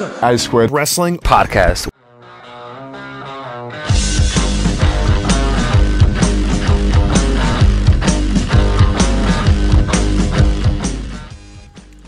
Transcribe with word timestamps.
A 0.00 0.38
Squared 0.38 0.70
Wrestling 0.70 1.18
Podcast. 1.18 1.88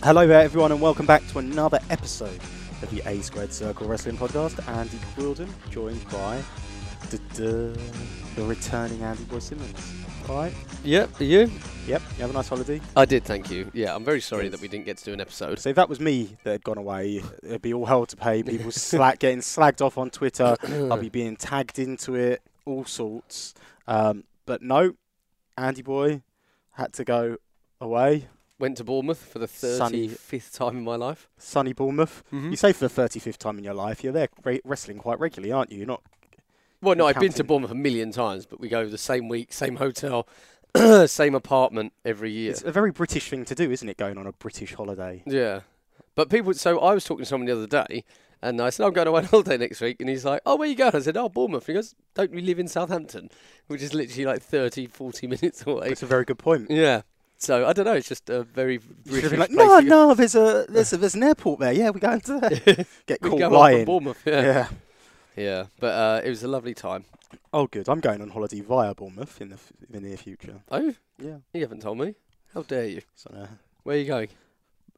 Hello 0.05 0.25
there, 0.25 0.41
everyone, 0.41 0.71
and 0.71 0.81
welcome 0.81 1.05
back 1.05 1.27
to 1.29 1.41
another 1.41 1.81
episode 1.91 2.41
of 2.81 2.91
the 2.91 3.03
A 3.07 3.21
Squared 3.23 3.53
Circle 3.53 3.89
Wrestling 3.89 4.17
Podcast. 4.17 4.69
Andy 4.69 4.99
Quildan, 5.17 5.49
joined 5.71 6.09
by 6.11 6.41
the 7.11 7.77
returning 8.37 9.03
Andy 9.03 9.25
Boy 9.25 9.39
Simmonz. 9.39 10.10
Right. 10.31 10.53
Yep, 10.85 11.11
you? 11.21 11.51
Yep. 11.87 12.03
You 12.17 12.21
have 12.21 12.31
a 12.31 12.33
nice 12.33 12.49
holiday. 12.49 12.81
I 12.97 13.05
did, 13.05 13.25
thank 13.25 13.51
you. 13.51 13.69
Yeah, 13.75 13.95
I'm 13.95 14.05
very 14.05 14.21
sorry 14.21 14.45
Yes. 14.45 14.53
that 14.53 14.61
we 14.61 14.69
didn't 14.69 14.85
get 14.87 14.97
to 14.99 15.05
do 15.05 15.13
an 15.13 15.21
episode. 15.21 15.59
So 15.59 15.71
if 15.71 15.77
that 15.77 15.89
was 15.89 15.99
me 15.99 16.37
that 16.45 16.53
had 16.53 16.65
gone 16.65 16.79
away, 16.79 17.23
it'd 17.43 17.63
be 17.63 17.75
all 17.75 17.85
hell 17.85 18.07
to 18.07 18.17
pay. 18.17 18.43
People 18.45 18.71
slack 18.71 19.19
getting 19.19 19.41
slagged 19.41 19.85
off 19.85 19.99
on 19.99 20.09
Twitter. 20.09 20.57
I'll 20.63 20.97
be 20.99 21.09
being 21.21 21.37
tagged 21.37 21.79
into 21.81 22.15
it, 22.15 22.43
all 22.65 22.85
sorts. 22.85 23.55
Um, 23.89 24.23
but 24.47 24.63
no, 24.63 24.93
Andy 25.59 25.83
Boy 25.83 26.23
had 26.73 26.93
to 26.95 27.05
go 27.05 27.37
away. 27.81 28.29
Went 28.59 28.77
to 28.77 28.85
Bournemouth 28.85 29.19
for 29.19 29.41
the 29.41 29.49
Sunny- 29.49 30.09
35th 30.11 30.57
time 30.57 30.77
in 30.77 30.85
my 30.85 30.95
life. 30.97 31.29
Sunny 31.39 31.73
Bournemouth. 31.73 32.23
Mm-hmm. 32.33 32.51
You 32.51 32.57
say 32.57 32.73
for 32.73 32.87
the 32.87 33.03
35th 33.03 33.37
time 33.39 33.59
in 33.59 33.65
your 33.65 33.75
life, 33.75 34.05
you're 34.05 34.13
there 34.13 34.29
wrestling 34.65 34.99
quite 34.99 35.19
regularly, 35.19 35.51
aren't 35.53 35.73
you? 35.73 35.79
You're 35.79 35.87
not. 35.89 36.03
Well, 36.83 36.97
no, 36.97 37.07
I've 37.07 37.21
been 37.21 37.33
to. 37.33 37.45
Bournemouth 37.45 37.71
a 37.71 37.75
million 37.75 38.11
times, 38.13 38.47
but 38.47 38.61
we 38.61 38.69
go 38.69 38.87
the 38.87 38.99
same 38.99 39.29
week, 39.29 39.53
same 39.53 39.77
hotel, 39.77 40.27
same 41.07 41.35
apartment 41.35 41.93
every 42.05 42.31
year. 42.31 42.51
It's 42.53 42.63
a 42.63 42.73
very 42.73 42.91
British 42.91 43.29
thing 43.31 43.45
to 43.47 43.55
do, 43.55 43.71
isn't 43.71 43.89
it? 43.89 43.97
Going 43.97 44.17
on 44.19 44.27
a 44.27 44.33
British 44.33 44.75
holiday. 44.75 45.23
Yeah. 45.27 45.61
But 46.15 46.31
people, 46.31 46.55
so 46.55 46.81
I 46.81 46.95
was 46.95 47.05
talking 47.05 47.25
to 47.25 47.29
someone 47.29 47.47
the 47.47 47.53
other 47.53 47.67
day, 47.67 48.05
and 48.43 48.61
I 48.61 48.71
said, 48.71 48.87
I'm 48.87 48.93
going 48.93 49.09
away 49.09 49.21
on 49.21 49.25
holiday 49.27 49.57
next 49.59 49.81
week. 49.81 49.97
And 50.01 50.09
he's 50.09 50.25
like, 50.25 50.41
Oh, 50.47 50.57
where 50.57 50.69
you 50.69 50.75
going? 50.75 50.95
I 50.95 51.01
said, 51.01 51.17
Oh, 51.17 51.29
Bournemouth. 51.29 51.67
He 51.67 51.75
goes, 51.75 51.95
Don't 52.15 52.33
we 52.33 52.41
live 52.41 52.59
in 52.59 52.69
Southampton? 52.69 53.31
Which 53.67 53.83
is 53.83 53.95
literally 53.95 54.25
like 54.25 54.43
30, 54.43 54.87
40 54.87 55.27
minutes 55.27 55.67
away. 55.67 55.89
It's 55.89 56.03
a 56.03 56.07
very 56.07 56.25
good 56.25 56.39
point. 56.39 56.71
Yeah. 56.71 57.03
So 57.37 57.67
I 57.67 57.73
don't 57.73 57.87
know. 57.87 57.95
It's 57.95 58.09
just 58.09 58.29
a 58.29 58.43
very 58.43 58.79
British 58.79 59.33
like, 59.33 59.51
place 59.51 59.67
no, 59.67 59.81
no, 59.81 60.15
there's 60.15 60.35
a 60.35 60.67
there's 60.69 60.93
a 60.93 60.99
there's 60.99 61.15
an 61.15 61.23
airport 61.23 61.61
there. 61.61 61.73
Yeah, 61.73 61.89
we're 61.89 61.99
going 61.99 62.21
to 62.21 62.39
there. 62.39 62.85
Get 63.07 63.23
We 63.23 63.31
caught 63.31 63.51
lying. 63.51 63.87
Bournemouth. 63.87 64.21
Yeah. 64.27 64.43
Yeah. 64.43 64.69
Yeah. 65.41 65.67
But 65.79 65.95
uh, 65.95 66.21
it 66.25 66.29
was 66.29 66.43
a 66.43 66.49
lovely 66.49 66.75
time. 66.75 67.05
Oh, 67.53 67.67
good. 67.67 67.89
I'm 67.89 68.01
going 68.01 68.21
on 68.23 68.31
holiday 68.31 68.61
via 68.61 68.95
Bournemouth 68.95 69.41
in 69.41 69.49
the, 69.51 69.55
f- 69.55 69.73
in 69.89 69.93
the 70.03 70.09
near 70.09 70.17
future. 70.17 70.61
Oh, 70.71 70.95
Yeah. 71.19 71.37
you 71.55 71.61
haven't 71.61 71.83
told 71.83 71.99
me. 71.99 72.15
How 72.55 72.63
dare 72.63 72.87
you? 72.87 73.03
So, 73.15 73.31
uh, 73.35 73.47
Where 73.85 73.97
are 73.97 73.99
you 74.01 74.07
going? 74.07 74.29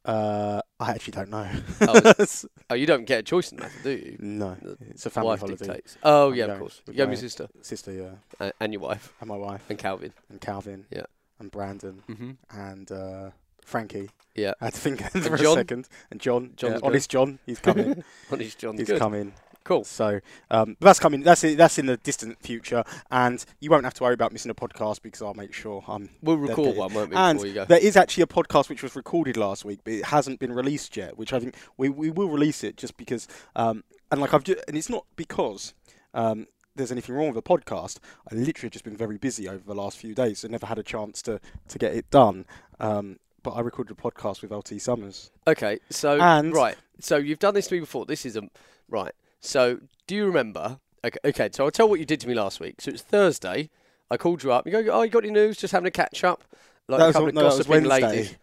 uh, 0.04 0.60
I 0.80 0.90
actually 0.90 1.12
don't 1.12 1.30
know. 1.30 1.48
Oh, 1.82 2.12
Oh, 2.70 2.74
you 2.74 2.86
don't 2.86 3.04
get 3.04 3.20
a 3.20 3.22
choice 3.22 3.52
in 3.52 3.58
that, 3.58 3.70
do 3.84 3.90
you? 3.90 4.16
no, 4.18 4.56
The 4.60 4.76
it's 4.90 5.06
a 5.06 5.10
family 5.10 5.28
wife 5.28 5.40
holiday. 5.40 5.64
dictates. 5.66 5.96
Oh, 6.02 6.30
I'm 6.30 6.34
yeah, 6.34 6.46
going- 6.46 6.52
of 6.54 6.58
course. 6.60 6.82
You 6.90 7.02
and 7.02 7.12
your 7.12 7.16
sister 7.20 7.48
Sister, 7.60 7.92
yeah, 7.92 8.10
and, 8.40 8.52
and 8.60 8.72
your 8.72 8.80
wife 8.82 9.12
and 9.20 9.28
my 9.28 9.36
wife 9.36 9.62
and 9.68 9.78
Calvin. 9.78 10.12
and 10.30 10.40
Calvin. 10.40 10.86
Yeah. 10.90 11.04
And 11.38 11.50
Brandon 11.50 12.02
Mm-hmm. 12.08 12.30
and 12.50 12.90
uh, 12.90 13.30
Frankie. 13.64 14.10
Yeah. 14.34 14.54
I 14.60 14.64
had 14.66 14.74
to 14.74 14.80
think 14.80 15.02
for 15.12 15.34
a 15.34 15.38
John? 15.38 15.54
second. 15.56 15.88
And 16.10 16.18
John, 16.20 16.52
John's 16.56 16.72
yeah, 16.72 16.78
good. 16.80 16.86
honest 16.86 17.10
John, 17.10 17.38
he's 17.46 17.60
coming. 17.60 18.02
Honest 18.32 18.58
John's 18.58 18.80
he's 18.80 18.88
good. 18.88 18.98
coming. 18.98 19.32
Cool. 19.64 19.84
So 19.84 20.20
um, 20.50 20.76
that's 20.80 20.98
coming. 20.98 21.22
That's 21.22 21.44
it, 21.44 21.56
that's 21.56 21.78
in 21.78 21.86
the 21.86 21.96
distant 21.98 22.40
future, 22.42 22.84
and 23.10 23.44
you 23.60 23.70
won't 23.70 23.84
have 23.84 23.94
to 23.94 24.02
worry 24.02 24.14
about 24.14 24.32
missing 24.32 24.50
a 24.50 24.54
podcast 24.54 25.02
because 25.02 25.22
I'll 25.22 25.34
make 25.34 25.52
sure 25.54 25.84
I'm. 25.86 26.10
We'll 26.22 26.36
record 26.38 26.76
one, 26.76 26.92
won't 26.94 27.10
we, 27.10 27.16
And 27.16 27.38
before 27.38 27.46
you 27.48 27.54
go? 27.54 27.64
there 27.64 27.78
is 27.78 27.96
actually 27.96 28.24
a 28.24 28.26
podcast 28.26 28.68
which 28.68 28.82
was 28.82 28.96
recorded 28.96 29.36
last 29.36 29.64
week, 29.64 29.80
but 29.84 29.92
it 29.94 30.06
hasn't 30.06 30.40
been 30.40 30.52
released 30.52 30.96
yet. 30.96 31.16
Which 31.16 31.32
I 31.32 31.38
think 31.40 31.54
we, 31.76 31.88
we 31.88 32.10
will 32.10 32.28
release 32.28 32.64
it 32.64 32.76
just 32.76 32.96
because, 32.96 33.28
um, 33.56 33.84
and 34.10 34.20
like 34.20 34.34
I've 34.34 34.44
ju- 34.44 34.56
and 34.68 34.76
it's 34.76 34.90
not 34.90 35.06
because 35.16 35.74
um, 36.14 36.46
there's 36.74 36.90
anything 36.92 37.14
wrong 37.14 37.26
with 37.32 37.36
the 37.36 37.42
podcast. 37.42 37.98
I 38.30 38.34
literally 38.34 38.70
just 38.70 38.84
been 38.84 38.96
very 38.96 39.18
busy 39.18 39.48
over 39.48 39.62
the 39.64 39.74
last 39.74 39.98
few 39.98 40.14
days, 40.14 40.40
so 40.40 40.48
never 40.48 40.66
had 40.66 40.78
a 40.78 40.82
chance 40.82 41.22
to 41.22 41.40
to 41.68 41.78
get 41.78 41.94
it 41.94 42.10
done. 42.10 42.46
Um, 42.80 43.18
but 43.42 43.50
I 43.52 43.60
recorded 43.60 43.96
a 43.98 44.00
podcast 44.00 44.40
with 44.42 44.52
LT 44.52 44.80
Summers. 44.80 45.30
Okay, 45.46 45.80
so 45.90 46.20
And- 46.20 46.52
right, 46.54 46.76
so 47.00 47.16
you've 47.16 47.40
done 47.40 47.54
this 47.54 47.66
to 47.68 47.74
me 47.74 47.80
before. 47.80 48.06
This 48.06 48.24
is 48.24 48.36
a 48.36 48.42
right. 48.88 49.12
So 49.42 49.80
do 50.06 50.14
you 50.14 50.24
remember? 50.24 50.78
Okay, 51.04 51.18
okay. 51.24 51.48
So 51.52 51.64
I'll 51.64 51.70
tell 51.70 51.88
what 51.88 51.98
you 52.00 52.06
did 52.06 52.20
to 52.20 52.28
me 52.28 52.34
last 52.34 52.60
week. 52.60 52.80
So 52.80 52.90
it's 52.90 53.02
Thursday. 53.02 53.68
I 54.10 54.16
called 54.16 54.42
you 54.42 54.52
up. 54.52 54.66
You 54.66 54.72
go, 54.72 54.78
oh, 54.92 55.02
you 55.02 55.10
got 55.10 55.24
any 55.24 55.32
news? 55.32 55.56
Just 55.56 55.72
having 55.72 55.86
a 55.88 55.90
catch 55.90 56.22
up, 56.22 56.44
like 56.88 56.98
that 57.00 57.04
a 57.04 57.06
was, 57.08 57.12
couple 57.14 57.24
on- 57.24 57.28
of 57.30 57.34
no, 57.34 57.40
that 57.40 57.46
was 57.46 57.56
gossiping 57.66 57.88
Wednesday. 57.88 58.08
ladies. 58.08 58.36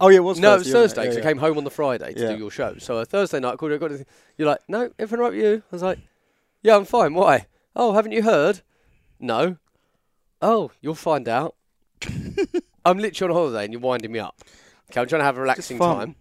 Oh 0.00 0.08
yeah, 0.08 0.16
it 0.16 0.20
was. 0.20 0.38
No, 0.40 0.54
it 0.54 0.58
was 0.58 0.66
Thursday, 0.72 0.76
wasn't 0.78 0.96
because 1.02 1.16
Yeah, 1.16 1.22
I 1.22 1.32
came 1.32 1.38
home 1.38 1.58
on 1.58 1.64
the 1.64 1.70
Friday 1.70 2.12
to 2.14 2.20
Yeah. 2.20 2.32
do 2.32 2.38
your 2.38 2.50
show. 2.50 2.76
So 2.78 2.98
a 2.98 3.04
Thursday 3.04 3.40
night, 3.40 3.52
I 3.52 3.56
called 3.56 3.70
you. 3.70 3.76
I 3.76 3.78
got 3.78 3.86
anything. 3.90 4.06
You're 4.36 4.48
like, 4.48 4.60
no, 4.68 4.90
everything 4.98 5.20
right 5.20 5.32
with 5.32 5.40
you? 5.42 5.62
I 5.70 5.74
was 5.74 5.82
like, 5.82 5.98
yeah, 6.62 6.76
I'm 6.76 6.84
fine. 6.84 7.14
Why? 7.14 7.46
Oh, 7.76 7.92
haven't 7.92 8.12
you 8.12 8.22
heard? 8.22 8.60
No. 9.20 9.56
Oh, 10.40 10.72
you'll 10.80 10.94
find 10.94 11.28
out. 11.28 11.54
I'm 12.84 12.98
literally 12.98 13.30
on 13.32 13.36
holiday 13.36 13.64
and 13.64 13.72
you're 13.72 13.80
winding 13.80 14.10
me 14.12 14.18
up. 14.18 14.40
Okay, 14.90 15.00
I'm 15.00 15.06
trying 15.06 15.20
to 15.20 15.24
have 15.24 15.38
a 15.38 15.40
relaxing 15.40 15.78
fun. 15.78 15.96
time. 15.96 16.16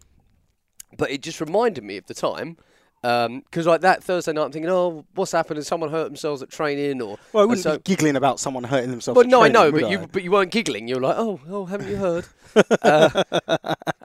But 0.97 1.09
it 1.11 1.21
just 1.21 1.41
reminded 1.41 1.83
me 1.83 1.97
of 1.97 2.05
the 2.05 2.13
time. 2.13 2.57
Because 3.01 3.65
like 3.65 3.81
that 3.81 4.03
Thursday 4.03 4.31
night, 4.33 4.43
I'm 4.45 4.51
thinking, 4.51 4.69
oh, 4.69 5.05
what's 5.15 5.31
happened? 5.31 5.57
Has 5.57 5.67
someone 5.67 5.89
hurt 5.89 6.05
themselves 6.05 6.41
at 6.43 6.49
training? 6.51 7.01
Or 7.01 7.17
Well, 7.33 7.43
I 7.43 7.45
wouldn't 7.47 7.63
so- 7.63 7.77
be 7.77 7.83
giggling 7.83 8.15
about 8.15 8.39
someone 8.39 8.63
hurting 8.63 8.91
themselves. 8.91 9.15
well, 9.17 9.25
no, 9.27 9.41
I 9.41 9.47
know, 9.47 9.71
but 9.71 9.89
you 9.89 10.07
but 10.11 10.23
you 10.23 10.31
weren't 10.31 10.51
giggling. 10.51 10.87
You 10.87 10.95
were 10.95 11.01
like, 11.01 11.15
oh, 11.17 11.39
oh, 11.49 11.65
haven't 11.65 11.89
you 11.89 11.95
heard? 11.97 12.25
uh, 12.83 13.23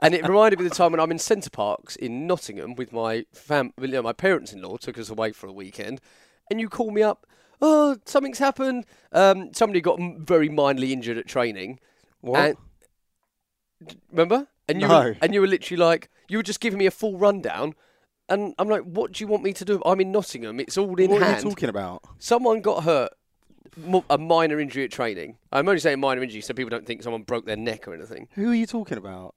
and 0.01 0.15
it 0.15 0.27
reminded 0.27 0.57
me 0.59 0.65
of 0.65 0.71
the 0.71 0.75
time 0.75 0.91
when 0.91 0.99
I'm 0.99 1.11
in 1.11 1.19
Center 1.19 1.49
Parcs 1.49 1.95
in 1.95 2.25
Nottingham 2.25 2.75
with 2.75 2.91
my 2.93 3.25
fam, 3.33 3.73
you 3.79 3.87
know, 3.87 4.01
my 4.01 4.13
parents-in-law 4.13 4.77
took 4.77 4.97
us 4.97 5.09
away 5.09 5.31
for 5.31 5.47
a 5.47 5.51
weekend, 5.53 6.01
and 6.49 6.59
you 6.59 6.69
call 6.69 6.89
me 6.91 7.03
up. 7.03 7.27
Oh, 7.61 7.97
something's 8.05 8.39
happened. 8.39 8.85
Um, 9.11 9.53
somebody 9.53 9.81
got 9.81 9.99
m- 9.99 10.23
very 10.25 10.47
mildly 10.47 10.93
injured 10.93 11.17
at 11.17 11.27
training. 11.27 11.79
What? 12.21 12.39
And, 13.81 13.95
remember? 14.11 14.47
And 14.69 14.81
you 14.81 14.87
No. 14.87 14.99
were, 14.99 15.17
and 15.21 15.33
you 15.33 15.41
were 15.41 15.47
literally 15.47 15.79
like, 15.79 16.09
you 16.27 16.37
were 16.37 16.43
just 16.43 16.59
giving 16.59 16.77
me 16.79 16.85
a 16.85 16.91
full 16.91 17.17
rundown. 17.17 17.73
And 18.29 18.53
I'm 18.59 18.67
like, 18.67 18.81
what 18.83 19.13
do 19.13 19.23
you 19.23 19.27
want 19.27 19.43
me 19.43 19.53
to 19.53 19.63
do? 19.65 19.81
I'm 19.85 20.01
in 20.01 20.11
Nottingham. 20.11 20.59
It's 20.59 20.77
all 20.77 20.95
in 20.99 21.11
what 21.11 21.21
are 21.21 21.25
hand. 21.25 21.43
you 21.43 21.49
talking 21.49 21.69
about? 21.69 22.03
Someone 22.19 22.59
got 22.61 22.83
hurt, 22.83 23.11
a 24.09 24.17
minor 24.17 24.59
injury 24.59 24.83
at 24.83 24.91
training. 24.91 25.37
I'm 25.51 25.67
only 25.67 25.79
saying 25.79 25.99
minor 25.99 26.21
injury 26.23 26.41
so 26.41 26.53
people 26.53 26.69
don't 26.69 26.85
think 26.85 27.03
someone 27.03 27.21
broke 27.23 27.45
their 27.45 27.55
neck 27.55 27.87
or 27.87 27.93
anything. 27.93 28.27
Who 28.33 28.51
are 28.51 28.55
you 28.55 28.65
talking 28.65 28.97
about? 28.97 29.33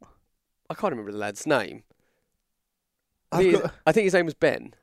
I 0.68 0.74
can't 0.74 0.90
remember 0.92 1.12
the 1.12 1.18
lad's 1.18 1.46
name. 1.46 1.84
I 3.32 3.36
think, 3.38 3.50
his, 3.52 3.60
got- 3.60 3.74
I 3.86 3.92
think 3.92 4.04
his 4.04 4.14
name 4.14 4.24
was 4.24 4.34
Ben. 4.34 4.74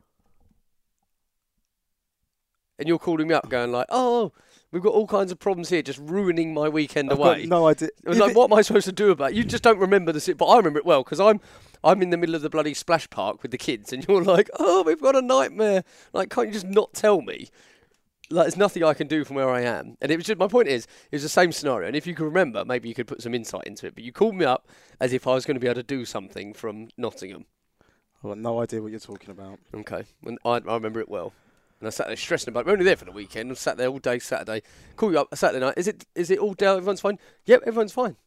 And 2.80 2.88
you're 2.88 3.00
calling 3.00 3.28
me 3.28 3.34
up 3.34 3.50
going 3.50 3.72
like, 3.72 3.88
oh, 3.90 4.32
we've 4.72 4.84
got 4.84 4.94
all 4.94 5.08
kinds 5.08 5.32
of 5.32 5.40
problems 5.40 5.70
here, 5.70 5.82
just 5.82 6.00
ruining 6.00 6.54
my 6.54 6.70
weekend 6.70 7.12
I've 7.12 7.18
away. 7.20 7.46
no 7.46 7.68
idea. 7.68 7.90
I 8.06 8.10
was 8.10 8.20
like, 8.20 8.32
it- 8.32 8.38
what 8.38 8.52
am 8.52 8.58
I 8.58 8.62
supposed 8.62 8.86
to 8.86 8.92
do 8.92 9.12
about 9.12 9.32
it? 9.32 9.36
You 9.36 9.44
just 9.44 9.64
don't 9.64 9.80
remember 9.80 10.12
the 10.12 10.20
sit, 10.22 10.38
but 10.38 10.46
I 10.46 10.58
remember 10.58 10.80
it 10.80 10.86
well 10.86 11.04
because 11.04 11.20
I'm 11.20 11.42
I'm 11.84 12.02
in 12.02 12.10
the 12.10 12.18
middle 12.18 12.36
of 12.36 12.42
the 12.42 12.50
bloody 12.50 12.74
splash 12.74 13.10
park 13.10 13.42
with 13.42 13.52
the 13.52 13.58
kids, 13.58 13.94
and 13.94 14.06
you're 14.08 14.24
like, 14.24 14.50
oh, 14.60 14.84
we've 14.84 15.02
got 15.02 15.16
a 15.16 15.22
nightmare. 15.22 15.84
Like, 16.14 16.30
can't 16.30 16.48
you 16.48 16.54
just 16.54 16.66
not 16.66 16.94
tell 16.94 17.22
me? 17.22 17.50
Like, 18.30 18.44
there's 18.46 18.58
nothing 18.58 18.84
I 18.84 18.94
can 18.94 19.08
do 19.08 19.24
from 19.24 19.38
where 19.38 19.50
I 19.50 19.62
am. 19.62 19.98
And 20.02 20.12
it 20.12 20.18
was 20.18 20.26
just 20.26 20.40
my 20.40 20.48
point 20.48 20.68
is, 20.68 20.86
it 21.12 21.16
was 21.16 21.24
the 21.24 21.30
same 21.30 21.52
scenario. 21.52 21.88
And 21.88 21.96
if 21.96 22.06
you 22.06 22.14
can 22.14 22.26
remember, 22.26 22.66
maybe 22.66 22.90
you 22.90 22.96
could 22.96 23.08
put 23.08 23.22
some 23.22 23.34
insight 23.34 23.64
into 23.66 23.88
it. 23.88 23.96
But 23.96 24.04
you 24.04 24.12
called 24.12 24.36
me 24.36 24.44
up 24.44 24.68
as 25.00 25.14
if 25.14 25.28
I 25.28 25.34
was 25.34 25.46
going 25.46 25.56
to 25.56 25.62
be 25.62 25.68
able 25.68 25.76
to 25.76 25.84
do 25.84 26.04
something 26.04 26.54
from 26.54 26.90
Nottingham. 26.98 27.46
I've 28.18 28.32
got 28.32 28.38
no 28.40 28.62
idea 28.62 28.82
what 28.82 28.92
you're 28.92 29.00
talking 29.00 29.30
about. 29.30 29.60
Okay, 29.74 30.04
I, 30.44 30.50
I 30.50 30.74
remember 30.74 31.00
it 31.00 31.08
well. 31.08 31.32
And 31.80 31.88
I 31.88 31.92
sat 31.92 32.08
there 32.08 32.16
stressing 32.16 32.50
about. 32.50 32.62
it. 32.62 32.66
We're 32.66 32.74
only 32.74 32.86
there 32.86 32.96
for 32.96 33.06
the 33.06 33.12
weekend. 33.12 33.52
I 33.52 33.54
sat 33.54 33.78
there 33.78 33.88
all 33.88 34.00
day 34.00 34.20
Saturday. 34.20 34.64
Call 34.96 35.12
you 35.12 35.20
up 35.20 35.36
Saturday 35.36 35.64
night. 35.64 35.76
Is 35.78 35.88
it 35.88 36.06
is 36.16 36.32
it 36.32 36.40
all 36.40 36.54
day? 36.54 36.66
Everyone's 36.66 37.02
fine. 37.02 37.20
Yep, 37.46 37.64
everyone's 37.68 37.94
fine. 37.94 38.18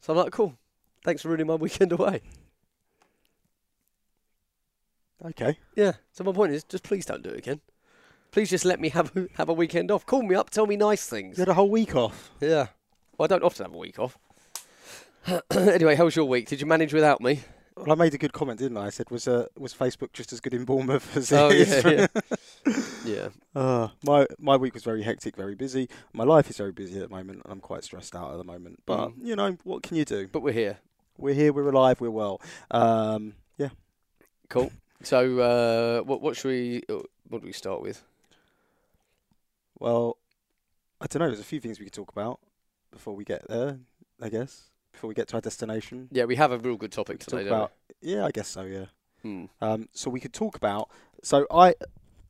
So 0.00 0.12
I'm 0.12 0.18
like, 0.18 0.32
cool. 0.32 0.58
Thanks 1.04 1.22
for 1.22 1.28
ruining 1.28 1.46
my 1.46 1.54
weekend 1.54 1.92
away. 1.92 2.20
Okay. 5.24 5.58
Yeah. 5.76 5.92
So 6.12 6.24
my 6.24 6.32
point 6.32 6.52
is, 6.52 6.64
just 6.64 6.84
please 6.84 7.04
don't 7.06 7.22
do 7.22 7.30
it 7.30 7.38
again. 7.38 7.60
Please 8.30 8.50
just 8.50 8.64
let 8.64 8.78
me 8.80 8.90
have 8.90 9.14
a, 9.16 9.26
have 9.36 9.48
a 9.48 9.52
weekend 9.52 9.90
off. 9.90 10.04
Call 10.06 10.22
me 10.22 10.34
up. 10.34 10.50
Tell 10.50 10.66
me 10.66 10.76
nice 10.76 11.06
things. 11.06 11.38
You 11.38 11.42
had 11.42 11.48
a 11.48 11.54
whole 11.54 11.70
week 11.70 11.96
off. 11.96 12.30
Yeah. 12.40 12.68
Well, 13.16 13.24
I 13.24 13.26
don't 13.26 13.42
often 13.42 13.64
have 13.66 13.74
a 13.74 13.78
week 13.78 13.98
off. 13.98 14.18
anyway, 15.50 15.94
how 15.96 16.04
was 16.04 16.14
your 16.16 16.26
week? 16.26 16.48
Did 16.48 16.60
you 16.60 16.66
manage 16.66 16.92
without 16.94 17.20
me? 17.20 17.40
Well, 17.76 17.92
I 17.92 17.94
made 17.94 18.12
a 18.14 18.18
good 18.18 18.32
comment, 18.32 18.58
didn't 18.58 18.76
I? 18.76 18.86
I 18.86 18.90
said, 18.90 19.10
was 19.10 19.28
uh, 19.28 19.46
was 19.56 19.72
Facebook 19.72 20.12
just 20.12 20.32
as 20.32 20.40
good 20.40 20.52
in 20.54 20.64
Bournemouth 20.64 21.16
as 21.16 21.32
Oh, 21.32 21.48
it 21.48 21.56
is? 21.68 21.84
yeah, 21.84 22.06
yeah. 22.66 22.76
yeah. 23.04 23.28
Uh, 23.54 23.88
my 24.04 24.26
my 24.38 24.56
week 24.56 24.74
was 24.74 24.82
very 24.82 25.02
hectic, 25.02 25.36
very 25.36 25.54
busy. 25.54 25.88
My 26.12 26.24
life 26.24 26.50
is 26.50 26.56
very 26.56 26.72
busy 26.72 26.96
at 27.00 27.08
the 27.08 27.14
moment, 27.14 27.42
and 27.44 27.52
I'm 27.52 27.60
quite 27.60 27.84
stressed 27.84 28.16
out 28.16 28.32
at 28.32 28.36
the 28.38 28.44
moment. 28.44 28.82
But 28.84 29.10
Mm. 29.10 29.14
you 29.22 29.36
know, 29.36 29.56
what 29.64 29.82
can 29.82 29.96
you 29.96 30.04
do? 30.04 30.26
But 30.28 30.40
we're 30.42 30.52
here. 30.52 30.78
We're 31.16 31.34
here, 31.34 31.52
we're 31.52 31.68
alive, 31.70 32.00
we're 32.00 32.10
well. 32.10 32.40
Um, 32.70 33.34
yeah. 33.58 33.70
Cool. 34.48 34.72
So, 35.02 35.38
uh, 35.38 36.02
what 36.02 36.20
what 36.20 36.36
should 36.36 36.48
we 36.48 36.82
uh, 36.88 37.02
what 37.28 37.40
do 37.40 37.46
we 37.46 37.52
start 37.52 37.80
with? 37.82 38.02
Well, 39.78 40.18
I 41.00 41.06
don't 41.06 41.20
know. 41.20 41.28
There's 41.28 41.40
a 41.40 41.44
few 41.44 41.60
things 41.60 41.78
we 41.78 41.84
could 41.86 41.92
talk 41.92 42.10
about 42.10 42.40
before 42.90 43.14
we 43.14 43.24
get 43.24 43.46
there. 43.48 43.78
I 44.20 44.28
guess 44.28 44.70
before 44.92 45.08
we 45.08 45.14
get 45.14 45.28
to 45.28 45.36
our 45.36 45.40
destination. 45.40 46.08
Yeah, 46.10 46.24
we 46.24 46.34
have 46.36 46.50
a 46.50 46.58
real 46.58 46.76
good 46.76 46.90
topic 46.90 47.20
today. 47.20 47.44
talk 47.44 47.46
about. 47.46 47.72
Yeah, 48.00 48.24
I 48.24 48.30
guess 48.32 48.48
so. 48.48 48.62
Yeah. 48.62 48.86
Hmm. 49.22 49.44
Um, 49.60 49.88
so 49.92 50.10
we 50.10 50.20
could 50.20 50.32
talk 50.32 50.56
about. 50.56 50.90
So 51.22 51.46
I 51.52 51.74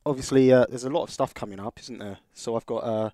obviously 0.05 0.51
uh, 0.51 0.65
there's 0.69 0.83
a 0.83 0.89
lot 0.89 1.03
of 1.03 1.09
stuff 1.09 1.33
coming 1.33 1.59
up, 1.59 1.79
isn't 1.79 1.97
there? 1.97 2.19
So 2.33 2.55
I've 2.55 2.65
got 2.65 2.83
uh, 2.83 3.09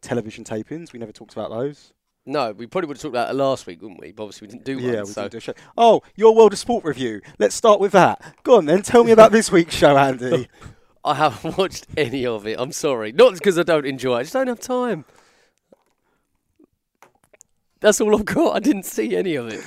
television 0.00 0.44
tapings. 0.44 0.92
We 0.92 0.98
never 0.98 1.12
talked 1.12 1.32
about 1.32 1.50
those. 1.50 1.93
No, 2.26 2.52
we 2.52 2.66
probably 2.66 2.88
would 2.88 2.96
have 2.96 3.02
talked 3.02 3.12
about 3.12 3.30
it 3.30 3.34
last 3.34 3.66
week, 3.66 3.82
wouldn't 3.82 4.00
we? 4.00 4.12
But 4.12 4.24
obviously 4.24 4.46
we 4.46 4.52
didn't 4.52 4.64
do 4.64 4.78
yeah, 4.78 4.94
one. 4.96 5.04
we 5.04 5.12
so 5.12 5.22
didn't 5.22 5.32
do 5.32 5.38
a 5.38 5.40
show. 5.40 5.54
Oh, 5.76 6.02
your 6.16 6.34
World 6.34 6.54
of 6.54 6.58
Sport 6.58 6.84
review. 6.84 7.20
Let's 7.38 7.54
start 7.54 7.80
with 7.80 7.92
that. 7.92 8.22
Go 8.44 8.56
on 8.56 8.64
then. 8.64 8.82
Tell 8.82 9.04
me 9.04 9.12
about 9.12 9.30
this 9.30 9.52
week's 9.52 9.74
show, 9.74 9.96
Andy. 9.96 10.48
I 11.04 11.14
haven't 11.14 11.58
watched 11.58 11.86
any 11.96 12.24
of 12.24 12.46
it. 12.46 12.58
I'm 12.58 12.72
sorry. 12.72 13.12
Not 13.12 13.34
because 13.34 13.58
I 13.58 13.62
don't 13.62 13.84
enjoy 13.84 14.16
it. 14.16 14.20
I 14.20 14.22
just 14.22 14.32
don't 14.32 14.46
have 14.46 14.60
time. 14.60 15.04
That's 17.80 18.00
all 18.00 18.16
I've 18.16 18.24
got. 18.24 18.56
I 18.56 18.60
didn't 18.60 18.84
see 18.84 19.14
any 19.14 19.34
of 19.34 19.48
it. 19.48 19.62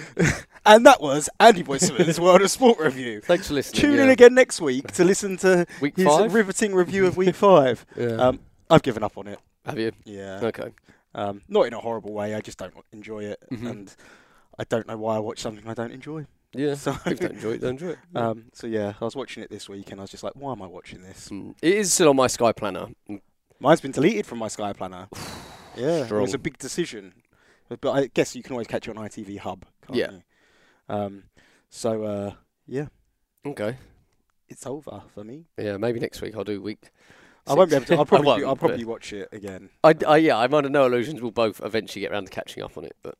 and 0.65 0.83
that 0.88 1.00
was 1.00 1.30
Andy 1.39 1.62
Boy 1.62 1.77
Simmonz's 1.77 2.19
World 2.19 2.42
of 2.42 2.50
Sport 2.50 2.80
review. 2.80 3.21
Thanks 3.21 3.50
for 3.50 3.54
listening. 3.54 3.80
Tune 3.80 4.00
in 4.00 4.09
again 4.09 4.33
next 4.33 4.59
week 4.59 4.92
to 4.94 5.04
listen 5.04 5.38
to 5.38 5.68
Week 5.80 5.95
his 5.95 6.07
five? 6.07 6.33
riveting 6.33 6.74
review 6.74 7.06
of 7.06 7.15
Week 7.15 7.36
Five. 7.36 7.86
Yeah. 7.95 8.07
Um, 8.13 8.39
I've 8.71 8.81
given 8.81 9.04
up 9.04 9.19
on 9.19 9.27
it. 9.27 9.39
have 9.68 9.77
you? 9.77 9.92
Yeah. 10.06 10.39
Okay. 10.42 10.71
Um, 11.18 11.42
not 11.50 11.64
in 11.64 11.74
a 11.74 11.80
horrible 11.80 12.14
way. 12.14 12.36
I 12.36 12.42
just 12.42 12.58
don't 12.60 12.74
enjoy 12.94 13.24
it, 13.25 13.40
Mhm. 13.52 13.69
and 13.69 13.96
I 14.60 14.64
don't 14.64 14.88
know 14.88 14.98
why 14.98 15.16
I 15.16 15.19
watch 15.19 15.40
something 15.40 15.68
I 15.68 15.74
don't 15.74 15.92
enjoy. 15.92 16.25
Yeah. 16.54 16.75
So, 16.84 16.92
If 17.06 17.08
you 17.08 17.16
don't 17.16 17.31
enjoy 17.34 17.52
it, 17.54 17.62
don't 17.62 17.72
enjoy 17.72 17.90
it. 17.90 17.98
Yeah. 18.14 18.28
um, 18.30 18.46
so 18.54 18.68
yeah, 18.68 18.94
I 19.02 19.04
was 19.06 19.16
watching 19.16 19.44
it 19.44 19.50
this 19.50 19.68
week, 19.68 19.92
and 19.92 20.00
I 20.00 20.04
was 20.04 20.12
just 20.12 20.24
like, 20.24 20.34
why 20.36 20.52
am 20.54 20.62
I 20.62 20.68
watching 20.68 21.02
this? 21.02 21.30
Mm. 21.30 21.56
It 21.62 21.74
is 21.74 21.92
still 21.92 22.10
on 22.10 22.16
my 22.16 22.28
Sky 22.28 22.52
Planner. 22.54 22.88
Mm. 23.10 23.22
Mine's 23.60 23.81
been 23.81 23.92
deleted 23.92 24.25
from 24.28 24.38
my 24.38 24.48
Sky 24.48 24.72
Planner. 24.74 25.08
yeah, 25.75 26.06
it 26.06 26.12
was 26.12 26.34
a 26.36 26.38
big 26.38 26.58
decision, 26.60 27.14
but, 27.68 27.81
but 27.81 27.92
I 27.92 28.08
guess 28.14 28.36
you 28.36 28.44
can 28.44 28.54
always 28.54 28.68
catch 28.68 28.88
it 28.88 28.96
on 28.96 29.04
ITV 29.04 29.40
Hub. 29.40 29.66
Can't 29.88 29.98
Yeah. 29.98 30.12
You? 30.12 30.22
Um, 30.90 31.24
so 31.69 32.04
uh, 32.04 32.34
yeah, 32.68 32.88
Okay. 33.46 33.78
it's 34.48 34.66
over 34.68 35.02
for 35.14 35.24
me. 35.24 35.46
Yeah, 35.58 35.78
maybe 35.78 36.00
next 36.00 36.22
week 36.22 36.36
I'll 36.36 36.44
do 36.44 36.62
week. 36.62 36.92
I 37.48 37.54
won't 37.54 37.70
be 37.70 37.76
able 37.76 37.86
to. 37.86 37.96
I'll 37.98 38.06
probably. 38.14 38.44
I'll 38.44 38.56
probably 38.56 38.86
watch 38.86 39.14
it 39.14 39.30
again. 39.32 39.70
I, 39.84 39.96
I, 40.08 40.18
yeah, 40.18 40.38
I'm 40.38 40.54
under 40.54 40.70
no 40.70 40.86
illusions 40.86 41.22
we'll 41.22 41.32
both 41.32 41.62
eventually 41.64 42.02
get 42.02 42.12
around 42.12 42.26
to 42.26 42.32
catching 42.32 42.64
up 42.64 42.78
on 42.78 42.86
it. 42.86 42.96
But 43.02 43.16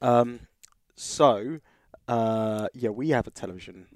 Um, 0.00 0.40
so, 0.94 1.60
uh, 2.08 2.68
yeah, 2.74 2.90
we 2.90 3.10
have 3.10 3.26
a 3.26 3.30
television 3.30 3.86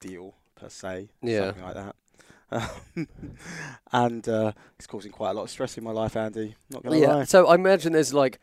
deal 0.00 0.34
per 0.54 0.68
se, 0.68 1.10
Yeah. 1.22 1.46
something 1.52 1.62
like 1.62 1.74
that. 1.74 1.96
Um, 2.50 3.08
and 3.92 4.28
uh, 4.28 4.52
it's 4.78 4.86
causing 4.86 5.12
quite 5.12 5.30
a 5.30 5.34
lot 5.34 5.42
of 5.44 5.50
stress 5.50 5.76
in 5.76 5.84
my 5.84 5.90
life, 5.90 6.16
Andy. 6.16 6.54
Not 6.70 6.82
gonna 6.82 6.98
yeah. 6.98 7.14
lie. 7.14 7.24
So 7.24 7.46
I 7.46 7.54
imagine 7.56 7.92
there's 7.92 8.14
like 8.14 8.38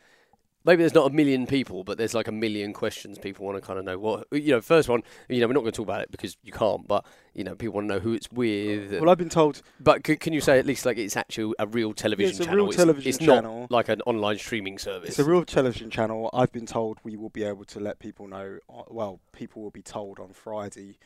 maybe 0.66 0.82
there's 0.84 0.94
not 0.94 1.10
a 1.12 1.14
million 1.14 1.46
people, 1.48 1.84
but 1.84 1.98
there's 1.98 2.14
like 2.14 2.28
a 2.28 2.32
million 2.32 2.74
questions 2.74 3.18
people 3.18 3.46
want 3.46 3.58
to 3.58 3.66
kind 3.66 3.80
of 3.80 3.86
know 3.86 3.98
what 3.98 4.28
you 4.32 4.52
know. 4.52 4.62
First 4.62 4.90
one, 4.90 5.04
you 5.30 5.40
know, 5.42 5.48
we're 5.48 5.54
not 5.54 5.62
going 5.62 5.72
to 5.72 5.78
talk 5.78 5.86
about 5.86 6.02
it 6.02 6.12
because 6.12 6.38
you 6.44 6.52
can't, 6.52 6.88
but 6.88 7.06
you 7.34 7.44
know, 7.44 7.56
people 7.56 7.76
want 7.76 7.88
to 7.90 7.94
know 7.96 8.00
who 8.00 8.14
it's 8.14 8.32
with. 8.32 8.92
Well, 9.00 9.10
I've 9.10 9.18
been 9.18 9.30
told 9.30 9.62
but 9.80 10.06
c- 10.06 10.16
can 10.18 10.34
you 10.34 10.42
say 10.42 10.60
at 10.60 10.66
least 10.66 10.86
like 10.86 10.98
it's 10.98 11.16
actually 11.18 11.54
a 11.60 11.68
real 11.68 11.94
television 11.94 12.32
it's 12.32 12.40
a 12.40 12.46
channel? 12.46 12.58
real 12.58 12.68
it's, 12.68 12.78
television 12.78 13.10
it's 13.10 13.18
channel. 13.18 13.62
not 13.62 13.72
like 13.72 13.90
an 13.90 14.02
online 14.02 14.38
streaming 14.38 14.78
service. 14.78 15.10
It's 15.10 15.20
a 15.20 15.24
real 15.24 15.46
television 15.46 15.90
channel. 15.90 16.30
I've 16.34 16.52
been 16.52 16.66
told 16.66 16.98
we 17.04 17.16
will 17.18 17.30
be 17.30 17.44
able 17.44 17.66
to 17.66 17.80
let 17.80 18.00
people 18.00 18.28
know. 18.28 18.60
uh, 18.70 18.84
Well, 18.90 19.20
people 19.32 19.62
will 19.62 19.72
be 19.72 19.82
told 19.82 20.20
on 20.20 20.34
Friday 20.34 20.98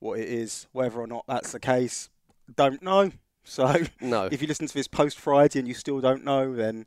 what 0.00 0.18
it 0.18 0.28
is. 0.28 0.66
Whether 0.72 1.00
or 1.00 1.06
not 1.06 1.24
that's 1.26 1.52
the 1.52 1.60
case, 1.60 2.10
don't 2.54 2.82
know. 2.82 3.12
So, 3.44 3.74
no. 4.02 4.26
if 4.30 4.42
you 4.42 4.46
listen 4.46 4.66
to 4.66 4.74
this 4.74 4.88
post 4.88 5.18
Friday 5.18 5.58
and 5.58 5.66
you 5.66 5.72
still 5.72 6.00
don't 6.02 6.22
know, 6.22 6.54
then 6.54 6.84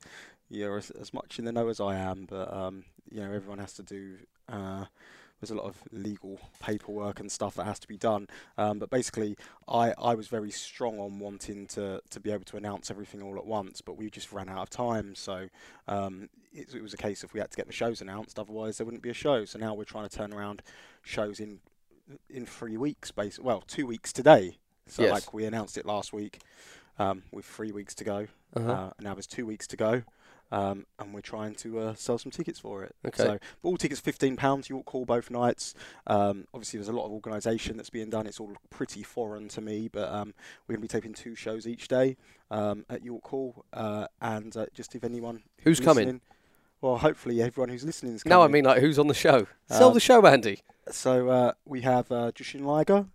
you're 0.52 0.78
as, 0.78 0.92
as 0.92 1.14
much 1.14 1.40
in 1.40 1.46
the 1.46 1.52
know 1.52 1.68
as 1.70 1.80
I 1.80 1.96
am. 1.96 2.26
But 2.30 2.54
um, 2.54 2.84
you 3.10 3.22
know, 3.22 3.32
everyone 3.32 3.60
has 3.60 3.74
to 3.74 3.84
do. 3.84 4.18
Uh, 4.48 4.86
there's 5.40 5.50
a 5.50 5.56
lot 5.56 5.66
of 5.66 5.78
legal 5.92 6.40
paperwork 6.60 7.20
and 7.20 7.32
stuff 7.32 7.56
that 7.56 7.66
has 7.66 7.80
to 7.80 7.88
be 7.88 7.98
done. 7.98 8.28
Um, 8.60 8.78
but 8.78 8.92
basically, 8.92 9.36
I, 9.68 9.92
I 10.00 10.14
was 10.14 10.28
very 10.28 10.52
strong 10.52 11.00
on 11.00 11.18
wanting 11.18 11.66
to, 11.70 12.00
to 12.12 12.20
be 12.20 12.30
able 12.32 12.44
to 12.46 12.58
announce 12.58 12.92
everything 12.92 13.24
all 13.24 13.38
at 13.38 13.48
once, 13.48 13.82
but 13.82 13.98
we 13.98 14.12
just 14.12 14.32
ran 14.32 14.50
out 14.50 14.62
of 14.62 14.70
time. 14.70 15.16
So 15.16 15.48
um, 15.88 16.30
it, 16.54 16.76
it 16.76 16.84
was 16.84 16.94
a 16.94 16.98
case 16.98 17.24
of 17.24 17.34
we 17.34 17.40
had 17.40 17.50
to 17.50 17.58
get 17.58 17.66
the 17.66 17.74
shows 17.74 18.02
announced, 18.02 18.38
otherwise 18.38 18.78
there 18.78 18.86
wouldn't 18.86 19.02
be 19.02 19.10
a 19.10 19.16
show. 19.16 19.44
So 19.46 19.58
now 19.58 19.74
we're 19.74 19.84
trying 19.84 20.08
to 20.08 20.16
turn 20.16 20.32
around 20.32 20.62
shows 21.02 21.40
in 21.40 21.60
in 22.30 22.46
three 22.46 22.78
weeks, 22.78 23.10
basically. 23.10 23.48
Well, 23.48 23.62
two 23.62 23.88
weeks 23.88 24.14
today. 24.14 24.58
So 24.88 25.02
Yes. 25.04 25.12
like 25.12 25.34
we 25.34 25.46
announced 25.46 25.76
it 25.78 25.86
last 25.88 26.14
week, 26.14 26.40
um, 27.00 27.24
with 27.32 27.46
three 27.46 27.72
weeks 27.72 27.96
to 27.96 28.04
go. 28.04 28.28
Uh-huh. 28.56 28.72
Uh, 28.72 28.90
now 29.00 29.14
there's 29.16 29.28
two 29.28 29.46
weeks 29.46 29.66
to 29.68 29.78
go, 29.78 30.04
um, 30.52 30.86
and 31.00 31.14
we're 31.14 31.22
trying 31.22 31.56
to 31.56 31.80
uh, 31.80 31.94
sell 31.96 32.18
some 32.18 32.32
tickets 32.32 32.60
for 32.60 32.84
it. 32.84 32.96
Okay. 33.06 33.24
So 33.24 33.40
all 33.64 33.78
tickets 33.78 34.00
fifteen 34.02 34.36
pounds. 34.36 34.70
York 34.70 34.90
Hall 34.90 35.06
both 35.06 35.30
nights. 35.32 35.74
Um, 36.08 36.46
obviously, 36.54 36.78
there's 36.78 36.90
a 36.90 36.94
lot 36.94 37.06
of 37.06 37.12
organisation 37.12 37.78
that's 37.78 37.90
being 37.90 38.10
done. 38.10 38.28
It's 38.28 38.40
all 38.40 38.54
pretty 38.70 39.04
foreign 39.04 39.48
to 39.50 39.62
me, 39.62 39.88
but 39.88 40.10
um, 40.12 40.34
we're 40.68 40.76
going 40.76 40.88
to 40.88 40.94
be 40.94 41.00
taping 41.00 41.14
two 41.14 41.36
shows 41.36 41.66
each 41.68 41.88
day 41.88 42.18
um, 42.50 42.86
at 42.90 43.04
York 43.04 43.26
Hall. 43.28 43.66
Uh, 43.74 44.08
and 44.22 44.56
uh, 44.58 44.66
just 44.74 44.96
if 44.96 45.04
anyone 45.04 45.44
Who's 45.64 45.80
coming? 45.80 46.22
Well, 46.82 46.98
hopefully 46.98 47.42
everyone 47.42 47.70
who's 47.70 47.84
listening 47.84 48.16
is 48.16 48.24
coming. 48.24 48.38
No, 48.38 48.42
I 48.44 48.48
mean 48.48 48.66
like 48.66 48.82
who's 48.82 48.98
on 48.98 49.08
the 49.08 49.14
show? 49.14 49.46
Sell 49.70 49.90
Um, 49.90 49.94
the 49.94 50.00
show, 50.00 50.26
Andy. 50.26 50.62
So 50.90 51.30
uh, 51.30 51.52
we 51.64 51.82
have 51.82 52.12
uh, 52.12 52.32
Jushin 52.32 52.62
Liger. 52.62 53.06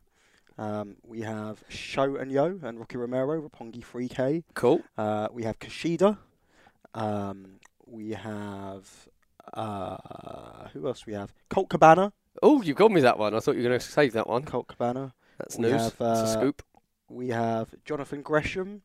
Um, 0.58 0.96
we 1.04 1.20
have 1.20 1.62
Sho 1.68 2.16
and 2.16 2.32
Yo 2.32 2.58
and 2.62 2.78
Rocky 2.78 2.96
Romero, 2.96 3.42
Roppongi 3.42 3.84
3K. 3.84 4.44
Cool. 4.54 4.82
Uh, 4.96 5.28
we 5.32 5.42
have 5.42 5.58
Kushida. 5.58 6.16
Um, 6.96 7.60
we 7.86 8.10
have 8.10 9.08
uh, 9.54 10.68
who 10.72 10.86
else? 10.88 11.06
We 11.06 11.12
have 11.12 11.32
Colt 11.50 11.68
Cabana. 11.68 12.12
Oh, 12.42 12.62
you 12.62 12.74
got 12.74 12.90
me 12.90 13.00
that 13.02 13.18
one. 13.18 13.34
I 13.34 13.38
thought 13.40 13.56
you 13.56 13.62
were 13.62 13.68
going 13.68 13.80
to 13.80 13.86
save 13.86 14.12
that 14.14 14.28
one. 14.28 14.42
Colt 14.42 14.66
Cabana. 14.68 15.14
That's 15.38 15.56
We 15.56 15.64
news. 15.64 15.82
have, 15.82 15.98
That's 15.98 16.20
a 16.20 16.24
uh, 16.24 16.26
scoop. 16.26 16.62
We 17.08 17.28
have 17.28 17.74
Jonathan 17.84 18.22
Gresham. 18.22 18.82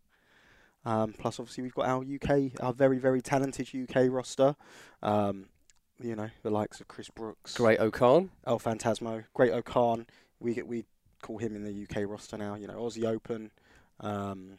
Um, 0.85 1.13
plus, 1.17 1.39
obviously, 1.39 1.63
we've 1.63 1.73
got 1.75 1.85
our 1.87 2.03
UK, 2.03 2.51
our 2.59 2.73
very, 2.73 2.97
very 2.97 3.21
talented 3.21 3.69
UK 3.73 4.05
roster. 4.09 4.55
Um, 5.01 5.45
you 6.01 6.15
know, 6.15 6.29
the 6.43 6.49
likes 6.49 6.81
of 6.81 6.87
Chris 6.87 7.09
Brooks, 7.09 7.55
Great 7.55 7.79
O'Khan. 7.79 8.31
El 8.47 8.59
Phantasmo, 8.59 9.23
Great 9.33 9.51
O'Khan. 9.51 10.07
We 10.39 10.55
get 10.55 10.67
we 10.67 10.85
call 11.21 11.37
him 11.37 11.55
in 11.55 11.63
the 11.63 11.83
UK 11.83 12.09
roster 12.09 12.37
now. 12.37 12.55
You 12.55 12.67
know, 12.67 12.75
Aussie 12.79 13.05
Open. 13.05 13.51
Um, 13.99 14.57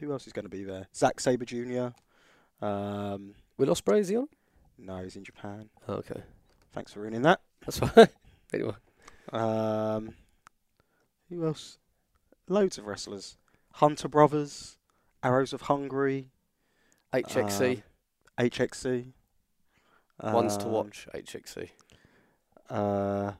who 0.00 0.10
else 0.10 0.26
is 0.26 0.32
going 0.32 0.44
to 0.44 0.50
be 0.50 0.64
there? 0.64 0.88
Zack 0.94 1.20
Sabre 1.20 1.44
Jr. 1.44 1.88
Um, 2.60 3.34
Will 3.58 3.68
Ospreay 3.68 4.00
is 4.00 4.08
he 4.08 4.16
on? 4.16 4.28
no, 4.78 5.02
he's 5.02 5.16
in 5.16 5.24
Japan. 5.24 5.68
Oh, 5.88 5.94
okay. 5.94 6.22
Thanks 6.72 6.92
for 6.92 7.00
ruining 7.00 7.22
that. 7.22 7.40
That's 7.64 7.78
fine. 7.80 8.08
anyway. 8.52 8.74
Um, 9.32 10.14
who 11.30 11.46
else? 11.46 11.78
Loads 12.48 12.78
of 12.78 12.86
wrestlers. 12.86 13.36
Hunter 13.74 14.08
Brothers, 14.08 14.76
Arrows 15.22 15.52
of 15.52 15.62
Hungary, 15.62 16.30
HXC. 17.12 17.82
HXC. 18.38 19.12
Ones 20.22 20.56
to 20.58 20.66
um, 20.66 20.72
watch. 20.72 21.08
HXC. 21.14 21.70
Uh, 22.70 23.32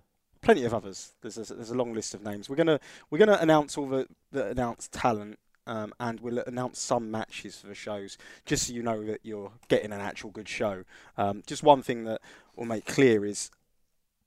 plenty 0.42 0.64
of 0.64 0.74
others. 0.74 1.12
There's 1.20 1.38
a, 1.38 1.54
there's 1.54 1.70
a 1.70 1.74
long 1.76 1.92
list 1.94 2.14
of 2.14 2.22
names. 2.22 2.48
We're 2.48 2.56
gonna 2.56 2.80
we're 3.10 3.18
gonna 3.18 3.38
announce 3.40 3.76
all 3.78 3.88
the, 3.88 4.06
the 4.32 4.48
announced 4.48 4.92
talent, 4.92 5.38
um, 5.66 5.92
and 5.98 6.20
we'll 6.20 6.38
announce 6.40 6.80
some 6.80 7.10
matches 7.10 7.56
for 7.56 7.66
the 7.66 7.74
shows, 7.74 8.18
just 8.44 8.66
so 8.66 8.72
you 8.72 8.82
know 8.82 9.04
that 9.04 9.20
you're 9.22 9.52
getting 9.68 9.92
an 9.92 10.00
actual 10.00 10.30
good 10.30 10.48
show. 10.48 10.84
Um, 11.16 11.42
just 11.46 11.62
one 11.62 11.82
thing 11.82 12.04
that 12.04 12.20
we'll 12.56 12.66
make 12.66 12.86
clear 12.86 13.24
is. 13.24 13.50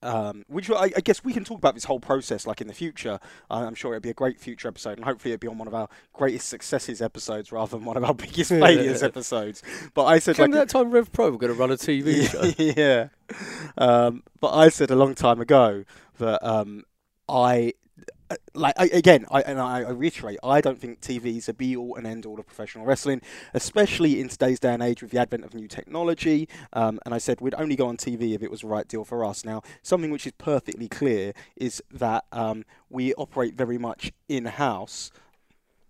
Um, 0.03 0.45
which 0.47 0.69
I, 0.69 0.91
I 0.95 1.01
guess 1.03 1.23
we 1.23 1.33
can 1.33 1.43
talk 1.43 1.57
about 1.57 1.73
this 1.73 1.85
whole 1.85 1.99
process 1.99 2.45
like 2.45 2.61
in 2.61 2.67
the 2.67 2.73
future. 2.73 3.19
I'm 3.49 3.73
sure 3.73 3.95
it'll 3.95 4.03
be 4.03 4.11
a 4.11 4.13
great 4.13 4.39
future 4.39 4.67
episode, 4.67 4.97
and 4.97 5.03
hopefully 5.03 5.33
it'll 5.33 5.41
be 5.41 5.47
on 5.47 5.57
one 5.57 5.67
of 5.67 5.73
our 5.73 5.89
greatest 6.13 6.49
successes 6.49 7.01
episodes 7.01 7.51
rather 7.51 7.77
than 7.77 7.83
one 7.83 7.97
of 7.97 8.03
our 8.03 8.13
biggest 8.13 8.51
failures 8.51 9.01
episodes. 9.01 9.63
But 9.95 10.05
I 10.05 10.19
said 10.19 10.37
like 10.37 10.51
that 10.51 10.69
time 10.69 10.91
Rev 10.91 11.11
Pro 11.11 11.31
were 11.31 11.39
going 11.39 11.51
to 11.51 11.59
run 11.59 11.71
a 11.71 11.77
TV 11.77 12.29
show? 12.31 12.63
yeah. 12.77 13.07
Um, 13.75 14.21
but 14.39 14.53
I 14.53 14.69
said 14.69 14.91
a 14.91 14.95
long 14.95 15.15
time 15.15 15.41
ago 15.41 15.83
that 16.19 16.47
um, 16.47 16.83
I 17.27 17.73
like 18.53 18.73
I, 18.77 18.87
again, 18.87 19.25
I, 19.31 19.41
and 19.41 19.59
I, 19.59 19.79
I 19.79 19.89
reiterate, 19.89 20.39
I 20.43 20.59
don't 20.61 20.79
think 20.79 20.99
TV 20.99 21.37
is 21.37 21.47
a 21.47 21.53
be 21.53 21.75
all 21.75 21.95
and 21.95 22.05
end 22.05 22.25
all 22.25 22.39
of 22.39 22.45
professional 22.45 22.85
wrestling, 22.85 23.21
especially 23.53 24.19
in 24.19 24.27
today's 24.27 24.59
day 24.59 24.73
and 24.73 24.83
age 24.83 25.01
with 25.01 25.11
the 25.11 25.19
advent 25.19 25.45
of 25.45 25.53
new 25.53 25.67
technology. 25.67 26.49
Um, 26.73 26.99
and 27.05 27.13
I 27.13 27.19
said 27.19 27.39
we'd 27.39 27.55
only 27.55 27.75
go 27.75 27.87
on 27.87 27.97
TV 27.97 28.35
if 28.35 28.43
it 28.43 28.51
was 28.51 28.61
the 28.61 28.67
right 28.67 28.87
deal 28.87 29.05
for 29.05 29.23
us. 29.23 29.45
Now, 29.45 29.61
something 29.81 30.11
which 30.11 30.27
is 30.27 30.33
perfectly 30.37 30.87
clear 30.87 31.33
is 31.55 31.81
that 31.91 32.25
um, 32.31 32.65
we 32.89 33.13
operate 33.13 33.55
very 33.55 33.77
much 33.77 34.11
in 34.27 34.45
house, 34.45 35.11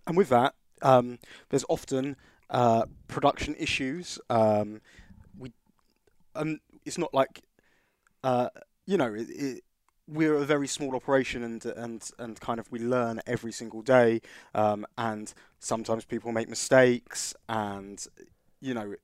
and 0.05 0.15
with 0.15 0.29
that, 0.29 0.53
um, 0.81 1.19
there's 1.49 1.65
often 1.69 2.15
uh, 2.49 2.85
production 3.07 3.55
issues. 3.55 4.19
Um, 4.29 4.81
we, 5.37 5.51
um, 6.35 6.59
it's 6.85 6.97
not 6.97 7.13
like, 7.13 7.41
uh, 8.23 8.49
you 8.85 8.97
know, 8.97 9.13
it, 9.13 9.27
it, 9.29 9.63
we're 10.07 10.35
a 10.35 10.45
very 10.45 10.67
small 10.67 10.95
operation, 10.95 11.43
and 11.43 11.65
and 11.65 12.09
and 12.17 12.39
kind 12.39 12.59
of 12.59 12.71
we 12.71 12.79
learn 12.79 13.21
every 13.27 13.51
single 13.51 13.81
day, 13.81 14.21
um, 14.55 14.85
and 14.97 15.33
sometimes 15.59 16.05
people 16.05 16.31
make 16.31 16.49
mistakes, 16.49 17.33
and 17.49 18.05
you 18.61 18.73
know, 18.73 18.95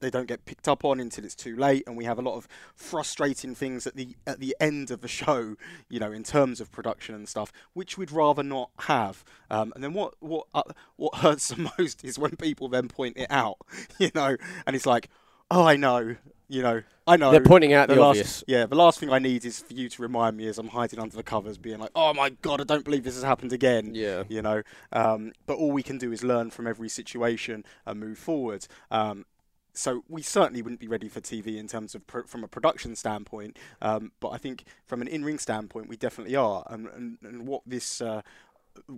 they 0.00 0.10
don't 0.10 0.28
get 0.28 0.44
picked 0.44 0.68
up 0.68 0.84
on 0.84 1.00
until 1.00 1.24
it's 1.24 1.34
too 1.34 1.56
late, 1.56 1.82
and 1.86 1.96
we 1.96 2.04
have 2.04 2.18
a 2.18 2.22
lot 2.22 2.36
of 2.36 2.46
frustrating 2.74 3.54
things 3.54 3.86
at 3.86 3.96
the 3.96 4.16
at 4.26 4.40
the 4.40 4.56
end 4.60 4.90
of 4.90 5.00
the 5.00 5.08
show, 5.08 5.56
you 5.88 5.98
know, 5.98 6.12
in 6.12 6.22
terms 6.22 6.60
of 6.60 6.70
production 6.70 7.14
and 7.14 7.28
stuff, 7.28 7.52
which 7.72 7.98
we'd 7.98 8.12
rather 8.12 8.42
not 8.42 8.70
have. 8.80 9.24
Um, 9.50 9.72
and 9.74 9.82
then 9.82 9.92
what 9.92 10.14
what 10.20 10.46
uh, 10.54 10.62
what 10.96 11.16
hurts 11.16 11.48
the 11.48 11.70
most 11.78 12.04
is 12.04 12.18
when 12.18 12.36
people 12.36 12.68
then 12.68 12.88
point 12.88 13.16
it 13.16 13.30
out, 13.30 13.58
you 13.98 14.10
know, 14.14 14.36
and 14.66 14.76
it's 14.76 14.86
like, 14.86 15.08
oh, 15.50 15.64
I 15.64 15.76
know, 15.76 16.16
you 16.48 16.62
know, 16.62 16.82
I 17.06 17.16
know. 17.16 17.30
They're 17.30 17.40
pointing 17.40 17.72
out 17.72 17.88
the, 17.88 17.96
last, 17.96 18.08
obvious. 18.08 18.44
Yeah, 18.46 18.66
the 18.66 18.76
last 18.76 18.98
thing 18.98 19.10
I 19.10 19.18
need 19.18 19.44
is 19.44 19.60
for 19.60 19.74
you 19.74 19.88
to 19.88 20.02
remind 20.02 20.36
me 20.36 20.46
as 20.46 20.58
I'm 20.58 20.68
hiding 20.68 20.98
under 20.98 21.16
the 21.16 21.22
covers, 21.22 21.58
being 21.58 21.78
like, 21.78 21.90
"Oh 21.94 22.14
my 22.14 22.30
god, 22.30 22.60
I 22.60 22.64
don't 22.64 22.84
believe 22.84 23.04
this 23.04 23.14
has 23.14 23.22
happened 23.22 23.52
again." 23.52 23.94
Yeah. 23.94 24.24
you 24.28 24.42
know. 24.42 24.62
Um, 24.92 25.32
but 25.46 25.56
all 25.56 25.70
we 25.70 25.82
can 25.82 25.98
do 25.98 26.12
is 26.12 26.24
learn 26.24 26.50
from 26.50 26.66
every 26.66 26.88
situation 26.88 27.64
and 27.86 28.00
move 28.00 28.18
forward. 28.18 28.66
Um, 28.90 29.26
so 29.74 30.02
we 30.08 30.22
certainly 30.22 30.60
wouldn't 30.60 30.80
be 30.80 30.88
ready 30.88 31.08
for 31.08 31.20
TV 31.20 31.56
in 31.56 31.68
terms 31.68 31.94
of 31.94 32.06
pro- 32.06 32.24
from 32.24 32.42
a 32.42 32.48
production 32.48 32.96
standpoint, 32.96 33.56
um, 33.80 34.12
but 34.18 34.30
I 34.30 34.38
think 34.38 34.64
from 34.86 35.00
an 35.00 35.08
in-ring 35.08 35.38
standpoint, 35.38 35.88
we 35.88 35.96
definitely 35.96 36.34
are. 36.34 36.64
And, 36.68 36.88
and, 36.88 37.18
and 37.22 37.46
what 37.46 37.62
this 37.64 38.00
uh, 38.00 38.22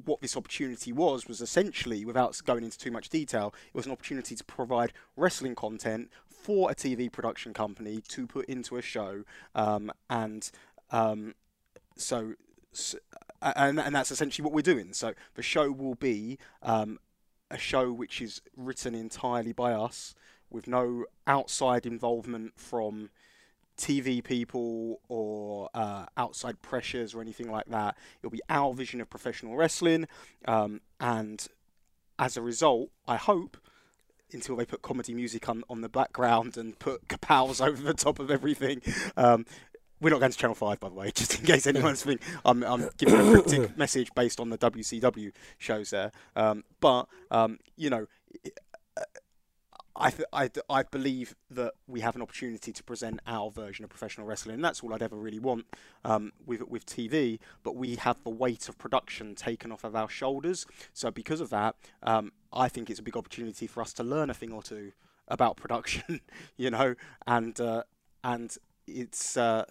what 0.04 0.20
this 0.20 0.36
opportunity 0.36 0.92
was 0.92 1.26
was 1.28 1.40
essentially, 1.40 2.04
without 2.04 2.40
going 2.44 2.64
into 2.64 2.78
too 2.78 2.90
much 2.90 3.08
detail, 3.08 3.54
it 3.66 3.76
was 3.76 3.86
an 3.86 3.92
opportunity 3.92 4.34
to 4.34 4.44
provide 4.44 4.92
wrestling 5.16 5.54
content 5.54 6.10
for 6.42 6.70
a 6.70 6.74
TV 6.74 7.10
production 7.10 7.52
company 7.52 8.00
to 8.08 8.26
put 8.26 8.46
into 8.46 8.76
a 8.76 8.82
show, 8.82 9.24
um, 9.54 9.92
and 10.08 10.50
um, 10.90 11.34
so. 11.96 12.34
s 12.72 12.96
and, 13.42 13.80
and 13.80 13.94
that's 13.94 14.10
essentially 14.10 14.44
what 14.44 14.52
we're 14.52 14.60
doing. 14.74 14.92
So 14.92 15.14
the 15.34 15.42
show 15.42 15.70
will 15.70 15.94
be 15.94 16.38
um, 16.62 16.98
a 17.50 17.56
show 17.58 17.90
which 17.90 18.20
is 18.20 18.42
written 18.54 18.94
entirely 18.94 19.52
by 19.52 19.72
us, 19.72 20.14
with 20.50 20.66
no 20.68 21.06
outside 21.26 21.86
involvement 21.86 22.52
from 22.58 23.10
TV 23.78 24.22
people 24.22 25.00
or 25.08 25.70
uh, 25.72 26.04
outside 26.16 26.60
pressures 26.60 27.14
or 27.14 27.22
anything 27.22 27.50
like 27.50 27.66
that. 27.66 27.96
It'll 28.18 28.30
be 28.30 28.42
our 28.50 28.74
vision 28.74 29.00
of 29.00 29.08
professional 29.08 29.56
wrestling, 29.56 30.06
um, 30.46 30.82
and 31.00 31.46
as 32.18 32.36
a 32.36 32.42
result, 32.42 32.90
I 33.08 33.16
hope. 33.16 33.56
Until 34.32 34.56
they 34.56 34.64
put 34.64 34.82
comedy 34.82 35.14
music 35.14 35.48
on, 35.48 35.64
on 35.68 35.80
the 35.80 35.88
background 35.88 36.56
and 36.56 36.78
put 36.78 37.08
kapows 37.08 37.64
over 37.66 37.82
the 37.82 37.94
top 37.94 38.18
of 38.18 38.30
everything, 38.30 38.80
um, 39.16 39.44
we're 40.00 40.10
not 40.10 40.20
going 40.20 40.32
to 40.32 40.38
Channel 40.38 40.54
Five, 40.54 40.80
by 40.80 40.88
the 40.88 40.94
way, 40.94 41.10
just 41.14 41.38
in 41.38 41.46
case 41.46 41.66
anyone's 41.66 42.02
thinking 42.02 42.26
I'm, 42.44 42.62
I'm 42.62 42.88
giving 42.96 43.20
a 43.20 43.30
cryptic 43.30 43.76
message 43.76 44.10
based 44.14 44.40
on 44.40 44.50
the 44.50 44.58
WCW 44.58 45.32
shows 45.58 45.90
there. 45.90 46.12
Um, 46.36 46.64
but 46.80 47.06
um, 47.30 47.58
you 47.76 47.90
know, 47.90 48.06
I, 50.00 50.10
th- 50.10 50.28
I, 50.32 50.48
th- 50.48 50.64
I 50.70 50.82
believe 50.82 51.34
that 51.50 51.74
we 51.86 52.00
have 52.00 52.16
an 52.16 52.22
opportunity 52.22 52.72
to 52.72 52.82
present 52.82 53.20
our 53.26 53.50
version 53.50 53.84
of 53.84 53.90
professional 53.90 54.26
wrestling, 54.26 54.54
and 54.54 54.64
that's 54.64 54.82
all 54.82 54.94
I'd 54.94 55.02
ever 55.02 55.16
really 55.16 55.38
want 55.38 55.66
um, 56.04 56.32
with 56.46 56.62
with 56.62 56.86
TV. 56.86 57.38
But 57.62 57.76
we 57.76 57.96
have 57.96 58.22
the 58.24 58.30
weight 58.30 58.68
of 58.68 58.78
production 58.78 59.34
taken 59.34 59.70
off 59.70 59.84
of 59.84 59.94
our 59.94 60.08
shoulders, 60.08 60.66
so 60.94 61.10
because 61.10 61.40
of 61.40 61.50
that, 61.50 61.76
um, 62.02 62.32
I 62.52 62.68
think 62.68 62.88
it's 62.88 62.98
a 62.98 63.02
big 63.02 63.16
opportunity 63.16 63.66
for 63.66 63.82
us 63.82 63.92
to 63.94 64.02
learn 64.02 64.30
a 64.30 64.34
thing 64.34 64.52
or 64.52 64.62
two 64.62 64.92
about 65.28 65.56
production, 65.56 66.20
you 66.56 66.70
know, 66.70 66.94
and 67.26 67.60
uh, 67.60 67.82
and 68.24 68.56
it's. 68.86 69.36
Uh, 69.36 69.64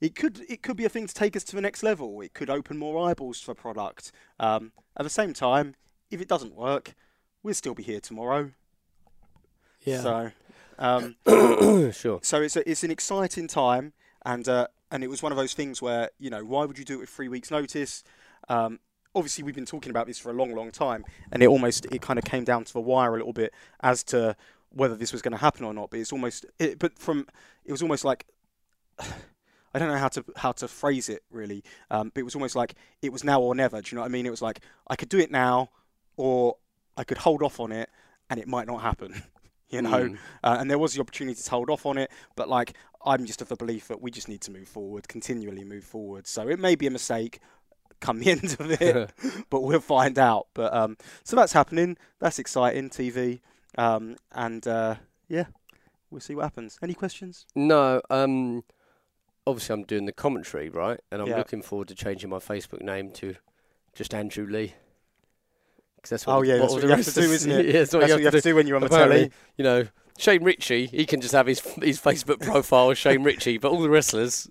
it 0.00 0.14
could 0.14 0.42
it 0.48 0.62
could 0.62 0.76
be 0.76 0.84
a 0.84 0.88
thing 0.88 1.08
to 1.08 1.14
take 1.14 1.34
us 1.34 1.42
to 1.42 1.56
the 1.56 1.62
next 1.62 1.82
level. 1.82 2.20
It 2.20 2.32
could 2.32 2.48
open 2.48 2.78
more 2.78 3.08
eyeballs 3.10 3.40
to 3.40 3.50
a 3.50 3.54
product. 3.56 4.12
Um, 4.38 4.70
at 4.96 5.02
the 5.02 5.10
same 5.10 5.32
time, 5.32 5.74
if 6.08 6.20
it 6.20 6.28
doesn't 6.28 6.54
work, 6.54 6.94
we'll 7.42 7.54
still 7.54 7.74
be 7.74 7.82
here 7.82 7.98
tomorrow. 7.98 8.52
Yeah. 9.88 10.00
So, 10.02 10.30
um, 10.78 11.16
sure. 11.92 12.20
so 12.22 12.42
it's 12.42 12.56
a, 12.56 12.68
it's 12.68 12.84
an 12.84 12.90
exciting 12.90 13.48
time, 13.48 13.92
and 14.24 14.48
uh, 14.48 14.68
and 14.90 15.02
it 15.02 15.08
was 15.08 15.22
one 15.22 15.32
of 15.32 15.38
those 15.38 15.54
things 15.54 15.82
where 15.82 16.10
you 16.18 16.30
know 16.30 16.44
why 16.44 16.64
would 16.64 16.78
you 16.78 16.84
do 16.84 16.94
it 16.94 17.00
with 17.00 17.08
three 17.08 17.28
weeks' 17.28 17.50
notice? 17.50 18.04
Um, 18.48 18.80
obviously, 19.14 19.44
we've 19.44 19.54
been 19.54 19.66
talking 19.66 19.90
about 19.90 20.06
this 20.06 20.18
for 20.18 20.30
a 20.30 20.34
long, 20.34 20.54
long 20.54 20.70
time, 20.70 21.04
and 21.32 21.42
it 21.42 21.46
almost 21.46 21.86
it 21.90 22.00
kind 22.00 22.18
of 22.18 22.24
came 22.24 22.44
down 22.44 22.64
to 22.64 22.72
the 22.72 22.80
wire 22.80 23.14
a 23.14 23.18
little 23.18 23.32
bit 23.32 23.52
as 23.80 24.02
to 24.04 24.36
whether 24.70 24.94
this 24.94 25.12
was 25.12 25.22
going 25.22 25.32
to 25.32 25.38
happen 25.38 25.64
or 25.64 25.74
not. 25.74 25.90
But 25.90 26.00
it's 26.00 26.12
almost 26.12 26.46
it, 26.58 26.78
but 26.78 26.98
from 26.98 27.26
it 27.64 27.72
was 27.72 27.82
almost 27.82 28.04
like. 28.04 28.26
I 29.74 29.78
don't 29.78 29.88
know 29.88 29.98
how 29.98 30.08
to 30.08 30.24
how 30.34 30.52
to 30.52 30.66
phrase 30.66 31.10
it 31.10 31.22
really, 31.30 31.62
um, 31.90 32.10
but 32.14 32.20
it 32.20 32.24
was 32.24 32.34
almost 32.34 32.56
like 32.56 32.74
it 33.02 33.12
was 33.12 33.22
now 33.22 33.38
or 33.42 33.54
never. 33.54 33.82
Do 33.82 33.90
you 33.90 33.96
know 33.96 34.00
what 34.00 34.08
I 34.08 34.10
mean? 34.10 34.24
It 34.24 34.30
was 34.30 34.40
like 34.40 34.60
I 34.88 34.96
could 34.96 35.10
do 35.10 35.18
it 35.18 35.30
now, 35.30 35.68
or 36.16 36.56
I 36.96 37.04
could 37.04 37.18
hold 37.18 37.42
off 37.42 37.60
on 37.60 37.70
it, 37.70 37.90
and 38.30 38.40
it 38.40 38.48
might 38.48 38.66
not 38.66 38.80
happen. 38.80 39.22
you 39.70 39.82
know, 39.82 40.08
Mm. 40.08 40.18
uh, 40.42 40.56
and 40.60 40.70
there 40.70 40.78
was 40.78 40.94
the 40.94 41.00
opportunity 41.00 41.40
to 41.42 41.50
hold 41.50 41.70
off 41.70 41.84
on 41.86 41.98
it, 41.98 42.10
but 42.36 42.48
like 42.48 42.74
I'm 43.04 43.24
just 43.26 43.40
of 43.42 43.48
the 43.48 43.56
belief 43.56 43.88
that 43.88 44.00
we 44.00 44.10
just 44.10 44.28
need 44.28 44.40
to 44.42 44.50
move 44.50 44.68
forward, 44.68 45.08
continually 45.08 45.64
move 45.64 45.84
forward. 45.84 46.26
So 46.26 46.48
it 46.48 46.58
may 46.58 46.74
be 46.74 46.86
a 46.86 46.90
mistake 46.90 47.38
come 48.00 48.20
the 48.20 48.30
end 48.36 48.56
of 48.60 48.70
it, 48.80 49.12
but 49.50 49.60
we'll 49.62 49.80
find 49.80 50.18
out. 50.18 50.48
But 50.54 50.72
um, 50.74 50.96
so 51.24 51.36
that's 51.36 51.52
happening. 51.52 51.96
That's 52.18 52.38
exciting 52.38 52.90
TV, 52.90 53.40
um, 53.76 54.16
and 54.32 54.66
uh, 54.66 54.96
yeah, 55.28 55.44
we'll 56.10 56.20
see 56.20 56.34
what 56.34 56.44
happens. 56.44 56.78
Any 56.82 56.94
questions? 56.94 57.46
No, 57.54 58.00
um, 58.10 58.64
obviously 59.46 59.74
I'm 59.74 59.84
doing 59.84 60.06
the 60.06 60.12
commentary, 60.12 60.68
right? 60.68 61.00
And 61.10 61.22
I'm 61.22 61.28
Yeah. 61.28 61.38
looking 61.38 61.62
forward 61.62 61.88
to 61.88 61.94
changing 61.94 62.30
my 62.30 62.38
Facebook 62.38 62.82
name 62.82 63.10
to 63.12 63.36
just 63.94 64.14
Andrew 64.14 64.46
Lee. 64.46 64.74
That's 66.08 66.26
what 66.26 66.36
Oh 66.36 66.42
yeah, 66.42 66.54
what 66.54 66.60
that's 66.60 66.72
what 66.74 66.82
you 66.82 66.88
have 66.90 67.04
to 67.04 67.10
do, 67.12 67.20
is- 67.22 67.30
isn't 67.46 67.50
it? 67.52 67.66
Yeah, 67.66 67.72
that's 67.80 67.92
what 67.92 68.00
That's 68.00 68.08
you 68.10 68.14
what 68.14 68.20
you 68.20 68.24
have 68.26 68.34
have 68.34 68.42
to 68.42 68.48
do 68.48 68.54
when 68.54 68.66
you're 68.66 68.76
on 68.76 68.82
the 68.82 68.88
telly. 68.88 69.30
You 69.56 69.64
know, 69.64 69.88
Shane 70.18 70.42
Richie, 70.42 70.86
he 70.86 71.06
can 71.06 71.20
just 71.20 71.32
have 71.34 71.46
his 71.46 71.60
his 71.82 72.00
Facebook 72.00 72.40
profile 72.40 72.92
Shane 72.94 73.22
Richie, 73.22 73.58
but 73.58 73.70
all 73.72 73.80
the 73.80 73.90
wrestlers, 73.90 74.48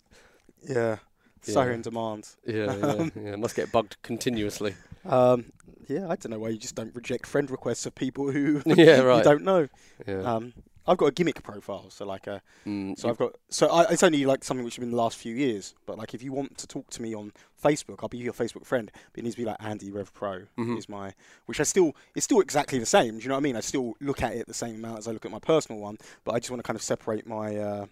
Yeah, 0.67 0.97
so 1.41 1.63
Yeah. 1.63 1.73
in 1.73 1.81
demand. 1.81 2.27
yeah, 2.45 2.75
yeah, 2.75 3.09
yeah, 3.21 3.35
must 3.35 3.55
get 3.55 3.71
bugged 3.71 3.97
continuously. 4.01 4.75
Um, 5.05 5.51
yeah, 5.87 6.03
I 6.05 6.15
don't 6.17 6.31
know 6.31 6.39
why 6.39 6.49
you 6.49 6.57
just 6.57 6.75
don't 6.75 6.93
reject 6.95 7.25
friend 7.25 7.49
requests 7.49 7.85
of 7.85 7.95
people 7.95 8.31
who 8.31 8.61
yeah, 8.65 8.97
you 9.15 9.23
don't 9.23 9.43
know. 9.43 9.67
Yeah. 10.05 10.21
Um, 10.21 10.53
I've 10.87 10.97
got 10.97 11.07
a 11.07 11.11
gimmick 11.11 11.43
profile, 11.43 11.89
so 11.89 12.05
like 12.05 12.27
a 12.27 12.41
Mm, 12.65 12.97
So 12.97 13.09
I've 13.09 13.17
got 13.17 13.35
so 13.49 13.67
I, 13.67 13.83
it's 13.91 14.03
only 14.03 14.25
like 14.25 14.43
something 14.43 14.63
which 14.63 14.75
has 14.75 14.79
been 14.81 14.91
the 14.91 14.97
last 14.97 15.17
few 15.17 15.35
years. 15.35 15.73
But 15.85 15.97
like 15.97 16.13
if 16.13 16.21
you 16.23 16.31
want 16.31 16.57
to 16.59 16.67
talk 16.67 16.89
to 16.91 17.01
me 17.01 17.13
on 17.13 17.31
Facebook, 17.61 17.99
I'll 18.01 18.09
be 18.09 18.17
your 18.17 18.33
Facebook 18.33 18.65
friend. 18.65 18.91
But 19.11 19.19
it 19.19 19.23
needs 19.23 19.35
to 19.35 19.41
be 19.41 19.45
like 19.45 19.57
Andy 19.59 19.91
Rev 19.91 20.13
Pro 20.13 20.43
Mhm. 20.57 20.77
is 20.77 20.87
my, 20.89 21.13
which 21.45 21.59
I 21.59 21.63
still 21.63 21.95
it's 22.15 22.23
still 22.25 22.39
exactly 22.41 22.79
the 22.79 22.85
same. 22.85 23.17
Do 23.17 23.23
you 23.23 23.29
know 23.29 23.35
what 23.35 23.41
I 23.41 23.43
mean? 23.43 23.55
I 23.55 23.61
still 23.61 23.95
look 23.99 24.21
at 24.21 24.33
it 24.33 24.47
the 24.47 24.53
same 24.53 24.75
amount 24.75 24.99
as 24.99 25.07
I 25.07 25.11
look 25.11 25.25
at 25.25 25.31
my 25.31 25.39
personal 25.39 25.81
one. 25.81 25.97
But 26.23 26.33
I 26.35 26.39
just 26.39 26.49
want 26.51 26.59
to 26.59 26.67
kind 26.67 26.75
of 26.77 26.81
separate 26.83 27.27
my, 27.27 27.55
uh, 27.55 27.85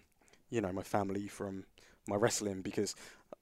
you 0.50 0.60
know, 0.60 0.72
my 0.72 0.82
family 0.82 1.28
from 1.28 1.64
my 2.08 2.16
wrestling 2.16 2.62
because 2.62 2.94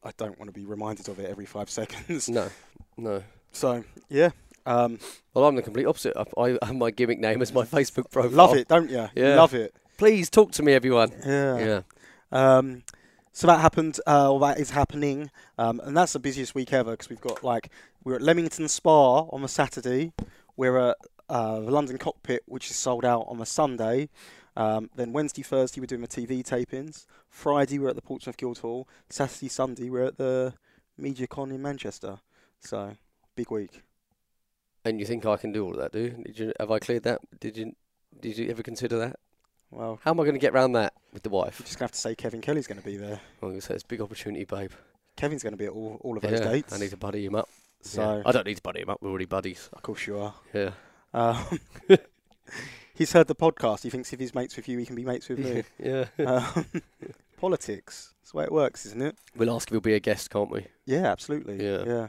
I 0.03 0.11
don't 0.17 0.39
want 0.39 0.49
to 0.53 0.59
be 0.59 0.65
reminded 0.65 1.09
of 1.09 1.19
it 1.19 1.31
every 1.31 1.47
five 1.47 1.69
seconds. 1.79 2.29
no, 2.29 2.49
no. 2.97 3.23
So 3.53 3.85
yeah, 4.09 4.31
um, 4.67 4.99
Well, 5.33 5.45
I'm 5.45 5.57
the 5.57 5.63
complete 5.63 5.87
opposite. 5.87 6.17
I, 6.17 6.59
I 6.63 6.67
have 6.67 6.77
my 6.77 6.91
gimmick 6.91 7.19
name 7.19 7.43
as 7.43 7.53
my 7.53 7.65
Facebook 7.65 8.11
profile. 8.11 8.31
love 8.33 8.57
it, 8.57 8.69
don't 8.69 8.91
you? 8.91 9.09
Yeah. 9.15 9.37
love 9.37 9.55
it. 9.55 9.75
Please 9.97 10.31
talk 10.31 10.53
to 10.53 10.63
me, 10.63 10.73
everyone. 10.73 11.13
Yeah. 11.25 11.59
Yeah. 11.59 11.81
Um, 12.33 12.83
so 13.33 13.47
that 13.49 13.61
happened, 13.61 13.99
uh, 14.07 14.33
or 14.33 14.39
that 14.41 14.59
is 14.61 14.71
happening, 14.71 15.31
um, 15.59 15.81
and 15.85 15.97
that's 15.97 16.13
the 16.13 16.21
busiest 16.21 16.55
week 16.55 16.73
ever 16.73 16.93
because 16.93 17.09
we've 17.09 17.21
got 17.21 17.43
like 17.43 17.69
we're 18.05 18.15
at 18.15 18.23
Leamington 18.23 18.69
Spa 18.69 19.23
on 19.31 19.43
a 19.43 19.49
Saturday, 19.49 20.13
we're 20.57 20.79
at 20.91 20.97
uh, 21.29 21.59
the 21.61 21.71
London 21.71 21.99
Cockpit, 21.99 22.43
which 22.47 22.71
is 22.71 22.77
sold 22.77 23.05
out 23.05 23.25
on 23.29 23.41
a 23.41 23.47
Sunday. 23.47 24.09
Um, 24.57 24.89
then 24.95 25.13
Wednesday, 25.13 25.43
Thursday, 25.43 25.81
we're 25.81 25.87
doing 25.87 26.03
the 26.03 26.07
TV 26.09 26.45
tapings. 26.45 27.07
Friday, 27.29 27.79
we're 27.79 27.89
at 27.89 27.97
the 27.97 28.03
Portsmouth 28.03 28.37
Guildhall. 28.37 28.87
Saturday, 29.11 29.49
Sunday, 29.49 29.91
we're 29.91 30.05
at 30.05 30.17
the 30.17 30.55
MediaCon 31.01 31.51
in 31.51 31.61
Manchester. 31.61 32.21
So 32.61 32.97
big 33.35 33.51
week. 33.51 33.83
And 34.85 35.01
you 35.01 35.07
think 35.07 35.25
I 35.27 35.37
can 35.37 35.53
do 35.53 35.65
all 35.65 35.73
of 35.73 35.79
that, 35.79 35.93
do 35.93 36.01
you? 36.01 36.11
Did 36.25 36.39
you? 36.39 36.53
Have 36.61 36.71
I 36.71 36.79
cleared 36.79 37.05
that? 37.05 37.21
Did 37.41 37.57
you? 37.57 37.73
Did 38.21 38.37
you 38.39 38.49
ever 38.51 38.63
consider 38.63 38.99
that? 38.99 39.17
Well, 39.71 39.99
How 40.05 40.13
am 40.13 40.21
I 40.21 40.25
going 40.25 40.35
to 40.35 40.39
get 40.41 40.53
around 40.55 40.73
that 40.73 40.93
with 41.13 41.25
the 41.25 41.31
wife? 41.31 41.59
we're 41.59 41.65
just 41.67 41.79
gonna 41.79 41.87
have 41.87 41.93
to 41.93 41.99
say 41.99 42.15
Kevin 42.15 42.41
Kelly's 42.41 42.67
going 42.69 42.79
to 42.81 42.85
be 42.87 42.97
there. 42.97 43.21
I'm 43.43 43.49
going 43.49 43.55
to 43.57 43.61
say 43.61 43.75
it's 43.75 43.83
a 43.83 43.87
big 43.87 44.01
opportunity, 44.01 44.45
babe. 44.45 44.71
Kevin's 45.17 45.43
going 45.43 45.53
to 45.55 45.57
be 45.59 45.65
at 45.65 45.73
all, 45.73 45.99
all 46.03 46.17
of 46.17 46.23
those 46.23 46.39
Yeah, 46.41 46.49
dates. 46.53 46.73
I 46.73 46.79
need 46.79 46.91
to 46.91 46.97
buddy 46.97 47.25
him 47.25 47.35
up. 47.35 47.49
so 47.81 48.19
Yeah. 48.19 48.23
I 48.27 48.31
don't 48.33 48.47
need 48.47 48.57
to 48.57 48.63
buddy 48.63 48.83
him 48.83 48.91
up. 48.91 48.99
We're 49.01 49.11
already 49.11 49.25
buddies. 49.25 49.69
of 49.73 49.83
course 49.83 50.07
you 50.07 50.19
are. 50.19 50.35
Yeah. 50.53 50.71
Um, 51.13 51.59
he's 52.95 53.13
heard 53.13 53.27
the 53.27 53.35
podcast. 53.35 53.83
He 53.83 53.91
thinks 53.91 54.13
if 54.13 54.21
he's 54.21 54.35
mates 54.35 54.55
with 54.57 54.69
you, 54.69 54.79
he 54.79 54.87
can 54.87 54.95
be 54.97 55.05
mates 55.05 55.29
with 55.29 55.39
me. 55.41 55.63
yeah. 55.79 56.05
um, 56.25 56.67
politics. 57.41 58.15
That's 58.21 58.33
the 58.33 58.39
way 58.39 58.45
it 58.45 58.53
works, 58.53 58.87
isn't 58.87 59.03
it? 59.03 59.17
We'll 59.37 59.55
ask 59.55 59.69
if 59.69 59.73
he'll 59.73 59.81
be 59.81 59.95
a 59.95 60.01
guest, 60.01 60.31
can't 60.31 60.51
we? 60.51 60.67
Yeah, 60.87 61.07
absolutely. 61.11 61.65
Yeah. 61.65 61.85
Yeah. 61.87 62.09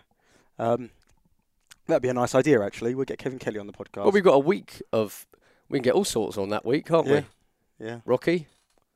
Um, 0.59 0.89
that'd 1.87 2.01
be 2.01 2.09
a 2.09 2.13
nice 2.13 2.35
idea, 2.35 2.61
actually. 2.63 2.95
We'll 2.95 3.05
get 3.05 3.17
Kevin 3.19 3.39
Kelly 3.39 3.59
on 3.59 3.67
the 3.67 3.73
podcast. 3.73 4.03
Well, 4.03 4.11
we've 4.11 4.23
got 4.23 4.33
a 4.35 4.39
week 4.39 4.81
of. 4.93 5.25
We 5.69 5.79
can 5.79 5.83
get 5.83 5.93
all 5.93 6.05
sorts 6.05 6.37
on 6.37 6.49
that 6.49 6.65
week, 6.65 6.85
can't 6.85 7.07
Yeah. 7.07 7.21
we? 7.79 7.85
yeah. 7.87 7.99
Rocky. 8.05 8.47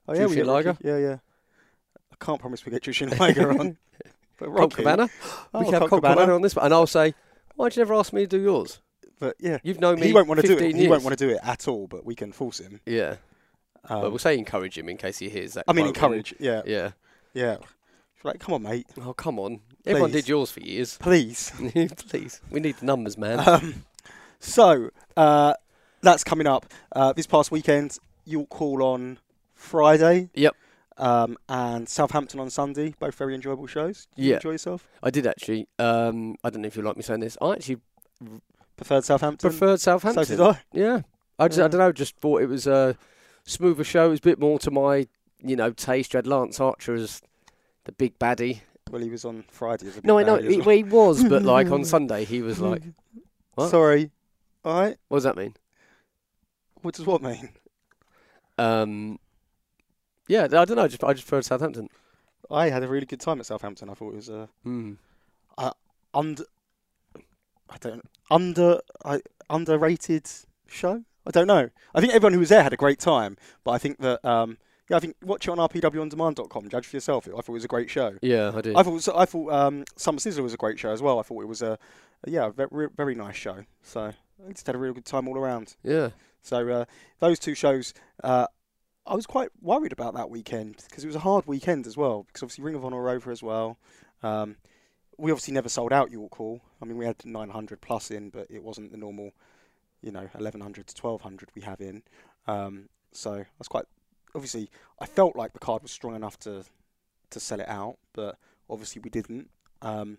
Oh, 0.08 0.14
yeah, 0.14 0.26
we 0.28 0.36
get 0.36 0.46
Rocky. 0.46 0.78
Yeah, 0.84 0.98
yeah. 0.98 1.18
I 2.12 2.16
can't 2.24 2.40
promise 2.40 2.66
we 2.66 2.72
get 2.72 2.84
Jushin 2.84 3.18
Liger 3.20 3.52
on. 3.60 3.78
But 4.38 4.46
Colt 4.46 4.58
Rocky. 4.60 4.76
Cabana. 4.84 5.10
Oh, 5.54 5.60
we 5.60 5.66
can 5.66 5.74
have 5.74 5.80
Colt 5.82 5.90
Colt 5.90 6.02
Cabana. 6.04 6.16
Cabana 6.22 6.36
on 6.36 6.42
this 6.42 6.56
one, 6.56 6.64
and 6.66 6.74
I'll 6.74 6.88
say, 6.88 7.14
why'd 7.56 7.76
you 7.76 7.82
never 7.82 7.94
ask 7.96 8.14
me 8.14 8.22
to 8.22 8.28
do 8.28 8.40
yours? 8.40 8.80
But 9.20 9.36
yeah. 9.38 9.58
You've 9.64 9.82
known 9.82 10.00
me. 10.00 10.08
He 10.08 10.14
won't 10.14 10.30
want 10.30 10.40
to 10.40 10.48
do 10.48 10.54
15 10.54 10.70
it. 10.78 10.80
He 10.80 10.88
won't 10.88 11.04
want 11.04 11.18
to 11.20 11.28
do 11.28 11.34
it 11.34 11.40
at 11.44 11.68
all, 11.68 11.88
but 11.88 12.06
we 12.06 12.16
can 12.16 12.32
force 12.32 12.60
him. 12.62 12.80
Yeah. 12.86 13.18
Um, 13.90 14.02
but 14.02 14.12
we'll 14.12 14.18
say 14.20 14.38
encourage 14.38 14.78
him 14.78 14.88
in 14.88 14.96
case 14.96 15.18
he 15.18 15.28
hears 15.28 15.56
that. 15.56 15.66
I 15.68 15.74
mean, 15.74 15.88
encourage. 15.88 16.34
Yeah, 16.40 16.62
Yeah. 16.66 16.92
yeah. 17.34 17.58
Like, 18.24 18.40
come 18.40 18.54
on, 18.54 18.62
mate. 18.64 18.88
Oh 19.02 19.14
come 19.14 19.40
on! 19.40 19.60
Everyone 19.86 20.12
did 20.12 20.28
yours 20.28 20.52
for 20.52 20.60
years. 20.60 20.98
Please. 21.02 21.52
Please, 22.10 22.42
we 22.52 22.60
need 22.60 22.78
the 22.78 22.86
numbers, 22.86 23.18
man. 23.18 23.40
Um, 23.48 23.86
so 24.40 24.90
uh, 25.18 25.54
that's 26.02 26.24
coming 26.24 26.48
up 26.48 26.66
uh, 26.96 27.14
this 27.14 27.26
past 27.28 27.52
weekend. 27.52 27.98
You'll 28.26 28.46
call 28.46 28.84
on 28.84 29.18
Friday. 29.56 30.30
Yep. 30.34 30.56
Um, 30.98 31.38
and 31.48 31.88
Southampton 31.88 32.40
on 32.40 32.50
Sunday. 32.50 32.94
Both 33.00 33.16
very 33.16 33.34
enjoyable 33.34 33.68
shows. 33.68 34.08
Did 34.16 34.24
you 34.24 34.30
Yeah. 34.32 34.36
enjoy 34.36 34.52
yourself? 34.52 34.88
I 35.02 35.10
did 35.10 35.26
actually. 35.26 35.68
Um, 35.80 36.36
I 36.44 36.50
don't 36.50 36.62
know 36.62 36.68
if 36.68 36.76
you 36.76 36.84
like 36.84 36.98
me 36.98 37.04
saying 37.04 37.22
this. 37.22 37.38
I 37.42 37.54
actually 37.54 37.78
Preferred 38.76 39.04
Southampton. 39.06 39.50
preferred 39.50 39.80
Southampton. 39.80 40.26
So 40.26 40.36
did 40.36 40.42
I. 40.42 40.62
Yeah, 40.74 41.02
I 41.38 41.48
just 41.48 41.60
I 41.60 41.68
don't 41.68 41.80
know. 41.80 41.92
Just 41.92 42.18
thought 42.18 42.42
it 42.42 42.48
was 42.48 42.68
a 42.68 42.98
smoother 43.46 43.84
show. 43.84 44.08
It 44.08 44.10
was 44.10 44.20
a 44.20 44.24
bit 44.24 44.40
more 44.40 44.60
to 44.60 44.72
my 44.72 45.08
you 45.42 45.56
know 45.56 45.72
taste. 45.72 46.14
You 46.14 46.18
had 46.18 46.28
Lance 46.28 46.60
Archer 46.60 46.96
as 46.96 47.22
the 47.86 47.92
big 47.94 48.18
baddie. 48.20 48.62
Well, 48.90 49.02
he 49.02 49.10
was 49.10 49.26
on 49.26 49.44
Friday. 49.50 49.88
As 49.88 49.98
a 49.98 50.02
No, 50.04 50.18
I 50.18 50.24
know 50.24 50.38
he, 50.38 50.60
well. 50.62 50.70
he 50.76 50.84
was, 50.84 51.24
but 51.24 51.44
like 51.44 51.70
on 51.72 51.84
Sunday 51.96 52.26
he 52.26 52.42
was 52.42 52.60
like, 52.60 52.82
What? 53.56 53.70
Sorry. 53.70 54.12
All 54.66 54.80
right. 54.82 54.98
what 55.08 55.18
does 55.18 55.24
that 55.26 55.38
mean? 55.38 55.56
What 56.82 56.96
does 56.96 57.06
what 57.06 57.22
mean? 57.22 57.50
Um, 58.58 59.20
yeah, 60.28 60.44
I 60.44 60.48
don't 60.66 60.76
know. 60.76 60.84
I 60.84 60.88
just 60.88 61.04
I 61.04 61.14
just 61.14 61.28
preferred 61.28 61.46
Southampton. 61.46 61.90
I 62.52 62.70
had 62.70 62.84
a 62.84 62.88
really 62.88 63.06
good 63.06 63.20
time 63.20 63.40
at 63.40 63.46
Southampton. 63.46 63.90
I 63.90 63.94
thought 63.94 64.14
it 64.14 64.16
was 64.16 64.30
uh, 64.30 64.48
Mm. 64.66 64.98
under. 66.14 66.44
I 67.72 67.78
don't 67.80 68.02
under 68.32 68.80
I 69.06 69.22
underrated 69.50 70.28
show. 70.68 71.04
I 71.28 71.32
don't 71.32 71.48
know. 71.48 71.70
I 71.94 72.02
think 72.02 72.14
everyone 72.14 72.34
who 72.34 72.40
was 72.40 72.50
there 72.50 72.64
had 72.64 72.74
a 72.74 72.78
great 72.78 73.00
time, 73.00 73.38
but 73.64 73.72
I 73.72 73.78
think 73.78 74.00
that 74.00 74.24
um, 74.26 74.58
yeah, 74.90 74.98
I 74.98 75.00
think 75.00 75.16
watch 75.24 75.48
it 75.48 75.52
on 75.52 75.58
rpwondemand.com. 75.58 76.70
Judge 76.70 76.88
for 76.88 76.96
yourself. 76.96 77.28
I 77.28 77.32
thought 77.32 77.50
it 77.50 77.52
was 77.52 77.64
a 77.64 77.70
great 77.70 77.90
show. 77.90 78.18
Yeah, 78.22 78.52
I 78.54 78.62
did. 78.62 78.76
I 78.76 78.84
thought 78.84 79.08
I 79.16 79.26
thought 79.26 79.54
um, 79.54 79.86
Summer 79.96 80.18
Sizzler 80.20 80.42
was 80.44 80.54
a 80.54 80.58
great 80.58 80.80
show 80.80 80.92
as 80.92 81.02
well. 81.02 81.20
I 81.20 81.22
thought 81.22 81.42
it 81.44 81.48
was 81.48 81.62
a, 81.62 81.78
yeah, 82.26 82.50
very, 82.50 82.90
very 82.96 83.16
nice 83.16 83.36
show. 83.36 83.66
So 83.84 84.12
I 84.48 84.52
just 84.52 84.66
had 84.66 84.76
a 84.76 84.80
real 84.80 84.94
good 84.94 85.06
time 85.06 85.28
all 85.28 85.38
around. 85.38 85.76
yeah, 85.84 86.10
So 86.42 86.68
uh, 86.70 86.86
those 87.20 87.38
two 87.38 87.54
shows, 87.54 87.94
uh, 88.24 88.48
I 89.06 89.16
was 89.16 89.28
quite 89.28 89.50
worried 89.62 89.92
about 89.92 90.16
that 90.16 90.30
weekend 90.30 90.84
because 90.90 91.04
it 91.04 91.08
was 91.08 91.16
a 91.16 91.20
hard 91.20 91.46
weekend 91.46 91.86
as 91.86 91.96
well. 91.96 92.24
Because 92.24 92.44
obviously 92.44 92.64
Ring 92.64 92.76
of 92.76 92.84
Honor 92.84 92.98
were 92.98 93.10
over 93.10 93.32
as 93.32 93.44
well. 93.44 93.78
Um, 94.24 94.56
we 95.18 95.32
obviously 95.32 95.54
never 95.54 95.70
sold 95.70 95.94
out 95.94 96.12
York 96.12 96.34
Hall. 96.36 96.62
I 96.82 96.86
mean, 96.86 96.98
we 96.98 97.06
had 97.06 97.24
900 97.26 97.82
plus 97.82 98.10
in, 98.10 98.30
but 98.30 98.48
it 98.50 98.64
wasn't 98.64 98.92
the 98.92 98.98
normal, 98.98 99.32
you 100.02 100.12
know, 100.12 100.22
1100 100.32 100.88
to 100.88 101.02
1200 101.02 101.50
we 101.56 101.62
have 101.62 101.82
in. 101.82 102.04
Um, 102.48 102.90
so 103.12 103.34
I 103.34 103.46
was 103.58 103.68
quite 103.68 103.86
obviously 104.36 104.70
I 105.00 105.06
felt 105.06 105.36
like 105.36 105.54
the 105.54 105.60
card 105.60 105.82
was 105.82 105.92
strong 105.92 106.16
enough 106.16 106.38
to 106.40 106.64
to 107.32 107.40
sell 107.40 107.60
it 107.60 107.70
out, 107.70 107.98
but 108.14 108.38
obviously 108.70 109.02
we 109.04 109.10
didn't. 109.10 109.50
Um, 109.82 110.18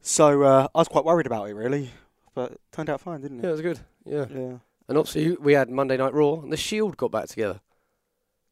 so 0.00 0.42
uh, 0.42 0.68
I 0.74 0.78
was 0.78 0.88
quite 0.88 1.04
worried 1.04 1.26
about 1.26 1.48
it 1.48 1.54
really, 1.54 1.90
but 2.34 2.52
it 2.52 2.60
turned 2.72 2.90
out 2.90 3.00
fine, 3.00 3.20
didn't 3.20 3.38
it? 3.40 3.42
yeah, 3.44 3.48
it 3.50 3.52
was 3.52 3.60
good. 3.62 3.80
Yeah, 4.04 4.26
Yeah. 4.30 4.56
and 4.88 4.98
obviously 4.98 5.36
we 5.36 5.52
had 5.54 5.70
Monday 5.70 5.96
Night 5.96 6.14
Raw, 6.14 6.34
and 6.40 6.52
the 6.52 6.56
Shield 6.56 6.96
got 6.96 7.10
back 7.12 7.26
together. 7.28 7.60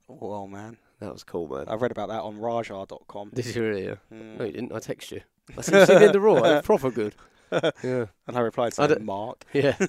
Well, 0.06 0.46
man. 0.46 0.78
That 1.00 1.12
was 1.12 1.22
cool, 1.22 1.46
man. 1.48 1.66
I 1.68 1.74
read 1.74 1.92
about 1.92 2.08
that 2.08 2.22
on 2.22 2.38
Rajar.com. 2.38 3.30
Did 3.32 3.46
you 3.54 3.62
really? 3.62 3.84
Yeah. 3.86 3.94
Mm. 4.12 4.38
No, 4.38 4.44
you 4.44 4.52
didn't. 4.52 4.72
I 4.72 4.80
text 4.80 5.12
you. 5.12 5.20
I 5.56 5.60
said, 5.62 5.88
"You 5.88 5.98
seen 6.00 6.12
the 6.12 6.20
Raw. 6.20 6.34
It 6.36 6.40
was 6.42 6.62
proper 6.64 6.90
good." 6.90 7.14
Yeah, 7.82 8.06
And 8.26 8.36
I 8.36 8.40
replied 8.40 8.74
I 8.78 8.88
to 8.88 8.98
Mark. 9.00 9.44
yeah. 9.54 9.74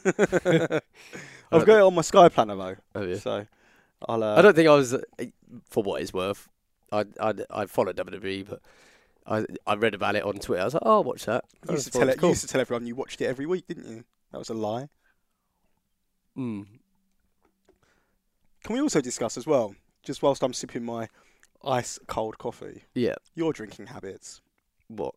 I've 1.52 1.66
got 1.66 1.78
it 1.78 1.82
on 1.82 1.94
my 1.96 2.04
Sky 2.04 2.30
Planner 2.30 2.56
though, 2.56 2.76
Oh, 2.96 3.04
yeah. 3.04 3.18
so 3.18 3.46
I'll. 4.08 4.24
Uh, 4.24 4.36
I 4.36 4.42
don't 4.42 4.56
think 4.56 4.68
I 4.70 4.76
was, 4.76 4.94
uh, 4.94 5.00
for 5.70 5.84
what 5.84 6.02
it's 6.02 6.14
worth. 6.14 6.48
I 6.92 7.06
I 7.20 7.34
I 7.50 7.66
followed 7.66 7.98
WWE, 7.98 8.48
but 8.50 8.62
I 9.28 9.46
I 9.68 9.76
read 9.76 9.94
about 9.94 10.16
it 10.16 10.24
on 10.24 10.36
Twitter. 10.40 10.62
I 10.62 10.66
was 10.66 10.74
like, 10.74 10.84
oh, 10.86 10.92
I'll 10.96 11.04
watch 11.04 11.26
that. 11.26 11.46
you 11.68 11.74
used, 11.74 11.86
to 11.86 11.92
tell 11.92 12.10
it 12.10 12.14
it, 12.14 12.16
was 12.18 12.24
you 12.24 12.30
used 12.30 12.42
to 12.42 12.48
tell 12.48 12.62
everyone 12.62 12.88
you 12.88 12.96
watched 12.96 13.22
it 13.22 13.26
every 13.26 13.46
week, 13.46 13.68
didn't 13.68 13.88
you? 13.90 14.04
That 14.32 14.38
was 14.40 14.50
a 14.50 14.54
lie. 14.54 14.90
Mm. 16.38 16.66
Can 18.64 18.74
we 18.76 18.82
also 18.82 19.02
discuss 19.02 19.38
as 19.38 19.48
well, 19.48 19.76
just 20.04 20.22
whilst 20.22 20.44
I'm 20.44 20.54
sipping 20.54 20.84
my 20.84 21.08
ice 21.64 22.00
cold 22.08 22.38
coffee, 22.38 22.84
Yeah. 22.94 23.16
your 23.36 23.54
drinking 23.54 23.88
habits? 23.88 24.42
What? 24.88 25.16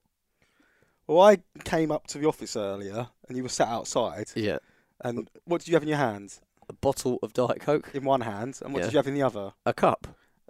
Well, 1.07 1.21
I 1.21 1.39
came 1.65 1.91
up 1.91 2.07
to 2.09 2.19
the 2.19 2.27
office 2.29 2.57
earlier, 2.57 3.09
and 3.29 3.37
you 3.37 3.43
were 3.43 3.49
sat 3.49 3.69
outside. 3.69 4.31
Yeah. 4.35 4.59
And 5.01 5.29
what 5.45 5.61
did 5.61 5.69
you 5.69 5.75
have 5.75 5.83
in 5.83 5.89
your 5.89 5.99
hand? 5.99 6.39
A 6.73 6.75
bottle 6.77 7.19
of 7.23 7.35
Diet 7.35 7.61
Coke, 7.61 7.91
In 7.93 8.05
one 8.05 8.23
hand, 8.23 8.59
and 8.65 8.73
what 8.73 8.81
Yeah. 8.81 8.87
did 8.87 8.93
you 8.95 8.99
have 8.99 9.07
in 9.07 9.13
the 9.15 9.23
other? 9.23 9.53
a 9.67 9.75
cup, 9.75 10.07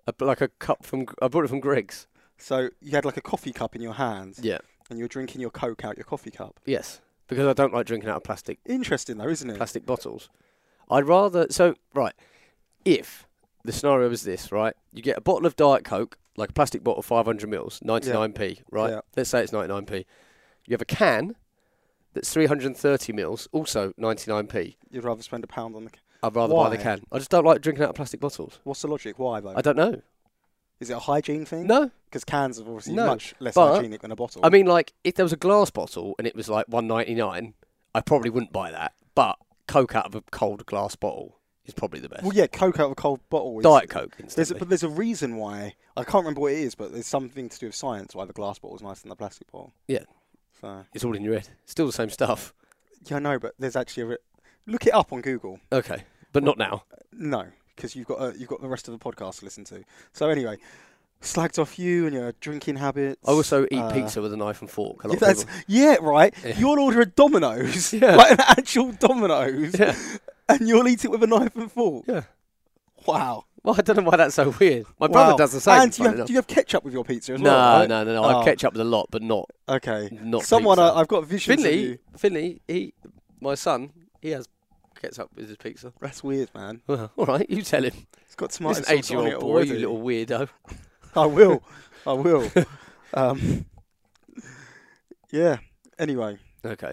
a, 0.06 0.14
like 0.24 0.40
a 0.40 0.46
cup 0.48 0.86
from. 0.86 1.06
I 1.20 1.26
bought 1.26 1.44
it 1.44 1.48
from 1.48 1.58
Greggs. 1.60 2.06
So 2.38 2.70
you 2.80 2.92
had 2.92 3.04
like 3.04 3.16
a 3.16 3.20
coffee 3.20 3.52
cup 3.52 3.74
in 3.74 3.82
your 3.82 3.94
hand, 3.94 4.36
Yeah. 4.40 4.58
and 4.88 4.98
you 5.00 5.04
were 5.04 5.08
drinking 5.08 5.40
your 5.40 5.50
Coke 5.50 5.84
out 5.84 5.96
your 5.96 6.04
coffee 6.04 6.30
cup. 6.30 6.60
Yes. 6.64 7.00
Because 7.26 7.46
I 7.48 7.52
don't 7.54 7.72
like 7.74 7.86
drinking 7.86 8.08
out 8.10 8.16
of 8.18 8.24
plastic 8.24 8.58
Interesting 8.66 9.16
though, 9.18 9.28
isn't 9.28 9.48
it? 9.50 9.56
plastic 9.56 9.84
bottles. 9.84 10.28
I'd 10.90 11.06
rather 11.08 11.46
so 11.50 11.74
right. 11.94 12.14
If 12.84 13.26
the 13.64 13.72
scenario 13.72 14.08
was 14.08 14.22
this, 14.22 14.52
right? 14.52 14.74
You 14.92 15.02
get 15.02 15.18
a 15.18 15.20
bottle 15.20 15.46
of 15.46 15.56
Diet 15.56 15.84
Coke, 15.84 16.18
like 16.36 16.50
a 16.50 16.52
plastic 16.52 16.84
bottle, 16.84 17.02
500 17.02 17.48
mils, 17.48 17.80
99p, 17.84 18.62
right? 18.70 18.90
Yeah. 18.90 19.00
Let's 19.16 19.30
say 19.30 19.42
it's 19.42 19.52
99p. 19.52 20.04
You 20.66 20.74
have 20.74 20.82
a 20.82 20.84
can 20.84 21.34
that's 22.12 22.32
330 22.32 23.12
mils, 23.12 23.48
also 23.52 23.92
99p. 23.98 24.76
You'd 24.90 25.04
rather 25.04 25.22
spend 25.22 25.42
a 25.44 25.46
pound 25.46 25.74
on 25.76 25.84
the. 25.84 25.90
I'd 26.22 26.34
rather 26.36 26.54
buy 26.54 26.68
the 26.70 26.78
can. 26.78 27.02
I 27.10 27.18
just 27.18 27.30
don't 27.30 27.44
like 27.44 27.60
drinking 27.60 27.84
out 27.84 27.90
of 27.90 27.96
plastic 27.96 28.20
bottles. 28.20 28.58
What's 28.64 28.82
the 28.82 28.88
logic? 28.88 29.18
Why 29.18 29.40
though? 29.40 29.54
I 29.56 29.60
don't 29.60 29.76
know. 29.76 30.00
Is 30.80 30.90
it 30.90 30.94
a 30.94 30.98
hygiene 30.98 31.44
thing? 31.44 31.66
No, 31.66 31.90
Because 32.06 32.24
cans 32.24 32.58
are 32.58 32.62
obviously 32.64 32.94
No, 32.94 33.06
much 33.06 33.34
less 33.40 33.54
but- 33.54 33.76
hygienic 33.76 34.00
than 34.02 34.10
a 34.12 34.16
bottle. 34.16 34.40
I 34.44 34.48
mean 34.50 34.66
like 34.66 34.92
if 35.04 35.14
there 35.14 35.24
was 35.24 35.32
a 35.32 35.36
glass 35.36 35.70
bottle 35.70 36.14
and 36.18 36.26
it 36.26 36.34
was 36.34 36.48
like 36.48 36.66
199, 36.68 37.54
I 37.94 38.00
probably 38.00 38.30
wouldn't 38.30 38.52
buy 38.52 38.70
that. 38.70 38.92
But 39.14 39.36
Coke 39.68 39.94
out 39.94 40.06
of 40.06 40.14
a 40.14 40.22
cold 40.32 40.66
glass 40.66 40.96
bottle 40.96 41.38
is 41.64 41.74
probably 41.74 42.00
the 42.00 42.08
best. 42.08 42.22
well, 42.24 42.32
yeah, 42.34 42.46
Coke 42.48 42.80
out 42.80 42.86
of 42.86 42.92
a 42.92 42.96
cold 42.96 43.20
bottle. 43.30 43.58
Is, 43.60 43.62
Diet 43.62 43.88
Coke 43.90 44.16
There's 44.18 44.36
a, 44.36 44.40
instantly. 44.40 44.58
but 44.58 44.68
there's 44.70 44.82
a 44.82 44.88
reason 44.88 45.36
why 45.36 45.74
I 45.96 46.02
can't 46.02 46.24
remember 46.24 46.40
what 46.40 46.52
it 46.52 46.58
is, 46.58 46.74
but 46.74 46.92
there's 46.92 47.06
something 47.06 47.48
to 47.48 47.58
do 47.58 47.66
with 47.66 47.74
science 47.76 48.14
why 48.14 48.24
the 48.24 48.32
glass 48.32 48.58
bottle 48.58 48.76
is 48.76 48.82
nicer 48.82 49.02
than 49.02 49.10
the 49.10 49.16
plastic 49.16 49.50
bottle. 49.52 49.72
Yeah. 49.86 50.04
So 50.60 50.84
It's 50.94 51.04
all 51.04 51.14
in 51.14 51.22
your 51.22 51.34
head. 51.34 51.48
Still 51.66 51.86
the 51.86 51.92
same 51.92 52.10
stuff. 52.10 52.52
yeah, 53.04 53.16
I 53.16 53.20
know, 53.20 53.38
but 53.38 53.54
there's 53.58 53.76
actually 53.76 54.02
a 54.02 54.06
re- 54.06 54.16
look 54.66 54.84
it 54.86 54.94
up 54.94 55.12
on 55.12 55.20
Google. 55.20 55.60
Okay, 55.70 56.02
but 56.32 56.42
not 56.42 56.58
now. 56.58 56.84
No, 57.12 57.46
because 57.76 57.94
you've 57.96 58.06
got 58.06 58.20
uh, 58.20 58.32
you've 58.36 58.48
got 58.48 58.60
the 58.60 58.68
rest 58.68 58.88
of 58.88 58.98
the 58.98 59.04
podcast 59.04 59.38
to 59.40 59.44
listen 59.44 59.64
to. 59.64 59.84
So 60.12 60.28
anyway, 60.28 60.56
slagged 61.20 61.58
off 61.58 61.78
you 61.78 62.06
and 62.06 62.14
your 62.14 62.32
drinking 62.40 62.76
habits. 62.76 63.20
I 63.26 63.32
also 63.32 63.64
eat 63.70 63.78
uh, 63.78 63.92
pizza 63.92 64.20
with 64.22 64.32
a 64.32 64.36
knife 64.36 64.60
and 64.60 64.70
fork. 64.70 65.02
Yeah, 65.04 65.16
that's, 65.16 65.46
yeah, 65.66 65.96
right. 66.00 66.34
Yeah. 66.44 66.58
You'll 66.58 66.80
order 66.80 67.00
a 67.02 67.06
Domino's, 67.06 67.92
Yeah. 67.92 68.16
like 68.16 68.32
an 68.32 68.40
actual 68.40 68.92
Domino's, 68.92 69.74
and 70.48 70.68
you'll 70.68 70.88
eat 70.88 71.04
it 71.04 71.10
with 71.10 71.22
a 71.22 71.26
knife 71.26 71.54
and 71.56 71.70
fork. 71.70 72.04
Yeah. 72.08 72.22
Wow. 73.06 73.44
Well, 73.64 73.76
I 73.78 73.82
don't 73.82 73.96
know 73.98 74.02
why 74.02 74.16
that's 74.16 74.34
so 74.34 74.52
weird. 74.58 74.86
My 74.98 75.06
Wow. 75.06 75.12
brother 75.12 75.34
does 75.38 75.52
the 75.52 75.60
same. 75.60 75.82
And 75.82 75.92
do 75.92 76.02
you, 76.02 76.08
have, 76.08 76.26
do 76.26 76.32
you 76.32 76.36
have 76.38 76.46
ketchup 76.48 76.82
with 76.82 76.92
your 76.92 77.04
pizza 77.04 77.34
as 77.34 77.40
no, 77.40 77.50
well? 77.50 77.78
right? 77.80 77.88
no, 77.88 78.02
no, 78.04 78.14
no. 78.14 78.24
Oh. 78.24 78.38
I've 78.38 78.44
ketchup 78.44 78.72
with 78.72 78.80
a 78.80 78.84
lot, 78.84 79.06
but 79.10 79.22
not 79.22 79.48
Okay. 79.68 80.08
not. 80.20 80.44
Someone. 80.44 80.78
I, 80.80 80.90
I've 80.90 81.08
got 81.08 81.24
visions 81.26 81.60
of 81.60 81.64
Finley. 81.64 81.98
Finley, 82.16 82.62
he, 82.66 82.94
my 83.40 83.54
son, 83.54 83.92
he 84.20 84.30
has 84.30 84.48
ketchup 85.02 85.30
with 85.34 85.48
his 85.48 85.56
pizza. 85.56 85.92
That's 86.00 86.22
weird, 86.24 86.48
man. 86.54 86.80
Well, 86.86 87.10
all 87.16 87.26
right, 87.26 87.48
you 87.50 87.62
tell 87.62 87.84
him. 87.84 87.92
It's 88.22 88.34
got 88.34 88.50
tomato 88.50 88.78
He's 88.78 88.78
an 88.78 88.84
sauce 88.84 88.90
on 88.90 88.96
it 88.96 89.28
eight-year-old 89.28 89.40
boy, 89.42 89.46
already. 89.48 89.68
you 89.70 89.74
little 89.78 90.00
weirdo. 90.00 90.48
I 91.16 91.26
will. 91.26 91.62
I 92.06 92.12
will. 92.14 92.50
um, 93.14 93.66
yeah. 95.30 95.58
Anyway. 95.98 96.38
Okay, 96.64 96.92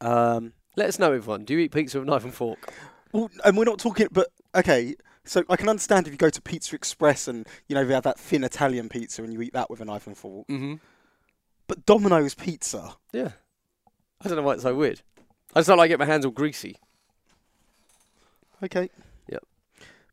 Um, 0.00 0.54
let 0.76 0.88
us 0.88 0.98
know, 0.98 1.12
everyone. 1.12 1.44
Do 1.44 1.52
you 1.52 1.60
eat 1.60 1.72
pizza 1.72 1.98
with 1.98 2.08
knife 2.08 2.24
and 2.24 2.32
fork? 2.34 2.72
well, 3.12 3.30
and 3.44 3.56
we're 3.56 3.64
not 3.64 3.78
talking, 3.78 4.08
but 4.10 4.28
okay. 4.54 4.94
So 5.24 5.44
I 5.48 5.56
can 5.56 5.68
understand 5.68 6.06
if 6.06 6.12
you 6.12 6.16
go 6.18 6.30
to 6.30 6.40
Pizza 6.42 6.74
Express 6.74 7.28
and 7.28 7.46
you 7.68 7.74
know 7.76 7.84
they 7.84 7.94
have 7.94 8.02
that 8.04 8.18
thin 8.18 8.42
Italian 8.42 8.88
pizza 8.88 9.22
and 9.22 9.32
you 9.32 9.40
eat 9.42 9.52
that 9.52 9.70
with 9.70 9.80
a 9.80 9.84
knife 9.84 10.06
and 10.06 10.16
fork. 10.16 10.48
Mm-hmm. 10.48 10.74
But 11.68 11.86
Domino's 11.86 12.34
pizza. 12.34 12.96
Yeah. 13.12 13.32
I 14.20 14.28
don't 14.28 14.36
know 14.36 14.42
why 14.42 14.54
it's 14.54 14.62
so 14.62 14.74
weird. 14.74 15.02
I 15.54 15.58
just 15.60 15.68
don't 15.68 15.78
like 15.78 15.90
get 15.90 15.98
my 15.98 16.06
hands 16.06 16.24
all 16.24 16.30
greasy. 16.32 16.76
Okay. 18.62 18.90
Yep. 19.28 19.42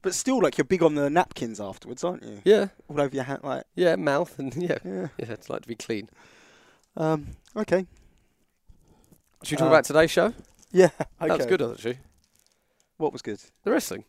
But 0.01 0.13
still, 0.15 0.39
like 0.41 0.57
you're 0.57 0.65
big 0.65 0.81
on 0.83 0.95
the 0.95 1.09
napkins 1.09 1.59
afterwards, 1.59 2.03
aren't 2.03 2.23
you? 2.23 2.41
Yeah, 2.45 2.67
All 2.87 2.99
over 3.01 3.13
your 3.13 3.25
hand, 3.25 3.41
like 3.43 3.63
yeah, 3.75 3.95
mouth 3.95 4.37
and 4.39 4.53
yeah, 4.61 4.77
yeah. 4.85 5.07
yeah. 5.17 5.31
It's 5.31 5.49
like 5.49 5.61
to 5.63 5.67
be 5.67 5.75
clean. 5.75 6.09
Um. 6.97 7.27
Okay. 7.55 7.85
Should 9.43 9.51
we 9.51 9.57
talk 9.57 9.65
Uh, 9.67 9.69
about 9.71 9.85
today's 9.85 10.11
show? 10.11 10.33
Yeah. 10.71 10.89
Okay. 11.21 11.27
That 11.27 11.37
was 11.37 11.45
good, 11.47 11.61
actually. 11.61 11.97
What 12.97 13.13
was 13.13 13.21
good? 13.21 13.39
The 13.63 13.71
wrestling. 13.71 14.03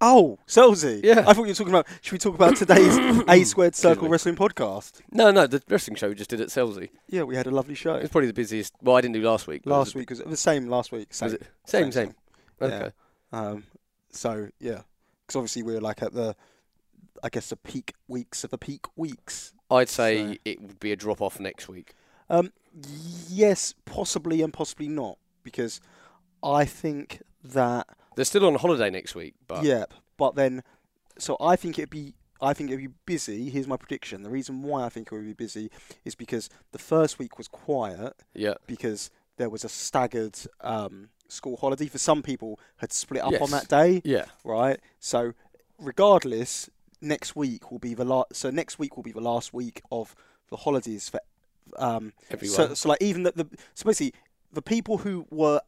Oh, 0.00 0.38
Selsey. 0.46 1.00
Yeah. 1.02 1.24
I 1.26 1.32
thought 1.32 1.42
you 1.42 1.48
were 1.48 1.54
talking 1.54 1.72
about. 1.74 1.86
Should 2.02 2.12
we 2.12 2.18
talk 2.18 2.34
about 2.34 2.56
today's 2.56 2.96
A 3.28 3.44
Squared 3.44 3.74
Circle 3.74 4.04
me. 4.04 4.10
Wrestling 4.10 4.36
podcast? 4.36 5.00
No, 5.10 5.30
no, 5.32 5.46
the 5.48 5.60
wrestling 5.68 5.96
show 5.96 6.08
we 6.08 6.14
just 6.14 6.30
did 6.30 6.40
at 6.40 6.48
Selsey. 6.48 6.90
Yeah, 7.08 7.24
we 7.24 7.34
had 7.36 7.46
a 7.46 7.50
lovely 7.50 7.74
show. 7.74 7.94
It 7.94 8.02
was 8.02 8.10
probably 8.10 8.28
the 8.28 8.32
busiest. 8.34 8.74
Well, 8.80 8.96
I 8.96 9.00
didn't 9.00 9.14
do 9.14 9.22
last 9.22 9.46
week. 9.48 9.62
but 9.64 9.70
it 9.70 9.76
was 9.78 9.88
Last 9.88 9.94
week 9.96 10.10
was 10.10 10.20
the 10.20 10.36
same. 10.36 10.68
Last 10.68 10.92
week, 10.92 11.12
same, 11.12 11.26
Was 11.26 11.32
it? 11.34 11.42
Same, 11.66 11.90
same, 11.90 11.92
same. 11.92 12.14
Okay. 12.60 12.90
Um, 13.32 13.64
so 14.10 14.48
yeah, 14.58 14.82
Because 15.26 15.36
obviously 15.36 15.62
we're 15.62 15.80
like 15.80 16.02
at 16.02 16.12
the, 16.14 16.34
I 17.22 17.28
guess 17.28 17.50
the 17.50 17.56
peak 17.56 17.94
weeks 18.06 18.44
of 18.44 18.50
the 18.50 18.58
peak 18.58 18.86
weeks. 18.96 19.52
I'd 19.70 19.88
say 19.88 20.32
So- 20.34 20.38
it 20.44 20.60
would 20.62 20.80
be 20.80 20.92
a 20.92 20.96
drop 20.96 21.20
off 21.20 21.38
next 21.40 21.68
week. 21.68 21.94
Um, 22.30 22.52
yes, 23.28 23.74
possibly 23.84 24.42
and 24.42 24.52
possibly 24.52 24.88
not, 24.88 25.18
because 25.42 25.80
I 26.42 26.64
think 26.64 27.22
that 27.44 27.86
They're 28.16 28.24
still 28.24 28.46
on 28.46 28.54
holiday 28.56 28.90
next 28.90 29.14
week, 29.14 29.34
but 29.46 29.64
yeah, 29.64 29.84
but 30.16 30.34
then, 30.34 30.62
so 31.18 31.36
I 31.40 31.56
think 31.56 31.78
it'd 31.78 31.90
be. 31.90 32.14
I 32.40 32.52
think 32.54 32.70
it'd 32.70 32.78
be 32.84 32.94
busy. 33.04 33.50
Here's 33.50 33.66
my 33.66 33.76
prediction. 33.76 34.22
The 34.22 34.30
reason 34.30 34.62
why 34.62 34.84
I 34.84 34.90
think 34.90 35.08
it 35.10 35.14
would 35.14 35.24
be 35.24 35.32
busy 35.32 35.72
is 36.04 36.14
because 36.14 36.48
the 36.70 36.78
first 36.78 37.18
week 37.18 37.36
was 37.36 37.48
quiet 37.48 38.12
yeah, 38.32 38.54
because 38.68 39.10
there 39.38 39.50
was 39.50 39.64
a 39.64 39.68
staggered 39.68 40.38
um, 40.60 41.08
school 41.28 41.56
holiday 41.56 41.86
for 41.86 41.98
some 41.98 42.22
people 42.22 42.58
had 42.78 42.92
split 42.92 43.22
up 43.22 43.40
on 43.40 43.50
that 43.50 43.68
day, 43.68 44.02
yeah, 44.04 44.26
right? 44.44 44.80
So 44.98 45.34
regardless, 45.78 46.68
next 47.00 47.36
week 47.36 47.70
will 47.70 47.78
be 47.78 47.94
the 47.94 48.04
last. 48.04 48.36
So 48.36 48.50
next 48.50 48.78
week 48.78 48.96
will 48.96 49.04
be 49.04 49.12
the 49.12 49.20
last 49.20 49.52
week 49.52 49.82
of 49.90 50.14
the 50.50 50.56
holidays 50.56 51.08
for. 51.08 51.20
Um, 51.76 52.14
everyone. 52.30 52.56
so, 52.56 52.74
so 52.74 52.88
like 52.88 53.02
even 53.02 53.24
the, 53.24 53.32
the 53.32 53.46
so 53.74 53.84
basically 53.84 54.18
the 54.52 54.62
people 54.62 54.96
who 54.98 55.26
were 55.30 55.60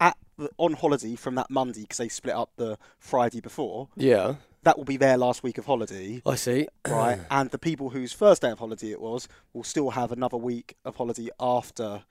at 0.00 0.16
the, 0.38 0.48
on 0.56 0.72
holiday 0.72 1.16
from 1.16 1.34
that 1.34 1.50
Monday 1.50 1.82
because 1.82 1.98
they 1.98 2.08
split 2.08 2.34
up 2.34 2.50
the 2.56 2.78
Friday 2.98 3.42
before 3.42 3.88
yeah, 3.94 4.36
that 4.62 4.78
will 4.78 4.84
be 4.84 4.96
their 4.96 5.16
last 5.16 5.42
week 5.42 5.58
of 5.58 5.66
holiday, 5.66 6.22
I 6.26 6.34
see. 6.36 6.68
right? 6.88 7.20
and 7.30 7.50
the 7.50 7.58
people 7.58 7.90
whose 7.90 8.12
first 8.12 8.42
day 8.42 8.50
of 8.50 8.58
holiday 8.58 8.90
it 8.92 9.00
was 9.00 9.28
will 9.52 9.64
still 9.64 9.90
have 9.90 10.10
another 10.10 10.36
week 10.36 10.76
of 10.84 10.96
holiday 10.96 11.28
after 11.38 12.04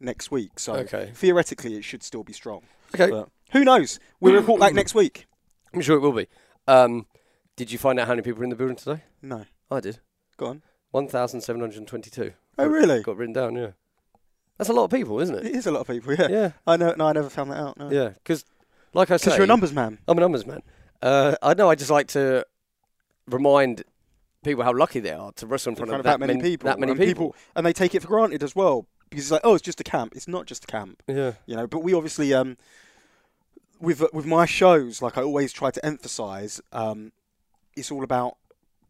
next 0.00 0.30
week. 0.30 0.58
So 0.58 0.74
Okay. 0.74 1.10
theoretically, 1.14 1.76
it 1.76 1.84
should 1.84 2.02
still 2.02 2.22
be 2.24 2.32
strong. 2.32 2.62
Okay, 2.94 3.10
But 3.10 3.28
who 3.52 3.64
knows? 3.64 3.98
We'll 4.20 4.34
report 4.34 4.60
back 4.60 4.74
next 4.74 4.94
week. 4.94 5.26
I'm 5.74 5.80
sure 5.80 5.96
it 5.96 6.00
will 6.00 6.12
be. 6.12 6.26
Um, 6.66 7.06
did 7.56 7.70
you 7.72 7.78
find 7.78 7.98
out 7.98 8.06
how 8.06 8.12
many 8.12 8.22
people 8.22 8.38
were 8.38 8.44
in 8.44 8.50
the 8.50 8.56
building 8.56 8.76
today? 8.76 9.02
No, 9.22 9.44
I 9.70 9.80
did. 9.80 10.00
go 10.36 10.46
on. 10.46 10.62
One 10.90 11.08
thousand 11.08 11.42
seven 11.42 11.60
hundred 11.60 11.86
twenty-two. 11.86 12.32
Oh, 12.58 12.66
really? 12.66 13.02
Got 13.02 13.16
written 13.18 13.34
down. 13.34 13.56
Yeah, 13.56 13.72
that's 14.56 14.70
a 14.70 14.72
lot 14.72 14.84
of 14.84 14.90
people, 14.90 15.20
isn't 15.20 15.34
It 15.34 15.46
it? 15.46 15.54
is 15.56 15.66
a 15.66 15.70
lot 15.70 15.80
of 15.80 15.86
people. 15.86 16.14
Yeah, 16.14 16.28
Yeah, 16.28 16.50
I 16.66 16.76
know. 16.78 16.94
No, 16.96 17.06
I 17.08 17.12
never 17.12 17.28
found 17.28 17.50
that 17.50 17.58
out. 17.58 17.76
No, 17.78 17.90
yeah. 17.90 18.10
Because, 18.10 18.44
like 18.94 19.10
I 19.10 19.14
because 19.16 19.22
say, 19.32 19.34
you're 19.36 19.44
a 19.44 19.46
numbers 19.46 19.72
man. 19.74 19.98
I'm 20.08 20.16
a 20.16 20.20
numbers 20.20 20.46
man. 20.46 20.62
Uh, 21.02 21.36
I 21.42 21.52
know. 21.54 21.68
I 21.68 21.74
just 21.74 21.90
like 21.90 22.06
to 22.08 22.46
remind 23.26 23.82
people 24.44 24.64
how 24.64 24.72
lucky 24.74 25.00
they 25.00 25.10
are 25.12 25.32
to 25.32 25.46
wrestle 25.46 25.70
in 25.70 25.72
In 25.74 25.76
front, 25.76 25.88
front 25.90 26.00
of 26.00 26.06
of 26.06 26.10
that 26.12 26.20
many 26.20 26.34
men- 26.34 26.42
people. 26.42 26.66
That 26.68 26.78
many 26.78 26.92
and 26.92 27.00
people. 27.00 27.34
and 27.54 27.66
they 27.66 27.72
take 27.72 27.94
it 27.94 28.02
for 28.02 28.08
granted 28.08 28.42
as 28.42 28.56
well 28.56 28.86
because 29.10 29.24
it's 29.26 29.30
like, 29.30 29.42
oh, 29.44 29.54
it's 29.54 29.62
just 29.62 29.80
a 29.80 29.84
camp. 29.84 30.14
It's 30.14 30.28
not 30.28 30.46
just 30.46 30.64
a 30.64 30.66
camp. 30.66 31.02
Yeah. 31.06 31.32
you 31.46 31.56
know. 31.56 31.66
But 31.66 31.80
we 31.80 31.94
obviously, 31.94 32.34
um, 32.34 32.56
with 33.80 34.02
with 34.12 34.26
my 34.26 34.46
shows, 34.46 35.02
like 35.02 35.18
I 35.18 35.22
always 35.22 35.52
try 35.52 35.70
to 35.70 35.84
emphasise, 35.84 36.60
um, 36.72 37.12
it's 37.76 37.90
all 37.90 38.04
about 38.04 38.36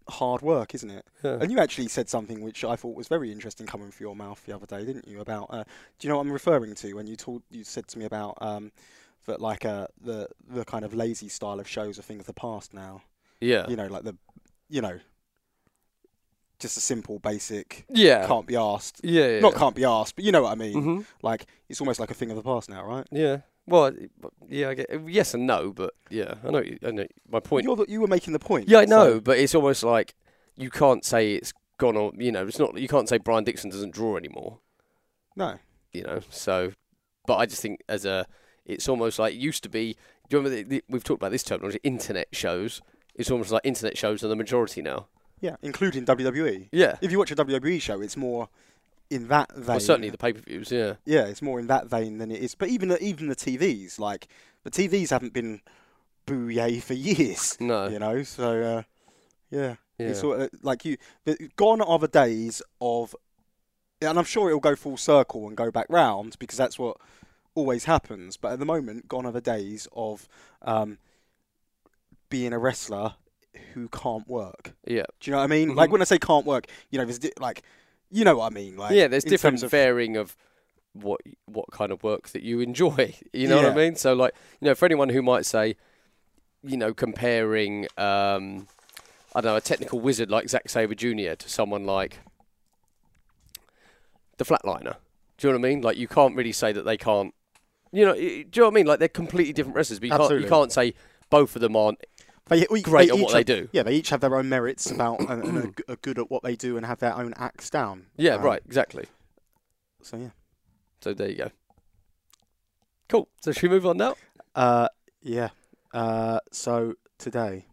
hard 0.09 0.42
work, 0.42 0.74
isn't 0.74 0.90
it? 0.90 1.07
Yeah. 1.22 1.38
And 1.40 1.50
you 1.50 1.59
actually 1.59 1.88
said 1.88 2.09
something 2.09 2.40
which 2.42 2.64
I 2.64 2.76
thought 2.76 2.96
was 2.96 3.09
very 3.09 3.31
interesting 3.31 3.66
coming 3.66 3.90
from 3.90 4.04
your 4.04 4.16
mouth 4.16 4.42
the 4.46 4.54
other 4.54 4.66
day, 4.66 4.85
didn't 4.85 5.07
you? 5.07 5.20
About 5.20 5.48
uh, 5.50 5.64
do 5.98 6.07
you 6.07 6.09
know 6.09 6.16
what 6.16 6.22
I'm 6.22 6.33
referring 6.33 6.74
to 6.76 6.94
when 6.94 7.07
you 7.07 7.16
told 7.16 7.42
you 7.50 7.64
said 7.64 7.88
to 7.88 7.98
me 7.98 8.04
about 8.04 8.38
um, 8.40 8.72
that 9.26 9.40
like 9.40 9.64
uh, 9.64 9.88
the 10.00 10.28
the 10.48 10.64
kind 10.64 10.85
of 10.85 10.94
lazy 10.94 11.28
style 11.28 11.61
of 11.61 11.68
shows 11.68 11.98
are 11.98 12.02
thing 12.02 12.20
of 12.20 12.26
the 12.26 12.35
past 12.35 12.74
now. 12.74 13.02
Yeah. 13.40 13.68
You 13.68 13.76
know, 13.76 13.87
like 13.87 14.04
the 14.04 14.16
you 14.68 14.81
know. 14.81 14.98
Just 16.61 16.77
a 16.77 16.81
simple, 16.81 17.18
basic, 17.21 17.85
Yeah. 17.88 18.27
can't 18.27 18.47
be 18.47 18.57
asked. 18.57 19.01
Yeah. 19.05 19.27
yeah. 19.35 19.40
Not 19.40 19.55
can't 19.55 19.77
be 19.77 19.85
asked, 19.85 20.16
but 20.16 20.25
you 20.25 20.33
know 20.33 20.42
what 20.42 20.53
I 20.53 20.57
mean. 20.57 20.83
hmm 20.83 21.01
Like 21.23 21.47
it's 21.68 21.81
almost 21.81 22.01
like 22.01 22.11
a 22.11 22.14
thing 22.14 22.31
of 22.31 22.37
the 22.37 22.42
past 22.42 22.68
now, 22.68 22.85
right? 22.85 23.07
Yeah. 23.12 23.38
Well, 23.66 23.92
yeah. 24.49 24.71
I 24.71 24.75
get 24.75 24.90
yes 25.07 25.35
and 25.35 25.47
no, 25.47 25.73
but 25.73 25.94
yeah, 26.11 26.35
I 26.44 26.51
know. 26.51 26.64
I 26.85 26.90
know 26.90 27.07
my 27.31 27.38
point. 27.40 27.64
You're 27.64 27.77
the, 27.77 27.87
you 27.88 28.01
were 28.01 28.07
making 28.09 28.33
the 28.33 28.38
point. 28.38 28.68
Yeah, 28.68 28.79
I 28.79 28.85
know, 28.87 29.14
so- 29.14 29.21
but 29.21 29.38
it's 29.38 29.55
almost 29.55 29.83
like 29.85 30.14
you 30.57 30.71
can't 30.71 31.05
say 31.05 31.35
it's 31.35 31.53
gone 31.79 31.97
on. 31.97 32.18
You 32.18 32.33
know, 32.33 32.47
it's 32.47 32.59
not. 32.59 32.77
You 32.79 32.88
can't 32.88 33.09
say 33.09 33.18
Brian 33.18 33.44
Dixon 33.44 33.71
doesn't 33.71 33.92
draw 33.94 34.16
anymore. 34.16 34.59
no. 35.37 35.59
You 35.92 36.03
know, 36.03 36.21
so. 36.29 36.73
But 37.27 37.37
I 37.37 37.47
just 37.47 37.62
think 37.62 37.81
as 37.88 38.05
a, 38.05 38.27
it's 38.66 38.88
almost 38.88 39.18
like 39.18 39.35
it 39.35 39.38
used 39.38 39.62
to 39.62 39.68
be. 39.68 39.94
Do 40.29 40.37
you 40.37 40.42
remember 40.42 40.57
the, 40.57 40.62
the, 40.64 40.85
we've 40.88 41.05
talked 41.05 41.21
about 41.23 41.31
this 41.31 41.42
terminology? 41.42 41.79
Internet 41.85 42.29
shows. 42.33 42.81
It's 43.14 43.31
almost 43.31 43.51
like 43.53 43.62
internet 43.64 43.97
shows 43.99 44.23
are 44.25 44.29
the 44.29 44.37
majority 44.37 44.83
now. 44.83 45.07
Yeah, 45.40 45.57
including 45.62 46.05
WWE. 46.05 46.68
Yeah. 46.72 46.96
If 47.01 47.11
you 47.12 47.18
watch 47.18 47.31
a 47.31 47.37
WWE 47.37 47.81
show, 47.81 48.01
it's 48.01 48.16
more 48.16 48.48
in 49.11 49.29
that 49.29 49.55
vein. 49.55 49.66
Well, 49.66 49.81
certainly 49.81 50.11
the 50.11 50.18
pay 50.18 50.33
per 50.33 50.40
views. 50.40 50.70
Yeah. 50.70 50.94
yeah, 51.05 51.27
it's 51.27 51.40
more 51.42 51.59
in 51.61 51.66
that 51.68 51.87
vein 51.87 52.18
than 52.18 52.31
it 52.31 52.42
is. 52.42 52.55
But 52.55 52.68
even 52.68 52.88
the, 52.88 53.03
even 53.03 53.29
the 53.29 53.37
TVs, 53.37 53.98
like 53.98 54.29
the 54.64 54.70
TVs 54.70 55.11
haven't 55.11 55.33
been 55.33 55.61
bouye 56.27 56.83
for 56.83 56.94
years. 56.94 57.57
No. 57.61 57.88
You 57.88 57.98
know, 57.98 58.22
so 58.22 58.62
uh, 58.62 58.83
yeah, 59.51 59.77
Yeah. 59.98 60.09
it's 60.09 60.20
sort 60.20 60.40
of 60.42 60.51
like 60.62 60.85
you. 60.85 60.96
Gone 61.57 61.81
are 61.81 61.98
the 61.98 62.09
days 62.09 62.61
of, 62.81 63.14
and 64.03 64.18
I'm 64.18 64.24
sure 64.24 64.48
it'll 64.48 64.61
go 64.61 64.77
full 64.77 64.96
circle 64.96 65.46
and 65.48 65.57
go 65.57 65.70
back 65.70 65.87
round 65.88 66.37
because 66.38 66.59
that's 66.59 66.79
what 66.79 66.96
always 67.55 67.85
happens. 67.85 68.37
But 68.37 68.53
at 68.53 68.59
the 68.59 68.66
moment, 68.66 69.09
gone 69.09 69.24
are 69.24 69.33
the 69.33 69.40
days 69.40 69.88
of 69.92 70.29
um, 70.62 70.98
being 72.29 72.53
a 72.53 72.59
wrestler 72.59 73.14
who 73.79 73.88
can't 73.88 74.27
work. 74.29 74.73
Yeah. 74.87 75.05
Do 75.21 75.31
you 75.31 75.33
know 75.33 75.38
what 75.38 75.45
I 75.45 75.47
mean? 75.47 75.75
Like 75.75 75.88
Mhm. 75.88 75.93
when 75.93 76.01
I 76.03 76.05
say 76.05 76.19
can't 76.19 76.45
work, 76.47 76.67
you 76.91 76.99
know, 76.99 77.05
there's 77.05 77.19
di- 77.19 77.33
like, 77.41 77.62
you 78.11 78.25
know 78.25 78.37
what 78.38 78.53
I 78.53 78.55
mean? 78.55 78.77
Like, 78.77 78.95
yeah. 78.95 79.09
There's 79.09 79.25
different 79.25 79.62
of- 79.62 79.71
varying 79.71 80.17
of 80.17 80.37
what 80.95 81.21
what 81.47 81.71
kind 81.71 81.93
of 81.93 82.03
work 82.03 82.29
that 82.31 82.43
you 82.43 82.61
enjoy. 82.61 83.14
You 83.33 83.47
know 83.49 83.57
what 83.57 83.67
I 83.67 83.75
mean? 83.75 83.95
So 83.97 84.14
like, 84.14 84.35
you 84.61 84.67
know, 84.67 84.75
for 84.75 84.85
anyone 84.87 85.11
who 85.11 85.23
might 85.23 85.47
say, 85.47 85.77
you 86.62 86.77
know, 86.77 86.93
comparing, 86.93 87.87
um, 87.97 88.67
I 89.35 89.41
don't 89.41 89.53
know, 89.53 89.57
a 89.57 89.61
technical 89.61 90.01
wizard 90.01 90.31
like 90.31 90.49
Zack 90.49 90.69
Sabre 90.69 90.95
Jr. 90.95 91.35
to 91.35 91.49
someone 91.49 91.85
like 91.85 92.19
the 94.38 94.45
Flatliner. 94.45 94.97
Do 95.37 95.47
you 95.49 95.53
know 95.53 95.59
what 95.61 95.67
I 95.69 95.71
mean? 95.71 95.81
Like, 95.83 95.97
you 95.97 96.09
can't 96.09 96.35
really 96.35 96.53
say 96.53 96.73
that 96.73 96.83
they 96.85 96.97
can't. 96.97 97.35
You 97.93 98.05
know, 98.07 98.14
do 98.14 98.21
you 98.23 98.45
know 98.57 98.64
what 98.64 98.73
I 98.73 98.75
mean? 98.75 98.87
Like, 98.87 98.99
they're 98.99 99.09
completely 99.09 99.53
different 99.53 99.77
wrestlers, 99.77 100.01
but 100.01 100.09
you 100.09 100.17
can't, 100.17 100.41
you 100.43 100.49
can't 100.49 100.73
say 100.73 100.95
both 101.31 101.55
of 101.57 101.62
them 101.62 101.77
aren't 101.77 102.01
They, 102.48 102.64
great 102.82 103.08
they 103.11 103.14
at 103.14 103.20
what 103.20 103.32
they 103.32 103.44
do. 103.44 103.68
Yeah, 103.72 103.82
they 103.82 103.94
each 103.94 104.11
have 104.11 104.20
their 104.20 104.34
own 104.37 104.48
merits 104.48 104.90
about 104.90 105.20
and, 105.20 105.44
and 105.44 105.58
are, 105.58 105.66
g- 105.68 105.84
are 105.88 105.96
good 105.96 106.18
at 106.18 106.30
what 106.30 106.42
they 106.42 106.56
do 106.56 106.76
and 106.76 106.84
have 106.87 106.98
their 106.98 107.14
own 107.14 107.34
acts 107.37 107.70
down. 107.70 108.06
Yeah, 108.16 108.34
Um, 108.34 108.42
right, 108.42 108.62
exactly. 108.64 109.06
So 110.02 110.16
yeah, 110.16 110.30
So 111.00 111.12
there 111.14 111.28
you 111.28 111.37
go. 111.37 111.50
Cool. 113.08 113.28
So 113.40 113.52
should 113.52 113.62
we 113.64 113.68
move 113.70 113.87
on 113.87 113.96
now? 113.96 114.16
uh, 114.54 114.88
yeah. 115.22 115.48
Uh, 115.92 116.40
so 116.52 116.94
today, 117.18 117.66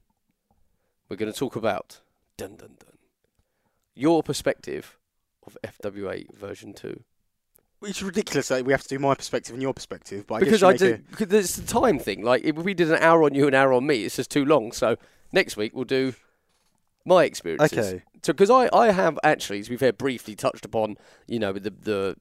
We're 1.09 1.17
going 1.17 1.31
to 1.31 1.37
talk 1.37 1.55
about 1.55 2.01
dun 2.37 2.55
dun 2.55 2.75
dun 2.79 2.97
your 3.93 4.23
perspective 4.23 4.97
of 5.45 5.57
FWA 5.63 6.33
version 6.35 6.73
two. 6.73 7.03
It's 7.85 8.01
ridiculous 8.01 8.47
that 8.49 8.65
we 8.65 8.71
have 8.73 8.83
to 8.83 8.89
do 8.89 8.99
my 8.99 9.15
perspective 9.15 9.53
and 9.53 9.61
your 9.61 9.73
perspective, 9.73 10.25
but 10.27 10.35
I 10.35 10.39
because 10.39 10.63
I 10.63 10.73
do 10.73 10.93
a- 10.95 10.97
because 10.97 11.31
it's 11.33 11.55
the 11.55 11.67
time 11.67 11.99
thing. 11.99 12.23
Like 12.23 12.43
if 12.43 12.55
we 12.55 12.73
did 12.73 12.91
an 12.91 13.01
hour 13.01 13.23
on 13.23 13.33
you, 13.33 13.47
an 13.47 13.53
hour 13.53 13.73
on 13.73 13.85
me, 13.85 14.03
it's 14.05 14.15
just 14.15 14.31
too 14.31 14.45
long. 14.45 14.71
So 14.71 14.97
next 15.31 15.57
week 15.57 15.75
we'll 15.75 15.85
do 15.85 16.13
my 17.05 17.23
experiences. 17.23 17.77
Okay. 17.77 18.03
So 18.23 18.33
because 18.33 18.49
I, 18.49 18.69
I 18.73 18.91
have 18.91 19.19
actually, 19.23 19.61
to 19.63 19.69
be 19.69 19.77
fair, 19.77 19.93
briefly 19.93 20.35
touched 20.35 20.65
upon 20.65 20.97
you 21.27 21.39
know 21.39 21.53
the 21.53 21.59
the 21.59 21.69
the, 21.81 22.15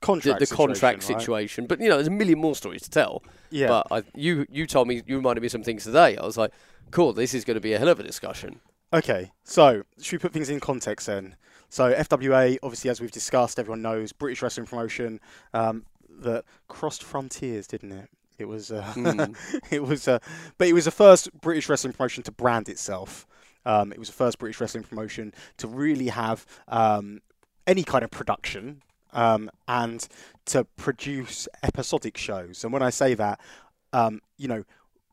contract 0.00 0.40
the 0.40 0.46
contract 0.46 1.02
situation, 1.02 1.64
right? 1.64 1.68
but 1.68 1.80
you 1.80 1.88
know 1.88 1.96
there's 1.96 2.08
a 2.08 2.12
million 2.12 2.38
more 2.38 2.54
stories 2.54 2.82
to 2.82 2.90
tell. 2.90 3.22
Yeah. 3.50 3.68
But 3.68 3.86
I, 3.90 4.02
you 4.14 4.46
you 4.50 4.66
told 4.66 4.88
me 4.88 5.02
you 5.06 5.16
reminded 5.16 5.40
me 5.40 5.46
of 5.46 5.52
some 5.52 5.64
things 5.64 5.84
today. 5.84 6.16
I 6.16 6.24
was 6.24 6.36
like, 6.36 6.52
cool, 6.90 7.12
this 7.12 7.34
is 7.34 7.44
going 7.44 7.56
to 7.56 7.60
be 7.60 7.72
a 7.72 7.78
hell 7.78 7.88
of 7.88 8.00
a 8.00 8.02
discussion. 8.02 8.60
Okay, 8.92 9.32
so 9.42 9.82
should 10.00 10.12
we 10.12 10.18
put 10.22 10.32
things 10.32 10.48
in 10.48 10.60
context 10.60 11.08
then? 11.08 11.34
So 11.74 11.92
FWA, 11.92 12.56
obviously, 12.62 12.88
as 12.88 13.00
we've 13.00 13.10
discussed, 13.10 13.58
everyone 13.58 13.82
knows 13.82 14.12
British 14.12 14.42
wrestling 14.42 14.64
promotion 14.64 15.18
um, 15.52 15.84
that 16.20 16.44
crossed 16.68 17.02
frontiers, 17.02 17.66
didn't 17.66 17.90
it? 17.90 18.08
It 18.38 18.44
was, 18.44 18.70
uh, 18.70 18.92
Mm. 18.94 19.36
it 19.72 19.82
was, 19.82 20.06
uh, 20.06 20.20
but 20.56 20.68
it 20.68 20.72
was 20.72 20.84
the 20.84 20.92
first 20.92 21.32
British 21.40 21.68
wrestling 21.68 21.92
promotion 21.92 22.22
to 22.22 22.30
brand 22.30 22.68
itself. 22.68 23.26
Um, 23.66 23.90
it 23.90 23.98
was 23.98 24.06
the 24.06 24.14
first 24.14 24.38
British 24.38 24.60
wrestling 24.60 24.84
promotion 24.84 25.34
to 25.56 25.66
really 25.66 26.10
have 26.10 26.46
um, 26.68 27.22
any 27.66 27.82
kind 27.82 28.04
of 28.04 28.12
production 28.12 28.80
um, 29.12 29.50
and 29.66 30.06
to 30.44 30.62
produce 30.76 31.48
episodic 31.64 32.16
shows. 32.16 32.62
And 32.62 32.72
when 32.72 32.84
I 32.84 32.90
say 32.90 33.14
that, 33.14 33.40
um, 33.92 34.20
you 34.38 34.46
know, 34.46 34.62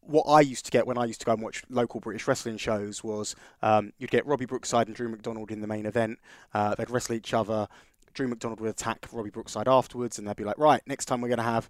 what 0.02 0.24
I 0.24 0.42
used 0.42 0.66
to 0.66 0.72
get 0.72 0.88
when 0.88 0.98
I 0.98 1.06
used 1.06 1.20
to 1.22 1.26
go 1.26 1.34
and 1.34 1.42
watch 1.42 1.64
local 1.70 2.00
British 2.00 2.28
wrestling 2.28 2.58
shows 2.58 3.04
was 3.04 3.36
um, 3.62 3.94
you'd 3.98 4.12
get 4.12 4.26
Robbie 4.26 4.46
Brookside 4.46 4.88
and 4.88 4.96
Drew 4.96 5.10
McDonald 5.10 5.52
in 5.52 5.62
the 5.62 5.68
main 5.68 5.86
event. 5.86 6.20
Uh, 6.54 6.76
they'd 6.76 6.90
wrestle 6.90 7.16
each 7.16 7.34
other. 7.34 7.68
Drew 8.14 8.28
McDonald 8.28 8.60
would 8.60 8.70
attack 8.70 9.08
Robbie 9.12 9.30
Brookside 9.30 9.68
afterwards, 9.68 10.20
and 10.20 10.28
they'd 10.28 10.36
be 10.36 10.44
like, 10.44 10.58
"Right, 10.58 10.82
next 10.86 11.06
time 11.06 11.22
we're 11.22 11.30
going 11.30 11.38
to 11.38 11.44
have 11.44 11.70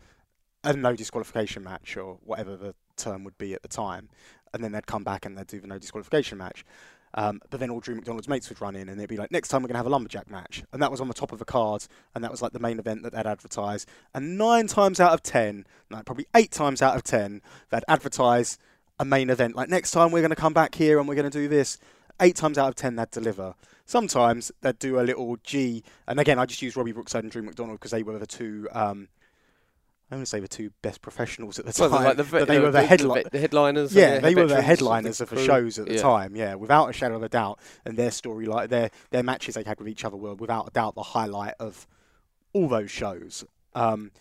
a 0.63 0.73
no 0.73 0.95
disqualification 0.95 1.63
match 1.63 1.97
or 1.97 2.17
whatever 2.23 2.55
the 2.55 2.73
term 2.95 3.23
would 3.23 3.37
be 3.37 3.53
at 3.53 3.61
the 3.61 3.67
time." 3.67 4.09
And 4.53 4.63
then 4.63 4.71
they'd 4.71 4.87
come 4.87 5.03
back 5.03 5.25
and 5.25 5.37
they'd 5.37 5.47
do 5.47 5.59
the 5.59 5.67
no 5.67 5.77
disqualification 5.77 6.37
match. 6.37 6.65
Um, 7.13 7.41
but 7.49 7.59
then 7.59 7.69
all 7.69 7.79
Drew 7.79 7.95
McDonald's 7.95 8.27
mates 8.27 8.49
would 8.49 8.61
run 8.61 8.75
in 8.75 8.89
and 8.89 8.99
they'd 8.99 9.09
be 9.09 9.17
like, 9.17 9.31
next 9.31 9.49
time 9.49 9.61
we're 9.61 9.67
going 9.67 9.75
to 9.75 9.79
have 9.79 9.85
a 9.85 9.89
lumberjack 9.89 10.29
match. 10.29 10.63
And 10.71 10.81
that 10.81 10.91
was 10.91 11.01
on 11.01 11.07
the 11.07 11.13
top 11.13 11.31
of 11.31 11.39
the 11.39 11.45
card. 11.45 11.85
And 12.15 12.23
that 12.23 12.31
was 12.31 12.41
like 12.41 12.53
the 12.53 12.59
main 12.59 12.79
event 12.79 13.03
that 13.03 13.13
they'd 13.13 13.25
advertise. 13.25 13.85
And 14.13 14.37
nine 14.37 14.67
times 14.67 14.99
out 14.99 15.13
of 15.13 15.21
ten, 15.21 15.65
no, 15.89 16.01
probably 16.03 16.27
eight 16.35 16.51
times 16.51 16.81
out 16.81 16.95
of 16.95 17.03
ten, 17.03 17.41
they'd 17.69 17.83
advertise 17.87 18.57
a 18.99 19.05
main 19.05 19.29
event. 19.29 19.55
Like 19.55 19.69
next 19.69 19.91
time 19.91 20.11
we're 20.11 20.21
going 20.21 20.29
to 20.29 20.35
come 20.35 20.53
back 20.53 20.75
here 20.75 20.99
and 20.99 21.07
we're 21.07 21.15
going 21.15 21.29
to 21.29 21.37
do 21.37 21.47
this. 21.47 21.77
Eight 22.19 22.35
times 22.35 22.57
out 22.57 22.69
of 22.69 22.75
ten, 22.75 22.95
they'd 22.95 23.09
deliver. 23.11 23.55
Sometimes 23.85 24.51
they'd 24.61 24.79
do 24.79 24.99
a 24.99 25.01
little 25.01 25.35
G, 25.43 25.83
and 26.07 26.19
again, 26.19 26.39
I 26.39 26.45
just 26.45 26.61
use 26.61 26.77
Robbie 26.77 26.93
Brookside 26.93 27.23
and 27.23 27.31
Drew 27.31 27.41
McDonald 27.41 27.79
because 27.79 27.91
they 27.91 28.03
were 28.03 28.17
the 28.19 28.27
two. 28.27 28.69
Um, 28.71 29.09
I'm 30.11 30.17
going 30.17 30.23
to 30.23 30.29
say 30.29 30.41
the 30.41 30.47
two 30.47 30.71
best 30.81 31.01
professionals 31.01 31.57
at 31.57 31.65
the 31.65 31.73
Well, 31.79 31.89
time. 31.89 32.03
like 32.03 32.17
the, 32.17 32.45
they 32.45 32.59
were 32.59 32.69
the, 32.69 32.83
headline. 32.83 33.23
the 33.31 33.39
headliners. 33.39 33.95
Yeah, 33.95 34.19
they 34.19 34.35
were 34.35 34.45
the 34.45 34.61
headliners 34.61 35.21
of 35.21 35.29
the 35.29 35.43
shows 35.43 35.79
at 35.79 35.85
the 35.87 35.93
Yeah. 35.95 36.01
time. 36.01 36.35
Yeah, 36.35 36.55
without 36.55 36.89
a 36.89 36.93
shadow 36.93 37.15
of 37.15 37.23
a 37.23 37.29
doubt, 37.29 37.59
and 37.85 37.95
their 37.97 38.11
story, 38.11 38.45
like 38.45 38.69
their 38.69 38.91
their 39.11 39.23
matches 39.23 39.55
they 39.55 39.63
had 39.63 39.79
with 39.79 39.87
each 39.87 40.03
other, 40.03 40.17
were 40.17 40.35
without 40.35 40.67
a 40.67 40.71
doubt 40.71 40.95
the 40.95 41.03
highlight 41.03 41.53
of 41.59 41.87
all 42.53 42.67
those 42.67 42.91
shows. 42.91 43.45
Um, 43.73 44.11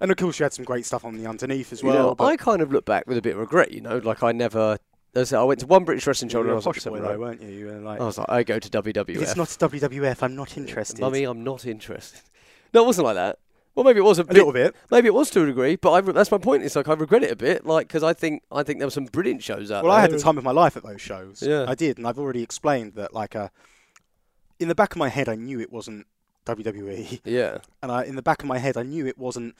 and 0.00 0.10
of 0.10 0.16
course, 0.16 0.38
you 0.38 0.42
had 0.42 0.52
some 0.52 0.64
great 0.64 0.84
stuff 0.84 1.04
on 1.04 1.16
the 1.16 1.26
underneath 1.28 1.72
as 1.72 1.82
You 1.82 1.88
well. 1.88 2.16
know, 2.18 2.24
I 2.26 2.36
kind 2.36 2.60
of 2.60 2.72
look 2.72 2.84
back 2.84 3.06
with 3.06 3.16
a 3.16 3.22
bit 3.22 3.34
of 3.34 3.38
regret. 3.38 3.70
You 3.72 3.80
know, 3.82 3.98
like 3.98 4.22
I 4.22 4.32
never. 4.32 4.78
I 5.14 5.42
went 5.44 5.60
to 5.60 5.66
one 5.66 5.84
British 5.84 6.06
wrestling 6.06 6.28
show 6.28 6.40
you 6.40 6.44
I 6.44 6.46
were 6.48 6.52
a 6.52 6.56
was 6.56 6.64
posh 6.66 6.84
boy 6.84 7.00
though, 7.00 7.18
weren't 7.18 7.40
you? 7.40 7.48
You 7.48 7.66
were 7.68 7.78
like, 7.78 8.00
I 8.00 8.04
was 8.04 8.18
like, 8.18 8.28
I 8.28 8.42
go 8.42 8.58
to 8.58 8.68
WWF. 8.68 9.22
it's 9.22 9.34
not 9.36 9.48
WWF, 9.48 10.22
I'm 10.22 10.36
not 10.36 10.58
interested. 10.58 10.98
Mummy, 11.00 11.24
I'm 11.24 11.42
not 11.44 11.64
interested. 11.64 12.20
No, 12.74 12.82
it 12.82 12.86
wasn't 12.86 13.06
like 13.06 13.14
that. 13.14 13.38
Well, 13.76 13.84
maybe 13.84 13.98
it 14.00 14.04
was 14.04 14.18
a, 14.18 14.22
a 14.22 14.24
bit, 14.24 14.34
little 14.38 14.52
bit. 14.52 14.74
Maybe 14.90 15.06
it 15.06 15.14
was 15.14 15.30
to 15.30 15.42
a 15.42 15.46
degree, 15.46 15.76
but 15.76 15.92
I, 15.92 16.00
that's 16.00 16.30
my 16.30 16.38
point. 16.38 16.64
It's 16.64 16.74
like 16.74 16.88
I 16.88 16.94
regret 16.94 17.22
it 17.22 17.30
a 17.30 17.36
bit, 17.36 17.64
like 17.66 17.86
because 17.86 18.02
I 18.02 18.14
think 18.14 18.42
I 18.50 18.62
think 18.62 18.78
there 18.80 18.86
were 18.86 18.90
some 18.90 19.04
brilliant 19.04 19.42
shows 19.42 19.70
out 19.70 19.84
Well, 19.84 19.92
there. 19.92 19.98
I 19.98 20.00
had 20.00 20.10
the 20.10 20.18
time 20.18 20.38
of 20.38 20.44
my 20.44 20.50
life 20.50 20.76
at 20.76 20.82
those 20.82 21.00
shows. 21.00 21.42
Yeah. 21.42 21.66
I 21.68 21.74
did, 21.74 21.98
and 21.98 22.06
I've 22.08 22.18
already 22.18 22.42
explained 22.42 22.94
that. 22.94 23.12
Like, 23.14 23.36
uh, 23.36 23.50
in 24.58 24.68
the 24.68 24.74
back 24.74 24.92
of 24.92 24.96
my 24.98 25.10
head, 25.10 25.28
I 25.28 25.34
knew 25.34 25.60
it 25.60 25.70
wasn't 25.70 26.06
WWE. 26.46 27.20
Yeah, 27.24 27.58
and 27.82 27.92
I, 27.92 28.04
in 28.04 28.16
the 28.16 28.22
back 28.22 28.40
of 28.40 28.48
my 28.48 28.58
head, 28.58 28.76
I 28.76 28.82
knew 28.82 29.06
it 29.06 29.18
wasn't. 29.18 29.54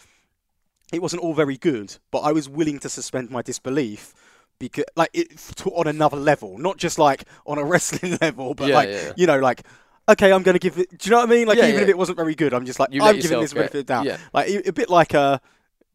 It 0.93 1.03
wasn't 1.03 1.23
all 1.23 1.35
very 1.35 1.59
good, 1.59 1.97
but 2.11 2.21
I 2.21 2.33
was 2.33 2.49
willing 2.49 2.79
to 2.81 2.89
suspend 2.89 3.29
my 3.31 3.43
disbelief 3.43 4.15
because, 4.59 4.85
like, 4.95 5.11
it 5.13 5.37
to, 5.57 5.71
on 5.71 5.87
another 5.89 6.17
level, 6.17 6.57
not 6.59 6.79
just 6.79 6.99
like 6.99 7.25
on 7.45 7.59
a 7.59 7.65
wrestling 7.73 8.17
level, 8.23 8.55
but 8.55 8.69
Yeah, 8.69 8.75
like, 8.77 8.89
yeah. 8.89 9.13
you 9.17 9.27
know, 9.27 9.41
like, 9.41 9.63
okay, 10.09 10.33
I'm 10.33 10.43
going 10.43 10.55
to 10.55 10.59
give 10.59 10.79
it. 10.79 10.99
Do 10.99 11.09
you 11.09 11.11
know 11.11 11.19
what 11.19 11.29
I 11.29 11.33
mean? 11.33 11.47
Like, 11.47 11.59
Yeah, 11.59 11.69
even 11.69 11.83
if 11.83 11.89
it 11.89 11.99
wasn't 11.99 12.17
very 12.17 12.35
good, 12.35 12.55
I'm 12.55 12.67
just 12.67 12.79
like, 12.79 12.93
You 12.93 13.03
I'm 13.03 13.19
giving 13.19 13.41
this 13.41 13.53
a 13.53 13.57
benefit 13.57 13.81
of 13.81 13.87
doubt. 13.87 14.05
yeah. 14.07 14.19
Like, 14.33 14.49
a, 14.49 14.73
bit 14.73 14.89
like 14.91 15.15
a. 15.15 15.41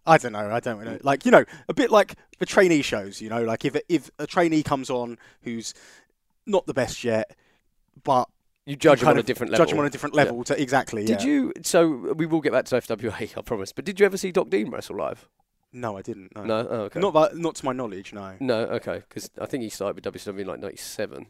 I 0.05 0.17
don't 0.17 0.33
know. 0.33 0.51
I 0.51 0.59
don't 0.59 0.83
know. 0.83 0.97
Like 1.03 1.25
you 1.25 1.31
know, 1.31 1.45
a 1.69 1.73
bit 1.73 1.91
like 1.91 2.15
the 2.39 2.45
trainee 2.45 2.81
shows. 2.81 3.21
You 3.21 3.29
know, 3.29 3.43
like 3.43 3.65
if 3.65 3.75
if 3.87 4.09
a 4.17 4.25
trainee 4.25 4.63
comes 4.63 4.89
on 4.89 5.19
who's 5.43 5.75
not 6.47 6.65
the 6.65 6.73
best 6.73 7.03
yet, 7.03 7.35
but 8.03 8.27
you 8.65 8.75
judge 8.75 9.01
you 9.01 9.05
them 9.05 9.13
on 9.13 9.19
a 9.19 9.23
different 9.23 9.51
level. 9.51 9.65
Judge 9.65 9.71
them 9.71 9.79
on 9.79 9.85
a 9.85 9.89
different 9.89 10.15
Yeah. 10.15 10.23
level. 10.23 10.43
To 10.45 10.59
exactly. 10.59 11.05
Did 11.05 11.21
yeah. 11.21 11.27
you? 11.27 11.53
So 11.61 11.87
we 12.15 12.25
will 12.25 12.41
get 12.41 12.51
back 12.51 12.65
to 12.65 12.75
FWA, 12.77 13.33
I 13.37 13.41
promise. 13.41 13.71
But 13.71 13.85
did 13.85 13.99
you 13.99 14.05
ever 14.05 14.17
see 14.17 14.31
Doc 14.31 14.49
Dean 14.49 14.71
wrestle 14.71 14.97
live? 14.97 15.27
No, 15.71 15.97
I 15.97 16.01
didn't. 16.01 16.35
No. 16.35 16.45
No. 16.45 16.67
Oh, 16.69 16.81
okay. 16.83 16.99
Not 16.99 17.13
that, 17.13 17.37
not 17.37 17.55
to 17.55 17.65
my 17.65 17.71
knowledge. 17.71 18.11
No. 18.11 18.33
no. 18.39 18.61
Okay. 18.63 19.03
Because 19.07 19.29
I 19.39 19.45
think 19.45 19.63
he 19.63 19.69
started 19.69 20.03
with 20.03 20.13
WCW 20.13 20.39
in 20.39 20.47
like 20.47 20.59
'97. 20.59 21.27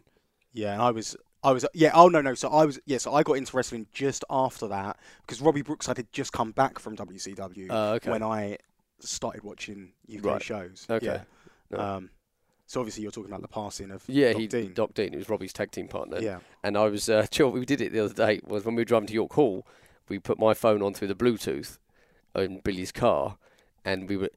Yeah, 0.54 0.74
and 0.74 0.82
I 0.82 0.92
was, 0.92 1.16
I 1.44 1.52
was, 1.52 1.66
yeah. 1.74 1.92
Oh 1.94 2.08
no, 2.08 2.22
no. 2.22 2.34
So 2.36 2.50
I 2.50 2.66
was, 2.66 2.80
yeah. 2.86 2.98
So 3.00 3.14
I 3.14 3.24
got 3.24 3.34
into 3.34 3.56
wrestling 3.58 3.88
just 3.92 4.24
after 4.30 4.68
that 4.68 4.98
because 5.26 5.42
Robbie 5.42 5.62
Brookside 5.64 5.98
had 5.98 6.12
just 6.14 6.32
come 6.34 6.52
back 6.52 6.78
from 6.80 6.96
WCW 6.96 7.68
Oh, 7.70 7.94
okay. 7.94 8.12
when 8.12 8.22
I 8.24 8.58
started 9.00 9.44
watching 9.44 9.94
UK 10.14 10.24
Right. 10.26 10.44
shows. 10.44 10.86
Okay. 10.90 11.06
Yeah. 11.06 11.22
No. 11.72 11.80
Um, 11.80 12.10
so 12.68 12.80
obviously 12.80 13.04
you're 13.04 13.12
talking 13.12 13.30
about 13.32 13.42
the 13.42 13.48
passing 13.48 13.92
of 13.92 14.04
yeah, 14.08 14.32
Doc 14.34 14.42
he 14.42 14.48
Dean. 14.48 14.74
Doc 14.74 14.94
Dean. 14.94 15.12
He 15.12 15.18
was 15.18 15.30
Robbie's 15.30 15.52
tag 15.52 15.72
team 15.72 15.88
partner. 15.88 16.20
yeah. 16.22 16.40
And 16.64 16.78
I 16.78 16.86
was, 16.88 17.10
uh, 17.10 17.26
do 17.32 17.44
you 17.44 17.46
know 17.46 17.52
what 17.52 17.60
we 17.60 17.66
did 17.66 17.82
it 17.82 17.92
the 17.92 18.00
other 18.06 18.14
day 18.14 18.40
was 18.46 18.64
when 18.64 18.76
we 18.76 18.82
were 18.82 18.86
driving 18.86 19.08
to 19.08 19.14
York 19.14 19.34
Hall, 19.34 19.66
we 20.10 20.20
put 20.20 20.38
my 20.40 20.54
phone 20.54 20.82
on 20.82 20.94
through 20.94 21.08
the 21.08 21.16
Bluetooth 21.16 21.80
in 22.36 22.60
Billy's 22.60 22.92
car, 22.92 23.38
and 23.84 24.08
we 24.08 24.16
were, 24.16 24.30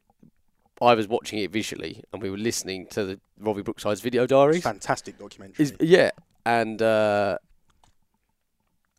I 0.80 0.94
was 0.94 1.06
watching 1.06 1.38
it 1.38 1.50
visually, 1.52 2.02
and 2.12 2.20
we 2.22 2.30
were 2.30 2.36
listening 2.38 2.86
to 2.88 3.04
the 3.04 3.20
Robbie 3.38 3.62
Brookside's 3.62 4.00
video 4.00 4.26
diaries. 4.26 4.62
Fantastic 4.64 5.18
documentary. 5.18 5.62
Is 5.62 5.74
yeah, 5.80 6.10
and 6.46 6.80
uh, 6.82 7.38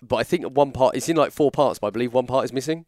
but 0.01 0.17
I 0.17 0.23
think 0.23 0.45
one 0.55 0.71
part 0.71 0.95
it's 0.95 1.09
in 1.09 1.15
like 1.15 1.31
four 1.31 1.51
parts, 1.51 1.79
but 1.79 1.87
I 1.87 1.89
believe 1.89 2.13
one 2.13 2.27
part 2.27 2.45
is 2.45 2.53
missing, 2.53 2.85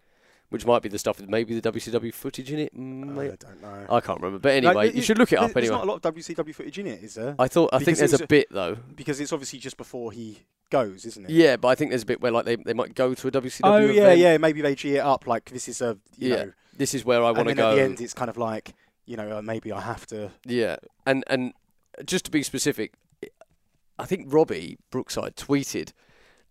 which 0.50 0.66
might 0.66 0.82
be 0.84 0.90
the 0.90 1.00
stuff 1.00 1.20
with 1.20 1.30
maybe 1.30 1.60
the 1.60 1.72
WCW 1.72 2.14
footage 2.14 2.52
in 2.52 2.60
it. 2.60 2.72
Uh, 2.76 3.22
I 3.22 3.36
don't 3.36 3.62
know. 3.62 3.86
I 3.90 4.00
can't 4.02 4.20
remember, 4.22 4.40
but 4.40 4.62
No, 4.62 4.70
anyway, 4.70 4.90
it- 4.90 4.96
you 4.96 5.02
should 5.02 5.18
look 5.18 5.32
it 5.34 5.38
up 5.40 5.52
There's 5.54 5.66
anyway. 5.70 5.78
not 5.78 5.84
a 5.86 5.92
lot 5.92 6.06
of 6.06 6.14
WCW 6.16 6.54
footage 6.54 6.78
in 6.80 6.88
it, 6.88 7.04
is 7.04 7.16
there? 7.16 7.36
I 7.40 7.48
thought 7.48 7.70
I 7.74 7.80
think 7.80 7.98
there's 7.98 8.20
a 8.20 8.24
a- 8.24 8.28
bit 8.28 8.48
though. 8.52 8.78
because 8.96 9.20
it's 9.20 9.34
obviously 9.34 9.60
just 9.60 9.78
before 9.78 10.12
he 10.12 10.40
goes, 10.70 11.06
isn't 11.06 11.26
it? 11.26 11.32
Yeah, 11.32 11.56
but 11.58 11.70
I 11.70 11.76
think 11.76 11.92
there's 11.92 12.04
a 12.04 12.08
bit 12.08 12.22
where 12.22 12.32
like 12.32 12.46
they, 12.46 12.56
they 12.58 12.74
might 12.74 12.94
go 12.94 13.14
to 13.14 13.28
a 13.28 13.32
WCW 13.32 13.62
Oh 13.64 13.78
yeah, 13.78 14.02
event. 14.04 14.20
yeah. 14.20 14.38
Maybe 14.38 14.62
they 14.62 14.76
G 14.76 14.96
it 14.98 15.00
up 15.00 15.26
like 15.26 15.50
this 15.50 15.68
is 15.68 15.82
a 15.82 15.98
you 16.18 16.30
Yeah, 16.30 16.36
know, 16.46 16.52
This 16.76 16.94
is 16.94 17.04
where 17.06 17.24
I 17.24 17.32
want 17.32 17.48
to 17.48 17.56
go. 17.56 17.72
at 17.72 17.76
the 17.76 17.82
end 17.82 18.02
it's 18.02 18.14
kind 18.14 18.30
of 18.30 18.38
like 18.38 18.74
you 19.06 19.16
know 19.18 19.38
uh, 19.38 19.42
maybe 19.42 19.72
I 19.72 19.82
have 19.82 20.06
to. 20.08 20.32
Yeah, 20.46 20.76
and 21.06 21.24
and 21.28 21.54
just 22.06 22.26
to 22.26 22.32
be 22.32 22.44
specific, 22.44 22.94
I 24.00 24.06
think 24.06 24.32
Robbie 24.32 24.78
Brookside 24.92 25.36
tweeted 25.36 25.92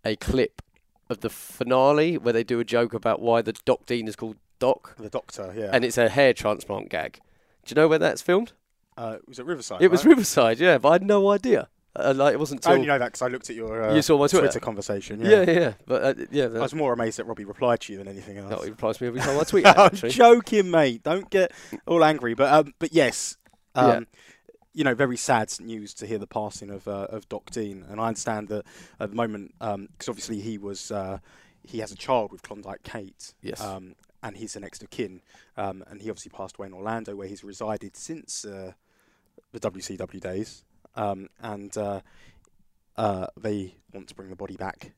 a 0.05 0.17
clip 0.17 0.63
of 1.09 1.21
the 1.21 1.31
finale 1.31 2.19
where 2.19 2.33
they 2.33 2.45
do 2.45 2.59
a 2.61 2.65
joke 2.65 2.93
about 2.95 3.21
why 3.21 3.43
the 3.43 3.53
Doc 3.65 3.87
Dean 3.87 4.09
is 4.09 4.17
called 4.17 4.37
Doc, 4.59 4.97
The 4.99 5.09
Doctor, 5.11 5.53
yeah. 5.57 5.71
and 5.73 5.85
it's 5.85 5.99
a 5.99 6.09
hair 6.09 6.33
transplant 6.33 6.89
gag. 6.89 7.21
Do 7.65 7.73
you 7.75 7.81
know 7.81 7.89
where 7.89 7.99
that's 7.99 8.23
filmed? 8.23 8.53
uh, 8.97 9.19
was 9.29 9.39
it 9.39 9.45
Riverside? 9.47 9.83
it 9.83 9.91
was? 9.91 10.05
Riverside, 10.07 10.59
yeah, 10.59 10.79
but 10.79 10.89
I 10.89 10.93
had 10.95 11.03
no 11.05 11.31
idea. 11.31 11.69
Uh, 11.95 12.13
like 12.15 12.35
it 12.35 12.39
wasn't 12.39 12.67
I 12.67 12.75
only 12.75 12.87
know 12.87 12.99
that 12.99 13.07
because 13.07 13.23
I 13.23 13.29
looked 13.29 13.49
at 13.49 13.57
your 13.57 13.83
uh, 13.83 13.95
you 13.95 14.03
saw 14.03 14.19
my 14.19 14.27
Twitter. 14.27 14.47
Twitter 14.49 14.61
conversation. 14.61 15.21
yeah, 15.21 15.43
Yeah. 15.43 15.51
yeah, 15.51 15.73
but 15.87 16.03
uh, 16.03 16.25
yeah, 16.31 16.45
I 16.45 16.61
was 16.61 16.75
more 16.75 16.93
amazed 16.93 17.19
that 17.19 17.25
Robbie 17.25 17.45
replied 17.47 17.81
to 17.83 17.93
you 17.93 17.99
than 17.99 18.07
anything 18.09 18.37
else. 18.37 18.51
that 18.51 18.69
replies 18.69 18.99
to 18.99 19.05
me 19.05 19.09
every 19.09 19.21
time 19.21 19.39
I 19.39 19.45
tweet. 19.45 19.67
I'm 19.67 19.95
joking, 20.11 20.71
mate. 20.71 21.03
Don't 21.03 21.31
get 21.31 21.53
all 21.87 22.05
angry. 22.05 22.35
But 22.35 22.53
um, 22.53 22.75
but 22.79 22.93
yes, 22.93 23.39
um, 23.75 23.89
Yeah. 23.89 24.01
You 24.77 24.85
know, 24.85 24.95
very 24.95 25.17
sad 25.17 25.51
news 25.59 25.95
to 25.95 26.07
hear 26.07 26.19
the 26.19 26.27
passing 26.27 26.69
of 26.71 26.87
uh, 26.87 27.07
of 27.09 27.27
Doc 27.31 27.51
Dean, 27.51 27.83
and 27.89 27.99
I 27.99 28.09
understand 28.09 28.49
that 28.49 28.65
at 29.01 29.09
the 29.11 29.17
moment, 29.17 29.55
because 29.59 30.09
obviously 30.09 30.39
he 30.41 30.59
was 30.59 30.91
uh, 30.91 31.19
he 31.65 31.79
has 31.79 31.91
a 31.91 31.97
child 31.97 32.31
with 32.31 32.43
Klondike 32.43 32.83
Kate. 32.83 33.33
Yes. 33.43 33.61
Um, 33.61 33.95
and 34.23 34.37
he's 34.37 34.55
the 34.55 34.61
next 34.61 34.83
of 34.83 34.91
kin, 34.91 35.21
um, 35.57 35.85
and 35.89 36.03
he 36.03 36.11
obviously 36.11 36.31
passed 36.31 36.57
away 36.59 36.67
in 36.67 36.73
Orlando, 36.75 37.15
where 37.15 37.29
he's 37.29 37.45
resided 37.45 37.97
since 37.97 38.45
uh, 38.45 38.73
the 39.53 39.61
WCW 39.61 40.21
days, 40.21 40.65
um, 40.97 41.29
and 41.41 41.77
uh, 41.79 42.01
uh, 42.97 43.27
they 43.41 43.77
want 43.95 44.09
to 44.09 44.15
bring 44.15 44.31
the 44.31 44.37
body 44.37 44.57
back 44.57 44.93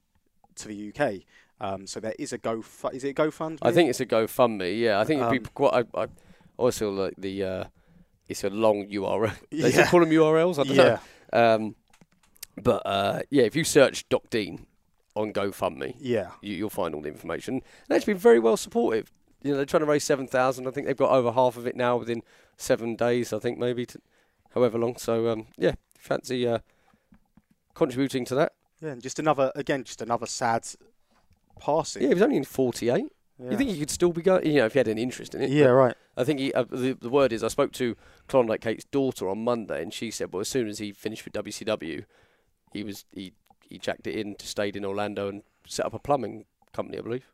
to 0.57 0.69
the 0.69 0.93
UK. 0.93 1.23
Um, 1.61 1.87
so 1.87 2.01
there 2.01 2.15
is 2.19 2.33
a 2.33 2.39
go. 2.39 2.65
Is 2.93 3.05
it 3.05 3.11
a 3.19 3.23
GoFundMe? 3.23 3.59
I 3.63 3.73
think 3.73 3.91
it's 3.91 4.01
a 4.01 4.07
GoFundMe. 4.07 4.79
Yeah, 4.79 4.99
I 5.01 5.05
think 5.05 5.21
it'd 5.21 5.33
be 5.33 5.39
Um, 5.39 5.45
quite. 5.55 5.87
I, 5.95 6.07
I 6.61 6.71
feel 6.71 6.93
like 6.93 7.15
the 7.19 7.45
uh, 7.45 7.65
it's 8.29 8.45
a 8.45 8.51
long 8.51 8.89
URL. 8.89 9.33
They 9.51 9.71
Yeah. 9.73 9.87
call 9.89 10.01
them 10.01 10.11
URLs. 10.11 10.59
I 10.59 10.65
don't 10.65 10.77
know. 10.77 10.99
Um, 11.33 11.75
but 12.61 12.83
uh, 12.87 13.21
yeah, 13.31 13.45
if 13.45 13.55
you 13.57 13.65
search 13.65 14.09
Doc 14.09 14.31
Dean 14.31 14.67
on 15.15 15.33
GoFundMe, 15.33 15.95
yeah. 15.99 16.31
you, 16.43 16.55
you'll 16.57 16.71
find 16.71 16.95
all 16.95 17.01
the 17.03 17.09
information. 17.09 17.55
And 17.55 17.63
they've 17.89 18.05
been 18.07 18.17
very 18.19 18.39
well 18.39 18.57
supportive. 18.57 19.13
You 19.43 19.51
know, 19.53 19.57
they're 19.57 19.67
trying 19.67 19.83
to 19.83 19.87
raise 19.87 20.03
seven 20.05 20.27
thousand. 20.27 20.67
I 20.67 20.71
think 20.73 20.87
they've 20.87 20.97
got 20.97 21.11
over 21.13 21.31
half 21.33 21.57
of 21.57 21.67
it 21.67 21.77
now 21.77 21.97
within 21.97 22.23
seven 22.57 22.97
days. 22.97 23.33
I 23.33 23.39
think 23.39 23.57
maybe, 23.59 23.87
however 24.55 24.79
long. 24.79 24.97
So 24.97 25.29
um, 25.29 25.47
yeah, 25.57 25.75
fancy 25.97 26.47
uh, 26.49 26.59
contributing 27.75 28.25
to 28.27 28.35
that. 28.35 28.53
Yeah, 28.81 28.91
and 28.91 29.03
just 29.03 29.19
another 29.21 29.53
again, 29.55 29.85
just 29.85 30.03
another 30.03 30.27
sad 30.27 30.67
passing. 31.61 32.03
Yeah, 32.03 32.09
he 32.09 32.15
was 32.15 32.23
only 32.23 32.37
in 32.37 32.45
forty-eight. 32.45 33.13
Yeah. 33.43 33.51
You 33.53 33.57
think 33.57 33.71
he 33.71 33.79
could 33.79 33.91
still 33.91 34.13
be 34.13 34.23
going? 34.23 34.47
You 34.47 34.55
know, 34.55 34.67
if 34.67 34.73
he 34.73 34.79
had 34.79 34.89
an 34.89 34.99
interest 34.99 35.35
in 35.35 35.43
it. 35.43 35.51
Yeah, 35.51 35.67
right. 35.67 35.95
I 36.17 36.25
think 36.25 36.41
he, 36.41 36.53
uh, 36.53 36.65
the, 36.71 36.93
the 37.01 37.09
word 37.09 37.33
is 37.33 37.45
I 37.45 37.49
spoke 37.49 37.73
to 37.75 37.97
Klondike 38.27 38.61
Kate's 38.61 38.85
daughter 38.85 39.29
on 39.29 39.45
Monday, 39.45 39.81
and 39.83 39.93
she 39.95 40.11
said, 40.11 40.33
well, 40.33 40.41
as 40.41 40.49
soon 40.49 40.67
as 40.69 40.79
he 40.79 40.93
finished 40.93 41.25
with 41.25 41.35
WCW, 41.35 42.05
he 42.73 42.83
was 42.83 43.05
he 43.13 43.33
he 43.69 43.79
jacked 43.79 44.07
it 44.07 44.15
in, 44.17 44.35
to 44.37 44.47
stayed 44.47 44.75
in 44.77 44.85
Orlando, 44.85 45.29
and 45.29 45.43
set 45.67 45.87
up 45.87 45.95
a 45.95 45.99
plumbing 45.99 46.45
company, 46.73 46.99
I 46.99 47.03
believe. 47.03 47.27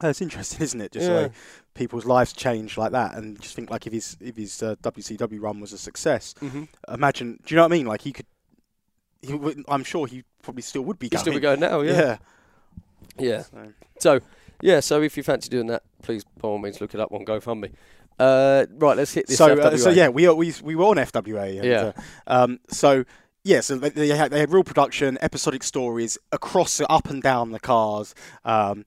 Oh, 0.00 0.08
it's 0.08 0.20
interesting, 0.22 0.62
isn't 0.62 0.80
it? 0.80 0.92
Just 0.92 1.08
Yeah. 1.08 1.20
like 1.22 1.32
people's 1.74 2.04
lives 2.04 2.32
change 2.32 2.76
like 2.78 2.92
that, 2.92 3.14
and 3.14 3.40
just 3.40 3.54
think 3.56 3.70
like 3.70 3.86
if 3.86 3.92
his 3.92 4.16
if 4.20 4.36
his 4.36 4.62
uh, 4.62 4.74
WCW 4.82 5.40
run 5.40 5.60
was 5.60 5.72
a 5.72 5.78
success, 5.78 6.34
Mm-hmm. 6.40 6.64
imagine. 6.92 7.38
Do 7.44 7.54
you 7.54 7.56
know 7.56 7.62
what 7.64 7.72
I 7.72 7.76
mean? 7.76 7.86
Like 7.86 8.00
he 8.02 8.12
could. 8.12 8.26
He 9.22 9.34
would, 9.34 9.64
I'm 9.68 9.82
sure 9.82 10.06
he 10.06 10.22
probably 10.42 10.62
still 10.62 10.82
would 10.82 10.98
be 11.00 11.06
He'd 11.06 11.10
going. 11.12 11.20
still 11.22 11.34
be 11.34 11.40
going 11.40 11.58
now, 11.60 11.80
yeah. 11.80 11.92
yeah. 11.92 12.16
Yeah. 13.18 13.42
So, 13.42 13.72
So, 13.98 14.20
yeah, 14.62 14.80
so 14.80 15.02
if 15.02 15.16
you 15.16 15.22
fancy 15.22 15.48
doing 15.48 15.66
that, 15.68 15.82
please, 16.02 16.24
by 16.24 16.48
all 16.48 16.58
means, 16.58 16.80
look 16.80 16.94
it 16.94 17.00
up 17.00 17.12
on 17.12 17.24
GoFundMe. 17.24 17.72
Uh, 18.18 18.66
right, 18.78 18.96
let's 18.96 19.14
hit 19.14 19.26
this 19.28 19.38
so, 19.38 19.56
uh, 19.58 19.76
so 19.76 19.90
yeah, 19.90 20.08
we 20.08 20.28
we 20.30 20.52
we 20.62 20.74
were 20.74 20.86
on 20.86 20.96
FWA. 20.96 21.56
And, 21.58 21.64
Yeah. 21.64 21.92
uh, 22.26 22.44
um. 22.44 22.60
So 22.68 23.04
yeah, 23.44 23.60
so 23.60 23.76
they, 23.76 23.90
they 23.90 24.08
had 24.08 24.32
they 24.32 24.40
had 24.40 24.50
real 24.52 24.64
production, 24.64 25.18
episodic 25.22 25.62
stories 25.62 26.18
across 26.32 26.80
up 26.88 27.08
and 27.10 27.22
down 27.22 27.52
the 27.52 27.60
cars. 27.60 28.14
Um. 28.44 28.84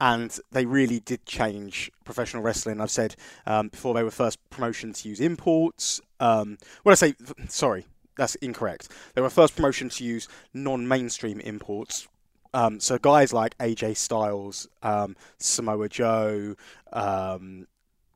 And 0.00 0.36
they 0.50 0.66
really 0.66 1.00
did 1.00 1.24
change 1.24 1.90
professional 2.04 2.42
wrestling. 2.42 2.80
I've 2.80 2.90
said 2.90 3.14
um, 3.46 3.68
before 3.68 3.94
they 3.94 4.02
were 4.02 4.10
first 4.10 4.38
promotion 4.50 4.92
to 4.92 5.08
use 5.08 5.20
imports. 5.20 6.00
Um, 6.20 6.58
when 6.82 6.92
I 6.92 6.96
say 6.96 7.14
sorry, 7.48 7.86
that's 8.18 8.34
incorrect. 8.36 8.90
They 9.14 9.22
were 9.22 9.30
first 9.30 9.54
promotion 9.56 9.88
to 9.90 10.04
use 10.04 10.28
non-mainstream 10.52 11.40
imports. 11.40 12.08
Um, 12.54 12.80
so 12.80 12.98
guys 12.98 13.32
like 13.32 13.58
AJ 13.58 13.96
Styles, 13.96 14.68
um, 14.82 15.16
Samoa 15.38 15.88
Joe, 15.88 16.54
um, 16.92 17.66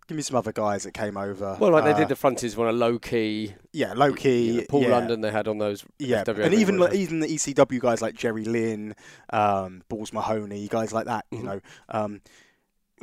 give 0.06 0.16
me 0.16 0.22
some 0.22 0.36
other 0.36 0.52
guys 0.52 0.84
that 0.84 0.92
came 0.94 1.16
over. 1.16 1.56
Well, 1.60 1.72
like 1.72 1.84
they 1.84 1.92
Uh, 1.92 1.98
did 1.98 2.08
the 2.08 2.16
frontiers 2.16 2.56
one, 2.56 2.68
a 2.68 2.72
Low 2.72 2.98
Ki. 2.98 3.54
yeah, 3.72 3.92
Low 3.94 4.12
Ki. 4.14 4.64
Paul 4.68 4.82
yeah. 4.84 4.88
London 4.90 5.20
they 5.20 5.30
had 5.30 5.48
on 5.48 5.58
those. 5.58 5.84
Yeah, 5.98 6.22
FWA 6.24 6.44
and 6.46 6.54
even 6.54 6.78
like, 6.78 6.94
even 6.94 7.20
the 7.20 7.26
ECW 7.28 7.80
guys 7.80 8.00
like 8.00 8.14
Jerry 8.14 8.44
Lynn, 8.44 8.94
um, 9.30 9.82
Balls 9.88 10.12
Mahoney, 10.12 10.68
guys 10.68 10.92
like 10.92 11.06
that, 11.06 11.26
you 11.30 11.38
Mhm. 11.40 11.44
know, 11.44 11.60
um, 11.90 12.20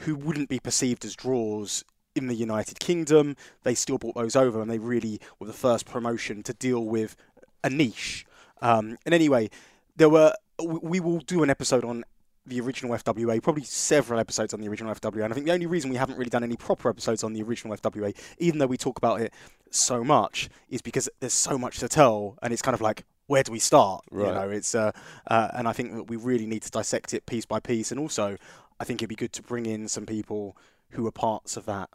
who 0.01 0.15
wouldn't 0.15 0.49
be 0.49 0.59
perceived 0.59 1.05
as 1.05 1.15
draws 1.15 1.83
in 2.15 2.27
the 2.27 2.33
United 2.35 2.79
Kingdom, 2.79 3.35
they 3.63 3.75
still 3.75 3.97
brought 3.97 4.15
those 4.15 4.35
over, 4.37 4.61
and 4.61 4.71
they 4.71 4.79
really 4.79 5.19
were 5.37 5.47
the 5.47 5.53
first 5.53 5.85
promotion 5.85 6.43
to 6.43 6.53
deal 6.53 6.83
with 6.83 7.15
a 7.61 7.69
niche. 7.69 8.25
Um, 8.61 8.97
and 9.05 9.13
anyway, 9.13 9.49
there 9.95 10.09
were 10.09 10.33
we 10.63 10.99
will 10.99 11.19
do 11.19 11.43
an 11.43 11.49
episode 11.49 11.83
on 11.83 12.03
the 12.45 12.61
original 12.61 12.95
FWA, 12.95 13.41
probably 13.41 13.63
several 13.63 14.19
episodes 14.19 14.53
on 14.53 14.61
the 14.61 14.67
original 14.67 14.93
FWA. 14.93 15.23
And 15.23 15.33
I 15.33 15.35
think 15.35 15.47
the 15.47 15.51
only 15.51 15.65
reason 15.65 15.89
we 15.89 15.97
haven't 15.97 16.17
really 16.17 16.29
done 16.29 16.43
any 16.43 16.55
proper 16.55 16.89
episodes 16.89 17.23
on 17.23 17.33
the 17.33 17.41
original 17.41 17.75
FWA, 17.75 18.15
even 18.37 18.59
though 18.59 18.67
we 18.67 18.77
talk 18.77 18.97
about 18.97 19.19
it 19.21 19.33
so 19.71 20.03
much, 20.03 20.49
is 20.69 20.81
because 20.81 21.09
there's 21.19 21.33
so 21.33 21.57
much 21.57 21.79
to 21.79 21.87
tell, 21.87 22.37
and 22.43 22.53
it's 22.53 22.61
kind 22.61 22.75
of 22.75 22.81
like, 22.81 23.03
where 23.27 23.41
do 23.41 23.51
we 23.51 23.59
start? 23.59 24.05
Right. 24.11 24.27
You 24.27 24.33
know, 24.33 24.49
it's 24.49 24.75
uh, 24.75 24.91
uh, 25.27 25.49
and 25.53 25.67
I 25.67 25.73
think 25.73 25.93
that 25.93 26.03
we 26.03 26.17
really 26.17 26.45
need 26.45 26.61
to 26.61 26.71
dissect 26.71 27.13
it 27.13 27.25
piece 27.25 27.45
by 27.45 27.59
piece, 27.59 27.91
and 27.91 27.99
also 27.99 28.37
I 28.79 28.83
think 28.83 28.99
it'd 28.99 29.09
be 29.09 29.15
good 29.15 29.33
to 29.33 29.41
bring 29.41 29.65
in 29.65 29.87
some 29.87 30.05
people 30.05 30.55
who 30.91 31.07
are 31.07 31.11
parts 31.11 31.57
of 31.57 31.65
that 31.65 31.89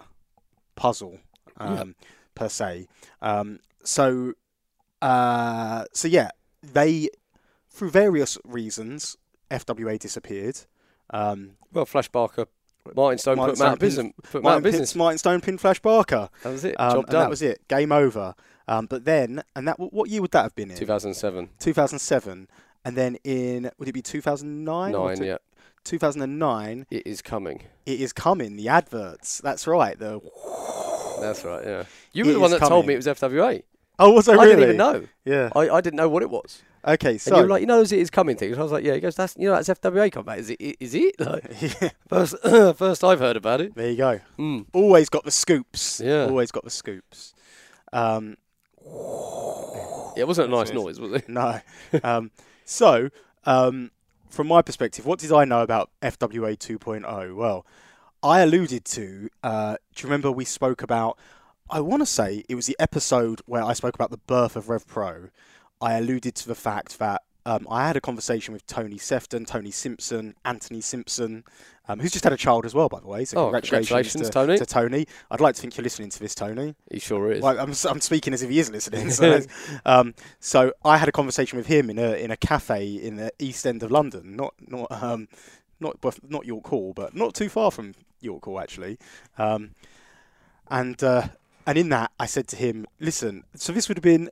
puzzle, 0.75 1.21
um, 1.59 1.95
per 2.35 2.49
se. 2.49 2.89
Um, 3.23 3.61
so, 3.85 4.35
uh, 5.01 5.85
so 5.93 6.09
yeah, 6.09 6.31
they 6.63 7.09
through 7.81 7.91
various 7.91 8.37
reasons, 8.45 9.17
FWA 9.51 9.99
disappeared. 9.99 10.59
Um, 11.09 11.53
Well, 11.73 11.87
Flash 11.87 12.09
Barker, 12.09 12.47
Martin 12.95 13.17
Stone 13.19 13.37
Martin 13.39 13.53
put 13.55 13.59
them 13.59 13.67
out 13.67 13.73
of 13.73 13.79
Stone 13.79 13.79
pin- 13.79 13.87
business. 13.89 14.13
Put 14.23 14.33
them 14.33 14.39
out 14.41 14.43
Martin, 14.43 14.63
business. 14.63 14.93
Pin, 14.93 14.99
Martin 14.99 15.19
Stone 15.19 15.41
pinned 15.41 15.61
Flash 15.63 15.81
Barker. 15.81 16.29
That 16.43 16.51
was 16.51 16.65
it. 16.67 16.79
Um, 16.79 16.93
Job 16.93 17.07
done. 17.07 17.21
that 17.23 17.31
was 17.31 17.41
it. 17.43 17.67
Game 17.69 17.91
over. 17.91 18.35
Um, 18.69 18.85
but 18.85 19.07
then, 19.07 19.43
and 19.57 19.67
that 19.67 19.81
what 19.81 20.11
year 20.11 20.21
would 20.21 20.31
that 20.33 20.43
have 20.43 20.55
been 20.55 20.71
in? 20.71 20.77
2007. 20.77 21.49
2007. 21.59 22.49
And 22.85 22.97
then 22.97 23.17
in 23.25 23.71
would 23.79 23.89
it 23.89 23.93
be 23.93 24.03
2009? 24.03 24.93
Nine. 24.93 25.17
two- 25.17 25.25
Yeah, 25.25 25.39
2009. 25.85 26.87
it 26.91 27.07
is 27.07 27.23
coming. 27.23 27.63
It 27.87 28.01
is 28.01 28.13
coming. 28.13 28.57
The 28.57 28.69
adverts. 28.69 29.39
That's 29.43 29.67
right. 29.67 29.99
The 29.99 30.21
That's 31.21 31.45
right. 31.45 31.65
Yeah. 31.65 31.85
You 32.13 32.27
were 32.27 32.33
the 32.35 32.41
one 32.41 32.51
that 32.51 32.61
told 32.61 32.87
me 32.87 32.95
it 32.95 32.99
was 32.99 33.07
FWA. 33.07 33.63
Oh, 34.01 34.11
was 34.13 34.29
I 34.29 34.33
really? 34.33 34.45
I 34.45 34.49
didn't 34.49 34.63
even 34.65 34.77
know. 34.77 35.07
Yeah. 35.25 35.51
I, 35.55 35.69
I 35.71 35.81
didn't 35.81 35.97
know 35.97 36.09
what 36.09 36.23
it 36.23 36.31
was. 36.31 36.63
Okay. 36.87 37.11
And 37.13 37.21
So 37.21 37.37
you 37.37 37.43
were 37.43 37.49
like, 37.49 37.61
you 37.61 37.67
know, 37.67 37.77
those 37.77 37.93
it 37.93 37.99
is 38.01 38.11
coming 38.11 38.37
things. 38.37 38.59
I 38.59 38.63
was 38.63 38.73
like, 38.73 38.85
yeah. 38.85 38.95
He 38.95 39.01
goes, 39.01 39.15
that's 39.15 39.37
you 39.39 39.49
know, 39.49 39.55
that's 39.61 39.69
FWA 39.69 40.11
come 40.11 40.25
back. 40.25 40.39
Is 40.39 40.51
it? 40.51 40.61
Is 40.81 40.95
it? 40.95 41.21
Like, 41.21 41.45
yeah, 41.83 41.91
first, 42.09 42.37
first 42.77 43.05
I've 43.05 43.21
heard 43.21 43.37
about 43.37 43.61
it. 43.61 43.75
there 43.75 43.91
you 43.91 43.97
go. 43.97 44.21
Mm. 44.39 44.67
Always 44.73 45.09
got 45.09 45.25
the 45.25 45.31
scoops. 45.31 46.01
Yeah. 46.03 46.25
Always 46.25 46.51
got 46.51 46.65
the 46.65 46.71
scoops. 46.71 47.35
Um, 47.93 48.37
Yeah, 50.17 50.23
it 50.23 50.27
wasn't 50.29 50.49
a 50.49 50.51
nice 50.51 50.73
noise, 50.73 50.99
was 50.99 51.13
it? 51.13 51.29
No. 51.29 51.61
um, 52.03 52.31
so, 52.65 53.11
um, 53.45 53.91
from 54.29 54.49
my 54.49 54.63
perspective, 54.63 55.07
what 55.07 55.19
did 55.19 55.33
I 55.33 55.45
know 55.45 55.63
about 55.63 55.91
FWA 56.03 56.57
2.0? 56.57 57.35
Well, 57.35 57.67
I 58.23 58.41
alluded 58.41 58.85
to. 58.87 59.29
Uh, 59.43 59.77
do 59.95 60.03
you 60.03 60.05
remember 60.05 60.31
we 60.31 60.45
spoke 60.45 60.83
about? 60.83 61.19
I 61.71 61.81
want 61.81 62.03
to 62.03 62.07
say 62.07 62.45
it 62.49 62.55
was 62.55 62.67
the 62.67 62.77
episode 62.79 63.41
where 63.47 63.63
I 63.63 63.73
spoke 63.73 63.95
about 63.95 64.11
the 64.11 64.19
birth 64.19 64.57
of 64.57 64.69
Rev 64.69 64.87
Pro. 64.87 65.29
I 65.81 65.95
alluded 65.95 66.35
to 66.37 66.49
the 66.49 66.55
fact 66.55 66.99
that 66.99 67.23
um, 67.47 67.67
I 67.71 67.87
had 67.87 67.97
a 67.97 68.01
conversation 68.01 68.53
with 68.53 68.67
Tony 68.67 68.99
Sefton, 68.99 69.45
Tony 69.47 69.71
Simpson, 69.71 70.35
Anthony 70.45 70.81
Simpson, 70.81 71.45
um, 71.89 71.99
who's 71.99 72.13
just 72.13 72.25
had 72.25 72.33
a 72.33 72.37
child 72.37 72.67
as 72.67 72.75
well, 72.75 72.89
by 72.89 73.01
the 73.01 73.07
way. 73.07 73.25
So 73.25 73.39
Oh, 73.39 73.45
congratulations, 73.45 73.89
congratulations, 73.89 74.27
to, 74.29 74.33
Tony. 74.33 74.59
to 74.59 74.67
Tony. 74.67 75.07
I'd 75.31 75.41
like 75.41 75.55
to 75.55 75.61
think 75.61 75.77
you're 75.77 75.83
listening 75.83 76.11
to 76.11 76.19
this, 76.21 76.35
Tony. 76.35 76.75
He 76.91 76.99
sure 76.99 77.33
is. 77.33 77.43
Well, 77.43 77.59
I'm, 77.59 77.73
I'm 77.89 78.01
speaking 78.01 78.35
as 78.35 78.43
if 78.43 78.51
he 78.51 78.59
is 78.59 78.71
listening. 78.71 79.11
So, 79.11 79.41
um, 79.87 80.15
so 80.39 80.73
I 80.85 80.99
had 80.99 81.09
a 81.09 81.13
conversation 81.13 81.57
with 81.57 81.67
him 81.67 81.89
in 81.89 81.99
a 81.99 82.13
in 82.13 82.31
a 82.31 82.37
cafe 82.37 82.87
in 82.87 83.17
the 83.17 83.33
East 83.39 83.67
End 83.67 83.83
of 83.83 83.91
London, 83.91 84.37
not 84.37 84.55
not 84.69 84.91
um, 84.91 85.29
not 85.81 85.97
not 86.29 86.45
York 86.45 86.67
Hall, 86.67 86.93
but 86.95 87.15
not 87.15 87.35
too 87.35 87.49
far 87.49 87.71
from 87.71 87.95
York 88.21 88.45
Hall 88.45 88.61
actually. 88.61 88.99
Um, 89.39 89.71
and 90.69 91.03
uh, 91.03 91.29
and 91.67 91.79
in 91.79 91.89
that, 91.91 92.11
I 92.19 92.27
said 92.27 92.49
to 92.49 92.57
him, 92.57 92.87
"Listen, 92.99 93.45
so 93.55 93.73
this 93.73 93.89
would 93.89 93.97
have 93.97 94.03
been 94.03 94.31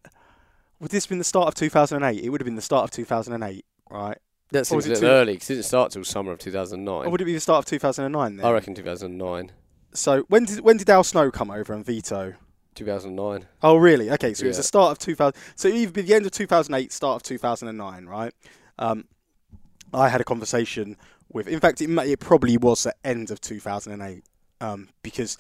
would 0.81 0.91
this 0.91 1.05
have 1.05 1.09
been 1.09 1.19
the 1.19 1.25
start 1.25 1.49
of 1.49 1.55
2008? 1.55 2.23
It 2.23 2.29
would 2.29 2.41
have 2.41 2.47
been 2.47 2.55
the 2.55 2.63
start 2.63 2.85
of 2.85 2.91
2008, 2.91 3.65
right? 3.91 4.19
that 4.51 4.67
seems 4.67 4.87
a 4.87 4.93
it 4.93 5.01
bit 5.01 5.07
early 5.07 5.35
because 5.35 5.51
it 5.51 5.55
didn't 5.55 5.67
start 5.67 5.93
till 5.93 6.05
summer 6.05 6.33
of 6.33 6.39
2009. 6.39 7.07
Or 7.07 7.11
would 7.11 7.21
it 7.21 7.27
be 7.27 7.35
the 7.35 7.41
start 7.41 7.61
of 7.61 7.65
2009 7.67 8.37
then? 8.37 8.47
I 8.47 8.51
reckon 8.51 8.75
2009. 8.75 9.53
So 9.93 10.25
when 10.29 10.45
did 10.45 10.61
when 10.61 10.77
did 10.77 10.89
Al 10.91 11.05
Snow 11.05 11.31
come 11.31 11.51
over 11.51 11.73
and 11.73 11.85
Vito? 11.85 12.35
2009. 12.75 13.47
Oh, 13.63 13.77
really? 13.77 14.09
Okay, 14.13 14.35
so 14.35 14.45
it 14.45 14.49
was 14.49 14.57
the 14.57 14.63
start 14.63 14.93
of 14.93 14.99
2000. 14.99 15.35
So 15.57 15.67
either 15.67 15.91
be 15.91 16.03
the 16.03 16.15
end 16.15 16.27
of 16.27 16.33
2008, 16.33 16.93
start 16.93 17.17
of 17.17 17.23
2009, 17.25 18.07
right? 18.07 18.33
Um, 18.79 19.07
I 19.93 20.09
had 20.09 20.21
a 20.21 20.25
conversation 20.25 20.97
with. 21.29 21.49
In 21.49 21.59
fact, 21.59 21.81
it, 21.81 21.91
it 21.91 22.21
probably 22.21 22.57
was 22.57 22.85
the 22.85 22.95
end 23.03 23.33
of 23.33 23.41
2008 23.41 24.23
um, 24.61 24.91
because 25.03 25.37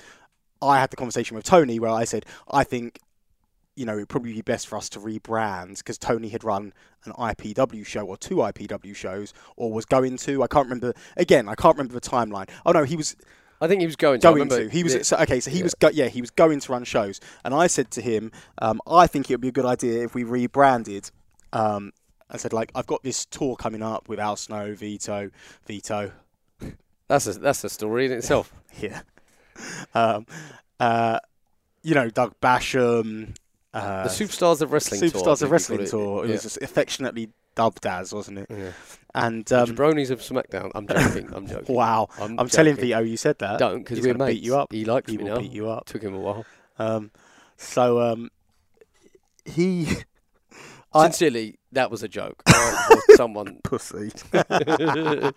I 0.60 0.80
had 0.80 0.90
the 0.90 0.96
conversation 0.96 1.36
with 1.36 1.44
Tony 1.44 1.78
where 1.78 1.90
I 1.90 2.04
said 2.04 2.26
I 2.50 2.64
think. 2.64 2.98
You 3.76 3.84
know, 3.86 3.94
it'd 3.94 4.08
probably 4.08 4.32
be 4.32 4.42
best 4.42 4.66
for 4.66 4.76
us 4.76 4.88
to 4.88 4.98
rebrand 4.98 5.78
because 5.78 5.98
Tony 5.98 6.30
had 6.30 6.42
run 6.42 6.72
an 7.04 7.12
IPW 7.12 7.86
show 7.86 8.04
or 8.04 8.16
two 8.16 8.38
IPW 8.38 8.92
shows, 8.92 9.32
or 9.54 9.72
was 9.72 9.84
going 9.84 10.16
to. 10.16 10.42
I 10.42 10.48
can't 10.48 10.64
remember. 10.64 10.94
Again, 11.16 11.48
I 11.48 11.54
can't 11.54 11.76
remember 11.76 11.94
the 11.94 12.00
timeline. 12.00 12.50
Oh 12.66 12.72
no, 12.72 12.82
he 12.82 12.96
was 12.96 13.14
I 13.60 13.66
think 13.66 13.80
he 13.80 13.86
was 13.86 13.96
going 13.96 14.20
to. 14.20 14.26
Going 14.26 14.48
to. 14.48 14.68
He 14.68 14.84
was 14.84 15.06
so, 15.06 15.16
okay. 15.18 15.40
So 15.40 15.50
he 15.50 15.58
yeah. 15.58 15.64
was 15.64 15.74
go, 15.74 15.88
yeah 15.88 16.08
he 16.08 16.20
was 16.20 16.30
going 16.30 16.60
to 16.60 16.72
run 16.72 16.84
shows, 16.84 17.20
and 17.44 17.54
I 17.54 17.66
said 17.66 17.90
to 17.92 18.02
him, 18.02 18.30
um, 18.58 18.80
I 18.86 19.06
think 19.06 19.30
it 19.30 19.34
would 19.34 19.40
be 19.40 19.48
a 19.48 19.52
good 19.52 19.64
idea 19.64 20.04
if 20.04 20.14
we 20.14 20.24
rebranded. 20.24 21.10
Um, 21.52 21.92
I 22.30 22.36
said 22.36 22.52
like 22.52 22.70
I've 22.74 22.86
got 22.86 23.02
this 23.02 23.24
tour 23.24 23.56
coming 23.56 23.82
up 23.82 24.08
with 24.08 24.20
Al 24.20 24.36
Snow, 24.36 24.74
Vito, 24.74 25.30
Vito, 25.66 26.12
That's 27.08 27.26
a, 27.26 27.32
that's 27.34 27.64
a 27.64 27.68
story 27.68 28.06
in 28.06 28.12
itself. 28.12 28.52
yeah, 28.80 29.02
um, 29.94 30.26
uh, 30.80 31.18
you 31.82 31.94
know 31.94 32.08
Doug 32.10 32.34
Basham, 32.40 33.34
uh, 33.74 34.04
the 34.04 34.08
Superstars 34.10 34.60
of 34.62 34.72
Wrestling 34.72 35.00
Tour. 35.00 35.10
Superstars 35.10 35.38
think 35.38 35.42
of 35.42 35.50
Wrestling 35.50 35.80
it. 35.82 35.88
tour. 35.90 36.24
It 36.24 36.28
Yeah. 36.28 36.32
was 36.34 36.42
just 36.42 36.58
affectionately 36.62 37.30
dubbed 37.54 37.86
as, 37.86 38.12
wasn't 38.12 38.38
it? 38.38 38.46
Yeah. 38.50 38.70
And 39.14 39.44
The 39.46 39.62
um, 39.62 39.68
Jabronis 39.70 40.10
of 40.10 40.20
SmackDown. 40.20 40.70
I'm 40.74 40.86
joking. 40.86 41.30
I'm 41.34 41.46
joking. 41.54 41.74
wow, 41.74 42.08
I'm, 42.20 42.38
I'm 42.38 42.48
telling. 42.48 42.76
Vito 42.76 43.00
you 43.00 43.16
said 43.16 43.38
that. 43.38 43.58
Don't 43.58 43.78
because 43.78 44.00
we're 44.00 44.12
gonna 44.14 44.26
mates. 44.26 44.40
beat 44.40 44.44
you 44.46 44.56
up. 44.56 44.72
He 44.72 44.84
likes 44.84 45.10
He 45.10 45.16
me 45.18 45.24
will 45.24 45.34
now. 45.34 45.40
beat 45.40 45.52
you 45.52 45.68
up. 45.68 45.86
Took 45.86 46.02
him 46.02 46.14
a 46.14 46.18
while. 46.20 46.44
Um, 46.78 47.10
so 47.56 48.00
um, 48.00 48.30
he, 49.44 49.88
I- 50.92 51.04
Sincerely, 51.04 51.57
that 51.72 51.90
was 51.90 52.02
a 52.02 52.08
joke. 52.08 52.42
someone. 53.16 53.60
pussy. 53.64 54.10
I 54.32 55.32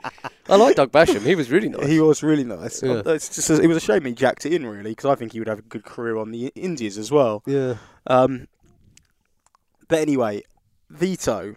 like 0.50 0.76
Doug 0.76 0.92
Basham. 0.92 1.22
He 1.22 1.36
was 1.36 1.52
really 1.52 1.70
nice. 1.70 1.88
He 1.88 2.00
was 2.00 2.24
really 2.24 2.44
nice. 2.44 2.82
Yeah. 2.82 3.02
It's 3.06 3.36
just 3.36 3.50
it 3.50 3.68
was 3.68 3.78
a 3.78 3.82
shame 3.82 4.06
he 4.06 4.14
jacked 4.14 4.46
it 4.46 4.54
in 4.54 4.66
really 4.66 4.92
because 4.92 5.06
I 5.06 5.16
think 5.16 5.34
he 5.34 5.40
would 5.40 5.48
have 5.48 5.60
a 5.60 5.64
good 5.64 5.84
career 5.84 6.18
on 6.18 6.32
the 6.32 6.52
Indies 6.56 6.98
as 6.98 7.12
well. 7.12 7.44
yeah. 7.46 7.76
Um, 8.08 8.48
but 9.88 10.00
anyway, 10.00 10.44
Vito, 10.90 11.56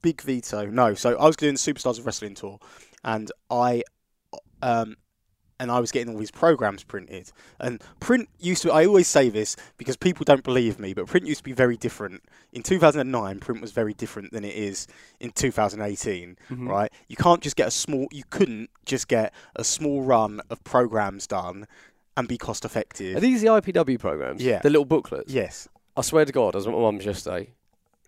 big 0.00 0.22
Vito. 0.22 0.66
No, 0.66 0.94
so 0.94 1.16
I 1.18 1.26
was 1.26 1.36
doing 1.36 1.54
the 1.54 1.58
Superstars 1.58 1.98
of 1.98 2.06
Wrestling 2.06 2.34
tour, 2.34 2.58
and 3.04 3.30
I, 3.50 3.82
um, 4.62 4.96
and 5.64 5.72
I 5.72 5.80
was 5.80 5.90
getting 5.90 6.12
all 6.14 6.20
these 6.20 6.30
programs 6.30 6.84
printed. 6.84 7.32
And 7.58 7.82
print 7.98 8.28
used 8.38 8.62
to. 8.62 8.70
I 8.72 8.84
always 8.86 9.08
say 9.08 9.30
this 9.30 9.56
because 9.78 9.96
people 9.96 10.24
don't 10.24 10.44
believe 10.44 10.78
me, 10.78 10.92
but 10.94 11.06
print 11.06 11.26
used 11.26 11.38
to 11.38 11.44
be 11.44 11.52
very 11.52 11.76
different. 11.76 12.22
In 12.52 12.62
2009, 12.62 13.40
print 13.40 13.60
was 13.60 13.72
very 13.72 13.94
different 13.94 14.30
than 14.32 14.44
it 14.44 14.54
is 14.54 14.86
in 15.20 15.30
2018. 15.32 16.36
Mhm. 16.50 16.68
Right? 16.68 16.92
You 17.08 17.16
can't 17.16 17.40
just 17.40 17.56
get 17.56 17.66
a 17.68 17.70
small. 17.72 18.06
You 18.12 18.24
couldn't 18.30 18.68
just 18.84 19.08
get 19.08 19.32
a 19.56 19.64
small 19.64 20.02
run 20.02 20.40
of 20.50 20.62
programs 20.64 21.26
done 21.26 21.66
and 22.16 22.28
be 22.28 22.38
cost 22.38 22.64
effective. 22.64 23.16
Are 23.16 23.20
these 23.20 23.40
the 23.40 23.48
IPW 23.48 23.98
programs? 23.98 24.42
Yeah. 24.42 24.60
The 24.60 24.70
little 24.70 24.84
booklets. 24.84 25.32
yes. 25.32 25.66
I 25.96 26.02
swear 26.02 26.24
to 26.24 26.32
God, 26.32 26.54
I 26.54 26.58
was 26.58 26.66
at 26.66 26.72
my 26.72 26.78
mum's 26.80 27.06
yesterday. 27.06 27.50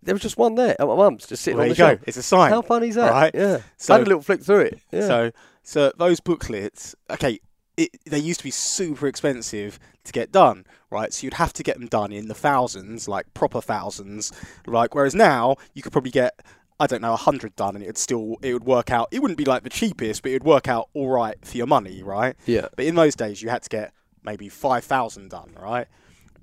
There 0.03 0.15
was 0.15 0.23
just 0.23 0.37
one 0.37 0.55
there 0.57 0.75
at 0.81 0.87
my 0.87 0.95
mum's, 0.97 1.27
just 1.27 1.43
sitting 1.43 1.57
There 1.57 1.65
on 1.65 1.69
you 1.71 1.75
the 1.75 1.79
go. 1.79 1.89
shelf. 1.91 2.01
It's 2.07 2.17
a 2.17 2.23
sign. 2.23 2.51
How 2.51 2.61
funny 2.63 2.89
is 2.89 2.97
that? 2.97 3.11
Right. 3.11 3.31
Yeah. 3.35 3.59
So- 3.77 3.95
I 3.95 3.99
had 3.99 4.07
a 4.07 4.11
little 4.11 4.23
flick 4.23 4.43
through 4.43 4.61
it. 4.61 4.81
Yeah. 4.93 5.07
So, 5.07 5.31
so 5.63 5.93
those 5.99 6.21
booklets, 6.21 6.95
okay, 7.11 7.41
it, 7.77 7.91
they 8.07 8.19
used 8.19 8.41
to 8.41 8.45
be 8.45 8.51
super 8.51 9.07
expensive 9.07 9.79
to 10.05 10.13
get 10.13 10.33
done, 10.33 10.65
right? 10.91 11.13
So 11.13 11.25
you'd 11.25 11.35
have 11.35 11.53
to 11.55 11.63
get 11.63 11.79
them 11.79 11.89
done 11.89 12.13
in 12.13 12.29
the 12.29 12.35
thousands, 12.35 13.09
like 13.09 13.33
proper 13.35 13.61
thousands, 13.61 14.33
like. 14.67 14.95
Whereas 14.95 15.15
now 15.15 15.57
you 15.75 15.83
could 15.83 15.93
probably 15.93 16.11
get, 16.11 16.41
I 16.81 16.87
don't 16.87 17.03
know, 17.03 17.13
a 17.13 17.17
hundred 17.17 17.55
done, 17.57 17.75
and 17.75 17.83
it 17.85 17.89
would 17.89 17.99
still 17.99 18.37
it 18.43 18.53
would 18.53 18.65
work 18.65 18.91
out. 18.91 19.09
It 19.11 19.21
wouldn't 19.21 19.39
be 19.39 19.45
like 19.45 19.63
the 19.63 19.71
cheapest, 19.71 20.23
but 20.23 20.31
it 20.31 20.43
would 20.43 20.45
work 20.45 20.69
out 20.69 20.89
all 20.95 21.09
right 21.09 21.37
for 21.45 21.57
your 21.57 21.67
money, 21.67 22.03
right? 22.03 22.35
yeah. 22.47 22.69
But 22.77 22.87
in 22.87 22.95
those 22.95 23.15
days, 23.15 23.43
you 23.43 23.51
had 23.51 23.63
to 23.63 23.69
get 23.69 23.93
maybe 24.23 24.49
five 24.49 24.85
thousand 24.85 25.31
done, 25.31 25.55
right? 25.61 25.87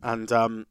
And 0.02 0.32
um, 0.32 0.68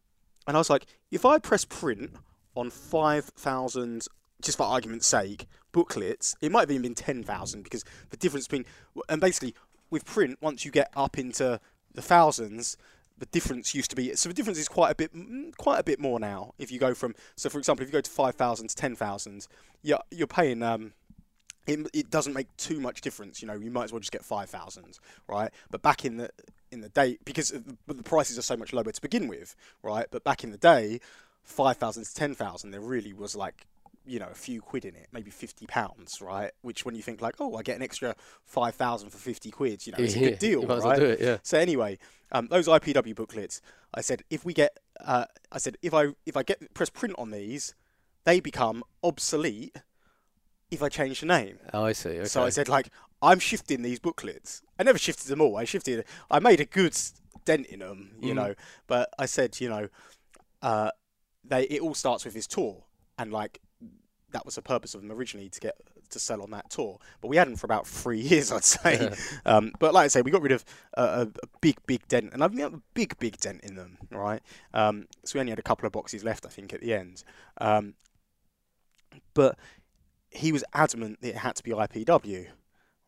and 0.47 0.57
I 0.57 0.61
was 0.61 0.71
like, 0.71 0.87
if 1.11 1.25
I 1.25 1.39
press 1.39 1.65
print 1.65 2.13
on 2.55 2.71
five 2.71 3.25
thousand, 3.25 4.07
just 4.41 4.59
for 4.59 4.65
argument's 4.65 5.07
sake, 5.07 5.47
booklets, 5.73 6.37
it 6.41 6.53
might 6.53 6.61
have 6.61 6.71
even 6.71 6.83
been 6.83 6.95
ten 6.95 7.23
thousand 7.23 7.63
because 7.65 7.85
the 8.11 8.17
difference 8.17 8.47
between 8.47 8.67
and 9.09 9.21
basically 9.21 9.55
with 9.93 10.05
print, 10.05 10.39
once 10.41 10.65
you 10.65 10.73
get 10.73 10.91
up 10.97 11.19
into 11.19 11.61
the 11.95 12.03
thousands, 12.03 12.77
the 13.19 13.27
difference 13.27 13.75
used 13.75 13.91
to 13.91 13.97
be 13.97 14.15
so 14.17 14.29
the 14.29 14.35
difference 14.35 14.59
is 14.59 14.69
quite 14.69 14.91
a 14.91 14.95
bit 14.97 15.13
quite 15.59 15.79
a 15.79 15.85
bit 15.85 16.01
more 16.01 16.19
now. 16.19 16.55
If 16.59 16.73
you 16.73 16.81
go 16.81 16.95
from 16.95 17.15
so 17.37 17.49
for 17.49 17.59
example, 17.59 17.85
if 17.85 17.91
you 17.91 17.93
go 17.93 18.01
to 18.01 18.11
five 18.11 18.35
thousand 18.35 18.69
to 18.69 18.75
ten 18.75 18.97
thousand, 18.97 19.47
you're 19.83 20.01
you're 20.11 20.27
paying 20.27 20.63
um. 20.63 20.95
It, 21.65 21.87
it 21.93 22.11
doesn't 22.11 22.33
make 22.33 22.49
too 22.57 22.81
much 22.81 23.03
difference, 23.03 23.41
you 23.41 23.47
know. 23.47 23.55
You 23.55 23.71
might 23.71 23.85
as 23.85 23.93
well 23.93 24.01
just 24.01 24.11
get 24.11 24.25
five 24.25 24.51
thousand, 24.51 24.99
right? 25.29 25.53
But 25.71 25.81
back 25.81 26.05
in 26.05 26.17
the 26.17 26.31
in 26.73 26.81
the 26.81 26.89
day, 26.89 27.19
because 27.25 27.51
the, 27.51 27.77
the 27.87 28.03
prices 28.03 28.37
are 28.37 28.43
so 28.43 28.57
much 28.57 28.73
lower 28.73 28.91
to 28.91 29.01
begin 29.01 29.29
with, 29.29 29.55
right? 29.81 30.07
But 30.11 30.25
back 30.25 30.43
in 30.43 30.51
the 30.51 30.59
day, 30.59 30.99
five 31.45 31.77
thousand 31.77 32.03
to 32.07 32.15
ten 32.15 32.35
thousand, 32.35 32.73
there 32.73 32.81
really 32.81 33.13
was 33.13 33.37
like 33.37 33.69
you 34.05 34.19
know 34.19 34.29
a 34.31 34.35
few 34.35 34.61
quid 34.61 34.85
in 34.85 34.95
it, 34.95 35.09
maybe 35.13 35.31
fifty 35.31 35.67
pounds, 35.67 36.21
right? 36.21 36.51
Which 36.63 36.85
when 36.85 36.95
you 36.95 37.03
think 37.03 37.21
like, 37.21 37.37
oh, 37.41 37.57
I 37.57 37.63
get 37.63 37.77
an 37.77 37.83
extra 37.83 38.15
five 38.45 38.75
thousand 38.75 39.11
for 39.11 39.19
fifty 39.19 39.51
quid, 39.51 39.87
you 39.87 39.93
know, 39.93 39.99
it's 39.99 40.17
a 40.17 40.21
good 40.21 40.39
deal, 40.39 40.63
you 40.63 40.69
might 40.69 40.79
well 40.79 40.89
right? 40.91 41.03
it, 41.03 41.21
yeah. 41.21 41.39
So 41.43 41.59
anyway, 41.59 41.99
um, 42.33 42.49
those 42.49 42.69
IPW 42.69 43.15
booklets, 43.15 43.61
I 43.95 44.01
said 44.01 44.23
if 44.31 44.45
we 44.45 44.55
get, 44.55 44.79
uh, 45.01 45.27
I 45.51 45.59
said 45.59 45.77
if 45.83 45.95
I 45.95 46.09
if 46.27 46.37
I 46.37 46.43
get 46.43 46.75
press 46.75 46.91
print 46.91 47.15
on 47.19 47.31
these, 47.31 47.75
they 48.25 48.41
become 48.41 48.83
obsolete 49.03 49.77
if 50.71 50.83
I 50.83 50.89
change 50.89 51.21
the 51.21 51.27
name. 51.27 51.59
Oh, 51.73 51.85
I 51.85 51.93
see. 51.93 52.11
Okay. 52.11 52.25
So 52.27 52.43
I 52.43 52.49
said 52.49 52.69
like 52.69 52.89
I'm 53.21 53.39
shifting 53.39 53.83
these 53.83 54.01
booklets. 54.01 54.63
I 54.79 54.83
never 54.83 54.99
shifted 54.99 55.29
them 55.29 55.41
all. 55.41 55.57
I 55.57 55.65
shifted. 55.65 56.05
I 56.31 56.41
made 56.41 56.61
a 56.61 56.65
good 56.65 56.97
dent 57.45 57.67
in 57.67 57.81
them, 57.81 58.17
you 58.21 58.33
Mhm. 58.33 58.37
know. 58.37 58.55
But 58.87 59.11
I 59.19 59.27
said, 59.27 59.61
you 59.61 59.69
know, 59.69 59.89
uh, 60.61 60.91
they 61.45 61.65
it 61.65 61.81
all 61.83 61.95
starts 61.95 62.25
with 62.25 62.35
his 62.35 62.47
tour, 62.47 62.85
and 63.23 63.33
like 63.33 63.61
that 64.33 64.45
was 64.45 64.55
the 64.55 64.63
purpose 64.63 64.95
of 64.95 65.03
them 65.03 65.13
originally 65.13 65.49
to 65.51 65.61
get 65.61 65.77
to 66.11 66.19
sell 66.19 66.43
on 66.43 66.51
that 66.51 66.71
tour. 66.71 66.99
But 67.21 67.29
we 67.29 67.37
had 67.37 67.47
them 67.47 67.57
for 67.57 67.67
about 67.67 67.87
three 67.87 68.21
years, 68.33 68.51
I'd 68.51 68.65
say. 68.65 69.11
um, 69.47 69.73
but 69.79 69.95
like 69.95 70.07
I 70.07 70.09
say, 70.09 70.23
we 70.23 70.31
got 70.31 70.43
rid 70.43 70.53
of 70.53 70.65
a, 70.95 71.03
a, 71.03 71.23
a 71.23 71.47
big, 71.61 71.77
big 71.87 72.07
dent, 72.09 72.33
and 72.33 72.43
I've 72.43 72.57
got 72.57 72.75
a 72.75 72.81
big, 72.95 73.19
big 73.19 73.39
dent 73.39 73.63
in 73.63 73.77
them, 73.77 73.99
right? 74.11 74.43
Um, 74.75 75.07
so 75.25 75.39
we 75.39 75.41
only 75.41 75.51
had 75.51 75.59
a 75.59 75.63
couple 75.63 75.87
of 75.87 75.93
boxes 75.93 76.25
left, 76.25 76.47
I 76.47 76.49
think, 76.49 76.73
at 76.73 76.81
the 76.81 76.95
end. 76.95 77.25
Um, 77.59 77.95
but 79.35 79.59
he 80.31 80.53
was 80.53 80.65
adamant 80.73 81.21
that 81.21 81.29
it 81.29 81.37
had 81.37 81.57
to 81.57 81.63
be 81.63 81.73
IPW, 81.73 82.47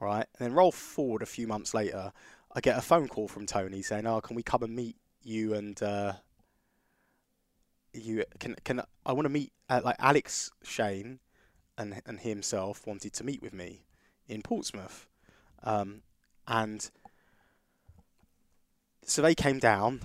right? 0.00 0.26
And 0.38 0.48
then 0.48 0.52
roll 0.52 0.72
forward 0.72 1.22
a 1.22 1.26
few 1.26 1.46
months 1.46 1.74
later, 1.74 2.12
I 2.54 2.60
get 2.60 2.78
a 2.78 2.82
phone 2.82 3.08
call 3.08 3.28
from 3.28 3.46
Tony 3.46 3.82
saying, 3.82 4.06
"Oh, 4.06 4.20
can 4.20 4.36
we 4.36 4.42
come 4.42 4.62
and 4.62 4.76
meet 4.76 4.96
you 5.22 5.54
and 5.54 5.82
uh, 5.82 6.12
you 7.94 8.24
can 8.38 8.56
can 8.64 8.82
I 9.06 9.12
want 9.12 9.26
to 9.26 9.30
meet 9.30 9.52
uh, 9.68 9.80
like 9.84 9.96
Alex 9.98 10.50
Shane 10.62 11.20
and 11.78 12.00
and 12.06 12.20
himself 12.20 12.86
wanted 12.86 13.12
to 13.14 13.24
meet 13.24 13.42
with 13.42 13.52
me 13.52 13.86
in 14.28 14.42
Portsmouth, 14.42 15.06
um, 15.62 16.02
and 16.46 16.90
so 19.04 19.22
they 19.22 19.34
came 19.34 19.58
down 19.58 20.00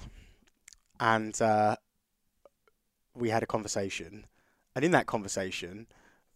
and 0.99 1.41
uh, 1.41 1.77
we 3.15 3.29
had 3.29 3.43
a 3.43 3.47
conversation, 3.47 4.25
and 4.75 4.83
in 4.83 4.91
that 4.91 5.05
conversation, 5.07 5.87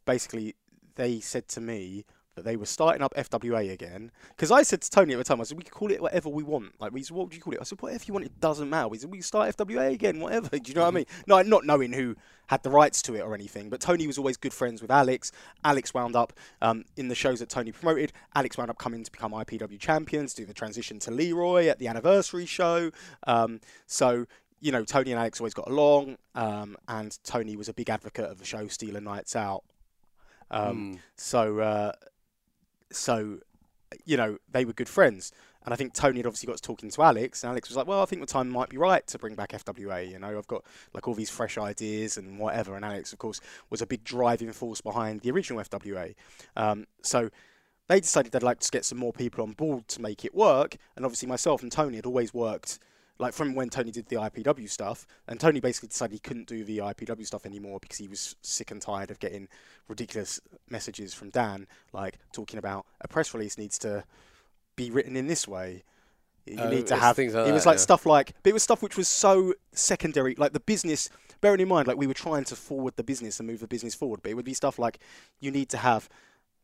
basically 0.06 0.56
they 0.95 1.20
said 1.20 1.47
to 1.49 1.62
me 1.62 2.06
that 2.36 2.45
they 2.45 2.55
were 2.55 2.65
starting 2.65 3.01
up 3.01 3.13
FWA 3.15 3.71
again. 3.71 4.11
Because 4.29 4.51
I 4.51 4.63
said 4.63 4.81
to 4.81 4.89
Tony 4.89 5.13
at 5.13 5.17
the 5.17 5.23
time, 5.23 5.39
I 5.39 5.43
said, 5.43 5.57
we 5.57 5.63
can 5.63 5.73
call 5.73 5.91
it 5.91 6.01
whatever 6.01 6.29
we 6.29 6.43
want. 6.43 6.79
Like, 6.79 6.91
we 6.91 7.03
said, 7.03 7.15
what 7.15 7.27
would 7.27 7.36
you 7.36 7.41
call 7.41 7.53
it? 7.53 7.59
I 7.61 7.63
said, 7.63 7.81
whatever 7.81 8.03
you 8.07 8.13
want, 8.13 8.25
it 8.25 8.39
doesn't 8.39 8.69
matter. 8.69 8.88
We 8.88 8.97
said, 8.97 9.11
we 9.11 9.17
can 9.17 9.23
start 9.23 9.55
FWA 9.55 9.91
again, 9.91 10.19
whatever. 10.19 10.49
Do 10.59 10.61
you 10.65 10.73
know 10.73 10.81
what 10.81 10.88
I 10.88 10.91
mean? 10.91 11.05
No, 11.27 11.41
not 11.41 11.65
knowing 11.65 11.93
who 11.93 12.15
had 12.47 12.63
the 12.63 12.69
rights 12.69 13.01
to 13.03 13.15
it 13.15 13.21
or 13.21 13.34
anything. 13.34 13.69
But 13.69 13.79
Tony 13.79 14.07
was 14.07 14.17
always 14.17 14.38
good 14.38 14.53
friends 14.53 14.81
with 14.81 14.91
Alex. 14.91 15.31
Alex 15.63 15.93
wound 15.93 16.15
up 16.15 16.34
um, 16.61 16.86
in 16.97 17.07
the 17.07 17.15
shows 17.15 17.39
that 17.39 17.49
Tony 17.49 17.71
promoted. 17.71 18.11
Alex 18.36 18.57
wound 18.57 18.69
up 18.69 18.77
coming 18.77 19.03
to 19.03 19.11
become 19.11 19.31
IPW 19.31 19.79
champions, 19.79 20.34
do 20.34 20.45
the 20.45 20.53
transition 20.53 20.99
to 20.99 21.11
Leroy 21.11 21.67
at 21.67 21.79
the 21.79 21.88
anniversary 21.88 22.45
show. 22.45 22.91
Um, 23.27 23.61
so 23.88 24.25
you 24.59 24.71
know, 24.71 24.86
Tony 24.86 25.11
and 25.11 25.19
Alex 25.19 25.41
always 25.41 25.53
got 25.53 25.69
along, 25.69 26.17
um, 26.36 26.77
and 26.88 27.19
Tony 27.25 27.57
was 27.57 27.67
a 27.67 27.73
big 27.73 27.89
advocate 27.89 28.31
of 28.31 28.39
the 28.39 28.45
show 28.45 28.65
Steeler 28.67 29.03
Nights 29.03 29.36
Out. 29.36 29.65
Um, 30.49 30.93
Mm. 30.93 30.99
So, 31.17 31.59
uh, 31.59 31.91
so, 32.96 33.39
you 34.06 34.18
know, 34.18 34.38
they 34.52 34.66
were 34.66 34.74
good 34.74 34.89
friends. 34.89 35.32
And 35.66 35.74
I 35.74 35.78
think 35.78 35.94
Tony 35.94 36.20
had 36.20 36.26
obviously 36.26 36.48
got 36.48 36.58
to 36.58 36.62
talking 36.62 36.89
to 36.89 37.02
Alex, 37.04 37.44
and 37.44 37.50
Alex 37.50 37.70
was 37.70 37.78
like, 37.78 37.88
"Well, 37.88 38.02
I 38.02 38.06
think 38.06 38.22
the 38.22 38.28
time 38.28 38.50
might 38.50 38.70
be 38.70 38.78
right 38.78 39.06
to 39.08 39.18
bring 39.18 39.36
back 39.36 39.54
FWA. 39.54 40.10
You 40.10 40.20
know, 40.20 40.38
I've 40.38 40.48
got 40.48 40.66
like 40.94 41.08
all 41.08 41.14
these 41.14 41.30
fresh 41.30 41.58
ideas 41.58 42.18
and 42.18 42.38
whatever." 42.38 42.76
And 42.76 42.84
Alex, 42.84 43.14
of 43.14 43.20
course, 43.20 43.39
was 43.70 43.82
a 43.82 43.88
big 43.88 44.04
driving 44.04 44.52
force 44.52 44.82
behind 44.82 45.22
the 45.22 45.32
original 45.32 45.64
FWA. 45.64 46.16
Um, 46.58 46.86
so 47.02 47.30
they 47.88 48.02
decided 48.02 48.32
they'd 48.32 48.44
like 48.44 48.60
to 48.60 48.72
get 48.72 48.84
some 48.84 48.98
more 48.98 49.14
people 49.14 49.41
on 49.44 49.54
board 49.54 49.88
to 49.89 50.02
make 50.02 50.26
it 50.26 50.36
work. 50.36 50.76
And 50.98 51.06
obviously, 51.06 51.30
myself 51.30 51.64
and 51.64 51.72
Tony 51.72 51.96
had 51.96 52.06
always 52.06 52.34
worked 52.34 52.80
like 53.20 53.34
from 53.34 53.53
when 53.55 53.70
Tony 53.70 53.91
did 53.91 54.07
the 54.07 54.16
IPW 54.18 54.70
stuff, 54.70 55.05
and 55.28 55.39
Tony 55.39 55.59
basically 55.59 55.89
decided 55.89 56.14
he 56.14 56.20
couldn't 56.20 56.47
do 56.47 56.64
the 56.64 56.80
IPW 56.80 57.26
stuff 57.26 57.45
anymore 57.45 57.80
because 57.80 57.97
he 57.97 58.07
was 58.07 58.36
sick 58.41 58.72
and 58.72 58.82
tired 58.82 59.11
of 59.11 59.20
getting 59.20 59.47
ridiculous 59.88 60.39
messages 60.70 61.14
from 61.14 61.30
Dan, 61.30 61.68
like 61.93 62.18
talking 62.32 62.57
about 62.57 62.86
a 63.01 63.07
press 63.07 63.34
release 63.34 63.57
needs 63.57 63.78
to 63.80 64.03
be 64.76 64.89
written 64.89 65.16
in 65.16 65.28
this 65.28 65.47
way. 65.47 65.84
You 66.45 66.57
Oh, 66.59 66.70
need 66.70 66.88
to 66.88 66.97
have. 66.97 67.16
things 67.16 67.34
like 67.36 67.47
it 67.47 67.53
was 67.53 67.64
that, 67.64 67.70
like 67.70 67.78
yeah. 67.78 67.82
stuff 67.84 68.05
like, 68.05 68.34
but 68.43 68.49
it 68.49 68.53
was 68.53 68.64
stuff 68.64 68.82
which 68.82 68.97
was 68.97 69.07
so 69.07 69.53
secondary, 69.72 70.36
like 70.36 70.53
the 70.53 70.59
business. 70.59 71.09
Bearing 71.39 71.59
in 71.61 71.68
mind, 71.68 71.88
like 71.88 71.97
we 71.97 72.07
were 72.07 72.14
trying 72.14 72.45
to 72.45 72.55
forward 72.55 72.95
the 72.95 73.03
business 73.03 73.39
and 73.39 73.47
move 73.47 73.59
the 73.59 73.68
business 73.68 73.93
forward, 73.93 74.22
but 74.24 74.32
it 74.32 74.36
would 74.36 74.45
be 74.45 74.53
stuff 74.53 74.80
like 74.80 74.99
you 75.39 75.51
need 75.51 75.70
to 75.70 75.78
have 75.78 76.09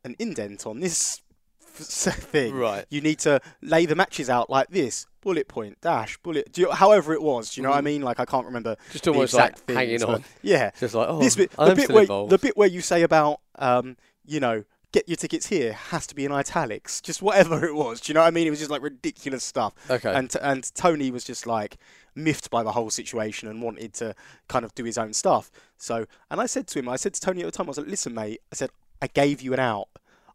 an 0.04 0.16
indent 0.20 0.66
on 0.66 0.80
this 0.80 1.22
thing. 1.62 2.56
Right. 2.56 2.86
You 2.90 3.02
need 3.02 3.20
to 3.20 3.42
lay 3.62 3.86
the 3.86 3.96
matches 3.96 4.30
out 4.30 4.50
like 4.50 4.70
this: 4.70 5.06
bullet 5.22 5.48
point, 5.48 5.80
dash, 5.82 6.18
bullet. 6.18 6.52
Do 6.52 6.62
you, 6.62 6.72
however 6.72 7.14
it 7.14 7.22
was. 7.22 7.52
Do 7.52 7.60
you 7.62 7.64
know 7.64 7.70
what 7.72 7.78
I 7.78 7.82
Mhm. 7.82 7.86
mean? 7.86 8.02
Like 8.02 8.20
I 8.20 8.26
can't 8.26 8.46
remember 8.46 8.76
Just 8.92 9.04
the 9.06 9.12
almost 9.12 9.34
like 9.34 9.52
exact 9.52 9.70
hanging 9.72 9.90
things, 10.00 10.06
but 10.06 10.16
on. 10.16 10.24
Yeah. 10.42 10.72
Just 10.80 10.96
like, 10.96 11.08
oh, 11.10 11.20
this 11.20 11.36
bit, 11.36 11.52
the 11.52 11.62
I'm 11.62 11.76
bit 11.76 11.84
still 11.86 11.94
where 11.96 12.04
involved. 12.04 12.32
the 12.32 12.38
bit 12.38 12.58
where 12.58 12.68
you 12.68 12.82
say 12.82 13.02
about, 13.04 13.42
um, 13.58 13.98
you 14.26 14.40
know, 14.40 14.64
get 14.92 15.08
your 15.08 15.18
tickets 15.18 15.48
here 15.48 15.74
has 15.74 16.08
to 16.08 16.16
be 16.16 16.26
in 16.26 16.32
italics. 16.32 17.00
Just 17.02 17.22
whatever 17.22 17.64
it 17.66 17.76
was. 17.76 18.02
Do 18.02 18.10
you 18.10 18.14
know 18.16 18.22
what 18.22 18.28
I 18.28 18.32
mean? 18.32 18.48
It 18.48 18.50
was 18.50 18.60
just 18.60 18.72
like 18.72 18.82
ridiculous 18.82 19.44
stuff. 19.44 19.74
okay. 19.90 20.12
And 20.14 20.30
t- 20.32 20.40
and 20.42 20.74
Tony 20.76 21.12
was 21.12 21.24
just 21.24 21.46
like 21.46 21.78
miffed 22.16 22.50
by 22.50 22.64
the 22.64 22.72
whole 22.72 22.90
situation 22.90 23.48
and 23.48 23.62
wanted 23.62 23.94
to 23.96 24.16
kind 24.48 24.66
of 24.66 24.74
do 24.76 24.84
his 24.84 24.98
own 24.98 25.14
stuff. 25.14 25.52
So, 25.78 26.06
and 26.32 26.42
I 26.42 26.48
said 26.48 26.68
to 26.68 26.80
him, 26.80 26.90
I 26.90 26.96
said 26.96 27.14
to 27.14 27.22
Tony 27.22 27.42
at 27.42 27.46
the 27.46 27.52
time, 27.52 27.68
I 27.68 27.70
was 27.70 27.78
like, 27.78 27.88
listen, 27.88 28.14
mate, 28.14 28.42
I 28.52 28.56
said, 28.56 28.72
I 29.02 29.08
gave 29.08 29.42
you 29.42 29.54
an 29.54 29.60
out. 29.60 29.88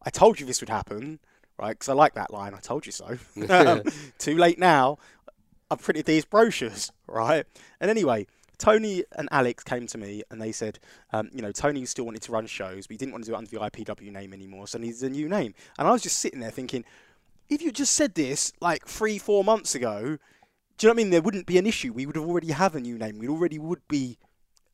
I 0.06 0.10
told 0.10 0.38
you 0.38 0.46
this 0.46 0.60
would 0.60 0.68
happen, 0.70 1.18
right? 1.58 1.70
Because 1.70 1.88
I 1.88 1.94
like 1.94 2.14
that 2.14 2.32
line. 2.32 2.54
I 2.54 2.60
told 2.60 2.86
you 2.86 2.92
so. 2.92 3.18
Um, 3.50 3.82
Too 4.18 4.36
late 4.36 4.58
now. 4.58 4.98
I've 5.70 5.82
printed 5.82 6.06
these 6.06 6.24
brochures, 6.24 6.92
right? 7.06 7.46
And 7.80 7.90
anyway, 7.90 8.26
Tony 8.58 9.04
and 9.12 9.28
Alex 9.32 9.64
came 9.64 9.86
to 9.88 9.98
me 9.98 10.22
and 10.30 10.40
they 10.40 10.52
said, 10.52 10.78
um, 11.12 11.30
you 11.32 11.42
know, 11.42 11.52
Tony 11.52 11.84
still 11.86 12.04
wanted 12.04 12.22
to 12.22 12.32
run 12.32 12.46
shows, 12.46 12.86
but 12.86 12.94
he 12.94 12.98
didn't 12.98 13.12
want 13.12 13.24
to 13.24 13.30
do 13.30 13.34
it 13.34 13.38
under 13.38 13.50
the 13.50 13.58
IPW 13.58 14.12
name 14.12 14.32
anymore, 14.32 14.66
so 14.68 14.78
he 14.78 14.86
needs 14.86 15.02
a 15.02 15.10
new 15.10 15.28
name. 15.28 15.54
And 15.78 15.88
I 15.88 15.90
was 15.90 16.02
just 16.02 16.18
sitting 16.18 16.40
there 16.40 16.50
thinking, 16.50 16.84
if 17.48 17.62
you 17.62 17.72
just 17.72 17.94
said 17.94 18.14
this 18.14 18.52
like 18.60 18.86
three, 18.86 19.18
four 19.18 19.44
months 19.44 19.74
ago, 19.74 20.18
do 20.76 20.86
you 20.86 20.88
know 20.88 20.94
what 20.94 20.94
I 20.94 20.96
mean? 20.96 21.10
There 21.10 21.22
wouldn't 21.22 21.46
be 21.46 21.58
an 21.58 21.66
issue. 21.66 21.92
We 21.92 22.06
would 22.06 22.16
have 22.16 22.24
already 22.24 22.52
have 22.52 22.74
a 22.74 22.80
new 22.80 22.98
name. 22.98 23.18
We 23.18 23.28
already 23.28 23.58
would 23.58 23.86
be 23.88 24.18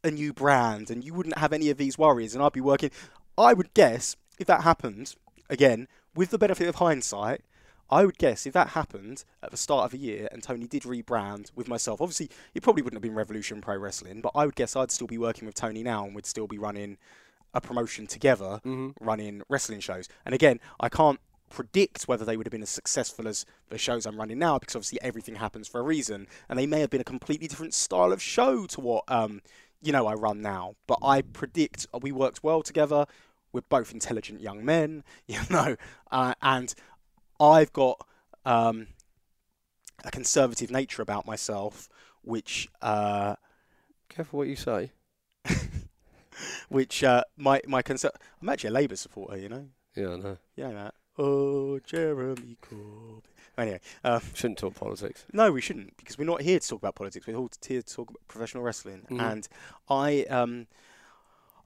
a 0.02 0.10
new 0.10 0.32
brand, 0.32 0.90
and 0.90 1.04
you 1.04 1.12
wouldn't 1.12 1.38
have 1.38 1.52
any 1.52 1.68
of 1.70 1.76
these 1.76 1.98
worries. 1.98 2.34
And 2.34 2.42
I'd 2.42 2.52
be 2.52 2.60
working. 2.60 2.90
I 3.36 3.52
would 3.52 3.74
guess 3.74 4.16
if 4.38 4.46
that 4.46 4.62
happened 4.62 5.14
again, 5.48 5.88
with 6.14 6.30
the 6.30 6.38
benefit 6.38 6.68
of 6.68 6.76
hindsight, 6.76 7.42
I 7.90 8.04
would 8.04 8.18
guess 8.18 8.46
if 8.46 8.52
that 8.52 8.68
happened 8.68 9.24
at 9.42 9.50
the 9.50 9.56
start 9.56 9.84
of 9.84 9.94
a 9.94 9.98
year 9.98 10.28
and 10.30 10.42
Tony 10.42 10.66
did 10.68 10.82
rebrand 10.84 11.50
with 11.56 11.68
myself, 11.68 12.00
obviously 12.00 12.30
it 12.54 12.62
probably 12.62 12.82
wouldn't 12.82 12.98
have 12.98 13.02
been 13.02 13.14
Revolution 13.16 13.60
Pro 13.60 13.76
Wrestling, 13.76 14.20
but 14.20 14.32
I 14.34 14.46
would 14.46 14.54
guess 14.54 14.76
I'd 14.76 14.92
still 14.92 15.08
be 15.08 15.18
working 15.18 15.46
with 15.46 15.56
Tony 15.56 15.82
now 15.82 16.04
and 16.04 16.14
we'd 16.14 16.26
still 16.26 16.46
be 16.46 16.58
running 16.58 16.98
a 17.52 17.60
promotion 17.60 18.06
together, 18.06 18.60
Mhm. 18.64 18.94
running 19.00 19.42
wrestling 19.48 19.80
shows. 19.80 20.08
And 20.24 20.34
again, 20.34 20.60
I 20.78 20.88
can't 20.88 21.18
predict 21.48 22.04
whether 22.04 22.24
they 22.24 22.36
would 22.36 22.46
have 22.46 22.52
been 22.52 22.62
as 22.62 22.70
successful 22.70 23.26
as 23.26 23.44
the 23.70 23.78
shows 23.78 24.06
I'm 24.06 24.16
running 24.18 24.38
now 24.38 24.60
because 24.60 24.76
obviously 24.76 25.00
everything 25.02 25.34
happens 25.34 25.66
for 25.66 25.80
a 25.80 25.82
reason, 25.82 26.28
and 26.48 26.56
they 26.56 26.66
may 26.66 26.78
have 26.78 26.90
been 26.90 27.00
a 27.00 27.04
completely 27.04 27.48
different 27.48 27.74
style 27.74 28.12
of 28.12 28.22
show 28.22 28.66
to 28.66 28.80
what 28.80 29.02
um, 29.08 29.42
you 29.82 29.90
know 29.90 30.06
I 30.06 30.14
run 30.14 30.40
now. 30.42 30.76
But 30.86 30.98
I 31.02 31.22
predict 31.22 31.88
we 32.00 32.12
worked 32.12 32.44
well 32.44 32.62
together. 32.62 33.06
We're 33.52 33.62
both 33.62 33.92
intelligent 33.92 34.40
young 34.40 34.64
men, 34.64 35.02
you 35.26 35.40
know, 35.50 35.76
uh, 36.10 36.34
and 36.42 36.74
I've 37.40 37.72
got 37.72 38.06
um, 38.44 38.88
a 40.04 40.10
conservative 40.10 40.70
nature 40.70 41.02
about 41.02 41.26
myself, 41.26 41.88
which 42.22 42.68
uh, 42.82 43.36
Careful 44.08 44.38
what 44.38 44.48
you 44.48 44.56
say. 44.56 44.90
which 46.68 47.02
uh, 47.04 47.24
my 47.36 47.60
my 47.66 47.82
conser- 47.82 48.10
I'm 48.40 48.48
actually 48.48 48.68
a 48.68 48.72
Labour 48.72 48.96
supporter, 48.96 49.36
you 49.38 49.48
know. 49.48 49.66
Yeah, 49.96 50.10
I 50.12 50.16
know. 50.16 50.38
Yeah, 50.56 50.70
that. 50.72 50.94
Oh, 51.18 51.78
Jeremy 51.80 52.56
Corbyn. 52.62 53.22
Anyway, 53.58 53.80
um, 54.04 54.22
Shouldn't 54.32 54.58
talk 54.58 54.74
politics. 54.74 55.24
no, 55.32 55.52
we 55.52 55.60
shouldn't 55.60 55.96
because 55.98 56.16
we're 56.16 56.24
not 56.24 56.40
here 56.40 56.58
to 56.58 56.66
talk 56.68 56.78
about 56.78 56.94
politics. 56.94 57.26
We're 57.26 57.36
all 57.36 57.50
here 57.66 57.82
to 57.82 57.94
talk 57.94 58.08
about 58.10 58.26
professional 58.28 58.62
wrestling. 58.62 59.02
Mhm. 59.10 59.20
And 59.20 59.48
I, 59.88 60.22
um, 60.30 60.66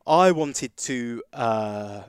I 0.07 0.33
wanted 0.33 0.77
to. 0.77 1.23
Uh, 1.33 2.03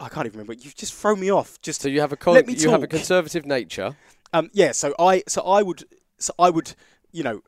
I 0.00 0.08
can't 0.08 0.26
even 0.26 0.38
remember. 0.38 0.54
You've 0.54 0.74
just 0.76 0.94
thrown 0.94 1.20
me 1.20 1.30
off. 1.30 1.60
Just 1.60 1.82
So 1.82 1.88
you 1.88 2.00
have 2.00 2.12
a 2.12 2.16
con- 2.16 2.34
Let 2.34 2.46
me 2.46 2.54
you 2.54 2.70
have 2.70 2.82
a 2.82 2.88
conservative 2.88 3.46
nature. 3.46 3.96
Um, 4.32 4.50
yeah, 4.52 4.72
so 4.72 4.94
I 4.98 5.22
so 5.28 5.42
I 5.42 5.62
would 5.62 5.84
so 6.18 6.32
I 6.38 6.50
would, 6.50 6.74
you 7.12 7.22
know, 7.22 7.42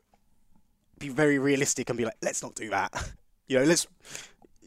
be 0.99 1.09
very 1.09 1.39
realistic 1.39 1.89
and 1.89 1.97
be 1.97 2.05
like, 2.05 2.17
let's 2.21 2.41
not 2.41 2.55
do 2.55 2.69
that. 2.69 3.11
you 3.47 3.57
know, 3.57 3.65
let's, 3.65 3.87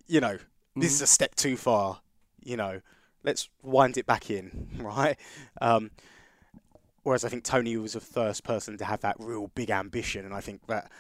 you 0.07 0.21
know, 0.21 0.39
this 0.77 0.93
is 0.93 1.03
a 1.03 1.07
step 1.07 1.35
too 1.35 1.57
far. 1.57 2.01
You 2.43 2.57
know, 2.57 2.81
let's 3.25 3.49
wind 3.62 3.97
it 3.99 4.07
back 4.07 4.31
in, 4.31 4.68
right? 4.79 5.18
Um, 5.61 5.91
whereas 7.03 7.25
I 7.25 7.29
think 7.29 7.45
Tony 7.45 7.77
was 7.77 7.95
the 7.95 8.01
first 8.01 8.45
person 8.45 8.79
to 8.79 8.85
have 8.85 9.01
that 9.01 9.16
real 9.18 9.49
big 9.49 9.71
ambition, 9.71 10.25
and 10.25 10.35
I 10.35 10.41
think 10.41 10.66
that 10.66 10.91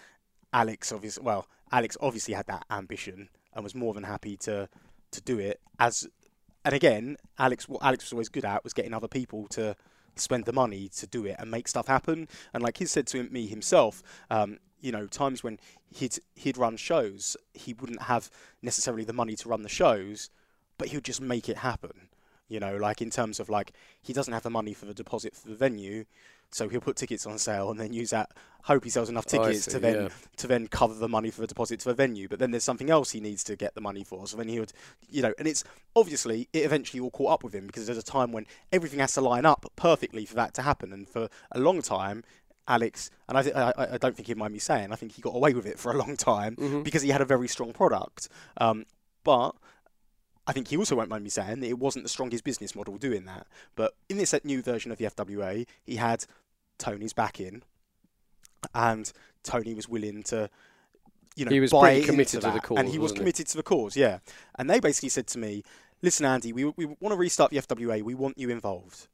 Alex 0.52 0.92
obviously, 0.92 1.22
well, 1.24 1.46
Alex 1.72 1.96
obviously 2.00 2.34
had 2.34 2.46
that 2.46 2.64
ambition 2.70 3.28
and 3.54 3.64
was 3.64 3.74
more 3.74 3.94
than 3.94 4.04
happy 4.04 4.36
to 4.38 4.68
to 5.12 5.20
do 5.20 5.38
it. 5.38 5.60
As 5.78 6.08
and 6.64 6.74
again, 6.74 7.16
Alex, 7.38 7.68
what 7.68 7.82
Alex 7.82 8.04
was 8.04 8.12
always 8.12 8.28
good 8.28 8.44
at 8.44 8.64
was 8.64 8.72
getting 8.72 8.94
other 8.94 9.08
people 9.08 9.46
to 9.48 9.76
spend 10.16 10.44
the 10.44 10.52
money 10.52 10.88
to 10.88 11.06
do 11.06 11.24
it 11.24 11.36
and 11.38 11.50
make 11.50 11.68
stuff 11.68 11.86
happen. 11.86 12.28
And 12.52 12.62
like 12.62 12.78
he 12.78 12.86
said 12.86 13.06
to 13.08 13.22
me 13.24 13.46
himself, 13.46 14.02
um, 14.30 14.58
you 14.80 14.92
know, 14.92 15.06
times 15.06 15.42
when 15.42 15.58
he'd 15.90 16.18
he'd 16.34 16.58
run 16.58 16.76
shows, 16.76 17.36
he 17.54 17.72
wouldn't 17.74 18.02
have 18.02 18.30
necessarily 18.62 19.04
the 19.04 19.12
money 19.12 19.36
to 19.36 19.48
run 19.48 19.62
the 19.62 19.68
shows, 19.68 20.30
but 20.78 20.88
he 20.88 20.96
would 20.96 21.04
just 21.04 21.20
make 21.20 21.48
it 21.48 21.58
happen. 21.58 22.08
You 22.48 22.58
know, 22.58 22.76
like 22.76 23.00
in 23.00 23.10
terms 23.10 23.38
of 23.38 23.48
like 23.48 23.72
he 24.02 24.12
doesn't 24.12 24.32
have 24.32 24.42
the 24.42 24.50
money 24.50 24.74
for 24.74 24.86
the 24.86 24.94
deposit 24.94 25.36
for 25.36 25.48
the 25.48 25.54
venue, 25.54 26.04
so 26.52 26.68
he'll 26.68 26.80
put 26.80 26.96
tickets 26.96 27.26
on 27.26 27.38
sale 27.38 27.70
and 27.70 27.78
then 27.80 27.92
use 27.92 28.10
that. 28.10 28.30
Hope 28.64 28.84
he 28.84 28.90
sells 28.90 29.08
enough 29.08 29.24
Oh, 29.28 29.42
tickets 29.42 29.64
see, 29.64 29.70
to 29.72 29.78
then 29.78 30.02
yeah. 30.04 30.08
to 30.36 30.46
then 30.46 30.66
cover 30.68 30.92
the 30.92 31.08
money 31.08 31.30
for 31.30 31.40
the 31.40 31.46
deposit 31.46 31.80
to 31.80 31.88
the 31.88 31.94
venue. 31.94 32.28
But 32.28 32.38
then 32.40 32.50
there's 32.50 32.64
something 32.64 32.90
else 32.90 33.10
he 33.12 33.20
needs 33.20 33.42
to 33.44 33.56
get 33.56 33.74
the 33.74 33.80
money 33.80 34.04
for. 34.04 34.26
So 34.26 34.36
then 34.36 34.48
he 34.48 34.60
would, 34.60 34.72
you 35.08 35.22
know, 35.22 35.32
and 35.38 35.48
it's 35.48 35.64
obviously 35.96 36.48
it 36.52 36.64
eventually 36.64 37.00
all 37.00 37.10
caught 37.10 37.32
up 37.32 37.44
with 37.44 37.54
him 37.54 37.66
because 37.66 37.86
there's 37.86 37.96
a 37.98 38.02
time 38.02 38.32
when 38.32 38.46
everything 38.70 38.98
has 38.98 39.14
to 39.14 39.22
line 39.22 39.46
up 39.46 39.64
perfectly 39.76 40.26
for 40.26 40.34
that 40.34 40.52
to 40.54 40.62
happen. 40.62 40.92
And 40.92 41.08
for 41.08 41.28
a 41.52 41.58
long 41.58 41.80
time, 41.80 42.22
Alex, 42.68 43.10
and 43.28 43.38
I, 43.38 43.42
th- 43.42 43.54
I, 43.56 43.72
I 43.92 43.98
don't 43.98 44.14
think 44.14 44.28
he'd 44.28 44.36
mind 44.36 44.52
me 44.52 44.58
saying, 44.58 44.92
I 44.92 44.96
think 44.96 45.12
he 45.12 45.22
got 45.22 45.34
away 45.34 45.54
with 45.54 45.64
it 45.66 45.78
for 45.78 45.90
a 45.90 45.96
long 45.96 46.16
time 46.16 46.54
Mm-hmm. 46.56 46.82
because 46.82 47.00
he 47.02 47.08
had 47.08 47.20
a 47.22 47.24
very 47.24 47.48
strong 47.48 47.72
product. 47.72 48.28
Um, 48.58 48.84
but 49.24 49.52
I 50.50 50.52
think 50.52 50.66
he 50.66 50.76
also 50.76 50.96
won't 50.96 51.08
mind 51.08 51.22
me 51.22 51.30
saying 51.30 51.60
that 51.60 51.68
it 51.68 51.78
wasn't 51.78 52.04
the 52.04 52.08
strongest 52.08 52.42
business 52.42 52.74
model 52.74 52.96
doing 52.96 53.24
that. 53.26 53.46
But 53.76 53.94
in 54.08 54.16
this 54.16 54.34
new 54.42 54.62
version 54.62 54.90
of 54.90 54.98
the 54.98 55.04
FWA, 55.04 55.64
he 55.84 55.94
had 55.94 56.24
Tony's 56.76 57.12
back 57.12 57.38
in, 57.38 57.62
and 58.74 59.12
Tony 59.44 59.74
was 59.74 59.88
willing 59.88 60.24
to, 60.24 60.50
you 61.36 61.44
know, 61.44 61.52
He 61.52 61.60
was 61.60 61.70
buy 61.70 62.00
committed 62.00 62.40
to 62.40 62.50
the 62.50 62.58
cause, 62.58 62.78
and 62.78 62.88
he 62.88 62.98
was 62.98 63.12
wasn't 63.12 63.18
he? 63.18 63.20
committed 63.20 63.46
to 63.46 63.56
the 63.58 63.62
cause. 63.62 63.96
Yeah, 63.96 64.18
and 64.58 64.68
they 64.68 64.80
basically 64.80 65.10
said 65.10 65.28
to 65.28 65.38
me, 65.38 65.62
"Listen, 66.02 66.26
Andy, 66.26 66.52
we 66.52 66.64
we 66.64 66.84
want 66.84 67.12
to 67.12 67.16
restart 67.16 67.52
the 67.52 67.58
FWA. 67.58 68.02
We 68.02 68.16
want 68.16 68.36
you 68.36 68.50
involved." 68.50 69.06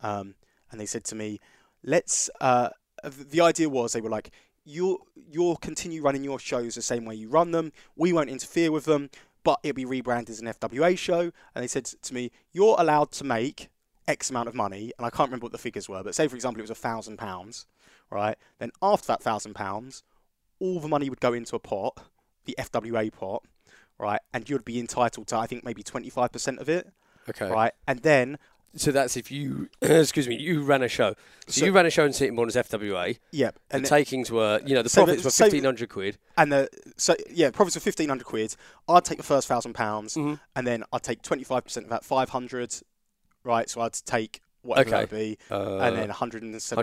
Um, 0.00 0.36
and 0.70 0.80
they 0.80 0.86
said 0.86 1.02
to 1.06 1.16
me, 1.16 1.40
"Let's." 1.82 2.30
Uh, 2.40 2.68
the 3.02 3.40
idea 3.40 3.68
was 3.68 3.94
they 3.94 4.00
were 4.00 4.10
like, 4.10 4.30
"You'll 4.64 5.08
you'll 5.16 5.56
continue 5.56 6.02
running 6.02 6.22
your 6.22 6.38
shows 6.38 6.76
the 6.76 6.82
same 6.82 7.04
way 7.04 7.16
you 7.16 7.28
run 7.28 7.50
them. 7.50 7.72
We 7.96 8.12
won't 8.12 8.30
interfere 8.30 8.70
with 8.70 8.84
them, 8.84 9.10
but 9.44 9.60
it'll 9.62 9.74
be 9.76 9.84
rebranded 9.84 10.30
as 10.30 10.40
an 10.40 10.48
FWA 10.48 10.96
show." 10.98 11.20
And 11.54 11.62
they 11.62 11.68
said 11.68 11.84
to 11.84 12.14
me, 12.14 12.32
"You're 12.52 12.76
allowed 12.78 13.12
to 13.12 13.24
make 13.24 13.68
X 14.08 14.30
amount 14.30 14.48
of 14.48 14.54
money," 14.54 14.92
and 14.98 15.06
I 15.06 15.10
can't 15.10 15.28
remember 15.28 15.44
what 15.44 15.52
the 15.52 15.58
figures 15.58 15.88
were, 15.88 16.02
but 16.02 16.14
say 16.14 16.26
for 16.28 16.34
example 16.34 16.60
it 16.60 16.64
was 16.64 16.70
a 16.70 16.74
thousand 16.74 17.18
pounds, 17.18 17.66
right? 18.10 18.36
Then 18.58 18.72
after 18.82 19.06
that 19.08 19.22
thousand 19.22 19.54
pounds, 19.54 20.02
all 20.58 20.80
the 20.80 20.88
money 20.88 21.08
would 21.08 21.20
go 21.20 21.32
into 21.32 21.54
a 21.56 21.60
pot, 21.60 21.98
the 22.44 22.54
FWA 22.58 23.10
pot, 23.12 23.44
right? 23.98 24.20
And 24.32 24.48
you'd 24.50 24.64
be 24.64 24.78
entitled 24.80 25.28
to 25.28 25.36
I 25.38 25.46
think 25.46 25.64
maybe 25.64 25.82
twenty 25.82 26.10
five 26.10 26.32
percent 26.32 26.58
of 26.58 26.68
it, 26.68 26.92
Okay. 27.28 27.50
right? 27.50 27.72
And 27.86 28.00
then 28.00 28.38
So 28.76 28.90
that's 28.90 29.16
if 29.16 29.30
you, 29.30 29.68
excuse 29.82 30.26
me, 30.28 30.36
you 30.36 30.62
ran 30.62 30.82
a 30.82 30.88
show. 30.88 31.14
So, 31.46 31.60
So- 31.60 31.66
you 31.66 31.72
ran 31.72 31.86
a 31.86 31.90
show 31.90 32.04
in 32.04 32.12
Sittingbourne 32.12 32.48
as 32.48 32.56
FWA. 32.56 33.18
yeah, 33.30 33.50
The 33.68 33.76
and 33.76 33.86
takings 33.86 34.30
were, 34.30 34.60
you 34.66 34.74
know, 34.74 34.82
the 34.82 34.88
So 34.88 35.02
the- 35.02 35.06
profits 35.06 35.24
were 35.24 35.30
so- 35.30 35.44
fifteen 35.44 35.64
hundred 35.64 35.88
quid. 35.90 36.18
and 36.36 36.52
the 36.52 36.68
so 36.96 37.14
yeah, 37.30 37.50
profits 37.50 37.76
were 37.76 37.80
fifteen 37.80 38.08
hundred 38.08 38.24
quid. 38.24 38.56
I'd 38.88 39.04
take 39.04 39.18
the 39.18 39.24
first 39.24 39.46
thousand 39.48 39.74
pounds, 39.74 40.14
Mhm. 40.14 40.40
and 40.56 40.66
then 40.66 40.82
I'd 40.92 41.02
take 41.02 41.22
twenty 41.22 41.44
five 41.44 41.64
percent 41.64 41.84
of 41.86 41.90
that 41.90 42.04
five 42.04 42.30
hundred, 42.30 42.74
right? 43.44 43.68
So 43.70 43.80
I'd 43.80 43.92
take 44.06 44.40
whatever 44.62 44.88
Okay. 44.88 44.90
that 44.96 45.10
would 45.12 45.18
be, 45.18 45.38
Uh, 45.50 45.76
and 45.78 45.96
then 45.98 46.08
175, 46.08 46.76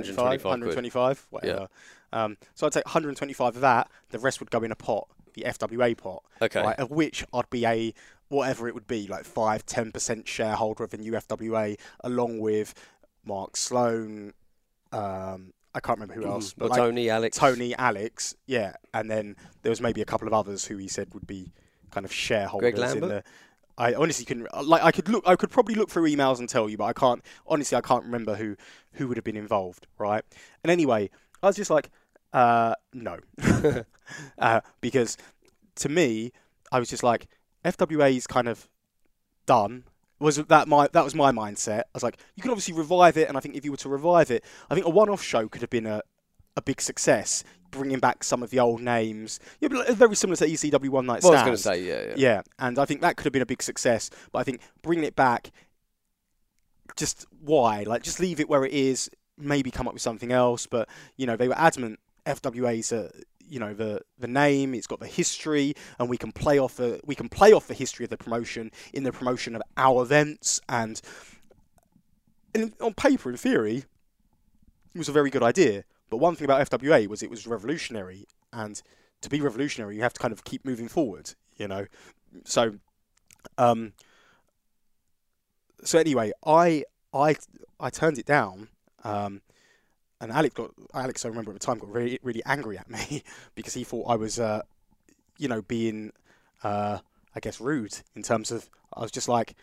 125 0.43 0.45
125, 0.45 1.27
whatever. 1.31 1.67
Um, 2.13 2.37
so 2.53 2.67
I'd 2.67 2.73
take 2.73 2.85
125 2.85 3.55
of 3.55 3.61
that. 3.61 3.89
The 4.11 4.19
rest 4.19 4.39
would 4.39 4.51
go 4.51 4.61
in 4.61 4.71
a 4.71 4.75
pot, 4.75 5.07
the 5.33 5.45
FWA 5.45 5.95
pot, 5.97 6.23
okay. 6.43 6.61
right? 6.61 6.77
Of 6.77 6.91
which 6.91 7.25
I'd 7.33 7.49
be 7.49 7.65
a 7.65 7.93
whatever 8.31 8.67
it 8.67 8.73
would 8.73 8.87
be, 8.87 9.07
like 9.07 9.25
five, 9.25 9.65
ten 9.65 9.91
percent 9.91 10.27
shareholder 10.27 10.83
of 10.83 10.89
the 10.89 10.97
new 10.97 11.11
FWA, 11.13 11.77
along 12.03 12.39
with 12.39 12.73
Mark 13.25 13.57
Sloan. 13.57 14.33
Um, 14.91 15.53
I 15.73 15.79
can't 15.79 15.99
remember 15.99 16.15
who 16.21 16.27
else, 16.27 16.53
Mhm. 16.53 16.57
but 16.57 16.69
like 16.71 16.79
Tony, 16.79 17.09
Alex, 17.09 17.37
Tony, 17.37 17.75
Alex, 17.75 18.35
yeah, 18.45 18.73
and 18.93 19.09
then 19.09 19.35
there 19.61 19.69
was 19.69 19.79
maybe 19.81 20.01
a 20.01 20.05
couple 20.05 20.27
of 20.27 20.33
others 20.33 20.65
who 20.65 20.77
he 20.77 20.87
said 20.87 21.13
would 21.13 21.27
be 21.27 21.51
kind 21.91 22.05
of 22.05 22.11
shareholders 22.11 22.93
in 22.93 23.01
the. 23.01 23.23
I 23.77 23.93
honestly 23.93 24.25
couldn't 24.25 24.47
like. 24.65 24.83
I 24.83 24.91
could 24.91 25.07
look. 25.09 25.23
I 25.25 25.35
could 25.35 25.49
probably 25.49 25.75
look 25.75 25.89
through 25.89 26.09
emails 26.09 26.39
and 26.39 26.47
tell 26.49 26.69
you, 26.69 26.77
but 26.77 26.85
I 26.85 26.93
can't. 26.93 27.23
Honestly, 27.47 27.77
I 27.77 27.81
can't 27.81 28.03
remember 28.03 28.35
who 28.35 28.55
who 28.93 29.07
would 29.07 29.17
have 29.17 29.23
been 29.23 29.37
involved, 29.37 29.87
right? 29.97 30.23
And 30.63 30.69
anyway, 30.71 31.09
I 31.41 31.47
was 31.47 31.55
just 31.55 31.71
like, 31.71 31.89
uh, 32.33 32.75
no, 32.93 33.17
uh, 34.37 34.61
because 34.81 35.17
to 35.75 35.89
me, 35.89 36.31
I 36.71 36.79
was 36.79 36.89
just 36.89 37.01
like, 37.01 37.27
FWA 37.65 38.15
is 38.15 38.27
kind 38.27 38.47
of 38.47 38.69
done. 39.45 39.83
Was 40.19 40.37
that 40.37 40.67
my 40.67 40.87
that 40.93 41.03
was 41.03 41.15
my 41.15 41.31
mindset? 41.31 41.79
I 41.79 41.83
was 41.95 42.03
like, 42.03 42.17
you 42.35 42.41
can 42.43 42.51
obviously 42.51 42.75
revive 42.75 43.17
it, 43.17 43.27
and 43.27 43.35
I 43.37 43.39
think 43.39 43.55
if 43.55 43.65
you 43.65 43.71
were 43.71 43.77
to 43.77 43.89
revive 43.89 44.29
it, 44.29 44.43
I 44.69 44.75
think 44.75 44.85
a 44.85 44.89
one-off 44.89 45.21
show 45.23 45.47
could 45.47 45.61
have 45.61 45.69
been 45.71 45.87
a 45.87 46.01
a 46.55 46.61
big 46.61 46.81
success, 46.81 47.43
bringing 47.71 47.99
back 47.99 48.23
some 48.23 48.43
of 48.43 48.49
the 48.49 48.59
old 48.59 48.81
names. 48.81 49.39
Yeah, 49.61 49.69
but 49.69 49.89
uh, 49.89 49.93
very 49.93 50.15
similar 50.15 50.35
to 50.37 50.45
ECW 50.45 50.89
One 50.89 51.05
Night 51.05 51.23
Well, 51.23 51.33
I 51.33 51.37
Stand. 51.37 51.51
was 51.51 51.63
going 51.63 51.77
to 51.77 51.83
say, 51.83 51.87
yeah, 51.87 52.09
yeah. 52.09 52.13
Yeah, 52.17 52.41
and 52.59 52.77
I 52.77 52.85
think 52.85 53.01
that 53.01 53.15
could 53.15 53.23
have 53.25 53.33
been 53.33 53.41
a 53.41 53.45
big 53.47 53.63
success. 53.63 54.09
But 54.31 54.39
I 54.39 54.43
think 54.43 54.61
bringing 54.81 55.05
it 55.05 55.15
back, 55.15 55.51
just 56.95 57.25
why? 57.39 57.83
Like, 57.83 58.03
just 58.03 58.19
leave 58.19 58.39
it 58.39 58.49
where 58.49 58.65
it 58.65 58.73
is. 58.73 59.09
Maybe 59.37 59.71
come 59.71 59.87
up 59.87 59.93
with 59.93 60.01
something 60.03 60.31
else. 60.31 60.67
But 60.67 60.89
you 61.17 61.25
know, 61.25 61.35
they 61.37 61.47
were 61.47 61.57
adamant. 61.57 61.99
FWA's 62.25 62.91
a 62.91 63.11
you 63.51 63.59
know 63.59 63.73
the 63.73 64.01
the 64.17 64.27
name. 64.27 64.73
It's 64.73 64.87
got 64.87 65.01
the 65.01 65.07
history, 65.07 65.75
and 65.99 66.09
we 66.09 66.17
can 66.17 66.31
play 66.31 66.57
off 66.57 66.77
the 66.77 67.01
we 67.05 67.15
can 67.15 67.27
play 67.27 67.51
off 67.51 67.67
the 67.67 67.73
history 67.73 68.05
of 68.05 68.09
the 68.09 68.17
promotion 68.17 68.71
in 68.93 69.03
the 69.03 69.11
promotion 69.11 69.55
of 69.55 69.61
our 69.75 70.01
events. 70.01 70.61
And 70.69 71.01
on 72.79 72.93
paper, 72.93 73.29
in 73.29 73.37
theory, 73.37 73.83
it 74.95 74.97
was 74.97 75.09
a 75.09 75.11
very 75.11 75.29
good 75.29 75.43
idea. 75.43 75.83
But 76.09 76.17
one 76.17 76.35
thing 76.35 76.45
about 76.45 76.67
FWA 76.69 77.07
was 77.07 77.21
it 77.21 77.29
was 77.29 77.45
revolutionary, 77.45 78.25
and 78.53 78.81
to 79.19 79.29
be 79.29 79.41
revolutionary, 79.41 79.97
you 79.97 80.01
have 80.01 80.13
to 80.13 80.19
kind 80.19 80.31
of 80.31 80.45
keep 80.45 80.65
moving 80.65 80.87
forward. 80.87 81.33
You 81.57 81.67
know, 81.67 81.87
so 82.45 82.75
um, 83.57 83.91
so 85.83 85.99
anyway, 85.99 86.31
I 86.45 86.85
I 87.13 87.35
I 87.81 87.89
turned 87.89 88.17
it 88.17 88.25
down, 88.25 88.69
um, 89.03 89.41
and 90.21 90.31
Alex 90.31 90.53
got 90.53 90.71
Alex. 90.93 91.25
I 91.25 91.29
remember 91.29 91.51
at 91.51 91.59
the 91.59 91.65
time 91.65 91.79
got 91.79 91.91
really 91.91 92.19
really 92.23 92.43
angry 92.45 92.77
at 92.77 92.89
me 92.89 93.23
because 93.55 93.73
he 93.73 93.83
thought 93.83 94.05
I 94.07 94.15
was, 94.15 94.39
uh, 94.39 94.61
you 95.37 95.47
know, 95.47 95.61
being, 95.61 96.13
uh, 96.63 96.99
I 97.35 97.39
guess, 97.39 97.59
rude 97.59 97.97
in 98.15 98.23
terms 98.23 98.51
of 98.51 98.69
I 98.93 99.01
was 99.01 99.11
just 99.11 99.27
like. 99.27 99.55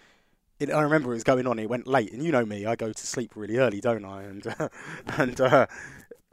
It, 0.59 0.73
I 0.73 0.81
remember 0.81 1.13
it 1.13 1.15
was 1.15 1.23
going 1.23 1.47
on. 1.47 1.61
It 1.61 1.71
went 1.71 1.87
late, 1.87 2.13
and 2.13 2.21
you 2.21 2.33
know 2.33 2.45
me. 2.45 2.67
I 2.67 2.75
go 2.75 2.93
to 2.93 3.07
sleep 3.07 3.37
really 3.37 3.59
early, 3.59 3.81
don't 3.81 4.05
I? 4.05 4.25
And 4.25 4.45
and 5.07 5.41
uh, 5.41 5.69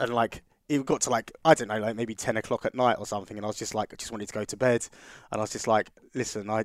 and 0.00 0.12
like 0.12 0.42
it 0.68 0.84
got 0.84 1.02
to 1.02 1.10
like 1.10 1.30
I 1.44 1.54
don't 1.54 1.68
know, 1.68 1.78
like 1.78 1.94
maybe 1.94 2.16
ten 2.16 2.36
o'clock 2.36 2.66
at 2.66 2.74
night 2.74 2.96
or 2.98 3.06
something, 3.06 3.36
and 3.36 3.46
I 3.46 3.48
was 3.48 3.56
just 3.56 3.72
like, 3.72 3.92
I 3.92 3.96
just 3.96 4.10
wanted 4.10 4.26
to 4.26 4.34
go 4.34 4.44
to 4.44 4.56
bed, 4.56 4.88
and 5.30 5.40
I 5.40 5.42
was 5.42 5.52
just 5.52 5.68
like, 5.68 5.90
listen, 6.12 6.50
I 6.50 6.64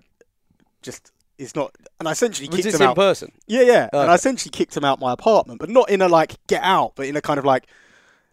just 0.81 1.11
it's 1.41 1.55
not, 1.55 1.75
and 1.99 2.07
I 2.07 2.11
essentially 2.11 2.47
Was 2.47 2.55
kicked 2.57 2.65
this 2.65 2.75
him 2.75 2.81
in 2.83 2.87
out. 2.89 2.95
person? 2.95 3.31
Yeah, 3.47 3.61
yeah, 3.63 3.89
and 3.93 4.09
I 4.11 4.15
essentially 4.15 4.51
kicked 4.51 4.75
him 4.77 4.85
out 4.85 4.99
my 4.99 5.11
apartment, 5.13 5.59
but 5.59 5.69
not 5.69 5.89
in 5.89 6.01
a 6.01 6.07
like 6.07 6.35
get 6.47 6.63
out, 6.63 6.93
but 6.95 7.05
in 7.07 7.15
a 7.15 7.21
kind 7.21 7.37
of 7.39 7.45
like. 7.45 7.65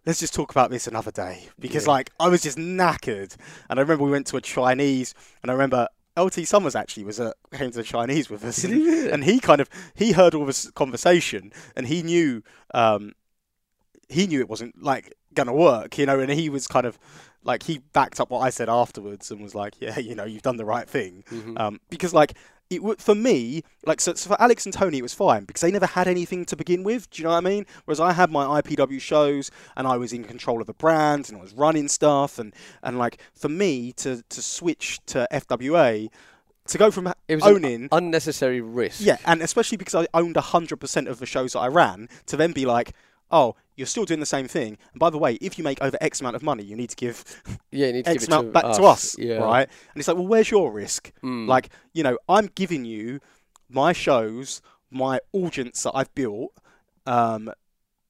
Let's 0.06 0.20
just 0.20 0.32
talk 0.32 0.50
about 0.50 0.70
this 0.70 0.86
another 0.86 1.10
day 1.10 1.48
because, 1.60 1.84
Yeah. 1.84 1.90
like, 1.92 2.10
I 2.18 2.28
was 2.28 2.40
just 2.40 2.56
knackered, 2.56 3.36
and 3.68 3.78
I 3.78 3.82
remember 3.82 4.04
we 4.04 4.10
went 4.10 4.26
to 4.28 4.38
a 4.38 4.40
Chinese, 4.40 5.12
and 5.42 5.50
I 5.50 5.52
remember 5.52 5.86
LT 6.16 6.46
Summers 6.48 6.74
actually 6.74 7.04
was 7.04 7.20
uh, 7.20 7.32
came 7.52 7.70
to 7.72 7.76
the 7.76 7.82
Chinese 7.82 8.30
with 8.30 8.42
us, 8.42 8.64
and, 8.64 8.72
he 8.72 9.08
and 9.10 9.22
he 9.24 9.38
kind 9.38 9.60
of 9.60 9.68
he 9.94 10.12
heard 10.12 10.34
all 10.34 10.46
this 10.46 10.70
conversation, 10.70 11.52
and 11.76 11.86
he 11.88 12.02
knew 12.02 12.42
um, 12.72 13.12
he 14.08 14.26
knew 14.26 14.40
it 14.40 14.48
wasn't 14.48 14.82
like 14.82 15.12
gonna 15.34 15.52
work, 15.52 15.98
you 15.98 16.06
know, 16.06 16.18
and 16.20 16.30
he 16.32 16.48
was 16.48 16.66
kind 16.66 16.86
of 16.86 16.98
like 17.44 17.64
he 17.64 17.78
backed 17.92 18.18
up 18.18 18.30
what 18.30 18.40
I 18.40 18.48
said 18.50 18.70
afterwards 18.70 19.30
and 19.30 19.42
was 19.42 19.54
like, 19.54 19.74
yeah, 19.78 19.98
you 19.98 20.14
know, 20.14 20.24
you've 20.24 20.42
done 20.42 20.56
the 20.56 20.64
right 20.64 20.88
thing, 20.88 21.22
Mhm. 21.30 21.60
um, 21.60 21.80
because 21.90 22.14
like 22.14 22.32
it 22.70 22.82
would 22.82 23.00
for 23.00 23.14
me, 23.14 23.62
like 23.86 24.00
so, 24.00 24.14
so 24.14 24.28
for 24.30 24.40
Alex 24.40 24.66
and 24.66 24.72
Tony, 24.74 24.98
it 24.98 25.02
was 25.02 25.14
fine 25.14 25.44
because 25.44 25.62
they 25.62 25.70
never 25.70 25.86
had 25.86 26.06
anything 26.06 26.44
to 26.46 26.56
begin 26.56 26.82
with. 26.82 27.08
Do 27.10 27.22
you 27.22 27.24
know 27.24 27.30
what 27.30 27.38
I 27.46 27.48
mean? 27.48 27.66
Whereas 27.84 28.00
I 28.00 28.12
had 28.12 28.30
my 28.30 28.60
IPW 28.60 29.00
shows 29.00 29.50
and 29.76 29.86
I 29.86 29.96
was 29.96 30.12
in 30.12 30.24
control 30.24 30.60
of 30.60 30.66
the 30.66 30.74
brand 30.74 31.28
and 31.28 31.38
I 31.38 31.40
was 31.40 31.54
running 31.54 31.88
stuff 31.88 32.38
and 32.38 32.54
and 32.82 32.98
like 32.98 33.20
for 33.34 33.48
me 33.48 33.92
to 33.94 34.22
to 34.28 34.42
switch 34.42 35.00
to 35.06 35.26
FWA. 35.32 36.08
To 36.66 36.76
go 36.76 36.90
from 36.90 37.06
It 37.28 37.36
was 37.36 37.44
an 37.46 37.54
owning 37.56 37.88
unnecessary 37.90 38.60
risk. 38.60 39.00
yeah, 39.00 39.16
and 39.24 39.40
especially 39.40 39.78
because 39.78 39.94
I 39.94 40.06
owned 40.12 40.36
hundred 40.36 40.76
percent 40.76 41.08
of 41.08 41.18
the 41.18 41.24
shows 41.24 41.54
that 41.54 41.60
I 41.60 41.68
ran, 41.68 42.10
to 42.26 42.36
then 42.36 42.52
be 42.52 42.66
like, 42.66 42.92
oh, 43.30 43.56
you're 43.78 43.86
still 43.86 44.04
doing 44.04 44.20
the 44.20 44.26
same 44.26 44.48
thing. 44.48 44.76
And 44.92 44.98
by 44.98 45.08
the 45.08 45.18
way, 45.18 45.34
if 45.40 45.56
you 45.56 45.62
make 45.64 45.80
over 45.80 45.96
X 46.00 46.20
amount 46.20 46.34
of 46.36 46.42
money, 46.42 46.64
you 46.64 46.74
need 46.76 46.90
to 46.90 46.96
give 46.96 47.24
Yeah, 47.70 47.86
you 47.86 47.92
need 47.94 48.04
to 48.04 48.10
X 48.10 48.14
give 48.14 48.22
it 48.24 48.28
amount 48.28 48.48
to 48.48 48.52
back 48.52 48.64
us. 48.64 48.76
to 48.76 48.82
us, 48.84 49.18
Yeah. 49.18 49.36
right? 49.36 49.68
And 49.92 50.00
it's 50.00 50.08
like, 50.08 50.16
well, 50.16 50.26
where's 50.26 50.50
your 50.50 50.72
risk? 50.72 51.12
Mm. 51.22 51.46
Like, 51.46 51.70
you 51.94 52.02
know, 52.02 52.18
I'm 52.28 52.48
giving 52.54 52.84
you 52.84 53.20
my 53.70 53.92
shows, 53.92 54.60
my 54.90 55.20
audience 55.32 55.82
that 55.84 55.92
I've 55.94 56.12
built. 56.14 56.52
Um, 57.06 57.52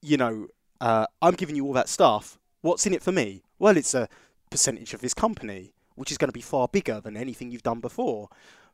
you 0.01 0.17
know, 0.17 0.47
uh, 0.81 1.07
I'm 1.21 1.35
giving 1.35 1.55
you 1.55 1.67
all 1.67 1.75
that 1.75 1.89
stuff. 1.89 2.39
What's 2.63 2.87
in 2.87 2.95
it 2.95 3.03
for 3.03 3.13
me? 3.13 3.43
Well, 3.59 3.77
it's 3.77 3.95
a 3.95 4.09
percentage 4.51 4.95
of 4.95 5.01
this 5.03 5.13
company, 5.15 5.75
which 5.97 6.11
is 6.11 6.17
going 6.19 6.29
to 6.29 6.33
be 6.33 6.41
far 6.41 6.67
bigger 6.69 7.01
than 7.01 7.17
anything 7.17 7.51
you've 7.51 7.63
done 7.63 7.81
before. 7.81 8.31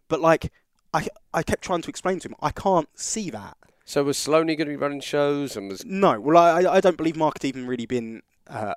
But 0.09 0.21
like, 0.21 0.53
I 0.93 1.09
I 1.33 1.43
kept 1.43 1.63
trying 1.65 1.83
to 1.83 1.89
explain 1.89 2.21
to 2.21 2.29
him, 2.29 2.37
I 2.41 2.51
can't 2.53 2.89
see 2.95 3.31
that. 3.31 3.57
So 3.85 4.03
was 4.05 4.17
Sloaney 4.17 4.57
going 4.57 4.59
to 4.59 4.65
be 4.67 4.77
running 4.77 5.01
shows 5.01 5.57
and 5.57 5.69
was 5.69 5.85
No, 5.85 6.19
well, 6.21 6.37
I 6.39 6.63
I- 6.77 6.81
don't 6.81 6.97
believe 6.97 7.17
Mark 7.17 7.35
had 7.41 7.45
even 7.49 7.67
really 7.67 7.87
been, 7.87 8.23
uh, 8.47 8.75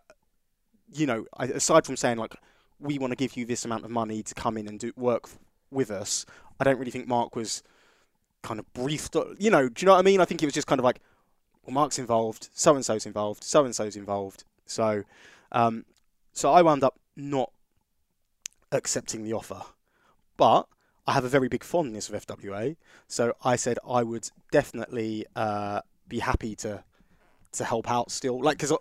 you 0.92 1.06
know, 1.06 1.26
aside 1.40 1.86
from 1.86 1.96
saying 1.96 2.18
like 2.18 2.36
we 2.80 3.00
want 3.00 3.12
to 3.12 3.16
give 3.16 3.36
you 3.38 3.46
this 3.46 3.66
amount 3.66 3.86
of 3.86 3.92
money 3.92 4.22
to 4.22 4.34
come 4.36 4.58
in 4.58 4.68
and 4.68 4.80
do 4.80 4.92
work 4.96 5.30
with 5.72 5.90
us. 5.92 6.26
I 6.60 6.64
don't 6.64 6.78
really 6.78 6.92
think 6.92 7.08
Mark 7.08 7.36
was 7.36 7.64
kind 8.44 8.60
of 8.60 8.72
briefed. 8.74 9.16
You 9.40 9.50
know, 9.50 9.70
do 9.70 9.82
you 9.82 9.86
know 9.86 9.94
what 9.94 10.00
I 10.00 10.04
mean? 10.04 10.22
I 10.22 10.26
think 10.26 10.44
it 10.44 10.46
was 10.46 10.54
just 10.54 10.68
kind 10.68 10.80
of 10.80 10.86
like, 10.86 11.00
well, 11.66 11.74
Mark's 11.74 11.98
involved, 12.00 12.50
so 12.54 12.76
and 12.76 12.86
so's 12.86 13.06
involved, 13.06 13.44
so 13.44 13.66
and 13.66 13.76
so's 13.76 13.96
involved. 13.96 14.44
So, 14.66 15.04
um, 15.52 15.86
so 16.34 16.52
I 16.52 16.62
wound 16.62 16.84
up 16.84 17.00
not 17.16 17.52
accepting 18.72 19.24
the 19.24 19.34
offer, 19.34 19.62
but 20.38 20.68
I 21.08 21.14
have 21.14 21.24
a 21.24 21.30
very 21.30 21.48
big 21.48 21.64
fondness 21.64 22.10
of 22.10 22.28
FWA. 22.28 22.76
So 23.08 23.34
I 23.44 23.56
said 23.56 23.80
I 23.88 24.04
would 24.04 24.30
definitely 24.52 25.26
uh, 25.36 25.82
be 26.08 26.20
happy 26.20 26.56
to 26.58 26.84
to 27.54 27.64
help 27.64 27.90
out 27.90 28.12
still. 28.12 28.42
Like, 28.42 28.58
because 28.58 28.74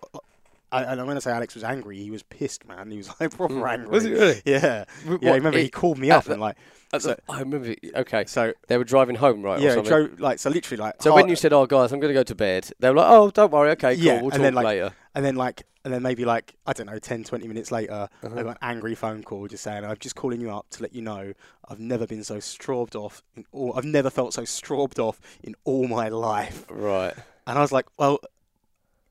I, 0.71 0.83
and 0.83 1.07
when 1.07 1.15
I 1.15 1.19
say 1.21 1.31
Alex 1.31 1.55
was 1.55 1.63
angry, 1.63 1.97
he 1.97 2.11
was 2.11 2.23
pissed, 2.23 2.67
man. 2.67 2.91
He 2.91 2.97
was 2.97 3.09
like 3.19 3.31
proper 3.37 3.65
angry. 3.67 3.87
Was 3.89 4.03
he 4.03 4.11
really? 4.11 4.41
Yeah. 4.45 4.83
W- 5.03 5.19
Yeah, 5.21 5.29
what, 5.29 5.35
remember 5.35 5.59
he 5.59 5.69
called 5.69 5.97
me 5.97 6.11
up 6.11 6.25
the- 6.25 6.33
and 6.33 6.41
like, 6.41 6.57
at 6.93 7.01
the- 7.03 7.17
I 7.29 7.39
remember. 7.39 7.73
Okay, 7.95 8.25
so 8.25 8.53
they 8.67 8.77
were 8.77 8.83
driving 8.83 9.15
home, 9.15 9.41
right? 9.43 9.59
yeah? 9.61 9.81
Joe, 9.81 10.09
like 10.19 10.39
so 10.39 10.49
literally 10.49 10.81
like, 10.81 11.01
So 11.01 11.11
hard- 11.11 11.23
when 11.23 11.29
you 11.29 11.35
said, 11.35 11.53
"Oh, 11.53 11.65
guys, 11.65 11.91
I'm 11.93 11.99
going 11.99 12.09
to 12.13 12.19
go 12.19 12.23
to 12.23 12.35
bed," 12.35 12.69
they 12.79 12.89
were 12.89 12.95
like, 12.97 13.07
"Oh, 13.09 13.29
don't 13.31 13.51
worry, 13.51 13.71
okay, 13.71 13.95
cool, 13.95 14.03
Yeah, 14.03 14.15
we'll 14.21 14.25
and 14.25 14.31
talk 14.33 14.41
then, 14.41 14.53
like, 14.53 14.65
later." 14.65 14.93
and 15.15 15.23
then 15.25 15.35
like, 15.35 15.63
and 15.85 15.93
then 15.93 16.01
maybe 16.03 16.25
like 16.25 16.55
I 16.65 16.73
don't 16.73 16.87
know, 16.87 16.99
10, 16.99 17.23
20 17.23 17.47
minutes 17.47 17.71
later, 17.71 18.09
Uh-huh. 18.23 18.35
I 18.37 18.43
got 18.43 18.49
an 18.51 18.57
angry 18.61 18.93
phone 18.95 19.23
call 19.23 19.47
just 19.47 19.63
saying, 19.63 19.85
"I'm 19.85 19.95
just 19.99 20.15
calling 20.15 20.41
you 20.41 20.51
up 20.51 20.65
to 20.71 20.81
let 20.83 20.93
you 20.93 21.01
know 21.01 21.33
I've 21.69 21.79
never 21.79 22.05
been 22.05 22.23
so 22.25 22.39
straubed 22.41 22.95
off 22.95 23.21
in 23.35 23.45
all. 23.53 23.73
I've 23.77 23.85
never 23.85 24.09
felt 24.09 24.33
so 24.33 24.43
straubed 24.43 24.99
off 24.99 25.19
in 25.43 25.55
all 25.63 25.87
my 25.87 26.09
life." 26.09 26.65
Right. 26.69 27.13
And 27.45 27.57
I 27.57 27.61
was 27.61 27.71
like, 27.71 27.85
"Well." 27.97 28.19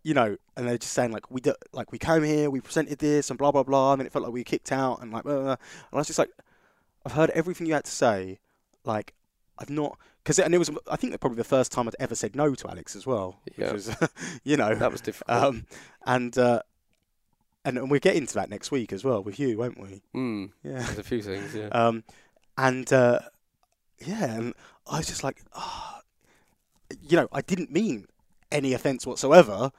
You 0.07 0.15
know, 0.15 0.37
and 0.57 0.69
they're 0.69 0.79
just 0.79 0.93
saying 0.93 1.11
like 1.11 1.29
we 1.33 1.41
do, 1.41 1.53
like 1.73 1.91
we 1.91 1.99
came 1.99 2.23
here, 2.23 2.49
we 2.49 2.61
presented 2.61 2.99
this, 3.01 3.29
and 3.29 3.37
blah 3.39 3.51
blah 3.51 3.65
blah, 3.65 3.93
and 3.93 4.01
then 4.01 4.07
it 4.07 4.13
felt 4.13 4.23
like 4.25 4.33
we 4.33 4.41
were 4.41 4.45
kicked 4.45 4.71
out, 4.71 5.03
and 5.03 5.13
like, 5.13 5.25
blah, 5.25 5.35
blah, 5.35 5.43
blah. 5.43 5.51
and 5.53 5.59
I 5.93 5.97
was 5.97 6.07
just 6.07 6.19
like, 6.19 6.31
I've 7.05 7.13
heard 7.13 7.31
everything 7.31 7.67
you 7.67 7.75
had 7.75 7.85
to 7.87 7.91
say, 7.91 8.39
like 8.85 9.15
I've 9.59 9.69
not 9.71 9.99
because 10.23 10.39
and 10.39 10.55
it 10.55 10.59
was 10.59 10.71
I 10.89 10.95
think 10.97 11.19
probably 11.21 11.39
the 11.39 11.45
first 11.57 11.73
time 11.73 11.89
I'd 11.89 11.97
ever 11.99 12.15
said 12.15 12.37
no 12.37 12.55
to 12.55 12.69
Alex 12.71 12.95
as 12.95 13.05
well, 13.05 13.41
which 13.47 13.59
Yeah. 13.59 13.73
was 13.73 13.91
you 14.45 14.57
know 14.57 14.75
That 14.77 14.93
was 14.93 15.01
difficult. 15.01 15.43
um, 15.43 15.67
and 16.07 16.39
uh, 16.39 16.63
and 17.65 17.77
and 17.77 17.91
we'll 17.91 17.99
get 17.99 18.15
into 18.15 18.35
that 18.35 18.49
next 18.49 18.71
week 18.71 18.93
as 18.93 19.03
well 19.03 19.25
with 19.25 19.41
you, 19.41 19.59
won't 19.59 19.81
we? 19.81 20.03
mm, 20.15 20.51
Yeah. 20.63 20.83
there's 20.85 20.99
a 20.99 21.03
few 21.03 21.21
things. 21.23 21.53
Yeah. 21.53 21.69
Um, 21.73 22.05
and 22.57 22.93
uh, 22.93 23.19
yeah, 24.07 24.35
and 24.37 24.55
I 24.87 24.99
was 24.99 25.09
just 25.09 25.25
like, 25.25 25.43
ah, 25.53 26.01
you 27.03 27.17
know, 27.17 27.29
I 27.33 27.41
didn't 27.41 27.73
mean 27.73 28.07
any 28.53 28.73
offence 28.73 29.05
whatsoever. 29.05 29.73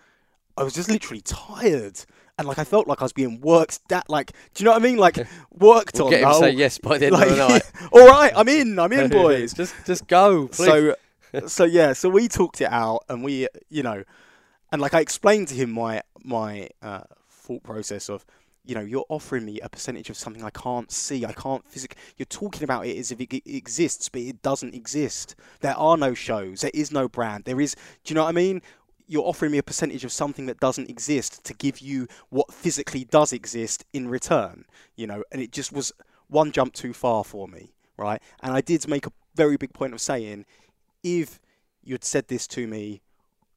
I 0.57 0.63
was 0.63 0.73
just 0.73 0.89
literally 0.89 1.21
tired, 1.21 1.99
and 2.37 2.47
like 2.47 2.57
I 2.57 2.63
felt 2.63 2.87
like 2.87 3.01
I 3.01 3.05
was 3.05 3.13
being 3.13 3.39
worked. 3.41 3.87
That 3.89 4.09
like, 4.09 4.31
do 4.53 4.63
you 4.63 4.65
know 4.65 4.71
what 4.71 4.81
I 4.81 4.83
mean? 4.83 4.97
Like 4.97 5.17
worked 5.51 5.95
we'll 5.95 6.05
on. 6.05 6.11
get 6.11 6.23
him 6.23 6.29
to 6.29 6.35
say 6.35 6.51
yes 6.51 6.77
by 6.79 6.97
the 6.97 7.07
end 7.07 7.13
like, 7.13 7.29
of 7.29 7.37
the 7.37 7.47
night. 7.47 7.63
all 7.91 8.07
right, 8.07 8.33
I'm 8.35 8.47
in. 8.47 8.79
I'm 8.79 8.91
in, 8.91 9.09
boys. 9.11 9.53
just, 9.53 9.75
just 9.85 10.07
go, 10.07 10.47
please. 10.47 10.65
So, 10.65 11.47
so 11.47 11.63
yeah, 11.63 11.93
so 11.93 12.09
we 12.09 12.27
talked 12.27 12.61
it 12.61 12.71
out, 12.71 13.03
and 13.07 13.23
we, 13.23 13.47
you 13.69 13.83
know, 13.83 14.03
and 14.71 14.81
like 14.81 14.93
I 14.93 14.99
explained 14.99 15.47
to 15.49 15.55
him 15.55 15.71
my 15.71 16.01
my 16.23 16.69
uh, 16.81 17.01
thought 17.29 17.63
process 17.63 18.09
of, 18.09 18.25
you 18.65 18.75
know, 18.75 18.81
you're 18.81 19.05
offering 19.09 19.45
me 19.45 19.59
a 19.61 19.69
percentage 19.69 20.09
of 20.09 20.17
something 20.17 20.43
I 20.43 20.49
can't 20.49 20.91
see, 20.91 21.25
I 21.25 21.33
can't 21.33 21.65
physically. 21.67 22.01
You're 22.17 22.25
talking 22.25 22.63
about 22.63 22.85
it 22.85 22.97
as 22.97 23.11
if 23.11 23.21
it 23.21 23.33
exists, 23.45 24.09
but 24.09 24.21
it 24.21 24.41
doesn't 24.41 24.73
exist. 24.73 25.35
There 25.61 25.75
are 25.75 25.97
no 25.97 26.13
shows. 26.13 26.61
There 26.61 26.71
is 26.73 26.91
no 26.91 27.07
brand. 27.07 27.45
There 27.45 27.61
is. 27.61 27.75
Do 28.03 28.11
you 28.11 28.15
know 28.15 28.23
what 28.23 28.29
I 28.29 28.33
mean? 28.33 28.61
You're 29.07 29.23
offering 29.23 29.51
me 29.51 29.57
a 29.57 29.63
percentage 29.63 30.03
of 30.03 30.11
something 30.11 30.45
that 30.47 30.59
doesn't 30.59 30.89
exist 30.89 31.43
to 31.45 31.53
give 31.53 31.79
you 31.79 32.07
what 32.29 32.53
physically 32.53 33.05
does 33.05 33.31
exist 33.31 33.85
in 33.93 34.09
return. 34.09 34.65
You 34.95 35.07
know, 35.07 35.23
and 35.31 35.41
it 35.41 35.51
just 35.51 35.71
was 35.71 35.93
one 36.27 36.51
jump 36.51 36.73
too 36.73 36.93
far 36.93 37.23
for 37.23 37.47
me, 37.47 37.73
right? 37.97 38.21
And 38.41 38.53
I 38.53 38.61
did 38.61 38.87
make 38.87 39.05
a 39.05 39.11
very 39.35 39.57
big 39.57 39.73
point 39.73 39.93
of 39.93 40.01
saying, 40.01 40.45
if 41.03 41.39
you'd 41.83 42.03
said 42.03 42.27
this 42.27 42.47
to 42.47 42.67
me, 42.67 43.01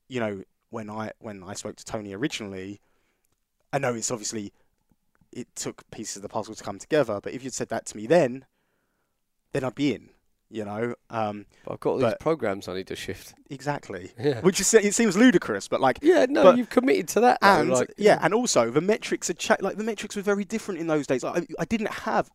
you 0.08 0.20
know, 0.20 0.44
when 0.70 0.88
I 0.88 1.10
when 1.18 1.42
I 1.42 1.54
spoke 1.54 1.76
to 1.76 1.84
Tony 1.84 2.14
originally, 2.14 2.80
I 3.72 3.78
know 3.78 3.94
it's 3.94 4.10
obviously 4.10 4.52
it 5.32 5.48
took 5.54 5.88
pieces 5.90 6.16
of 6.16 6.22
the 6.22 6.28
puzzle 6.28 6.54
to 6.54 6.64
come 6.64 6.78
together, 6.78 7.20
but 7.22 7.32
if 7.32 7.44
you'd 7.44 7.54
said 7.54 7.68
that 7.68 7.86
to 7.86 7.96
me 7.96 8.06
then, 8.06 8.44
then 9.52 9.64
I'd 9.64 9.74
be 9.74 9.94
in, 9.94 10.10
you 10.50 10.64
know. 10.64 10.94
Um, 11.10 11.46
I've 11.68 11.80
got 11.80 11.90
all 11.90 11.98
these 11.98 12.14
programs 12.20 12.68
I 12.68 12.74
need 12.74 12.86
to 12.88 12.96
shift. 12.96 13.34
exactly. 13.48 14.12
Yeah. 14.18 14.40
Which 14.40 14.60
is 14.60 14.72
it 14.74 14.94
seems 14.94 15.16
ludicrous, 15.16 15.68
but 15.68 15.80
like 15.80 15.98
Yeah, 16.02 16.26
no, 16.28 16.42
but- 16.44 16.56
you've 16.58 16.70
committed 16.70 17.08
to 17.08 17.20
that. 17.20 17.38
though, 17.40 17.48
and 17.48 17.70
like, 17.70 17.92
yeah, 17.96 18.18
and 18.22 18.34
also 18.34 18.70
the 18.70 18.80
metrics 18.80 19.28
had 19.28 19.38
cha- 19.38 19.56
like 19.60 19.76
the 19.76 19.84
metrics 19.84 20.16
were 20.16 20.22
very 20.22 20.44
different 20.44 20.80
in 20.80 20.86
those 20.88 21.06
days. 21.06 21.24
I, 21.24 21.46
I 21.58 21.64
didn't 21.64 21.90
have. 21.90 22.28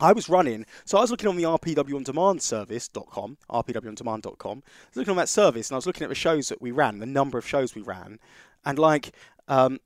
I 0.00 0.12
was 0.12 0.28
running, 0.28 0.66
so 0.84 0.98
I 0.98 1.00
was 1.02 1.12
looking 1.12 1.28
on 1.28 1.36
the 1.36 1.44
RPW 1.44 1.94
on 1.94 2.02
demand 2.02 2.42
service.com, 2.42 3.36
rpwondemand.com. 3.48 4.62
I 4.66 4.88
was 4.88 4.96
looking 4.96 5.12
on 5.12 5.16
that 5.16 5.28
service 5.28 5.70
and 5.70 5.76
I 5.76 5.78
was 5.78 5.86
looking 5.86 6.02
at 6.02 6.08
the 6.08 6.14
shows 6.16 6.48
that 6.48 6.60
we 6.60 6.72
ran, 6.72 6.98
the 6.98 7.06
number 7.06 7.38
of 7.38 7.46
shows 7.46 7.74
we 7.76 7.82
ran, 7.82 8.18
and 8.64 8.78
like, 8.80 9.12
um, 9.46 9.78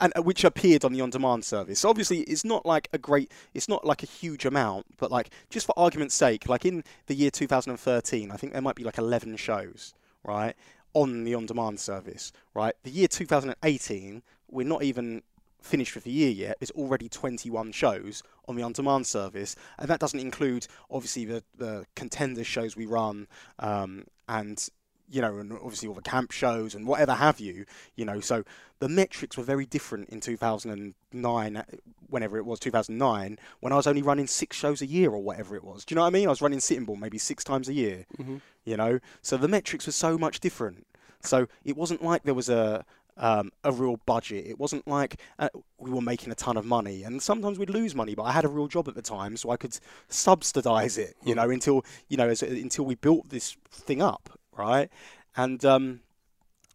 and 0.00 0.12
uh, 0.16 0.22
which 0.22 0.44
appeared 0.44 0.84
on 0.84 0.92
the 0.92 1.00
on-demand 1.00 1.44
service. 1.44 1.80
So 1.80 1.88
obviously, 1.88 2.20
it's 2.20 2.44
not 2.44 2.66
like 2.66 2.88
a 2.92 2.98
great, 2.98 3.30
it's 3.54 3.68
not 3.68 3.84
like 3.84 4.02
a 4.02 4.06
huge 4.06 4.44
amount, 4.44 4.86
but 4.96 5.10
like 5.10 5.30
just 5.50 5.66
for 5.66 5.78
argument's 5.78 6.14
sake, 6.14 6.48
like 6.48 6.64
in 6.64 6.84
the 7.06 7.14
year 7.14 7.30
2013, 7.30 8.30
I 8.30 8.36
think 8.36 8.52
there 8.52 8.62
might 8.62 8.76
be 8.76 8.84
like 8.84 8.98
11 8.98 9.36
shows, 9.36 9.94
right, 10.24 10.54
on 10.94 11.24
the 11.24 11.34
on-demand 11.34 11.80
service, 11.80 12.32
right. 12.54 12.74
The 12.82 12.90
year 12.90 13.08
2018, 13.08 14.22
we're 14.50 14.66
not 14.66 14.82
even 14.82 15.22
finished 15.60 15.94
with 15.94 16.04
the 16.04 16.10
year 16.10 16.30
yet. 16.30 16.56
There's 16.60 16.70
already 16.72 17.08
21 17.08 17.72
shows 17.72 18.22
on 18.48 18.56
the 18.56 18.62
on-demand 18.62 19.06
service, 19.06 19.56
and 19.78 19.88
that 19.88 20.00
doesn't 20.00 20.20
include 20.20 20.66
obviously 20.90 21.24
the 21.24 21.42
the 21.56 21.86
contender 21.94 22.44
shows 22.44 22.76
we 22.76 22.86
run, 22.86 23.26
um, 23.58 24.04
and 24.28 24.68
you 25.08 25.20
know, 25.20 25.38
and 25.38 25.52
obviously 25.52 25.88
all 25.88 25.94
the 25.94 26.02
camp 26.02 26.32
shows 26.32 26.74
and 26.74 26.86
whatever 26.86 27.12
have 27.12 27.40
you. 27.40 27.64
You 27.94 28.04
know, 28.04 28.20
so 28.20 28.44
the 28.80 28.88
metrics 28.88 29.36
were 29.36 29.44
very 29.44 29.66
different 29.66 30.08
in 30.10 30.20
2009, 30.20 31.64
whenever 32.08 32.38
it 32.38 32.44
was 32.44 32.58
2009, 32.60 33.38
when 33.60 33.72
I 33.72 33.76
was 33.76 33.86
only 33.86 34.02
running 34.02 34.26
six 34.26 34.56
shows 34.56 34.82
a 34.82 34.86
year 34.86 35.10
or 35.10 35.22
whatever 35.22 35.56
it 35.56 35.64
was. 35.64 35.84
Do 35.84 35.92
you 35.92 35.96
know 35.96 36.02
what 36.02 36.08
I 36.08 36.10
mean? 36.10 36.26
I 36.26 36.30
was 36.30 36.42
running 36.42 36.60
Sittingbourne 36.60 37.00
maybe 37.00 37.18
six 37.18 37.44
times 37.44 37.68
a 37.68 37.72
year. 37.72 38.06
Mhm. 38.18 38.40
You 38.64 38.76
know, 38.76 39.00
so 39.22 39.36
the 39.36 39.48
metrics 39.48 39.86
were 39.86 39.92
so 39.92 40.18
much 40.18 40.40
different. 40.40 40.86
So 41.20 41.48
it 41.64 41.76
wasn't 41.76 42.02
like 42.02 42.24
there 42.24 42.34
was 42.34 42.48
a 42.48 42.84
um, 43.18 43.50
a 43.64 43.72
real 43.72 43.96
budget. 44.04 44.46
It 44.46 44.58
wasn't 44.58 44.86
like 44.86 45.18
uh, 45.38 45.48
we 45.78 45.90
were 45.90 46.02
making 46.02 46.30
a 46.32 46.34
ton 46.34 46.58
of 46.58 46.66
money, 46.66 47.02
and 47.02 47.22
sometimes 47.22 47.58
we'd 47.58 47.70
lose 47.70 47.94
money. 47.94 48.14
But 48.14 48.24
I 48.24 48.32
had 48.32 48.44
a 48.44 48.48
real 48.48 48.68
job 48.68 48.88
at 48.88 48.94
the 48.94 49.00
time, 49.00 49.38
so 49.38 49.48
I 49.50 49.56
could 49.56 49.78
subsidize 50.08 50.98
it. 50.98 51.16
You 51.24 51.34
know, 51.34 51.48
until 51.48 51.84
you 52.08 52.16
know, 52.16 52.28
as, 52.28 52.42
until 52.42 52.84
we 52.84 52.94
built 52.94 53.30
this 53.30 53.56
thing 53.70 54.02
up, 54.02 54.38
right? 54.56 54.90
And 55.36 55.64
um, 55.64 56.00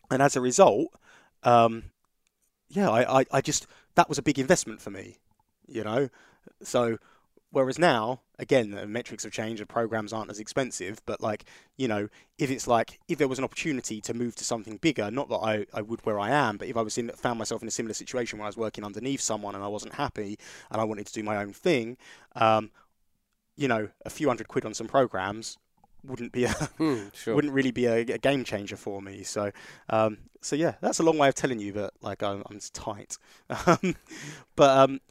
and 0.09 0.21
as 0.21 0.35
a 0.35 0.41
result, 0.41 0.93
um, 1.43 1.85
yeah, 2.69 2.89
I, 2.89 3.21
I, 3.21 3.25
I 3.31 3.41
just 3.41 3.67
that 3.95 4.09
was 4.09 4.17
a 4.17 4.23
big 4.23 4.39
investment 4.39 4.81
for 4.81 4.91
me. 4.91 5.17
You 5.67 5.83
know, 5.83 6.09
so 6.61 6.97
whereas 7.51 7.79
now, 7.79 8.21
again, 8.39 8.71
the 8.71 8.87
metrics 8.87 9.23
have 9.23 9.31
changed. 9.31 9.61
The 9.61 9.65
programs 9.65 10.11
aren't 10.11 10.29
as 10.29 10.39
expensive, 10.39 11.01
but 11.05 11.21
like 11.21 11.45
you 11.77 11.87
know, 11.87 12.09
if 12.37 12.49
it's 12.51 12.67
like 12.67 12.99
if 13.07 13.17
there 13.17 13.27
was 13.27 13.39
an 13.39 13.45
opportunity 13.45 14.01
to 14.01 14.13
move 14.13 14.35
to 14.35 14.43
something 14.43 14.77
bigger, 14.77 15.11
not 15.11 15.29
that 15.29 15.37
I, 15.37 15.65
I 15.73 15.81
would 15.81 16.05
where 16.05 16.19
I 16.19 16.29
am, 16.31 16.57
but 16.57 16.67
if 16.67 16.77
I 16.77 16.81
was 16.81 16.97
in 16.97 17.09
found 17.09 17.39
myself 17.39 17.61
in 17.61 17.67
a 17.67 17.71
similar 17.71 17.93
situation 17.93 18.39
where 18.39 18.45
I 18.45 18.49
was 18.49 18.57
working 18.57 18.83
underneath 18.83 19.21
someone 19.21 19.55
and 19.55 19.63
I 19.63 19.67
wasn't 19.67 19.93
happy 19.93 20.37
and 20.69 20.81
I 20.81 20.83
wanted 20.83 21.07
to 21.07 21.13
do 21.13 21.23
my 21.23 21.37
own 21.37 21.53
thing, 21.53 21.97
um, 22.35 22.71
you 23.55 23.67
know, 23.67 23.89
a 24.05 24.09
few 24.09 24.27
hundred 24.27 24.47
quid 24.47 24.65
on 24.65 24.73
some 24.73 24.87
programs 24.87 25.57
wouldn't 26.03 26.31
be 26.31 26.45
a 26.45 26.49
Hmm, 26.77 27.05
sure. 27.13 27.35
wouldn't 27.35 27.53
really 27.53 27.71
be 27.71 27.85
a, 27.85 27.99
a 27.99 28.17
game 28.17 28.43
changer 28.43 28.77
for 28.77 29.01
me. 29.01 29.23
So, 29.23 29.51
um, 29.89 30.17
so 30.41 30.55
yeah, 30.55 30.75
that's 30.81 30.99
a 30.99 31.03
long 31.03 31.17
way 31.17 31.27
of 31.27 31.35
telling 31.35 31.59
you 31.59 31.71
that 31.73 31.91
like 32.01 32.23
I'm, 32.23 32.43
I'm 32.49 32.59
tight. 32.73 33.17
But 34.55 34.77
um, 34.77 35.01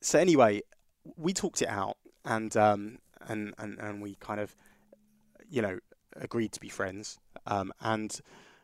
so 0.00 0.18
anyway, 0.18 0.62
we 1.16 1.32
talked 1.32 1.62
it 1.62 1.68
out, 1.68 1.96
and 2.24 2.56
um, 2.56 2.98
and 3.26 3.54
and 3.58 3.78
and 3.78 4.02
we 4.02 4.14
kind 4.16 4.40
of, 4.40 4.54
you 5.50 5.62
know, 5.62 5.78
agreed 6.16 6.52
to 6.52 6.60
be 6.60 6.68
friends, 6.68 7.18
um, 7.46 7.72
and 7.80 8.20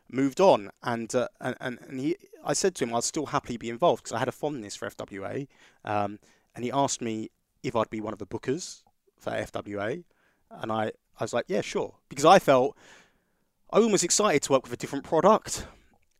moved 0.09 0.39
on. 0.39 0.71
And 0.83 1.13
uh, 1.13 1.27
and 1.41 1.55
and 1.59 1.99
he, 1.99 2.15
I 2.43 2.53
said 2.53 2.75
to 2.75 2.83
him 2.85 2.93
I'd 2.95 3.03
still 3.03 3.27
happily 3.27 3.57
be 3.57 3.69
involved 3.69 4.03
because 4.03 4.15
I 4.15 4.19
had 4.19 4.27
a 4.27 4.31
fondness 4.33 4.75
for 4.75 4.89
FWA, 4.89 5.47
um, 5.83 6.19
and 6.55 6.63
he 6.63 6.71
asked 6.71 7.01
me 7.01 7.29
if 7.63 7.75
I'd 7.75 7.89
be 7.89 8.01
one 8.01 8.13
of 8.13 8.19
the 8.19 8.27
bookers 8.27 8.83
for 9.17 9.31
FWA, 9.31 10.03
and 10.51 10.71
I 10.71 10.91
I 11.19 11.23
was 11.23 11.33
like, 11.33 11.45
yeah, 11.47 11.61
sure, 11.61 11.95
because 12.09 12.25
I 12.25 12.39
felt 12.39 12.75
I 13.71 13.79
was 13.79 14.03
excited 14.03 14.41
to 14.43 14.51
work 14.51 14.63
with 14.63 14.73
a 14.73 14.77
different 14.77 15.03
product 15.03 15.67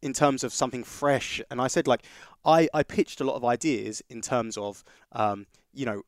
in 0.01 0.13
terms 0.13 0.43
of 0.43 0.53
something 0.53 0.83
fresh. 0.83 1.41
And 1.49 1.61
I 1.61 1.67
said, 1.67 1.87
like, 1.87 2.03
I, 2.43 2.67
I 2.73 2.83
pitched 2.83 3.21
a 3.21 3.23
lot 3.23 3.35
of 3.35 3.45
ideas 3.45 4.03
in 4.09 4.21
terms 4.21 4.57
of, 4.57 4.83
um, 5.11 5.47
you 5.73 5.85
know, 5.85 6.03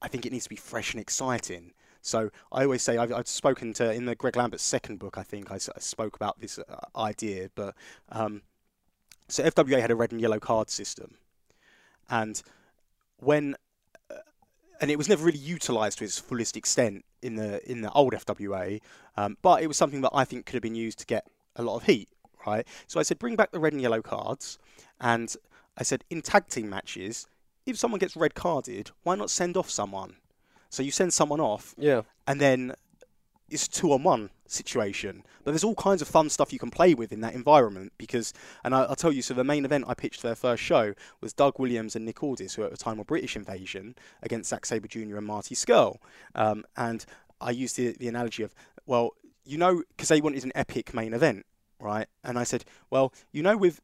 I 0.00 0.08
think 0.08 0.24
it 0.26 0.32
needs 0.32 0.44
to 0.44 0.50
be 0.50 0.56
fresh 0.56 0.92
and 0.92 1.00
exciting. 1.00 1.72
So 2.00 2.30
I 2.52 2.64
always 2.64 2.82
say 2.82 2.98
I've, 2.98 3.12
I've 3.12 3.28
spoken 3.28 3.72
to 3.74 3.92
in 3.92 4.04
the 4.04 4.14
Greg 4.14 4.36
Lambert's 4.36 4.62
second 4.62 4.98
book. 4.98 5.16
I 5.16 5.22
think 5.22 5.50
I, 5.50 5.58
spoke 5.58 6.16
about 6.16 6.38
this 6.38 6.58
uh, 6.58 6.76
idea, 6.94 7.48
but 7.54 7.74
um, 8.10 8.42
so 9.26 9.42
FWA 9.42 9.80
had 9.80 9.90
a 9.90 9.96
red 9.96 10.12
and 10.12 10.20
yellow 10.20 10.38
card 10.38 10.68
system, 10.68 11.16
and 12.10 12.42
when 13.16 13.56
and 14.84 14.90
it 14.90 14.98
was 14.98 15.08
never 15.08 15.24
really 15.24 15.38
utilised 15.38 15.96
to 15.96 16.04
its 16.04 16.18
fullest 16.18 16.58
extent 16.58 17.06
in 17.22 17.36
the 17.36 17.58
in 17.70 17.80
the 17.80 17.90
old 17.92 18.12
FWA, 18.12 18.82
um, 19.16 19.38
but 19.40 19.62
it 19.62 19.66
was 19.66 19.78
something 19.78 20.02
that 20.02 20.10
I 20.12 20.26
think 20.26 20.44
could 20.44 20.52
have 20.52 20.62
been 20.62 20.74
used 20.74 20.98
to 20.98 21.06
get 21.06 21.26
a 21.56 21.62
lot 21.62 21.76
of 21.76 21.84
heat, 21.84 22.10
right? 22.46 22.66
So 22.86 23.00
I 23.00 23.02
said 23.02 23.18
bring 23.18 23.34
back 23.34 23.50
the 23.50 23.58
red 23.58 23.72
and 23.72 23.80
yellow 23.80 24.02
cards, 24.02 24.58
and 25.00 25.34
I 25.78 25.84
said 25.84 26.04
in 26.10 26.20
tag 26.20 26.48
team 26.48 26.68
matches, 26.68 27.26
if 27.64 27.78
someone 27.78 27.98
gets 27.98 28.14
red 28.14 28.34
carded, 28.34 28.90
why 29.04 29.14
not 29.14 29.30
send 29.30 29.56
off 29.56 29.70
someone? 29.70 30.16
So 30.68 30.82
you 30.82 30.90
send 30.90 31.14
someone 31.14 31.40
off, 31.40 31.74
Yeah. 31.78 32.02
and 32.26 32.38
then 32.42 32.74
it's 33.48 33.68
two 33.68 33.92
on 33.92 34.02
one 34.02 34.30
situation. 34.46 35.22
But 35.42 35.52
there's 35.52 35.64
all 35.64 35.74
kinds 35.74 36.02
of 36.02 36.08
fun 36.08 36.30
stuff 36.30 36.52
you 36.52 36.58
can 36.58 36.70
play 36.70 36.94
with 36.94 37.12
in 37.12 37.20
that 37.20 37.34
environment 37.34 37.92
because, 37.98 38.32
and 38.64 38.74
I, 38.74 38.86
will 38.86 38.96
tell 38.96 39.12
you, 39.12 39.22
so 39.22 39.34
the 39.34 39.44
main 39.44 39.64
event 39.64 39.84
I 39.86 39.94
pitched 39.94 40.20
for 40.20 40.28
their 40.28 40.34
first 40.34 40.62
show 40.62 40.94
was 41.20 41.32
Doug 41.32 41.58
Williams 41.58 41.94
and 41.94 42.04
Nick 42.04 42.22
Aldis, 42.22 42.54
who 42.54 42.64
at 42.64 42.70
the 42.70 42.76
time 42.76 42.98
were 42.98 43.04
British 43.04 43.36
Invasion, 43.36 43.94
against 44.22 44.50
Zack 44.50 44.66
Sabre 44.66 44.88
Jr. 44.88 45.16
and 45.16 45.26
Marty 45.26 45.54
Scurll. 45.54 45.98
Um, 46.34 46.64
and 46.76 47.04
I 47.40 47.50
used 47.50 47.76
the, 47.76 47.92
the 47.92 48.08
analogy 48.08 48.42
of, 48.42 48.54
well, 48.86 49.10
you 49.44 49.58
know, 49.58 49.82
because 49.88 50.08
they 50.08 50.20
wanted 50.20 50.44
an 50.44 50.52
epic 50.54 50.94
main 50.94 51.12
event, 51.12 51.44
right? 51.78 52.06
And 52.22 52.38
I 52.38 52.44
said, 52.44 52.64
well, 52.90 53.12
you 53.32 53.42
know, 53.42 53.56
with 53.56 53.80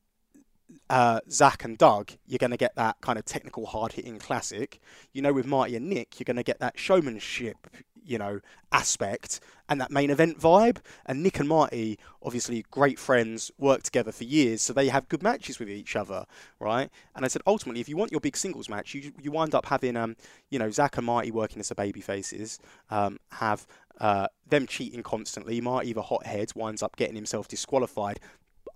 uh, 0.89 1.21
Zack 1.31 1.65
and 1.65 1.77
Doug, 1.77 2.13
you're 2.27 2.39
going 2.39 2.51
to 2.51 2.57
get 2.57 2.75
that 2.77 2.97
kind 3.01 3.19
of 3.19 3.25
technical, 3.25 3.67
hard 3.67 3.93
hitting 3.93 4.19
classic. 4.19 4.81
You 5.13 5.23
know, 5.23 5.33
with 5.33 5.47
Marty 5.47 5.77
and 5.77 5.89
Nick, 5.89 6.19
you're 6.19 6.25
going 6.25 6.37
to 6.37 6.43
get 6.43 6.61
that 6.61 6.79
showmanship, 6.79 7.69
you 8.11 8.19
know, 8.19 8.41
aspect 8.73 9.39
and 9.69 9.81
that 9.81 9.93
main 9.93 10.11
event 10.11 10.39
vibe. 10.39 10.79
And 11.07 11.23
Nick 11.23 11.39
and 11.39 11.49
Marty, 11.49 11.97
obviously 12.23 12.67
great 12.73 12.99
friends, 12.99 13.53
work 13.57 13.85
together 13.85 14.11
for 14.11 14.25
years, 14.25 14.61
so 14.63 14.73
they 14.73 14.89
have 14.89 15.09
good 15.09 15.23
matches 15.23 15.61
with 15.61 15.71
each 15.71 15.95
other, 15.95 16.27
right? 16.59 16.91
And 17.15 17.25
I 17.25 17.29
said, 17.29 17.43
ultimately, 17.47 17.81
if 17.81 17.89
you 17.89 17.97
want 17.97 18.11
your 18.11 18.21
big 18.21 18.37
singles 18.37 18.69
match, 18.69 18.95
you 18.95 19.13
you 19.23 19.31
wind 19.31 19.55
up 19.55 19.67
having, 19.67 19.97
um, 19.97 20.17
you 20.51 20.59
know, 20.59 20.71
Zack 20.71 20.97
and 20.97 21.07
Marty 21.07 21.31
working 21.31 21.61
as 21.61 21.69
the 21.69 21.77
baby 21.77 22.01
faces, 22.01 22.59
um, 22.91 23.21
have 23.31 23.65
uh, 24.01 24.27
them 24.49 24.67
cheating 24.67 25.05
constantly. 25.05 25.61
Marty, 25.61 25.93
the 25.93 26.03
hothead, 26.03 26.51
winds 26.57 26.83
up 26.83 26.97
getting 26.97 27.15
himself 27.15 27.47
disqualified 27.47 28.19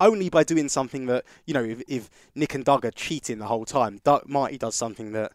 only 0.01 0.29
by 0.29 0.43
doing 0.43 0.69
something 0.69 1.07
that 1.07 1.25
you 1.47 1.55
know 1.55 1.63
if, 1.63 1.81
if 1.87 2.11
Nick 2.35 2.55
and 2.55 2.65
Doug 2.65 2.85
are 2.85 2.91
cheating 2.91 3.39
the 3.39 3.47
whole 3.47 3.65
time, 3.65 4.01
Doug, 4.05 4.29
Marty 4.29 4.59
does 4.59 4.75
something 4.75 5.13
that 5.13 5.33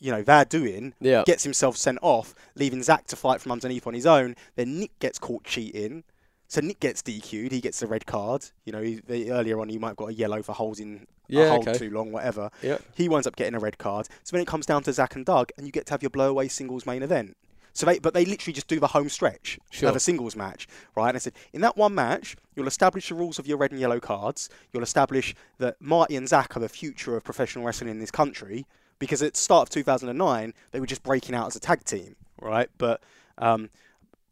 you 0.00 0.10
know 0.10 0.22
they're 0.22 0.44
doing, 0.44 0.94
Yeah. 1.00 1.22
gets 1.26 1.44
himself 1.44 1.76
sent 1.76 1.98
off, 2.02 2.34
leaving 2.56 2.82
Zack 2.82 3.06
to 3.08 3.16
fight 3.16 3.40
from 3.40 3.52
underneath 3.52 3.86
on 3.86 3.94
his 3.94 4.06
own. 4.06 4.34
Then 4.56 4.80
Nick 4.80 4.98
gets 4.98 5.18
caught 5.18 5.44
cheating, 5.44 6.04
so 6.48 6.60
Nick 6.60 6.80
gets 6.80 7.02
DQ'd. 7.02 7.52
He 7.52 7.60
gets 7.60 7.80
the 7.80 7.86
red 7.86 8.06
card. 8.06 8.46
You 8.64 8.72
know, 8.72 8.82
he, 8.82 9.00
they, 9.06 9.30
earlier 9.30 9.60
on 9.60 9.68
he 9.68 9.78
might 9.78 9.88
have 9.88 9.96
got 9.96 10.08
a 10.10 10.14
yellow 10.14 10.42
for 10.42 10.52
holding 10.52 11.06
Yeah, 11.28 11.44
a 11.44 11.50
hold 11.50 11.68
okay. 11.68 11.78
too 11.78 11.90
long, 11.90 12.10
whatever. 12.12 12.50
Yeah. 12.62 12.78
He 12.94 13.08
winds 13.08 13.26
up 13.26 13.36
getting 13.36 13.54
a 13.54 13.60
red 13.60 13.78
card. 13.78 14.08
So 14.24 14.34
then 14.36 14.42
it 14.42 14.48
comes 14.48 14.66
down 14.66 14.82
to 14.84 14.92
Zack 14.92 15.14
and 15.14 15.24
Doug, 15.24 15.50
and 15.56 15.66
you 15.66 15.72
get 15.72 15.86
to 15.86 15.92
have 15.92 16.02
your 16.02 16.10
blowaway 16.10 16.50
singles 16.50 16.86
main 16.86 17.02
event. 17.02 17.36
So 17.72 17.86
they, 17.86 18.00
but 18.00 18.14
they 18.14 18.24
literally 18.24 18.52
just 18.52 18.66
do 18.66 18.80
the 18.80 18.88
home 18.88 19.08
stretch 19.08 19.56
Sure. 19.70 19.88
of 19.90 19.94
a 19.96 20.00
singles 20.00 20.34
match, 20.34 20.66
right? 20.96 21.06
And 21.08 21.16
I 21.16 21.20
said, 21.20 21.34
in 21.52 21.60
that 21.60 21.76
one 21.76 21.94
match, 21.94 22.34
you'll 22.56 22.66
establish 22.66 23.08
the 23.10 23.14
rules 23.14 23.38
of 23.38 23.46
your 23.46 23.58
red 23.58 23.70
and 23.70 23.78
yellow 23.78 24.00
cards. 24.00 24.50
You'll 24.72 24.82
establish 24.82 25.36
that 25.58 25.76
Marty 25.80 26.16
and 26.16 26.28
Zack 26.28 26.56
are 26.56 26.60
the 26.60 26.68
future 26.68 27.16
of 27.16 27.22
professional 27.22 27.64
wrestling 27.64 27.90
in 27.90 28.00
this 28.00 28.10
country 28.10 28.66
because 29.00 29.20
at 29.22 29.34
the 29.34 29.40
start 29.40 29.62
of 29.68 29.70
2009 29.70 30.54
they 30.70 30.78
were 30.78 30.86
just 30.86 31.02
breaking 31.02 31.34
out 31.34 31.48
as 31.48 31.56
a 31.56 31.60
tag 31.60 31.82
team, 31.84 32.14
right? 32.40 32.70
But 32.78 33.02
um, 33.38 33.70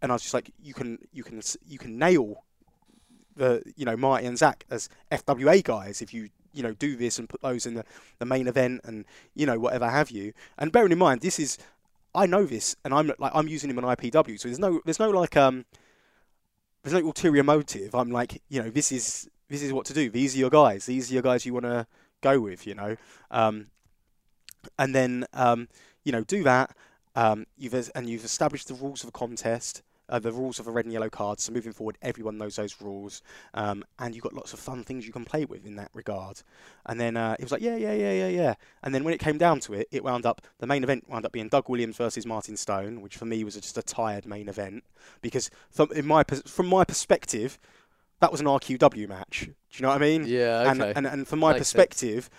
and 0.01 0.13
I 0.13 0.15
was 0.15 0.23
just 0.23 0.35
like, 0.35 0.53
you 0.63 0.75
can 0.75 0.99
you 1.13 1.25
can 1.25 1.41
you 1.67 1.79
can 1.79 1.99
nail 1.99 2.45
the 3.35 3.63
you 3.77 3.85
know 3.85 3.97
Marty 3.97 4.27
and 4.27 4.39
Zack 4.39 4.65
as 4.71 4.89
FWA 5.11 5.63
guys 5.65 6.01
if 6.01 6.15
you 6.15 6.29
you 6.53 6.63
know 6.63 6.73
do 6.73 6.97
this 6.97 7.19
and 7.19 7.29
put 7.29 7.41
those 7.41 7.67
in 7.67 7.75
the, 7.75 7.85
the 8.19 8.25
main 8.25 8.47
event 8.47 8.81
and 8.85 9.05
you 9.35 9.47
know 9.47 9.59
whatever 9.59 9.89
have 9.89 10.11
you. 10.11 10.33
And 10.59 10.71
bearing 10.71 10.93
in 10.93 10.99
mind 10.99 11.23
this 11.23 11.41
is 11.41 11.59
I 12.15 12.27
know 12.27 12.45
this 12.45 12.77
and 12.85 12.95
I'm 12.95 13.13
like 13.19 13.33
I'm 13.35 13.49
using 13.49 13.71
him 13.71 13.79
on 13.79 13.97
IPW, 13.97 14.39
so 14.39 14.49
there's 14.49 14.59
no 14.59 14.81
there's 14.85 15.01
no 15.01 15.11
like 15.11 15.37
um 15.37 15.65
there's 16.83 16.95
no 16.95 17.07
ulterior 17.07 17.43
motive. 17.43 17.95
I'm 17.95 18.11
like 18.11 18.43
you 18.49 18.63
know 18.63 18.71
this 18.71 18.93
is 18.93 19.29
this 19.49 19.63
is 19.63 19.73
what 19.73 19.87
to 19.87 19.95
do. 19.95 20.11
These 20.11 20.37
are 20.37 20.39
your 20.39 20.51
guys. 20.51 20.87
These 20.87 21.11
are 21.11 21.15
your 21.15 21.23
guys 21.23 21.47
you 21.47 21.55
want 21.55 21.65
to 21.65 21.87
go 22.21 22.41
with. 22.41 22.67
You 22.67 22.75
know. 22.75 22.97
Um, 23.31 23.69
and 24.79 24.95
then 24.95 25.27
um, 25.33 25.69
you 26.05 26.13
know 26.13 26.25
do 26.25 26.43
that. 26.45 26.75
Um, 27.15 27.47
you've 27.57 27.75
and 27.95 28.09
you've 28.09 28.25
established 28.25 28.69
the 28.69 28.75
rules 28.75 29.03
of 29.03 29.09
a 29.09 29.13
contest, 29.13 29.83
uh, 30.09 30.21
the 30.21 30.31
rules 30.31 30.61
of 30.61 30.69
a 30.69 30.71
red 30.71 30.85
and 30.85 30.93
yellow 30.93 31.11
card. 31.11 31.41
So 31.41 31.53
moving 31.53 31.73
forward, 31.73 31.99
everyone 32.01 32.39
knows 32.39 32.55
those 32.57 32.81
rules, 32.81 33.23
um, 33.55 33.85
and 33.99 34.15
you've 34.15 34.23
got 34.23 34.35
lots 34.35 34.53
of 34.53 34.61
fun 34.61 34.85
things 34.85 35.05
you 35.05 35.13
can 35.13 35.25
play 35.25 35.45
with 35.45 35.67
in 35.67 35.75
that 35.77 35.91
regard. 35.95 36.43
And 36.87 37.01
then 37.01 37.17
uh, 37.17 37.35
it 37.39 37.43
was 37.43 37.51
like, 37.51 37.61
yeah, 37.63 37.75
yeah, 37.77 37.93
yeah, 37.93 38.13
yeah, 38.13 38.29
yeah. 38.29 38.55
And 38.85 38.95
then 38.95 39.03
when 39.03 39.15
it 39.15 39.19
came 39.19 39.37
down 39.37 39.59
to 39.61 39.73
it, 39.75 39.89
it 39.91 40.05
wound 40.05 40.27
up 40.27 40.43
the 40.59 40.67
main 40.69 40.85
event 40.85 41.09
wound 41.09 41.25
up 41.27 41.33
being 41.33 41.49
Doug 41.49 41.69
Williams 41.69 41.97
versus 41.97 42.25
Martin 42.25 42.57
Stone, 42.57 43.01
which 43.01 43.17
for 43.17 43.25
me 43.25 43.43
was 43.43 43.55
just 43.57 43.77
a 43.79 43.83
tired 43.83 44.25
main 44.25 44.49
event 44.49 44.85
because 45.21 45.51
from 45.71 45.91
in 45.93 46.07
my 46.07 46.23
pers- 46.23 46.43
from 46.49 46.67
my 46.69 46.85
perspective, 46.85 47.59
that 48.21 48.31
was 48.31 48.41
an 48.41 48.47
RQW 48.47 49.09
match. 49.09 49.41
Do 49.47 49.55
you 49.73 49.83
know 49.83 49.89
what 49.89 49.97
I 50.03 50.07
mean? 50.07 50.25
Yeah. 50.27 50.71
and, 50.71 50.81
Okay. 50.83 50.93
and 50.95 51.05
and 51.07 51.27
from 51.27 51.41
my 51.41 51.53
Makes 51.53 51.69
sense. 51.69 51.73
perspective, 51.73 52.31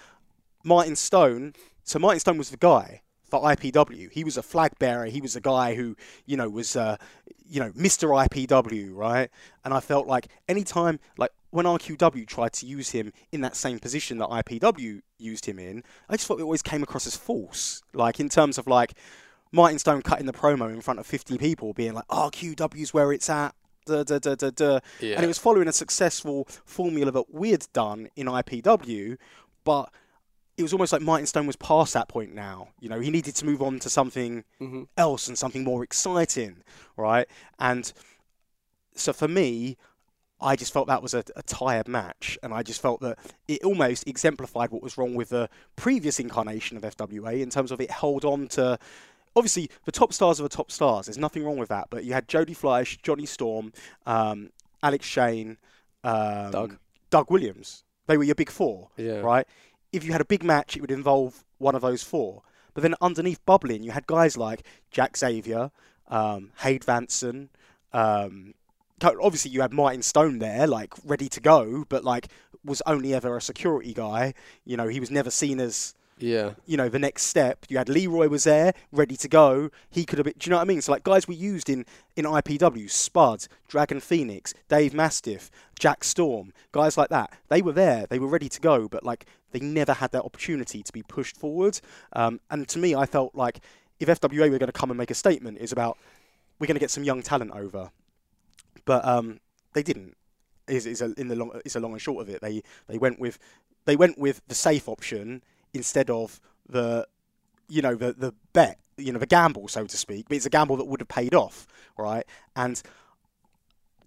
Martin 0.63 0.95
Stone. 0.95 1.53
So 1.89 1.97
Martin 1.97 2.19
Stone 2.19 2.37
was 2.37 2.51
the 2.51 2.57
guy 2.57 3.01
for 3.31 3.41
IPW. 3.41 4.11
He 4.11 4.23
was 4.23 4.37
a 4.37 4.43
flag 4.43 4.77
bearer. 4.77 5.05
He 5.05 5.21
was 5.21 5.35
a 5.35 5.41
guy 5.41 5.73
who 5.73 5.95
you 6.27 6.37
know 6.37 6.47
was 6.47 6.75
uh, 6.75 6.97
you 7.49 7.59
know 7.59 7.71
Mr. 7.71 8.09
IPW, 8.27 8.93
right? 8.93 9.31
And 9.65 9.73
I 9.73 9.79
felt 9.79 10.05
like 10.05 10.27
anytime 10.47 10.99
like 11.17 11.31
when 11.49 11.65
RQW 11.65 12.27
tried 12.27 12.53
to 12.53 12.67
use 12.67 12.91
him 12.91 13.11
in 13.31 13.41
that 13.41 13.55
same 13.55 13.79
position 13.79 14.19
that 14.19 14.29
IPW 14.29 15.01
used 15.17 15.47
him 15.47 15.57
in, 15.57 15.83
I 16.07 16.15
just 16.15 16.27
thought 16.27 16.39
it 16.39 16.43
always 16.43 16.61
came 16.61 16.83
across 16.83 17.07
as 17.07 17.17
false. 17.17 17.81
Like 17.91 18.19
in 18.19 18.29
terms 18.29 18.59
of 18.59 18.67
like 18.67 18.93
Martin 19.51 19.79
Stone 19.79 20.03
cutting 20.03 20.27
the 20.27 20.33
promo 20.33 20.71
in 20.71 20.81
front 20.81 20.99
of 20.99 21.07
50 21.07 21.39
people, 21.39 21.73
being 21.73 21.95
like 21.95 22.07
RQW's 22.09 22.93
where 22.93 23.11
it's 23.11 23.31
at. 23.31 23.55
Da, 23.87 24.03
da, 24.03 24.19
da, 24.19 24.35
da, 24.35 24.51
da. 24.51 24.79
yeah. 24.99 25.15
And 25.15 25.23
it 25.23 25.27
was 25.27 25.39
following 25.39 25.67
a 25.67 25.73
successful 25.73 26.47
formula 26.65 27.09
that 27.09 27.33
we'd 27.33 27.65
done 27.73 28.09
in 28.15 28.27
IPW, 28.27 29.17
but 29.63 29.91
it 30.59 30.63
was 30.63 30.73
almost 30.73 30.91
like 30.93 31.01
Martin 31.01 31.25
Stone 31.25 31.47
was 31.47 31.55
past 31.55 31.93
that 31.93 32.07
point 32.09 32.33
now. 32.35 32.67
You 32.79 32.89
know, 32.89 32.99
he 32.99 33.09
needed 33.09 33.35
to 33.35 33.45
move 33.45 33.61
on 33.61 33.79
to 33.79 33.89
something 33.89 34.43
Mhm. 34.59 34.87
else 34.97 35.27
and 35.27 35.37
something 35.37 35.63
more 35.63 35.83
exciting, 35.83 36.63
right? 36.97 37.27
And 37.57 37.91
so 38.95 39.13
for 39.13 39.27
me, 39.27 39.77
I 40.41 40.55
just 40.55 40.71
felt 40.71 40.87
that 40.87 41.01
was 41.01 41.13
a, 41.13 41.23
a 41.35 41.43
tired 41.43 41.87
match, 41.87 42.37
and 42.43 42.53
I 42.53 42.63
just 42.63 42.81
felt 42.81 43.01
that 43.01 43.17
it 43.47 43.63
almost 43.63 44.07
exemplified 44.07 44.71
what 44.71 44.81
was 44.81 44.97
wrong 44.97 45.15
with 45.15 45.29
the 45.29 45.49
previous 45.75 46.19
incarnation 46.19 46.77
of 46.77 46.83
FWA 46.83 47.41
in 47.41 47.49
terms 47.49 47.71
of 47.71 47.81
it 47.81 47.91
held 47.91 48.23
on 48.25 48.47
to. 48.49 48.77
Obviously, 49.35 49.69
the 49.85 49.91
top 49.91 50.11
stars 50.13 50.39
are 50.39 50.43
the 50.43 50.49
top 50.49 50.71
stars. 50.71 51.05
There's 51.05 51.17
nothing 51.17 51.43
wrong 51.43 51.57
with 51.57 51.69
that. 51.69 51.87
But 51.89 52.03
you 52.03 52.13
had 52.13 52.27
Jody 52.27 52.53
Fleisch, 52.53 52.97
Johnny 53.03 53.25
Storm, 53.25 53.71
um, 54.05 54.49
Alex 54.81 55.05
Shane, 55.05 55.57
um, 56.03 56.51
Doug. 56.51 56.77
Doug 57.09 57.29
Williams. 57.31 57.83
They 58.07 58.17
were 58.17 58.23
your 58.23 58.35
big 58.35 58.49
four 58.49 58.89
Yeah. 58.97 59.19
right? 59.19 59.45
If 59.91 60.03
you 60.03 60.11
had 60.11 60.21
a 60.21 60.25
big 60.25 60.43
match, 60.43 60.75
it 60.75 60.81
would 60.81 60.91
involve 60.91 61.43
one 61.57 61.75
of 61.75 61.81
those 61.81 62.03
four. 62.03 62.43
But 62.73 62.83
then 62.83 62.95
underneath 63.01 63.43
bubbling, 63.45 63.83
you 63.83 63.91
had 63.91 64.07
guys 64.07 64.37
like 64.37 64.63
Jack 64.91 65.17
Xavier, 65.17 65.71
um, 66.07 66.51
Vansen. 66.61 67.49
Um, 67.91 68.53
obviously, 69.01 69.51
you 69.51 69.61
had 69.61 69.73
Martin 69.73 70.01
Stone 70.01 70.39
there, 70.39 70.67
like 70.67 70.93
ready 71.03 71.29
to 71.29 71.39
go, 71.39 71.85
but 71.89 72.03
like 72.03 72.27
was 72.63 72.81
only 72.85 73.13
ever 73.13 73.35
a 73.35 73.41
security 73.41 73.93
guy. 73.93 74.33
You 74.65 74.77
know, 74.77 74.87
he 74.87 74.99
was 74.99 75.09
never 75.09 75.31
seen 75.31 75.59
as 75.59 75.95
Yeah. 76.19 76.51
you 76.65 76.77
know 76.77 76.89
the 76.89 76.99
next 76.99 77.23
step. 77.23 77.65
You 77.69 77.77
had 77.77 77.89
Leroy 77.89 78.27
was 78.27 78.43
there, 78.43 78.73
ready 78.91 79.15
to 79.17 79.27
go. 79.27 79.69
He 79.89 80.05
could 80.05 80.19
have 80.19 80.25
been. 80.25 80.35
Do 80.37 80.47
you 80.47 80.51
know 80.51 80.57
what 80.57 80.63
I 80.63 80.65
mean? 80.65 80.81
So 80.81 80.91
like 80.91 81.03
guys 81.03 81.27
we 81.27 81.35
used 81.35 81.69
in 81.69 81.85
in 82.15 82.25
IPW, 82.25 82.89
Spud, 82.89 83.47
Dragon 83.67 83.99
Phoenix, 83.99 84.53
Dave 84.67 84.93
Mastiff, 84.93 85.49
Jack 85.79 86.03
Storm, 86.03 86.53
guys 86.71 86.97
like 86.97 87.09
that. 87.09 87.33
They 87.47 87.61
were 87.61 87.71
there. 87.71 88.05
They 88.07 88.19
were 88.19 88.27
ready 88.27 88.49
to 88.49 88.59
go, 88.59 88.87
but 88.87 89.03
like 89.03 89.25
they 89.51 89.59
never 89.59 89.93
had 89.93 90.11
that 90.11 90.23
opportunity 90.23 90.83
to 90.83 90.93
be 90.93 91.03
pushed 91.03 91.37
forward. 91.37 91.79
Um, 92.13 92.39
and 92.51 92.67
to 92.67 92.79
me, 92.79 92.93
I 92.95 93.05
felt 93.05 93.33
like 93.33 93.61
if 93.99 94.07
FWA 94.07 94.51
were 94.51 94.59
going 94.59 94.67
to 94.67 94.71
come 94.71 94.91
and 94.91 94.97
make 94.97 95.11
a 95.11 95.15
statement, 95.15 95.57
is 95.57 95.71
about 95.71 95.97
we're 96.59 96.67
going 96.67 96.75
to 96.75 96.81
get 96.81 96.91
some 96.91 97.03
young 97.03 97.21
talent 97.21 97.51
over, 97.51 97.91
but 98.85 99.05
um, 99.05 99.39
they 99.73 99.83
didn't. 99.83 100.15
Is 100.67 100.85
is 100.85 101.01
a, 101.01 101.13
in 101.17 101.29
the 101.29 101.35
long 101.35 101.59
is 101.65 101.75
a 101.75 101.79
long 101.79 101.93
and 101.93 102.01
short 102.01 102.21
of 102.21 102.29
it. 102.29 102.41
They 102.41 102.61
they 102.87 102.97
went 102.97 103.19
with 103.19 103.39
they 103.85 103.95
went 103.95 104.19
with 104.19 104.41
the 104.47 104.53
safe 104.53 104.87
option 104.87 105.41
instead 105.73 106.09
of 106.09 106.39
the, 106.67 107.07
you 107.67 107.81
know, 107.81 107.95
the 107.95 108.13
the 108.13 108.33
bet, 108.53 108.79
you 108.97 109.11
know, 109.13 109.19
the 109.19 109.25
gamble, 109.25 109.67
so 109.67 109.85
to 109.85 109.97
speak. 109.97 110.27
But 110.29 110.37
it's 110.37 110.45
a 110.45 110.49
gamble 110.49 110.77
that 110.77 110.85
would 110.85 111.01
have 111.01 111.07
paid 111.07 111.33
off, 111.33 111.67
right? 111.97 112.25
And 112.55 112.81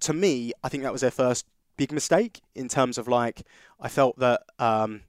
to 0.00 0.12
me, 0.12 0.52
I 0.62 0.68
think 0.68 0.82
that 0.82 0.92
was 0.92 1.00
their 1.00 1.10
first 1.10 1.46
big 1.76 1.92
mistake 1.92 2.40
in 2.54 2.68
terms 2.68 2.98
of 2.98 3.08
like 3.08 3.42
I 3.80 3.88
felt 3.88 4.18
that 4.18 4.42
um, 4.58 5.02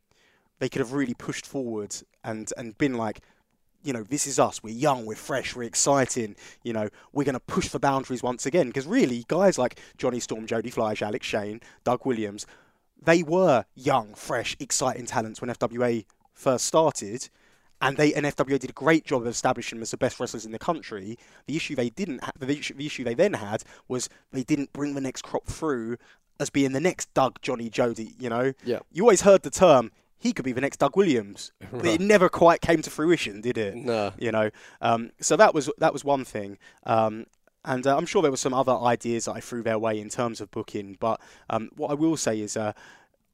they 0.59 0.69
could 0.69 0.79
have 0.79 0.93
really 0.93 1.13
pushed 1.13 1.45
forward 1.45 1.95
and 2.23 2.51
and 2.57 2.77
been 2.77 2.95
like, 2.95 3.21
you 3.83 3.93
know, 3.93 4.03
this 4.03 4.25
is 4.25 4.39
us. 4.39 4.63
We're 4.63 4.73
young, 4.73 5.05
we're 5.05 5.15
fresh, 5.15 5.55
we're 5.55 5.63
exciting. 5.63 6.35
You 6.63 6.73
know, 6.73 6.89
we're 7.11 7.25
going 7.25 7.33
to 7.33 7.39
push 7.39 7.69
the 7.69 7.79
boundaries 7.79 8.23
once 8.23 8.45
again. 8.45 8.67
Because 8.67 8.87
really, 8.87 9.25
guys 9.27 9.57
like 9.57 9.79
Johnny 9.97 10.19
Storm, 10.19 10.47
Jody 10.47 10.69
Fleisch, 10.69 11.01
Alex 11.01 11.25
Shane, 11.27 11.61
Doug 11.83 12.05
Williams, 12.05 12.45
they 13.01 13.23
were 13.23 13.65
young, 13.75 14.13
fresh, 14.13 14.55
exciting 14.59 15.05
talents 15.05 15.41
when 15.41 15.49
FWA 15.49 16.05
first 16.33 16.65
started. 16.65 17.29
And 17.81 17.97
they 17.97 18.13
and 18.13 18.25
FWA 18.25 18.59
did 18.59 18.69
a 18.69 18.73
great 18.73 19.03
job 19.05 19.23
of 19.23 19.27
establishing 19.27 19.77
them 19.77 19.81
as 19.83 19.91
the 19.91 19.97
best 19.97 20.17
wrestlers 20.19 20.45
in 20.45 20.53
the 20.53 20.59
country. 20.59 21.17
The 21.47 21.57
issue 21.57 21.75
they 21.75 21.89
didn't, 21.89 22.23
ha- 22.23 22.31
the, 22.39 22.49
issue, 22.57 22.75
the 22.75 22.85
issue 22.85 23.03
they 23.03 23.13
then 23.13 23.33
had 23.33 23.63
was 23.89 24.07
they 24.31 24.43
didn't 24.43 24.71
bring 24.71 24.93
the 24.95 25.01
next 25.01 25.23
crop 25.23 25.47
through 25.47 25.97
as 26.39 26.49
being 26.49 26.71
the 26.71 26.79
next 26.79 27.13
Doug, 27.13 27.41
Johnny, 27.41 27.69
Jody. 27.69 28.15
You 28.17 28.29
know, 28.29 28.53
Yeah. 28.63 28.79
you 28.93 29.03
always 29.03 29.21
heard 29.21 29.43
the 29.43 29.49
term 29.49 29.91
he 30.17 30.31
could 30.31 30.45
be 30.45 30.53
the 30.53 30.61
next 30.61 30.77
Doug 30.77 30.95
Williams, 30.95 31.51
but 31.73 31.85
it 31.85 31.99
never 31.99 32.29
quite 32.29 32.61
came 32.61 32.81
to 32.83 32.89
fruition, 32.89 33.41
did 33.41 33.57
it? 33.57 33.75
No. 33.75 34.13
You 34.17 34.31
know, 34.31 34.49
um, 34.79 35.11
so 35.19 35.35
that 35.35 35.53
was 35.53 35.69
that 35.79 35.91
was 35.91 36.05
one 36.05 36.23
thing. 36.23 36.57
Um, 36.85 37.25
and 37.65 37.85
uh, 37.85 37.97
I'm 37.97 38.05
sure 38.05 38.21
there 38.21 38.31
were 38.31 38.37
some 38.37 38.53
other 38.53 38.73
ideas 38.77 39.25
that 39.25 39.33
I 39.33 39.41
threw 39.41 39.61
their 39.63 39.77
way 39.77 39.99
in 39.99 40.07
terms 40.09 40.39
of 40.39 40.49
booking. 40.51 40.95
But 41.01 41.19
um, 41.49 41.69
what 41.75 41.91
I 41.91 41.95
will 41.95 42.15
say 42.15 42.39
is, 42.39 42.55
uh, 42.55 42.71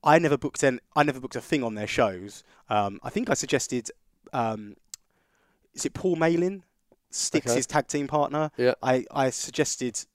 I 0.03 0.19
never 0.19 0.37
booked 0.37 0.63
an, 0.63 0.79
I 0.95 1.03
never 1.03 1.19
booked 1.19 1.35
a 1.35 1.41
thing 1.41 1.63
on 1.63 1.75
their 1.75 1.87
shows. 1.87 2.43
Um, 2.69 2.99
I 3.03 3.09
think 3.09 3.29
I 3.29 3.33
suggested, 3.33 3.89
um, 4.33 4.75
is 5.73 5.85
it 5.85 5.93
Paul 5.93 6.15
Malin, 6.15 6.63
Sticks' 7.09 7.51
Okay. 7.51 7.61
tag 7.61 7.87
team 7.87 8.07
partner? 8.07 8.51
Yeah. 8.57 8.75
I, 8.81 9.05
I 9.11 9.29
suggested 9.29 10.05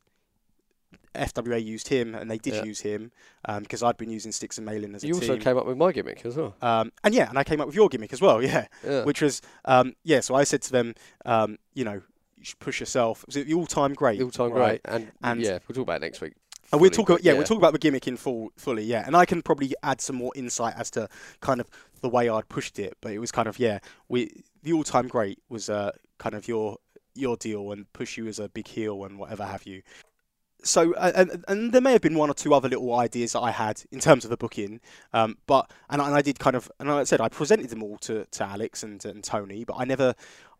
FWA 1.14 1.62
used 1.64 1.88
him, 1.88 2.14
and 2.14 2.30
they 2.30 2.38
did 2.38 2.54
Yeah. 2.54 2.64
use 2.64 2.80
him 2.80 3.12
because 3.60 3.82
I'd 3.82 3.96
been 3.96 4.10
using 4.10 4.32
Sticks 4.32 4.58
and 4.58 4.64
Malin 4.66 4.94
as 4.94 5.04
a 5.04 5.06
You 5.06 5.14
also 5.14 5.36
came 5.36 5.56
up 5.56 5.66
with 5.66 5.76
my 5.76 5.92
gimmick 5.92 6.24
as 6.24 6.36
well. 6.36 6.56
Um, 6.60 6.90
and 7.04 7.14
yeah, 7.14 7.28
and 7.28 7.38
I 7.38 7.44
came 7.44 7.60
up 7.60 7.66
with 7.66 7.76
your 7.76 7.88
gimmick 7.88 8.12
as 8.12 8.20
well, 8.20 8.42
yeah. 8.42 8.66
Yeah. 8.84 9.04
Which 9.04 9.20
was, 9.22 9.40
um, 9.64 9.94
yeah, 10.02 10.20
so 10.20 10.34
I 10.34 10.44
said 10.44 10.62
to 10.62 10.72
them, 10.72 10.94
um, 11.24 11.58
you 11.74 11.84
know, 11.84 12.00
you 12.36 12.52
push 12.58 12.80
yourself. 12.80 13.24
Was 13.26 13.36
it 13.36 13.46
the 13.46 13.54
all 13.54 13.66
time 13.66 13.94
great? 13.94 14.20
All 14.20 14.30
time 14.30 14.50
right? 14.52 14.82
great. 14.82 14.94
And, 14.94 15.12
And- 15.22 15.40
yeah, 15.40 15.58
we'll 15.68 15.74
talk 15.74 15.82
about 15.82 15.96
it 15.96 16.00
next 16.02 16.20
week. 16.20 16.34
And 16.72 16.80
we'll 16.80 16.90
talk, 16.90 17.08
about, 17.08 17.22
yeah, 17.24 17.32
we'll 17.34 17.44
talk 17.44 17.58
about 17.58 17.72
the 17.72 17.78
gimmick 17.78 18.08
in 18.08 18.16
full, 18.16 18.50
fully, 18.56 18.82
yeah. 18.84 19.04
And 19.06 19.16
I 19.16 19.24
can 19.26 19.42
probably 19.42 19.74
add 19.82 20.00
some 20.00 20.16
more 20.16 20.32
insight 20.34 20.74
as 20.76 20.90
to 20.92 21.08
kind 21.40 21.60
of 21.60 21.68
the 22.00 22.08
way 22.08 22.28
I'd 22.28 22.48
pushed 22.48 22.78
it. 22.78 22.96
But 23.00 23.12
it 23.12 23.18
was 23.18 23.30
kind 23.30 23.46
of, 23.48 23.58
yeah, 23.58 23.78
we 24.08 24.30
the 24.62 24.72
all 24.72 24.82
time 24.84 25.06
great 25.08 25.38
was 25.48 25.68
uh, 25.70 25.92
kind 26.18 26.34
of 26.34 26.48
your 26.48 26.78
your 27.14 27.36
deal 27.36 27.70
and 27.70 27.92
push 27.92 28.16
you 28.16 28.26
as 28.26 28.38
a 28.40 28.48
big 28.48 28.66
heel 28.66 29.04
and 29.04 29.18
whatever 29.18 29.44
have 29.44 29.64
you. 29.66 29.82
So 30.64 30.94
uh, 30.94 31.12
and, 31.14 31.44
and 31.46 31.72
there 31.72 31.82
may 31.82 31.92
have 31.92 32.00
been 32.00 32.16
one 32.16 32.30
or 32.30 32.34
two 32.34 32.54
other 32.54 32.68
little 32.70 32.94
ideas 32.94 33.32
that 33.34 33.40
I 33.40 33.50
had 33.50 33.82
in 33.92 34.00
terms 34.00 34.24
of 34.24 34.30
the 34.30 34.36
booking, 34.38 34.80
um, 35.12 35.36
but 35.46 35.70
and, 35.90 36.00
I- 36.00 36.06
and 36.06 36.14
I 36.16 36.22
did 36.22 36.38
kind 36.38 36.56
of 36.56 36.70
and 36.80 36.88
like 36.88 37.00
I 37.02 37.04
said 37.04 37.20
I 37.20 37.28
presented 37.28 37.68
them 37.68 37.82
all 37.82 37.98
to, 37.98 38.24
to 38.24 38.44
Alex 38.44 38.82
and, 38.82 39.04
and 39.04 39.22
Tony, 39.22 39.64
but 39.64 39.74
I 39.78 39.84
never 39.84 40.14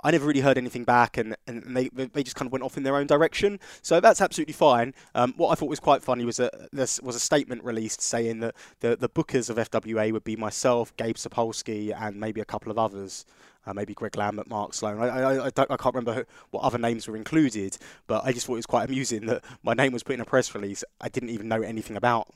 I 0.05 0.11
never 0.11 0.27
really 0.27 0.41
heard 0.41 0.59
anything 0.59 0.85
back, 0.85 1.17
and, 1.17 1.35
and 1.47 1.75
they 1.75 1.89
they 1.89 2.23
just 2.23 2.37
kind 2.37 2.47
of 2.47 2.53
went 2.53 2.63
off 2.63 2.77
in 2.77 2.83
their 2.83 2.97
own 2.97 3.07
direction. 3.07 3.59
So 3.81 4.01
that's 4.01 4.21
absolutely 4.21 4.53
fine. 4.53 4.93
Um, 5.15 5.33
what 5.39 5.49
I 5.49 5.55
thought 5.55 5.71
was 5.71 5.81
quite 5.81 6.03
funny 6.03 6.27
was 6.27 6.37
that 6.37 6.53
there 6.73 6.87
was 7.03 7.17
a 7.17 7.21
statement 7.21 7.65
released 7.65 8.03
saying 8.03 8.41
that 8.41 8.55
the 8.81 8.97
the 8.97 9.09
bookers 9.09 9.49
of 9.49 9.57
FWA 9.57 10.13
would 10.13 10.25
be 10.25 10.37
myself, 10.37 10.95
Gabe 10.99 11.17
Sapolsky, 11.17 11.99
and 11.99 12.21
maybe 12.21 12.41
a 12.43 12.45
couple 12.45 12.71
of 12.71 12.79
others. 12.79 13.25
Uh, 13.67 13.73
maybe 13.73 13.95
Greg 13.95 14.15
Lambert, 14.15 14.47
Mark 14.47 14.75
Sloan. 14.75 15.01
I, 15.01 15.07
I, 15.09 15.47
I, 15.47 15.47
I 15.47 15.77
can't 15.79 15.95
remember 15.95 16.13
who, 16.13 16.25
what 16.51 16.65
other 16.65 16.77
names 16.77 17.09
were 17.09 17.17
included, 17.17 17.79
but 18.07 18.23
I 18.23 18.31
just 18.31 18.45
thought 18.45 18.53
it 18.53 18.57
was 18.57 18.67
quite 18.67 18.87
amusing 18.87 19.25
that 19.25 19.43
my 19.63 19.73
name 19.73 19.95
was 19.95 20.03
put 20.03 20.13
in 20.13 20.21
a 20.21 20.27
press 20.27 20.55
release. 20.55 20.85
I 21.01 21.09
didn't 21.09 21.31
even 21.31 21.49
know 21.49 21.63
anything 21.63 21.97
about 21.97 22.29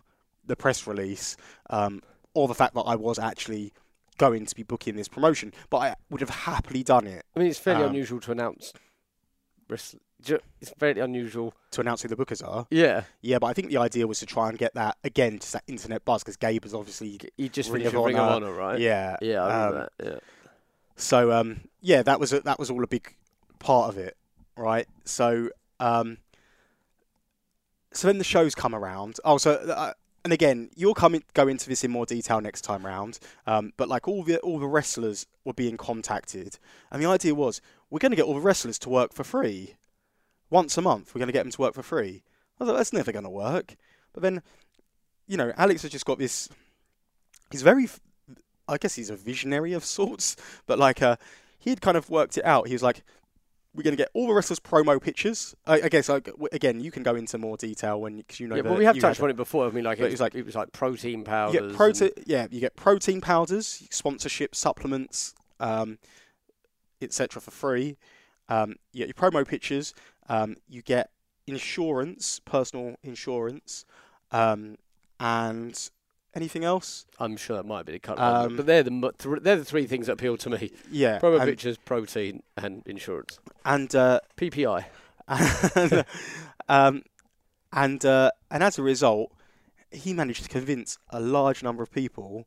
the 0.47 0.57
press 0.57 0.87
release 0.87 1.37
um, 1.69 2.03
or 2.33 2.49
the 2.49 2.55
fact 2.55 2.75
that 2.77 2.81
I 2.81 2.97
was 2.97 3.19
actually 3.19 3.75
going 4.19 4.45
to 4.47 4.55
be 4.55 4.63
booking 4.63 4.97
this 4.97 5.09
promotion, 5.09 5.53
but 5.71 5.79
I 5.79 5.95
would 6.11 6.21
have 6.21 6.31
happily 6.31 6.83
done 6.83 7.07
it 7.07 7.25
I 7.35 7.39
mean, 7.39 7.49
it's 7.49 7.59
fairly 7.59 7.85
Um, 7.85 7.91
unusual 7.91 8.21
to 8.21 8.33
announce. 8.33 8.73
It's 9.71 10.73
fairly 10.79 11.01
unusual. 11.01 11.55
to 11.71 11.81
announce 11.81 12.03
who 12.03 12.09
the 12.09 12.17
bookers 12.17 12.47
are. 12.47 12.67
Yeah. 12.71 13.05
Yeah, 13.21 13.39
but 13.39 13.47
I 13.49 13.53
think 13.53 13.69
the 13.69 13.77
idea 13.77 14.07
was 14.07 14.19
to 14.21 14.27
try 14.27 14.49
and 14.49 14.59
get 14.59 14.75
that 14.75 14.97
again, 15.05 15.39
just 15.39 15.53
that 15.53 15.63
internet 15.67 16.05
buzz, 16.05 16.23
because 16.23 16.37
Gabe 16.37 16.65
is 16.65 16.75
obviously 16.75 17.21
he 17.37 17.49
just 17.49 17.71
Ring 17.71 17.87
of 17.87 17.95
with 17.95 18.05
Ring 18.07 18.17
of 18.17 18.23
Honor. 18.29 18.47
Honor, 18.49 18.53
right? 18.57 18.81
yeah, 18.81 19.17
Yeah, 19.21 19.43
I 19.45 19.67
um, 19.67 19.75
that. 19.75 19.93
Yeah. 20.03 20.19
So 20.97 21.31
um, 21.33 21.61
yeah, 21.81 22.03
that 22.03 22.19
was 22.19 22.33
a, 22.33 22.41
that 22.41 22.59
was 22.59 22.71
all 22.71 22.83
a 22.83 22.87
big 22.89 23.15
part 23.61 23.89
of 23.91 23.99
it, 23.99 24.17
right? 24.57 24.89
So 25.05 25.51
um, 25.79 26.19
so 27.93 28.09
then 28.09 28.19
the 28.19 28.25
shows 28.25 28.55
come 28.55 28.75
around. 28.75 29.17
Oh, 29.25 29.39
so 29.39 29.53
uh, 29.53 29.93
and 30.29 30.33
again, 30.35 30.69
you'll 30.77 30.93
come 30.93 31.15
in, 31.15 31.23
go 31.33 31.49
into 31.49 31.71
this 31.71 31.85
in 31.85 31.91
more 31.91 32.05
detail 32.05 32.39
next 32.43 32.61
time 32.61 32.85
round. 32.85 33.19
Um, 33.47 33.73
but 33.79 33.89
like 33.89 34.07
all 34.07 34.23
the 34.23 34.37
all 34.41 34.59
the 34.59 34.67
wrestlers 34.67 35.27
were 35.43 35.55
being 35.55 35.79
contacted, 35.79 36.59
and 36.91 37.03
the 37.03 37.09
idea 37.09 37.35
was 37.35 37.63
we're 37.89 37.99
going 37.99 38.11
to 38.11 38.17
get 38.17 38.27
all 38.27 38.35
the 38.35 38.41
wrestlers 38.41 38.79
to 38.81 38.91
work 38.91 39.15
for 39.15 39.25
free 39.25 39.77
once 40.51 40.77
a 40.77 40.83
month. 40.83 41.15
We're 41.15 41.21
going 41.21 41.29
to 41.29 41.33
get 41.33 41.45
them 41.45 41.53
to 41.53 41.61
work 41.63 41.73
for 41.73 41.83
free. 41.83 42.23
I 42.61 42.65
was 42.65 42.69
like, 42.69 42.77
that's 42.77 42.93
never 42.93 43.11
going 43.11 43.25
to 43.25 43.31
work. 43.31 43.75
But 44.13 44.23
then, 44.23 44.43
you 45.27 45.39
know, 45.39 45.51
Alex 45.57 45.81
has 45.81 45.93
just 45.93 46.05
got 46.05 46.19
this. 46.19 46.51
He's 47.51 47.63
very, 47.63 47.89
I 48.69 48.77
guess 48.77 48.97
he's 48.97 49.09
a 49.09 49.17
visionary 49.17 49.73
of 49.73 49.83
sorts, 49.83 50.37
but 50.67 50.79
like 50.79 51.01
uh, 51.01 51.17
he 51.59 51.71
had 51.71 51.81
kind 51.81 51.97
of 51.97 52.11
worked 52.11 52.37
it 52.37 52.45
out. 52.45 52.67
He 52.67 52.75
was 52.75 52.83
like, 52.83 53.03
we're 53.75 53.83
going 53.83 53.97
to 53.97 54.03
get 54.03 54.11
all 54.15 54.27
the 54.27 54.35
wrestlers' 54.35 54.61
promo 54.61 55.01
pictures. 55.01 55.55
I, 55.67 55.83
I 55.83 55.89
guess 55.89 56.09
like, 56.09 56.25
w- 56.25 56.49
again, 56.53 56.81
you 56.81 56.91
can 56.91 57.03
go 57.03 57.15
into 57.15 57.39
more 57.39 57.57
detail 57.57 58.01
when 58.01 58.17
because 58.17 58.41
you 58.41 58.49
know. 58.49 58.57
yeah, 58.57 58.63
the, 58.63 58.69
well, 58.71 58.79
we 58.79 58.85
have 58.85 58.99
touched 58.99 59.21
on 59.21 59.31
it 59.31 59.37
before. 59.37 59.67
I 59.67 59.71
mean, 59.71 59.85
like, 59.85 59.99
it 59.99 60.11
was 60.11 60.21
like 60.21 60.35
it 60.35 60.45
was 60.45 60.55
like 60.55 60.73
protein 60.73 61.25
powders. 61.25 61.77
protein, 61.77 62.11
yeah, 62.27 62.47
you 62.51 62.61
get 62.61 62.77
protein 62.77 63.21
powders, 63.21 63.87
sponsorship, 63.91 64.55
supplements, 64.55 65.35
um, 65.61 65.99
etc. 67.01 67.41
for 67.41 67.51
free. 67.51 67.97
Um, 68.49 68.77
you 68.93 69.05
get 69.05 69.09
your 69.09 69.31
promo 69.31 69.47
pictures. 69.47 69.95
Um, 70.29 70.57
you 70.69 70.83
get 70.83 71.11
insurance, 71.47 72.41
personal 72.45 72.97
insurance, 73.03 73.85
um, 74.33 74.77
and 75.21 75.91
anything 76.39 76.65
else. 76.65 77.07
I'm 77.19 77.37
sure 77.37 77.57
that 77.57 77.67
might 77.67 77.85
be 77.87 77.93
the 77.93 77.99
cut. 77.99 78.19
Um, 78.19 78.57
but 78.57 78.67
they're 78.67 78.83
the 78.83 78.91
th- 78.91 79.43
they're 79.43 79.57
the 79.57 79.65
three 79.65 79.87
things 79.87 80.07
that 80.07 80.13
appeal 80.13 80.37
to 80.39 80.51
me: 80.51 80.71
Yeah, 80.91 81.19
promo 81.19 81.45
pictures, 81.45 81.77
protein, 81.79 82.43
and 82.57 82.83
insurance. 82.87 83.39
and 83.65 83.95
uh, 83.95 84.21
PPI. 84.37 84.85
and 85.29 86.05
um, 86.69 87.03
and 87.73 88.05
uh, 88.05 88.31
and 88.51 88.63
as 88.63 88.79
a 88.79 88.83
result, 88.83 89.33
he 89.91 90.13
managed 90.15 90.43
to 90.45 90.49
convince 90.49 90.99
a 91.11 91.21
large 91.21 91.63
number 91.63 91.83
of 91.83 91.91
people 91.91 92.47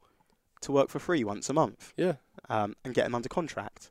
to 0.61 0.71
work 0.71 0.89
for 0.89 0.99
free 0.99 1.23
once 1.23 1.49
a 1.49 1.53
month 1.53 1.91
Yeah. 1.97 2.13
um, 2.49 2.75
and 2.85 2.93
get 2.93 3.03
them 3.05 3.15
under 3.15 3.27
contract, 3.29 3.89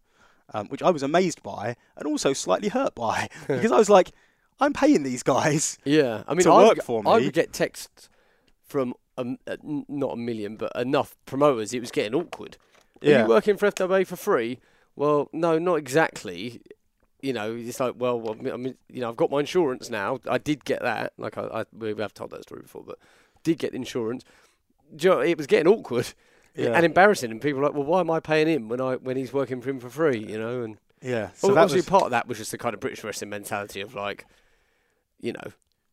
um, 0.54 0.68
which 0.68 0.82
I 0.82 0.90
was 0.90 1.02
amazed 1.02 1.42
by 1.42 1.74
and 1.96 2.06
also 2.06 2.32
slightly 2.32 2.68
hurt 2.68 2.94
by 2.94 3.28
because 3.48 3.72
I 3.72 3.76
was 3.78 3.90
like, 3.90 4.12
I'm 4.60 4.72
paying 4.72 5.02
these 5.02 5.22
guys. 5.24 5.78
Yeah, 5.84 6.22
I 6.28 6.34
mean, 6.34 6.44
to 6.44 6.52
I 6.52 6.58
work 6.62 6.76
would, 6.76 6.82
for 6.84 7.02
me. 7.02 7.10
I 7.10 7.14
would 7.14 7.32
get 7.32 7.52
texts 7.52 8.08
from 8.62 8.94
a 9.18 9.22
n- 9.64 9.84
not 9.88 10.12
a 10.12 10.16
million, 10.16 10.56
but 10.56 10.72
enough 10.76 11.16
promoters. 11.26 11.72
It 11.74 11.80
was 11.80 11.90
getting 11.90 12.14
awkward. 12.14 12.56
Are 13.02 13.08
Yeah. 13.08 13.22
you 13.22 13.28
working 13.28 13.56
for 13.56 13.66
FWA 13.66 14.06
for 14.06 14.16
free? 14.16 14.58
Well, 14.96 15.28
no, 15.32 15.58
not 15.58 15.74
exactly. 15.76 16.60
You 17.22 17.32
know, 17.34 17.54
it's 17.54 17.80
like, 17.80 17.94
well, 17.98 18.18
well, 18.20 18.34
I 18.52 18.56
mean, 18.56 18.76
you 18.88 19.00
know, 19.00 19.10
I've 19.10 19.16
got 19.16 19.30
my 19.30 19.40
insurance 19.40 19.90
now. 19.90 20.20
I 20.28 20.38
did 20.38 20.64
get 20.64 20.80
that. 20.82 21.12
Like, 21.18 21.36
I, 21.36 21.42
I 21.60 21.64
we 21.76 21.94
have 21.98 22.14
told 22.14 22.30
that 22.30 22.42
story 22.44 22.62
before, 22.62 22.82
but 22.82 22.98
did 23.42 23.58
get 23.58 23.74
insurance. 23.74 24.24
You 24.98 25.10
know, 25.10 25.20
it 25.20 25.36
was 25.36 25.46
getting 25.46 25.70
awkward 25.72 26.12
Yeah. 26.56 26.72
and 26.74 26.84
embarrassing, 26.86 27.30
and 27.30 27.40
people 27.40 27.60
were 27.60 27.66
like, 27.66 27.74
well, 27.74 27.84
why 27.84 28.00
am 28.00 28.10
I 28.10 28.20
paying 28.20 28.48
him 28.48 28.68
when 28.68 28.80
I 28.80 28.96
when 28.96 29.16
he's 29.16 29.32
working 29.32 29.60
for 29.60 29.68
him 29.70 29.80
for 29.80 29.90
free? 29.90 30.18
You 30.18 30.38
know, 30.38 30.62
and 30.62 30.78
Yeah, 31.02 31.28
so 31.34 31.48
so 31.48 31.54
that 31.54 31.60
obviously 31.62 31.78
was. 31.80 31.86
part 31.88 32.04
of 32.04 32.10
that 32.12 32.26
was 32.26 32.38
just 32.38 32.50
the 32.52 32.58
kind 32.58 32.74
of 32.74 32.80
British 32.80 33.04
wrestling 33.04 33.30
mentality 33.30 33.80
of 33.82 33.94
like, 33.94 34.24
you 35.20 35.32
know, 35.32 35.52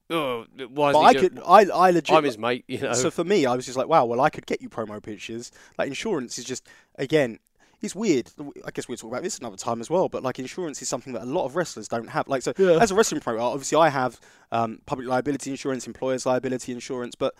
oh, 0.09 0.45
why 0.69 0.89
is 0.89 0.93
But 0.93 0.99
he 1.01 1.05
I 1.05 1.13
do- 1.13 1.19
could, 1.19 1.39
I, 1.45 1.61
I 1.73 1.91
legit. 1.91 2.15
I'm 2.15 2.23
his 2.23 2.37
mate, 2.37 2.65
you 2.67 2.79
know. 2.79 2.93
So 2.93 3.11
for 3.11 3.23
me, 3.23 3.45
I 3.45 3.55
was 3.55 3.65
just 3.65 3.77
like, 3.77 3.87
wow, 3.87 4.05
well, 4.05 4.21
I 4.21 4.29
could 4.29 4.45
get 4.45 4.61
you 4.61 4.69
promo 4.69 5.01
pictures. 5.01 5.51
Like 5.77 5.87
insurance 5.87 6.37
is 6.37 6.45
just, 6.45 6.67
again, 6.95 7.39
it's 7.81 7.93
weird. 7.93 8.31
I 8.65 8.71
guess 8.71 8.87
we'll 8.87 8.97
talk 8.97 9.11
about 9.11 9.21
this 9.23 9.37
another 9.37 9.55
time 9.57 9.81
as 9.81 9.89
well. 9.89 10.09
But 10.09 10.23
like 10.23 10.39
insurance 10.39 10.81
is 10.81 10.89
something 10.89 11.13
that 11.13 11.21
a 11.23 11.25
lot 11.25 11.45
of 11.45 11.55
wrestlers 11.55 11.87
don't 11.87 12.09
have. 12.09 12.27
Like 12.27 12.41
so, 12.41 12.53
Yeah. 12.57 12.79
as 12.81 12.89
a 12.91 12.95
wrestling 12.95 13.21
promoter, 13.21 13.43
obviously 13.43 13.77
I 13.77 13.89
have 13.89 14.19
um, 14.51 14.79
public 14.85 15.07
liability 15.07 15.51
insurance, 15.51 15.85
employers 15.85 16.25
liability 16.25 16.71
insurance. 16.71 17.13
But 17.15 17.35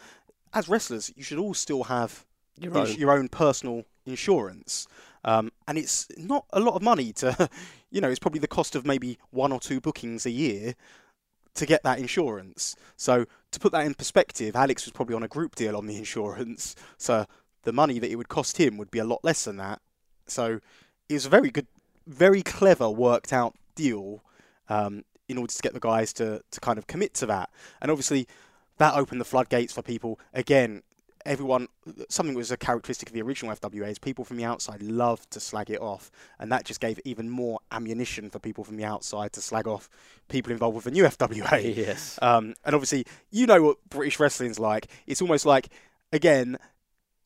as 0.54 0.70
wrestlers, 0.70 1.12
you 1.16 1.24
should 1.24 1.40
all 1.40 1.54
still 1.56 1.86
have 1.86 2.26
Your 2.60 2.78
ins- 2.78 2.92
own. 2.92 2.96
your 2.98 3.12
own 3.12 3.30
personal 3.30 3.86
insurance. 4.06 4.88
Um, 5.26 5.52
and 5.68 5.78
it's 5.78 6.08
not 6.18 6.46
a 6.54 6.60
lot 6.60 6.76
of 6.76 6.82
money 6.82 7.12
to, 7.14 7.50
you 7.92 8.00
know, 8.02 8.10
it's 8.10 8.20
probably 8.20 8.40
the 8.40 8.48
cost 8.48 8.76
of 8.76 8.86
maybe 8.86 9.18
one 9.32 9.52
or 9.52 9.60
two 9.60 9.82
bookings 9.82 10.26
a 10.26 10.32
year 10.32 10.76
to 11.58 11.66
get 11.66 11.84
that 11.84 12.00
insurance. 12.00 12.76
So 12.96 13.26
to 13.52 13.60
put 13.60 13.72
that 13.74 13.86
in 13.86 13.94
perspective, 13.94 14.56
Alex 14.56 14.86
was 14.86 14.94
probably 14.94 15.16
on 15.16 15.24
a 15.24 15.28
group 15.28 15.56
deal 15.56 15.76
on 15.76 15.88
the 15.88 15.98
insurance. 16.04 16.76
So 16.98 17.26
the 17.64 17.74
money 17.74 18.00
that 18.00 18.10
it 18.10 18.16
would 18.16 18.30
cost 18.30 18.58
him 18.58 18.78
would 18.78 18.92
be 18.92 19.00
a 19.00 19.06
lot 19.06 19.24
less 19.24 19.44
than 19.46 19.58
that. 19.58 19.82
So 20.28 20.60
it 21.10 21.14
was 21.14 21.26
a 21.26 21.30
very 21.30 21.50
good, 21.50 21.68
very 22.06 22.42
clever, 22.42 22.90
worked 22.90 23.34
out 23.34 23.56
deal 23.76 24.24
um, 24.70 25.04
in 25.28 25.38
order 25.38 25.54
to 25.54 25.62
get 25.62 25.74
the 25.74 25.80
guys 25.80 26.14
to, 26.14 26.42
to 26.52 26.60
kind 26.60 26.78
of 26.78 26.88
commit 26.88 27.14
to 27.16 27.26
that. 27.26 27.50
And 27.82 27.92
obviously, 27.92 28.28
that 28.78 28.96
opened 28.96 29.20
the 29.20 29.26
floodgates 29.26 29.74
for 29.74 29.82
people. 29.82 30.20
Again, 30.34 30.84
everyone, 31.28 31.68
something 32.10 32.34
that 32.34 32.40
was 32.40 32.52
a 32.52 32.58
characteristic 32.58 33.10
of 33.10 33.14
the 33.14 33.22
original 33.22 33.56
FWA 33.56 33.90
is 33.90 34.00
people 34.00 34.26
from 34.26 34.38
the 34.38 34.46
outside 34.46 34.82
loved 34.82 35.30
to 35.32 35.40
slag 35.40 35.70
it 35.70 35.82
off. 35.82 36.10
And 36.40 36.52
that 36.52 36.64
just 36.64 36.80
gave 36.80 37.00
even 37.06 37.30
more 37.30 37.60
ammunition 37.72 38.30
for 38.30 38.40
people 38.40 38.64
from 38.64 38.78
the 38.78 38.86
outside 38.86 39.34
to 39.34 39.42
slag 39.42 39.68
off 39.68 39.90
people 40.30 40.52
involved 40.52 40.76
with 40.76 40.86
the 40.86 40.92
new 40.92 41.04
FWA. 41.06 41.76
Yes. 41.76 42.18
Um, 42.22 42.56
and 42.66 42.74
obviously, 42.74 43.06
you 43.30 43.46
know 43.46 43.62
what 43.62 43.78
British 43.90 44.20
wrestling's 44.20 44.60
like. 44.60 44.88
It's 45.06 45.22
almost 45.22 45.46
like, 45.46 45.70
again, 46.12 46.58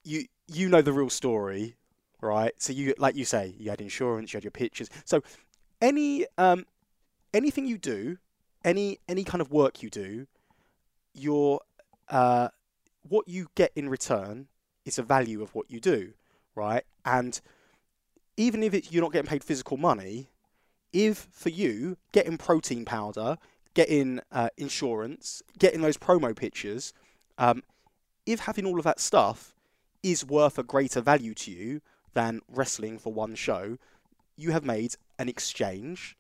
you 0.04 0.26
you 0.48 0.68
know 0.68 0.82
the 0.82 0.92
real 0.92 1.10
story, 1.10 1.76
right? 2.22 2.54
So 2.58 2.74
you, 2.74 2.94
like 2.98 3.16
you 3.16 3.24
say, 3.24 3.54
you 3.58 3.70
had 3.70 3.80
insurance, 3.80 4.34
you 4.34 4.38
had 4.38 4.44
your 4.44 4.52
pictures. 4.52 4.90
So 5.06 5.22
any 5.80 6.26
um, 6.38 6.66
anything 7.34 7.66
you 7.66 7.78
do, 7.78 8.18
any 8.66 9.00
any 9.08 9.24
kind 9.24 9.42
of 9.42 9.52
work 9.52 9.84
you 9.84 9.90
do, 9.90 10.28
your 11.14 11.62
uh, 12.10 12.50
what 13.08 13.28
you 13.28 13.48
get 13.56 13.72
in 13.76 13.90
return 13.90 14.48
is 14.86 14.98
a 14.98 15.04
value 15.04 15.42
of 15.42 15.54
what 15.56 15.70
you 15.70 15.80
do, 15.80 16.14
right? 16.56 16.84
And 17.06 17.40
even 18.38 18.64
if 18.64 18.74
it's, 18.74 18.92
you're 18.92 19.04
not 19.04 19.12
getting 19.12 19.30
paid 19.30 19.44
physical 19.44 19.78
money, 19.78 20.30
if 20.94 21.28
for 21.32 21.50
you 21.50 21.98
getting 22.12 22.38
protein 22.38 22.86
powder, 22.86 23.38
getting 23.74 24.20
uh, 24.32 24.50
insurance, 24.58 25.42
getting 25.58 25.82
those 25.82 25.98
promo 25.98 26.36
pictures, 26.36 26.94
um, 27.38 27.64
if 28.26 28.42
having 28.42 28.66
all 28.66 28.78
of 28.78 28.84
that 28.84 29.00
stuff 29.00 29.54
is 30.04 30.26
worth 30.26 30.58
a 30.58 30.64
greater 30.64 31.02
value 31.02 31.34
to 31.34 31.52
you 31.52 31.82
than 32.14 32.42
wrestling 32.50 32.98
for 33.00 33.14
one 33.14 33.36
show, 33.36 33.78
you 34.36 34.52
have 34.52 34.66
made 34.66 34.96
an 35.20 35.30
exchange, 35.30 36.18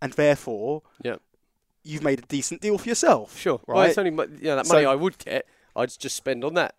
and 0.00 0.12
therefore, 0.14 0.82
Yeah. 1.02 1.16
you've 1.82 2.02
made 2.02 2.20
a 2.20 2.22
decent 2.22 2.60
deal 2.60 2.78
for 2.78 2.88
yourself. 2.88 3.36
Sure. 3.38 3.60
right? 3.66 3.76
Well, 3.76 3.84
it's 3.88 3.98
only 3.98 4.38
yeah, 4.40 4.54
that 4.54 4.66
So- 4.66 4.74
money 4.74 4.86
I 4.86 4.94
would 4.94 5.18
get, 5.18 5.46
I'd 5.76 5.90
just 5.98 6.16
spend 6.16 6.44
on 6.44 6.54
that. 6.54 6.74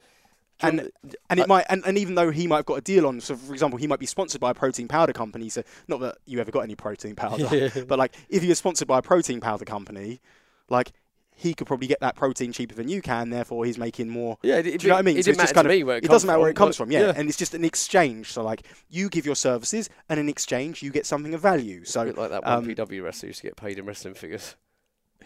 And 0.62 0.78
remember- 0.78 0.92
and 1.30 1.40
it 1.42 1.48
might 1.50 1.66
and, 1.70 1.84
and 1.86 1.98
even 1.98 2.16
though 2.16 2.32
he 2.32 2.48
might 2.48 2.58
have 2.58 2.66
got 2.66 2.76
a 2.76 2.82
deal 2.82 3.06
on 3.06 3.20
so 3.20 3.36
for 3.36 3.52
example 3.52 3.78
he 3.78 3.88
might 3.88 4.00
be 4.00 4.06
sponsored 4.06 4.40
by 4.40 4.52
a 4.52 4.54
protein 4.54 4.88
powder 4.88 5.12
company 5.12 5.50
so 5.50 5.64
not 5.90 6.00
that 6.00 6.18
you 6.26 6.40
ever 6.40 6.50
got 6.50 6.62
any 6.62 6.76
protein 6.76 7.14
powder 7.14 7.46
Yeah. 7.52 7.84
but 7.86 8.00
like 8.00 8.16
if 8.30 8.42
he 8.42 8.48
was 8.48 8.58
sponsored 8.58 8.88
by 8.88 9.00
a 9.00 9.02
protein 9.02 9.42
powder 9.42 9.66
company 9.66 10.22
like 10.70 10.94
he 11.38 11.54
could 11.54 11.68
probably 11.68 11.88
get 11.88 12.00
that 12.00 12.16
protein 12.16 12.54
cheaper 12.54 12.74
than 12.74 12.88
you 12.88 13.02
can 13.02 13.32
therefore 13.32 13.66
he's 13.66 13.78
making 13.78 14.08
more 14.08 14.38
yeah, 14.44 14.60
it, 14.60 14.64
do 14.64 14.70
you 14.72 14.78
know 14.88 14.94
what 14.94 15.00
I 15.00 15.02
mean? 15.02 15.18
It 15.18 15.26
So 15.26 15.32
didn't 15.32 15.42
it's 15.42 15.52
just 15.52 15.56
kind 15.56 15.68
of- 15.68 15.72
me 15.72 15.84
where 15.84 15.98
it, 15.98 16.06
it 16.06 16.08
doesn't 16.10 16.26
matter 16.26 16.40
where 16.40 16.50
it 16.50 16.56
comes 16.56 16.78
from, 16.78 16.90
yeah. 16.90 17.12
And 17.14 17.28
it's 17.28 17.38
just 17.38 17.54
an 17.54 17.66
exchange. 17.66 18.32
So 18.32 18.42
like 18.42 18.64
you 18.90 19.10
give 19.10 19.26
your 19.26 19.36
services, 19.36 19.90
and 20.08 20.18
in 20.22 20.30
exchange 20.30 20.82
you 20.82 20.90
get 20.92 21.06
something 21.06 21.34
of 21.34 21.42
value. 21.42 21.82
A 21.84 21.86
So 21.86 22.06
bit 22.06 22.18
like 22.18 22.30
that 22.30 22.46
one 22.46 22.54
um, 22.54 22.66
PW 22.66 23.04
wrestler 23.04 23.28
used 23.28 23.42
to 23.42 23.48
get 23.48 23.58
paid 23.58 23.78
in 23.78 23.86
wrestling 23.86 24.14
figures. 24.14 24.56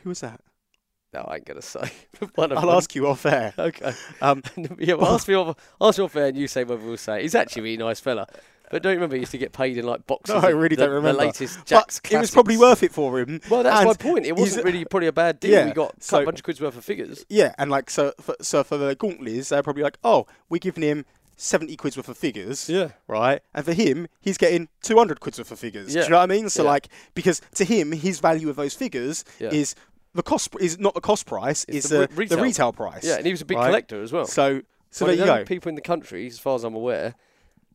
who 0.02 0.10
was 0.10 0.22
that? 0.22 0.42
No, 1.14 1.22
I 1.22 1.36
ain't 1.38 1.46
gonna 1.46 1.62
say. 1.62 1.92
I'll 2.38 2.72
ask 2.72 2.94
you 2.94 3.08
off 3.08 3.26
air. 3.26 3.54
Okay. 3.58 3.94
Um, 4.22 4.44
yeah, 4.78 4.94
well, 4.94 5.14
ask 5.16 5.28
me 5.28 5.34
off. 5.34 5.58
Ask 5.82 5.98
me 5.98 6.06
off 6.06 6.16
air, 6.16 6.28
and 6.28 6.38
you 6.38 6.48
say 6.48 6.64
whether 6.64 6.84
we'll 6.86 6.98
say. 6.98 7.24
He's 7.24 7.36
actually 7.36 7.62
a 7.62 7.64
really 7.64 7.78
nice 7.78 8.00
fella. 8.00 8.28
But 8.70 8.84
don't 8.84 8.92
you 8.92 8.98
remember 8.98 9.16
he 9.16 9.22
used 9.22 9.32
to 9.32 9.40
get 9.40 9.52
paid 9.52 9.80
in 9.80 9.86
like 9.86 10.06
boxes. 10.06 10.36
No, 10.36 10.48
I 10.48 10.52
really 10.52 10.76
the, 10.76 10.86
don't 10.86 10.94
remember. 10.94 11.20
The 11.20 11.26
latest 11.26 11.66
Jack's 11.66 12.00
but 12.00 12.12
it 12.12 12.20
was 12.20 12.30
probably 12.30 12.56
worth 12.56 12.84
it 12.84 12.94
for 12.94 13.20
him. 13.20 13.42
Well, 13.50 13.64
that's 13.64 13.80
and 13.80 13.88
my 13.88 13.94
point. 13.96 14.28
It 14.28 14.36
wasn't 14.36 14.64
really 14.64 14.86
probably 14.86 15.08
a 15.08 15.12
bad 15.12 15.40
deal. 15.40 15.52
Yeah, 15.52 15.66
we 15.66 15.72
got 15.72 15.96
a 16.12 16.24
bunch 16.24 16.40
of 16.40 16.44
quid's 16.44 16.62
worth 16.62 16.78
of 16.78 16.86
figures. 16.86 17.26
Yeah, 17.30 17.56
and 17.58 17.72
like 17.72 17.90
so, 17.90 18.14
for, 18.22 18.36
so 18.42 18.64
for 18.64 18.78
the 18.78 18.96
Gauntleys, 18.96 19.50
they're 19.50 19.64
probably 19.64 19.82
like, 19.82 19.98
oh, 20.04 20.28
we're 20.50 20.60
giving 20.60 20.84
him 20.84 21.06
seventy 21.40 21.76
quid's 21.76 21.98
worth 21.98 22.10
of 22.10 22.18
figures. 22.18 22.70
Yeah. 22.70 22.90
right? 23.08 23.42
And 23.54 23.66
for 23.66 23.74
him, 23.74 24.08
he's 24.20 24.38
getting 24.38 24.68
200 24.84 25.20
quid's 25.20 25.40
worth 25.40 25.52
of 25.52 25.60
figures. 25.60 25.96
Yeah. 25.96 26.02
Do 26.02 26.06
you 26.06 26.12
know 26.12 26.18
what 26.18 26.24
I 26.24 26.36
mean? 26.36 26.50
So 26.50 26.64
Yeah. 26.64 26.70
like, 26.70 26.90
because 27.16 27.42
to 27.56 27.66
him, 27.66 27.94
his 27.94 28.20
value 28.20 28.50
of 28.50 28.58
those 28.58 28.74
figures 28.74 29.24
Yeah. 29.40 29.50
is 29.50 29.74
the 30.20 30.24
cost 30.24 30.50
is 30.60 30.78
not 30.80 30.94
the 30.94 31.02
cost 31.02 31.26
price, 31.26 31.66
It's 31.68 31.78
it's, 31.78 31.90
the 31.90 31.96
the, 32.00 32.08
re- 32.16 32.28
the 32.28 32.36
retail. 32.36 32.44
retail 32.44 32.74
price. 32.74 33.06
Yeah, 33.06 33.16
and 33.18 33.26
he 33.26 33.32
was 33.32 33.42
a 33.42 33.46
big 33.46 33.58
right? 33.58 33.68
collector 33.68 34.02
as 34.04 34.12
well. 34.12 34.26
So 34.26 34.62
so 34.92 35.06
One 35.06 35.16
there 35.18 35.26
you 35.26 35.32
go. 35.34 35.46
people 35.46 35.70
in 35.70 35.76
the 35.76 35.82
country, 35.94 36.28
as 36.28 36.40
far 36.40 36.56
as 36.56 36.64
I'm 36.64 36.76
aware, 36.76 37.16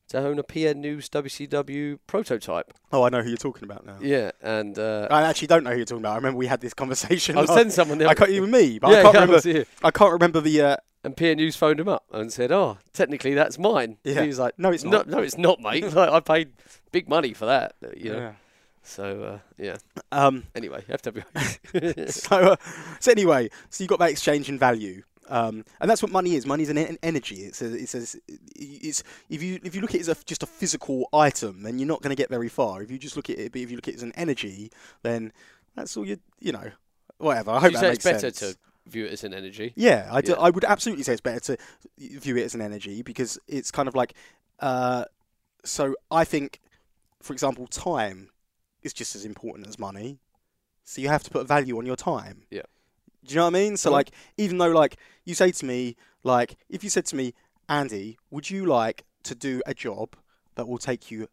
to 0.09 0.19
own 0.19 0.39
a 0.39 0.43
PN 0.43 0.77
News 0.77 1.09
WCW 1.09 1.99
prototype. 2.07 2.75
Oh, 2.93 3.03
I 3.05 3.09
know 3.09 3.23
who 3.23 3.29
you're 3.29 3.37
talking 3.39 3.65
about 3.65 3.87
now. 3.87 3.97
Yeah, 4.01 4.33
and 4.43 4.79
uh, 4.79 5.09
I 5.11 5.23
actually 5.23 5.49
don't 5.49 5.65
know 5.65 5.71
who 5.71 5.77
you're 5.77 5.87
talking 5.87 6.03
about. 6.03 6.13
I 6.13 6.17
remember 6.17 6.39
we 6.39 6.47
had 6.47 6.61
this 6.61 6.75
conversation. 6.75 7.39
I 7.39 7.43
was 7.43 7.51
telling 7.51 7.71
someone 7.71 7.99
the 7.99 8.07
I 8.09 8.15
can't 8.15 8.31
even 8.31 8.51
me, 8.51 8.79
but 8.79 8.91
yeah, 8.91 8.99
I 8.99 9.03
can't 9.03 9.15
remember. 9.31 9.65
I 9.83 9.91
can't 9.91 10.13
remember 10.13 10.41
the. 10.41 10.61
Uh, 10.61 10.77
And 11.05 11.17
PN 11.17 11.37
News 11.37 11.57
phoned 11.57 11.79
him 11.81 11.89
up 11.89 12.05
and 12.13 12.33
said, 12.33 12.51
"Oh, 12.53 12.79
technically 12.93 13.35
that's 13.35 13.59
mine." 13.59 13.99
Yeah. 14.05 14.23
He 14.23 14.27
was 14.29 14.39
like, 14.39 14.59
No, 14.59 14.71
it's 14.71 14.85
no, 14.85 14.91
not." 14.99 15.09
no, 15.09 15.19
it's 15.19 15.39
not, 15.39 15.61
mate. 15.61 15.93
like, 15.95 16.11
I 16.11 16.21
paid 16.21 16.53
big 16.93 17.09
money 17.09 17.33
for 17.33 17.47
that." 17.47 17.75
You 17.97 18.13
know. 18.13 18.19
yeah. 18.19 18.33
So 18.85 19.23
uh, 19.23 19.39
yeah. 19.59 19.77
Um. 20.13 20.45
Anyway, 20.55 20.85
FW. 20.89 22.11
so, 22.11 22.37
uh, 22.37 22.57
so 23.01 23.11
anyway, 23.11 23.49
so 23.71 23.83
you 23.83 23.89
got 23.89 23.99
that 23.99 24.11
exchange 24.11 24.49
in 24.49 24.59
value, 24.59 25.03
um, 25.29 25.65
and 25.81 25.91
that's 25.91 26.03
what 26.03 26.13
money 26.13 26.35
is. 26.35 26.45
Money 26.47 26.65
is 26.65 26.69
an 26.71 26.79
en- 26.79 26.99
energy. 27.03 27.37
It's 27.37 27.63
a, 27.63 27.75
it's, 27.75 27.95
a, 27.95 28.19
it's 28.57 29.03
if 29.31 29.43
you 29.43 29.59
if 29.65 29.75
you 29.75 29.81
look 29.81 29.91
at 29.91 29.97
it 29.97 30.09
as 30.09 30.09
a, 30.11 30.17
just 30.27 30.43
a 30.43 30.47
physical 30.47 31.09
item, 31.15 31.63
then 31.63 31.79
you're 31.79 31.89
not 31.89 32.03
going 32.03 32.15
to 32.15 32.21
get 32.21 32.29
very 32.29 32.49
far. 32.51 32.83
If 32.83 32.91
you 32.91 32.99
just 32.99 33.17
look 33.17 33.31
at 33.31 33.39
it, 33.39 33.53
but 33.53 33.61
if 33.63 33.71
you 33.71 33.77
look 33.77 33.89
at 33.89 33.95
it 33.95 33.97
as 33.97 34.03
an 34.03 34.13
energy, 34.17 34.71
then 35.03 35.33
that's 35.75 35.97
all 35.97 36.07
you 36.07 36.19
you 36.41 36.53
know. 36.53 36.71
Whatever. 37.19 37.53
I 37.53 37.61
hope 37.61 37.71
you 37.73 37.79
that 37.79 37.81
say 37.81 37.89
makes 37.89 37.97
it's 37.97 38.05
better 38.05 38.35
sense. 38.35 38.53
to 38.55 38.91
view 38.91 39.07
it 39.07 39.13
as 39.13 39.25
an 39.25 39.33
energy. 39.33 39.73
Yeah, 39.77 40.09
I, 40.13 40.21
do- 40.21 40.33
Yeah. 40.33 40.39
I 40.41 40.51
would 40.51 40.65
absolutely 40.65 41.05
say 41.05 41.13
it's 41.13 41.21
better 41.23 41.41
to 41.41 41.57
view 41.97 42.37
it 42.37 42.43
as 42.43 42.55
an 42.55 42.61
energy 42.61 43.03
because 43.03 43.39
it's 43.49 43.71
kind 43.71 43.89
of 43.89 43.95
like. 43.95 44.13
Uh, 44.61 45.05
so 45.65 45.95
I 46.11 46.25
think, 46.25 46.61
for 47.23 47.33
example, 47.33 47.67
time 47.69 48.29
is 48.85 48.93
just 48.93 49.17
as 49.17 49.25
important 49.25 49.67
as 49.67 49.79
money. 49.79 50.19
So 50.85 51.01
you 51.01 51.09
have 51.09 51.23
to 51.25 51.31
put 51.31 51.41
a 51.41 51.45
value 51.45 51.79
on 51.79 51.87
your 51.87 51.97
time. 51.97 52.43
Yeah. 52.51 52.63
Do 53.25 53.35
you 53.35 53.37
know 53.37 53.45
what 53.45 53.57
I 53.57 53.59
mean? 53.59 53.77
So 53.77 53.89
Mhm. 53.91 53.93
like, 53.95 54.11
even 54.37 54.59
though 54.59 54.71
like 54.71 54.97
you 55.25 55.35
say 55.35 55.51
to 55.51 55.65
me, 55.65 55.97
like 56.23 56.57
if 56.69 56.85
you 56.85 56.91
said 56.91 57.07
to 57.07 57.17
me, 57.17 57.35
Andy, 57.69 58.19
would 58.31 58.51
you 58.51 58.67
like 58.67 59.05
to 59.25 59.35
do 59.35 59.63
a 59.67 59.73
job 59.75 60.17
that 60.57 60.69
will 60.69 60.79
take 60.79 61.11
you 61.11 61.29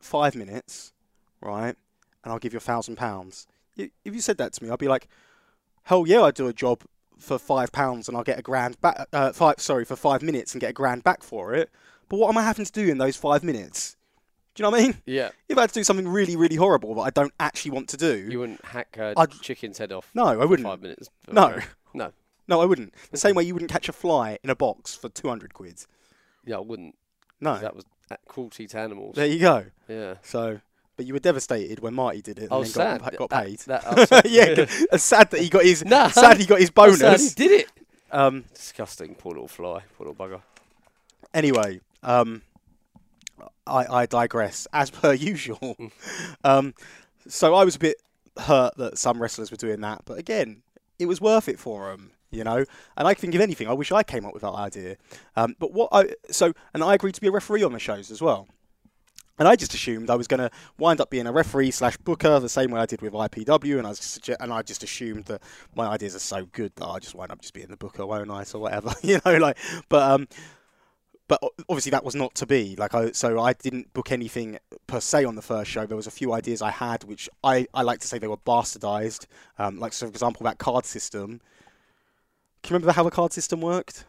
five 0.00 0.34
minutes, 0.34 0.92
right? 1.40 1.76
And 2.22 2.32
I'll 2.32 2.38
give 2.38 2.52
you 2.52 2.58
a 2.58 2.60
thousand 2.60 2.96
pounds. 2.96 3.46
If 3.76 3.90
you 4.04 4.20
said 4.20 4.38
that 4.38 4.52
to 4.54 4.64
me, 4.64 4.70
I'd 4.70 4.78
be 4.78 4.88
like, 4.88 5.08
hell 5.84 6.06
yeah, 6.06 6.22
I'd 6.22 6.34
do 6.34 6.46
a 6.46 6.52
job 6.52 6.82
for 7.18 7.38
five 7.38 7.72
pounds 7.72 8.08
and 8.08 8.16
I'll 8.16 8.22
get 8.24 8.38
a 8.38 8.42
grand 8.42 8.80
back. 8.80 9.08
Uh, 9.12 9.32
five, 9.32 9.60
sorry, 9.60 9.84
for 9.84 9.96
five 9.96 10.22
minutes 10.22 10.52
and 10.54 10.60
get 10.60 10.70
a 10.70 10.74
grand 10.74 11.02
back 11.02 11.22
for 11.22 11.54
it. 11.54 11.70
But 12.08 12.18
what 12.18 12.28
am 12.28 12.38
I 12.38 12.42
having 12.42 12.64
to 12.64 12.72
do 12.72 12.88
in 12.88 12.98
those 12.98 13.16
five 13.16 13.42
minutes? 13.42 13.96
Do 14.54 14.62
you 14.62 14.64
know 14.64 14.70
what 14.70 14.80
I 14.80 14.82
mean? 14.84 14.96
Yeah. 15.06 15.30
If 15.48 15.56
I 15.56 15.62
had 15.62 15.70
to 15.70 15.74
do 15.80 15.84
something 15.84 16.06
really, 16.06 16.36
really 16.36 16.56
horrible 16.56 16.94
that 16.96 17.00
I 17.02 17.10
don't 17.10 17.32
actually 17.40 17.70
want 17.70 17.88
to 17.90 17.96
do, 17.96 18.16
You 18.30 18.40
wouldn't 18.40 18.62
hack 18.64 18.96
a 18.98 19.14
I'd- 19.16 19.38
chicken's 19.40 19.78
head 19.78 19.92
off. 19.92 20.10
no, 20.14 20.24
I 20.26 20.44
wouldn't. 20.44 20.68
Five 20.68 20.82
minutes. 20.82 21.08
No, 21.30 21.58
No. 21.94 22.12
no, 22.48 22.60
I 22.60 22.64
wouldn't. 22.66 22.92
The 23.10 23.16
same 23.16 23.34
way 23.34 23.44
you 23.44 23.54
wouldn't 23.54 23.70
catch 23.70 23.88
a 23.88 23.92
fly 23.92 24.38
in 24.44 24.50
a 24.50 24.54
box 24.56 24.94
for 24.94 25.08
two 25.08 25.28
hundred 25.28 25.54
quid. 25.54 25.84
Yeah, 26.44 26.56
I 26.56 26.60
wouldn't. 26.60 26.96
No, 27.40 27.58
That 27.58 27.74
was 27.74 27.84
cruelty 28.28 28.66
to 28.66 28.78
animals. 28.78 29.14
there 29.16 29.26
you 29.26 29.38
go. 29.38 29.64
Yeah. 29.88 30.16
So, 30.22 30.60
but 30.98 31.06
you 31.06 31.14
were 31.14 31.18
devastated 31.20 31.80
when 31.80 31.94
Marty 31.94 32.20
did 32.20 32.38
it 32.38 32.42
and 32.44 32.52
I 32.52 32.56
then 32.56 32.60
was 32.60 32.72
got, 32.74 33.00
sad. 33.02 33.16
got 33.16 33.30
That- 33.30 33.44
paid. 33.46 33.58
That, 33.60 33.84
upset- 33.86 34.26
yeah, 34.30 34.54
g- 34.54 34.66
sad 34.98 35.30
that 35.30 35.40
he 35.40 35.48
got 35.48 35.64
his. 35.64 35.82
Nah. 35.84 36.08
sad 36.08 36.36
he 36.36 36.44
got 36.44 36.60
his 36.60 36.70
bonus. 36.80 37.30
he 37.34 37.48
did 37.48 37.60
it. 37.62 37.68
Um, 38.10 38.44
Disgusting. 38.52 39.14
Poor 39.14 39.32
little 39.32 39.48
fly. 39.48 39.80
Poor 39.96 40.06
little 40.08 40.14
bugger. 40.14 40.42
anyway, 41.32 41.80
um, 42.02 42.42
I, 43.66 43.86
I 44.02 44.06
digress 44.06 44.66
as 44.72 44.90
per 44.90 45.12
usual. 45.32 45.76
Um, 46.44 46.74
so 47.26 47.54
I 47.54 47.64
was 47.64 47.76
a 47.76 47.78
bit 47.78 47.96
hurt 48.38 48.76
that 48.76 48.98
some 48.98 49.20
wrestlers 49.20 49.50
were 49.50 49.56
doing 49.56 49.80
that, 49.82 50.02
but 50.04 50.18
again, 50.18 50.62
it 50.98 51.06
was 51.06 51.20
worth 51.20 51.48
it 51.48 51.58
for 51.58 51.90
them, 51.90 52.12
you 52.30 52.44
know. 52.44 52.64
And 52.96 53.08
I 53.08 53.14
think 53.14 53.34
of 53.34 53.40
anything. 53.40 53.68
I 53.68 53.72
wish 53.72 53.92
I 53.92 54.02
came 54.02 54.24
up 54.24 54.34
with 54.34 54.42
that 54.42 54.52
idea. 54.52 54.96
Um, 55.36 55.56
but 55.58 55.72
what 55.72 55.88
I 55.92 56.14
so 56.30 56.52
and 56.74 56.82
I 56.82 56.94
agreed 56.94 57.14
to 57.14 57.20
be 57.20 57.28
a 57.28 57.32
referee 57.32 57.62
on 57.62 57.72
the 57.72 57.78
shows 57.78 58.10
as 58.10 58.20
well. 58.20 58.48
And 59.38 59.48
I 59.48 59.56
just 59.56 59.72
assumed 59.74 60.10
I 60.10 60.14
was 60.14 60.28
going 60.28 60.40
to 60.40 60.50
wind 60.78 61.00
up 61.00 61.10
being 61.10 61.26
a 61.26 61.32
referee 61.32 61.70
slash 61.70 61.96
booker 61.96 62.38
the 62.38 62.50
same 62.50 62.70
way 62.70 62.80
I 62.80 62.86
did 62.86 63.00
with 63.00 63.14
IPW, 63.14 63.78
and 63.78 63.86
I 63.86 63.90
sugge- 63.90 64.36
and 64.38 64.52
I 64.52 64.62
just 64.62 64.82
assumed 64.82 65.24
that 65.24 65.42
my 65.74 65.86
ideas 65.86 66.14
are 66.14 66.20
so 66.20 66.46
good 66.52 66.76
that 66.76 66.86
I 66.86 66.98
just 66.98 67.14
wind 67.14 67.32
up 67.32 67.40
just 67.40 67.54
being 67.54 67.68
the 67.68 67.76
booker, 67.76 68.06
won't 68.06 68.30
I, 68.30 68.44
or 68.54 68.60
whatever, 68.60 68.94
you 69.02 69.20
know, 69.24 69.38
like. 69.38 69.56
But 69.88 70.10
um, 70.10 70.28
but 71.28 71.40
obviously 71.68 71.90
that 71.90 72.04
was 72.04 72.14
not 72.14 72.34
to 72.36 72.46
be. 72.46 72.76
Like 72.76 72.94
I, 72.94 73.12
so 73.12 73.40
I 73.40 73.52
didn't 73.52 73.92
book 73.94 74.12
anything 74.12 74.58
per 74.86 75.00
se 75.00 75.24
on 75.24 75.34
the 75.34 75.42
first 75.42 75.70
show. 75.70 75.86
There 75.86 75.96
was 75.96 76.06
a 76.06 76.10
few 76.10 76.32
ideas 76.32 76.62
I 76.62 76.70
had, 76.70 77.04
which 77.04 77.28
I, 77.42 77.66
I 77.72 77.82
like 77.82 78.00
to 78.00 78.08
say 78.08 78.18
they 78.18 78.26
were 78.26 78.36
bastardized. 78.36 79.26
Um, 79.58 79.78
like 79.78 79.92
so, 79.92 80.06
for 80.06 80.10
example, 80.10 80.44
that 80.44 80.58
card 80.58 80.84
system. 80.84 81.40
Can 82.62 82.74
you 82.74 82.78
remember 82.78 82.92
how 82.92 83.02
the 83.02 83.10
card 83.10 83.32
system 83.32 83.60
worked? 83.60 84.04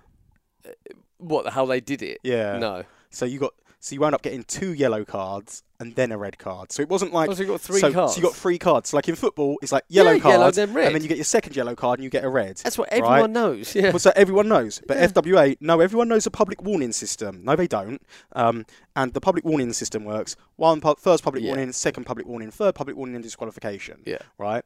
What? 1.17 1.47
How 1.53 1.65
they 1.65 1.79
did 1.81 2.01
it? 2.01 2.19
Yeah. 2.23 2.57
No. 2.57 2.83
So 3.09 3.25
you 3.25 3.39
got 3.39 3.53
So 3.79 3.95
you 3.95 4.01
wound 4.01 4.15
up 4.15 4.21
getting 4.21 4.43
two 4.43 4.73
yellow 4.73 5.03
cards 5.05 5.63
and 5.83 5.95
then 5.95 6.11
a 6.11 6.17
red 6.17 6.37
card. 6.37 6.71
So 6.71 6.81
it 6.81 6.89
wasn't 6.89 7.13
like 7.13 7.29
Oh, 7.29 7.33
so 7.33 7.41
you 7.43 7.49
got 7.49 7.61
three 7.61 7.79
so, 7.79 7.91
cards. 7.91 8.13
So 8.13 8.17
you 8.21 8.23
got 8.23 8.35
three 8.35 8.57
cards. 8.57 8.93
Like 8.93 9.07
in 9.09 9.15
football, 9.15 9.57
it's 9.61 9.71
like 9.71 9.83
yellow 9.89 10.11
Yeah, 10.13 10.19
card, 10.19 10.33
yellow, 10.33 10.51
then 10.51 10.73
red. 10.73 10.85
and 10.87 10.95
then 10.95 11.01
you 11.03 11.07
get 11.09 11.17
your 11.17 11.25
second 11.25 11.55
yellow 11.55 11.75
card 11.75 11.99
and 11.99 12.03
you 12.03 12.09
get 12.09 12.23
a 12.23 12.29
red. 12.29 12.57
That's 12.57 12.77
what 12.77 12.89
right? 12.91 13.01
everyone 13.03 13.33
knows. 13.33 13.75
Yeah. 13.75 13.89
Well, 13.89 13.99
so 13.99 14.11
everyone 14.15 14.47
knows, 14.47 14.81
but 14.87 14.97
Yeah. 14.97 15.07
FWA, 15.07 15.57
no, 15.59 15.79
everyone 15.81 16.07
knows 16.07 16.23
the 16.23 16.31
public 16.31 16.61
warning 16.63 16.93
system. 16.93 17.43
No, 17.43 17.55
they 17.55 17.67
don't. 17.67 18.01
Um, 18.31 18.65
and 18.95 19.13
the 19.13 19.21
public 19.21 19.43
warning 19.45 19.73
system 19.73 20.05
works: 20.05 20.35
one, 20.55 20.79
pu- 20.81 20.95
first 20.97 21.23
public 21.23 21.43
Yeah. 21.43 21.49
warning, 21.51 21.71
second 21.73 22.05
public 22.05 22.25
warning, 22.27 22.49
third 22.49 22.75
public 22.75 22.95
warning, 22.97 23.15
and 23.15 23.23
disqualification. 23.23 24.01
Yeah. 24.05 24.19
Right. 24.37 24.63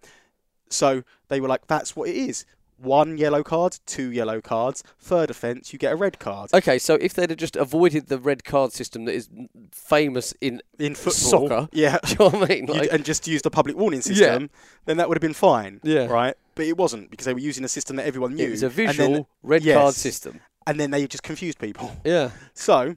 So 0.70 1.04
they 1.30 1.40
were 1.40 1.48
like, 1.48 1.68
"That's 1.68 1.96
what 1.96 2.10
it 2.10 2.16
is: 2.16 2.46
one 2.78 3.18
yellow 3.18 3.44
card, 3.44 3.78
two 3.86 4.12
yellow 4.12 4.42
cards. 4.42 4.84
Third 5.00 5.30
offence, 5.30 5.74
you 5.74 5.80
get 5.80 5.94
a 5.94 5.96
red 5.96 6.20
card." 6.20 6.52
Okay, 6.54 6.78
so 6.80 6.96
if 6.96 7.14
they'd 7.14 7.30
have 7.30 7.40
just 7.40 7.56
avoided 7.56 8.08
the 8.08 8.18
red 8.20 8.44
card 8.44 8.74
system 8.74 9.06
that 9.06 9.14
is 9.16 9.30
famous 9.72 10.34
in, 10.42 10.62
In 10.80 10.96
football, 10.96 11.48
Soccer. 11.48 11.70
yeah, 11.72 11.98
do 12.06 12.10
you 12.12 12.16
know 12.20 12.30
what 12.40 12.52
I 12.52 12.54
mean? 12.56 12.66
Like, 12.68 12.92
and 12.92 13.04
just 13.06 13.28
used 13.28 13.44
the 13.46 13.52
public 13.52 13.76
warning 13.78 14.02
system, 14.02 14.44
yeah. 14.44 14.48
then 14.86 14.98
that 14.98 15.08
would 15.10 15.18
have 15.18 15.22
been 15.22 15.34
fine. 15.34 15.80
Yeah. 15.84 16.06
Right. 16.08 16.36
But 16.56 16.66
it 16.66 16.78
wasn't 16.78 17.12
because 17.12 17.26
they 17.26 17.34
were 17.34 17.40
using 17.40 17.64
a 17.64 17.68
system 17.70 17.96
that 17.98 18.06
everyone 18.08 18.36
knew. 18.36 18.48
it 18.48 18.52
was 18.52 18.64
a 18.64 18.68
and 18.68 18.76
then- 18.76 18.88
visual 18.96 19.30
red 19.44 19.64
card 19.64 19.94
system. 19.94 20.42
and 20.66 20.80
then 20.80 20.92
they 20.92 21.06
just 21.08 21.24
confused 21.24 21.60
people. 21.60 21.92
Yeah. 22.04 22.32
So, 22.54 22.96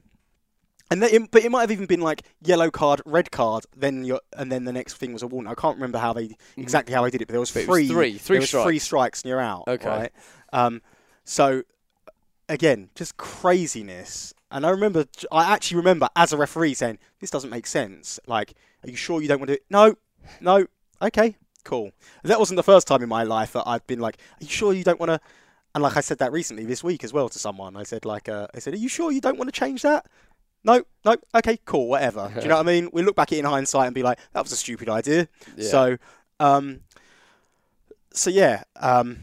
and 0.91 1.01
then, 1.01 1.27
but 1.31 1.43
it 1.43 1.49
might 1.49 1.61
have 1.61 1.71
even 1.71 1.87
been 1.87 2.01
like 2.01 2.23
yellow 2.43 2.69
card, 2.69 3.01
red 3.05 3.31
card, 3.31 3.65
then 3.75 4.03
your, 4.03 4.19
and 4.37 4.51
then 4.51 4.65
the 4.65 4.73
next 4.73 4.95
thing 4.97 5.13
was 5.13 5.23
a 5.23 5.27
warning. 5.27 5.49
I 5.51 5.55
can't 5.55 5.77
remember 5.77 5.97
how 5.97 6.13
they 6.13 6.35
exactly 6.57 6.93
how 6.93 7.03
they 7.03 7.09
did 7.09 7.21
it, 7.21 7.27
but 7.27 7.31
there 7.31 7.39
was 7.39 7.49
Mm-hmm. 7.51 7.65
But 7.67 7.73
it 7.73 7.81
was 7.83 7.87
three, 7.89 8.11
three- 8.11 8.17
three 8.19 8.35
there 8.35 8.41
was 8.41 8.51
three 8.51 8.79
strikes. 8.79 8.83
strikes 8.83 9.21
and 9.23 9.29
you're 9.29 9.39
out. 9.39 9.63
Okay. 9.67 9.87
Right? 9.89 10.11
Um, 10.53 10.81
so 11.23 11.63
again, 12.49 12.89
just 12.95 13.17
craziness. 13.17 14.33
And 14.51 14.65
I 14.65 14.69
remember, 14.69 15.05
I 15.31 15.51
actually 15.53 15.77
remember 15.77 16.09
as 16.15 16.33
a 16.33 16.37
referee 16.37 16.73
saying, 16.73 16.99
"This 17.21 17.29
doesn't 17.29 17.49
make 17.49 17.65
sense. 17.65 18.19
Like, 18.27 18.53
are 18.83 18.89
you 18.89 18.97
sure 18.97 19.21
you 19.21 19.27
don't 19.29 19.39
want 19.39 19.47
to?" 19.47 19.55
do 19.55 19.61
it? 19.61 19.65
No, 19.69 19.95
no. 20.41 20.67
Okay, 21.01 21.37
cool. 21.63 21.91
That 22.23 22.37
wasn't 22.37 22.57
the 22.57 22.63
first 22.63 22.85
time 22.87 23.01
in 23.01 23.07
my 23.09 23.23
life 23.23 23.53
that 23.53 23.63
I've 23.65 23.87
been 23.87 23.99
like, 23.99 24.17
"Are 24.41 24.43
you 24.43 24.49
sure 24.49 24.73
you 24.73 24.83
don't 24.83 24.99
want 24.99 25.09
to?" 25.11 25.21
And 25.73 25.81
like 25.81 25.95
I 25.95 26.01
said 26.01 26.17
that 26.17 26.33
recently 26.33 26.65
this 26.65 26.83
week 26.83 27.05
as 27.05 27.13
well 27.13 27.29
to 27.29 27.39
someone. 27.39 27.77
I 27.77 27.83
said 27.83 28.03
like, 28.03 28.27
uh, 28.27 28.47
I 28.53 28.59
said, 28.59 28.73
"Are 28.73 28.77
you 28.77 28.89
sure 28.89 29.09
you 29.13 29.21
don't 29.21 29.37
want 29.37 29.47
to 29.47 29.57
change 29.57 29.83
that?" 29.83 30.05
No, 30.63 30.83
no. 31.05 31.15
Okay, 31.35 31.57
cool. 31.65 31.87
Whatever. 31.87 32.31
Do 32.35 32.41
you 32.41 32.47
know 32.47 32.55
what 32.57 32.67
I 32.67 32.71
mean? 32.71 32.89
We 32.93 33.01
look 33.01 33.15
back 33.15 33.31
at 33.31 33.37
it 33.37 33.39
in 33.39 33.45
hindsight 33.45 33.87
and 33.87 33.95
be 33.95 34.03
like, 34.03 34.19
"That 34.33 34.43
was 34.43 34.51
a 34.51 34.55
stupid 34.57 34.89
idea." 34.89 35.27
Yeah. 35.57 35.67
So, 35.69 35.97
um, 36.39 36.81
so 38.13 38.29
yeah. 38.29 38.63
Um, 38.75 39.19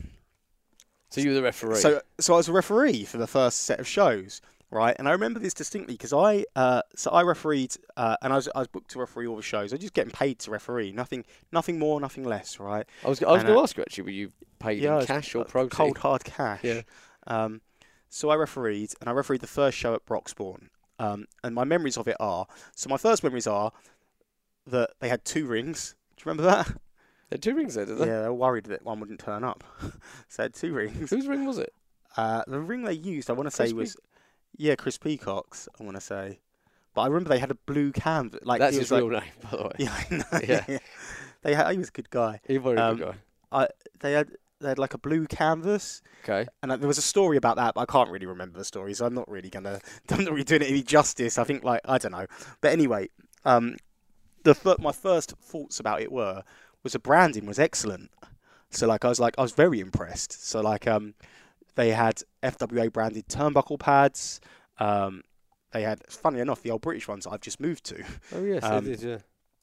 So 1.10 1.20
you 1.20 1.28
were 1.30 1.34
the 1.34 1.42
referee. 1.42 1.76
so, 1.76 2.00
so 2.18 2.34
I 2.34 2.36
was 2.38 2.48
a 2.48 2.52
referee 2.52 3.04
for 3.04 3.18
the 3.18 3.26
first 3.26 3.62
set 3.62 3.78
of 3.80 3.86
shows, 3.86 4.40
right? 4.70 4.94
And 4.98 5.08
I 5.08 5.12
remember 5.12 5.38
this 5.40 5.54
distinctly 5.54 5.94
because 5.94 6.12
I, 6.12 6.44
uh, 6.56 6.82
so 6.96 7.10
I 7.10 7.22
refereed, 7.22 7.74
uh, 7.96 8.16
and 8.22 8.32
I 8.32 8.36
was, 8.36 8.48
I 8.54 8.58
was 8.60 8.68
booked 8.68 8.90
to 8.92 8.98
referee 8.98 9.26
all 9.26 9.36
the 9.36 9.42
shows. 9.42 9.72
I 9.72 9.76
was 9.76 9.80
just 9.80 9.94
getting 9.94 10.10
paid 10.12 10.38
to 10.40 10.50
referee, 10.50 10.92
nothing, 10.92 11.24
nothing 11.52 11.78
more, 11.78 12.00
nothing 12.00 12.24
less, 12.24 12.58
right? 12.60 12.86
I 13.04 13.08
was, 13.08 13.22
I 13.22 13.32
was 13.32 13.42
going 13.42 13.54
to 13.54 13.58
uh, 13.58 13.62
ask 13.62 13.76
you 13.76 13.82
actually, 13.82 14.04
were 14.04 14.10
you 14.10 14.32
paid 14.58 14.84
I 14.84 15.00
in 15.00 15.06
cash 15.06 15.34
or 15.34 15.42
uh, 15.42 15.44
protein? 15.44 15.70
Cold 15.70 15.98
hard 15.98 16.24
cash. 16.24 16.60
Yeah. 16.64 16.82
Um, 17.26 17.60
so 18.08 18.30
I 18.30 18.36
refereed, 18.36 18.90
and 19.00 19.08
I 19.08 19.12
refereed 19.12 19.40
the 19.40 19.46
first 19.46 19.76
show 19.76 19.94
at 19.94 20.04
Broxbourne. 20.06 20.68
Um, 20.98 21.26
and 21.44 21.54
my 21.54 21.64
memories 21.64 21.96
of 21.96 22.08
it 22.08 22.16
are, 22.18 22.46
so 22.74 22.88
my 22.90 22.96
first 22.96 23.22
memories 23.22 23.46
are 23.46 23.72
that 24.66 24.90
they 25.00 25.08
had 25.08 25.24
two 25.24 25.46
rings. 25.46 25.94
Do 26.16 26.22
you 26.22 26.30
remember 26.32 26.50
that? 26.50 26.66
They 27.30 27.34
had 27.34 27.42
two 27.42 27.54
rings 27.54 27.74
there, 27.74 27.84
did 27.86 27.98
they? 27.98 28.06
Yeah, 28.06 28.22
they 28.22 28.28
were 28.28 28.34
worried 28.34 28.64
that 28.64 28.84
one 28.84 29.00
wouldn't 29.00 29.20
turn 29.20 29.44
up. 29.44 29.62
so 29.82 29.90
they 30.38 30.42
had 30.44 30.54
two 30.54 30.72
rings. 30.72 31.10
Whose 31.10 31.26
ring 31.26 31.44
was 31.44 31.58
it? 31.58 31.72
Uh, 32.16 32.42
the 32.46 32.58
ring 32.58 32.82
they 32.82 32.94
used, 32.94 33.30
I 33.30 33.34
want 33.34 33.48
to 33.48 33.54
say, 33.54 33.72
was 33.72 33.96
yeah, 34.56 34.74
Chris 34.74 34.98
Peacock's. 34.98 35.68
I 35.78 35.84
want 35.84 35.96
to 35.96 36.00
say, 36.00 36.40
but 36.94 37.02
I 37.02 37.06
remember 37.06 37.28
they 37.28 37.38
had 37.38 37.50
a 37.50 37.54
blue 37.54 37.92
canvas. 37.92 38.40
Like 38.44 38.58
That's 38.60 38.76
his 38.76 38.90
was 38.90 38.98
real 39.00 39.12
like, 39.12 39.22
name, 39.24 39.32
by 39.44 39.56
the 39.56 39.62
way. 39.64 39.70
Yeah, 39.78 39.94
I 40.10 40.14
know. 40.16 40.40
Yeah. 40.68 40.78
they 41.42 41.54
had. 41.54 41.70
He 41.70 41.78
was 41.78 41.88
a 41.88 41.92
good 41.92 42.10
guy. 42.10 42.40
He's 42.46 42.56
a 42.58 42.82
Um, 42.82 42.96
good 42.96 43.06
guy. 43.06 43.14
I, 43.52 43.68
They 44.00 44.12
had. 44.12 44.30
They 44.60 44.68
had 44.68 44.78
like 44.78 44.94
a 44.94 44.98
blue 44.98 45.26
canvas, 45.26 46.02
Okay. 46.24 46.46
and 46.62 46.72
uh, 46.72 46.76
there 46.76 46.88
was 46.88 46.98
a 46.98 47.02
story 47.02 47.36
about 47.36 47.56
that, 47.56 47.74
but 47.74 47.80
I 47.82 47.86
can't 47.86 48.10
really 48.10 48.26
remember 48.26 48.58
the 48.58 48.64
story, 48.64 48.92
so 48.94 49.06
I'm 49.06 49.14
not 49.14 49.28
really 49.30 49.50
gonna. 49.50 49.80
I'm 50.10 50.24
not 50.24 50.32
really 50.32 50.44
doing 50.44 50.62
it 50.62 50.68
any 50.68 50.82
justice. 50.82 51.38
I 51.38 51.44
think 51.44 51.62
like 51.64 51.80
I 51.84 51.98
don't 51.98 52.12
know, 52.12 52.26
but 52.60 52.72
anyway, 52.72 53.08
um, 53.44 53.76
the 54.42 54.76
my 54.80 54.92
first 54.92 55.32
thoughts 55.40 55.78
about 55.78 56.00
it 56.02 56.10
were 56.10 56.42
was 56.82 56.92
the 56.94 56.98
branding 56.98 57.46
was 57.46 57.58
excellent. 57.58 58.10
So 58.70 58.86
like 58.86 59.04
I 59.04 59.08
was 59.08 59.20
like 59.20 59.34
I 59.38 59.42
was 59.42 59.52
very 59.52 59.78
impressed. 59.80 60.46
So 60.48 60.60
like 60.60 60.86
um, 60.88 61.14
they 61.76 61.90
had 61.92 62.22
FWA 62.42 62.92
branded 62.92 63.28
turnbuckle 63.28 63.78
pads. 63.78 64.40
Um, 64.80 65.22
they 65.72 65.82
had, 65.82 66.00
funny 66.10 66.40
enough, 66.40 66.62
the 66.62 66.70
old 66.70 66.80
British 66.80 67.06
ones 67.08 67.26
I've 67.26 67.42
just 67.42 67.60
moved 67.60 67.84
to. 67.84 68.02
Oh, 68.34 68.42
yes, 68.42 68.62
Um, 68.64 68.84
they 68.86 68.96
did, 68.96 69.02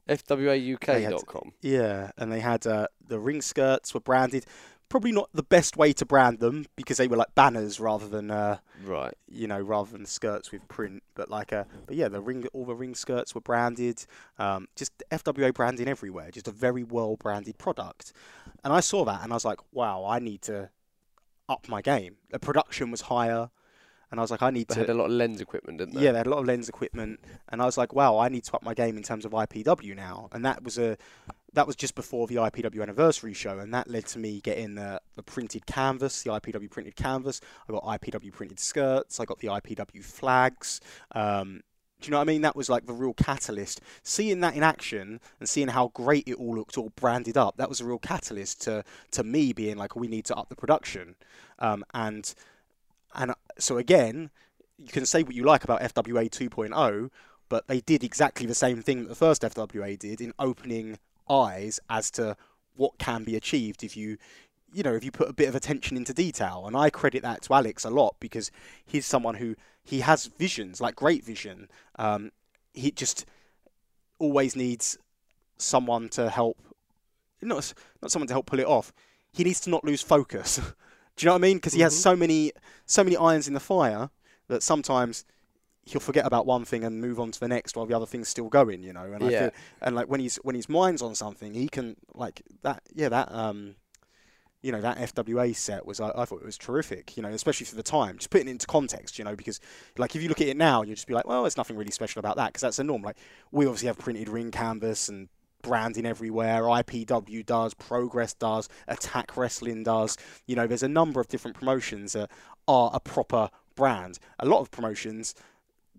yeah. 0.08 0.16
FWAUK.com. 0.16 1.54
Yeah, 1.62 2.12
and 2.18 2.32
they 2.32 2.40
had 2.40 2.68
uh, 2.68 2.88
the 3.08 3.20
ring 3.20 3.42
skirts 3.42 3.94
were 3.94 4.00
branded. 4.00 4.46
Probably 4.88 5.12
not 5.12 5.30
the 5.34 5.44
best 5.44 5.76
way 5.78 5.94
to 5.94 6.06
brand 6.06 6.40
them 6.40 6.66
because 6.76 6.98
they 6.98 7.08
were 7.08 7.18
like 7.18 7.34
banners 7.36 7.80
rather 7.80 8.08
than 8.08 8.30
uh, 8.32 8.58
Right. 8.86 9.14
you 9.28 9.48
know 9.48 9.60
rather 9.60 9.92
than 9.92 10.06
skirts 10.06 10.52
with 10.52 10.66
print. 10.68 11.02
But 11.16 11.30
like 11.30 11.52
uh, 11.52 11.64
but 11.88 11.96
yeah, 11.96 12.08
the 12.08 12.22
ring 12.22 12.46
all 12.54 12.66
the 12.66 12.76
ring 12.76 12.96
skirts 12.96 13.34
were 13.34 13.42
branded. 13.42 14.06
Um, 14.38 14.68
just 14.76 14.92
FWA 15.12 15.54
branding 15.54 15.88
everywhere. 15.88 16.30
Just 16.32 16.48
a 16.48 16.52
very 16.52 16.84
well 16.84 17.16
branded 17.18 17.58
product. 17.58 18.14
And 18.64 18.72
I 18.74 18.80
saw 18.80 19.04
that 19.06 19.24
and 19.24 19.34
I 19.34 19.36
was 19.36 19.46
like, 19.46 19.60
wow, 19.72 20.06
I 20.06 20.20
need 20.20 20.42
to 20.44 20.70
up 21.50 21.68
my 21.68 21.82
game. 21.82 22.18
The 22.32 22.40
production 22.40 22.90
was 22.92 23.02
higher, 23.02 23.50
and 24.12 24.20
I 24.20 24.24
was 24.24 24.32
like, 24.32 24.42
I 24.42 24.50
need 24.52 24.68
They 24.68 24.76
to. 24.76 24.80
had 24.82 24.90
a 24.90 24.94
lot 24.94 25.06
of 25.06 25.12
lens 25.12 25.42
equipment, 25.42 25.78
didn't 25.80 25.96
they? 25.96 26.02
Yeah, 26.02 26.12
they 26.12 26.20
had 26.20 26.28
a 26.28 26.30
lot 26.30 26.40
of 26.40 26.46
lens 26.46 26.70
equipment, 26.70 27.20
and 27.50 27.62
I 27.62 27.66
was 27.66 27.78
like, 27.78 27.94
"Wow, 27.94 28.18
I 28.18 28.30
need 28.30 28.44
to 28.46 28.54
up 28.56 28.64
my 28.64 28.74
game 28.74 28.98
in 28.98 29.04
terms 29.04 29.26
of 29.26 29.34
IPW 29.34 29.96
now." 29.96 30.30
And 30.32 30.46
that 30.46 30.64
was 30.64 30.78
a 30.78 30.98
that 31.54 31.66
was 31.68 31.76
just 31.76 31.96
before 31.96 32.28
the 32.28 32.36
IPW 32.36 32.82
anniversary 32.82 33.34
show, 33.34 33.60
and 33.60 33.74
that 33.74 33.90
led 33.90 34.06
to 34.08 34.20
me 34.20 34.42
getting 34.42 34.76
the, 34.76 35.02
the 35.16 35.24
printed 35.24 35.66
canvas, 35.66 36.22
the 36.24 36.30
IPW 36.32 36.70
printed 36.70 36.96
canvas. 36.98 37.40
I 37.68 37.72
got 37.72 37.84
IPW 37.84 38.32
printed 38.34 38.60
skirts. 38.60 39.20
I 39.20 39.26
got 39.26 39.40
the 39.40 39.48
IPW 39.48 40.04
flags. 40.04 40.82
Um, 41.14 41.62
do 42.02 42.08
you 42.08 42.12
know 42.12 42.18
what 42.18 42.24
I 42.24 42.26
mean? 42.26 42.42
That 42.42 42.58
was 42.58 42.70
like 42.70 42.86
the 42.88 42.94
real 42.94 43.14
catalyst. 43.14 43.80
Seeing 44.04 44.42
that 44.42 44.54
in 44.56 44.64
action 44.64 45.22
and 45.40 45.48
seeing 45.48 45.70
how 45.70 45.88
great 45.94 46.28
it 46.28 46.34
all 46.36 46.56
looked, 46.58 46.78
all 46.78 46.92
branded 46.98 47.38
up, 47.38 47.56
that 47.56 47.70
was 47.70 47.80
a 47.80 47.86
real 47.86 48.00
catalyst 48.00 48.62
to 48.64 48.84
to 49.12 49.24
me 49.24 49.54
being 49.54 49.78
like, 49.78 49.96
we 49.96 50.10
need 50.10 50.26
to 50.26 50.36
up 50.36 50.50
the 50.50 50.56
production. 50.58 51.16
Um, 51.60 51.86
and 51.94 52.36
and 53.16 53.32
uh, 53.32 53.36
so 53.58 53.78
again, 53.78 54.30
you 54.78 54.88
can 54.88 55.06
say 55.06 55.24
what 55.24 55.36
you 55.36 55.44
like 55.44 55.64
about 55.64 55.82
FWA 55.82 56.30
2.0, 56.30 57.10
but 57.50 57.68
they 57.68 57.82
did 57.82 58.04
exactly 58.04 58.46
the 58.46 58.56
same 58.56 58.82
thing 58.82 59.04
that 59.04 59.10
the 59.10 59.16
first 59.16 59.42
FWA 59.42 59.98
did 59.98 60.22
in 60.22 60.34
opening 60.40 61.00
eyes 61.30 61.80
as 61.90 62.12
to 62.12 62.36
what 62.76 62.98
can 62.98 63.24
be 63.24 63.36
achieved 63.36 63.84
if 63.84 63.96
you 63.96 64.18
you 64.74 64.84
know 64.84 64.94
if 64.94 65.04
you 65.04 65.12
put 65.12 65.30
a 65.30 65.34
bit 65.34 65.48
of 65.48 65.56
attention 65.56 65.96
into 65.96 66.14
detail. 66.14 66.66
And 66.68 66.76
I 66.76 66.90
credit 66.90 67.24
that 67.24 67.42
to 67.44 67.54
Alex 67.54 67.86
a 67.86 67.90
lot 67.90 68.16
because 68.20 68.52
he's 68.86 69.06
someone 69.06 69.36
who 69.36 69.56
he 69.84 70.02
has 70.02 70.26
visions 70.26 70.82
like 70.82 70.96
great 70.96 71.24
vision. 71.24 71.70
Um, 71.98 72.32
he 72.74 72.92
just 72.92 73.26
always 74.20 74.56
needs 74.56 74.98
someone 75.58 76.10
to 76.10 76.30
help 76.30 76.58
not 77.42 77.74
not 78.02 78.12
someone 78.12 78.28
to 78.28 78.34
help 78.34 78.48
pull 78.48 78.60
it 78.60 78.68
off. 78.68 78.92
He 79.32 79.44
needs 79.44 79.62
to 79.62 79.70
not 79.70 79.84
lose 79.84 80.02
focus 80.02 80.60
do 81.16 81.24
you 81.24 81.28
know 81.28 81.34
what 81.34 81.40
I 81.40 81.48
mean 81.48 81.58
because 81.58 81.74
he 81.74 81.82
has 81.82 81.94
Mhm. 81.94 82.02
so 82.02 82.16
many 82.16 82.52
so 82.86 83.04
many 83.04 83.16
irons 83.18 83.48
in 83.48 83.54
the 83.54 83.60
fire 83.60 84.10
that 84.48 84.62
sometimes 84.62 85.26
he'll 85.84 86.02
forget 86.02 86.26
about 86.26 86.46
one 86.46 86.66
thing 86.66 86.84
and 86.84 87.00
move 87.00 87.20
on 87.20 87.32
to 87.32 87.40
the 87.40 87.48
next 87.48 87.76
while 87.76 87.86
the 87.86 87.96
other 87.96 88.06
thing's 88.08 88.28
still 88.28 88.50
going, 88.50 88.82
you 88.84 88.92
know. 88.92 89.12
And 89.14 89.24
I 89.24 89.30
Yeah. 89.30 89.40
feel, 89.40 89.52
and 89.82 89.96
like 89.96 90.08
when 90.08 90.20
he's 90.20 90.38
when 90.38 90.56
his 90.56 90.68
mind's 90.68 91.02
on 91.02 91.14
something, 91.16 91.54
he 91.54 91.68
can 91.70 91.96
like 92.14 92.42
that. 92.64 92.82
Yeah, 92.94 93.10
that 93.10 93.32
um, 93.32 93.76
you 94.64 94.72
know, 94.72 94.82
that 94.82 94.98
FWA 94.98 95.54
set 95.54 95.86
was 95.86 96.00
I, 96.00 96.12
I 96.16 96.26
thought 96.26 96.42
it 96.42 96.46
was 96.46 96.58
terrific. 96.58 97.16
You 97.16 97.22
know, 97.24 97.30
especially 97.30 97.68
for 97.68 97.76
the 97.76 97.84
time. 97.84 98.18
Just 98.18 98.32
putting 98.32 98.48
it 98.48 98.52
into 98.52 98.66
context, 98.68 99.20
you 99.20 99.26
know, 99.26 99.36
because 99.36 99.60
like 99.98 100.16
if 100.16 100.24
you 100.24 100.28
look 100.30 100.42
at 100.42 100.48
it 100.48 100.58
now, 100.58 100.82
you 100.82 100.96
just 100.96 101.06
be 101.08 101.14
like, 101.14 101.28
well, 101.28 101.44
there's 101.44 101.58
nothing 101.58 101.78
really 101.78 101.92
special 101.92 102.20
about 102.20 102.36
that 102.38 102.48
because 102.48 102.62
that's 102.62 102.78
the 102.78 102.84
norm. 102.84 103.04
Like 103.04 103.18
we 103.52 103.66
obviously 103.68 103.88
have 103.88 104.00
printed 104.00 104.28
ring 104.28 104.50
canvas 104.52 105.08
and 105.08 105.30
branding 105.66 106.06
everywhere. 106.06 106.62
IPW 106.62 107.44
does, 107.44 107.74
Progress 107.74 108.36
does, 108.36 108.70
Attack 108.88 109.36
Wrestling 109.36 109.84
does. 109.84 110.16
You 110.46 110.56
know, 110.56 110.68
there's 110.68 110.84
a 110.84 110.88
number 110.88 111.20
of 111.20 111.28
different 111.28 111.58
promotions 111.58 112.14
that 112.14 112.30
are 112.68 112.92
a 112.94 113.00
proper 113.00 113.50
brand. 113.76 114.20
A 114.40 114.46
lot 114.46 114.62
of 114.62 114.70
promotions 114.70 115.34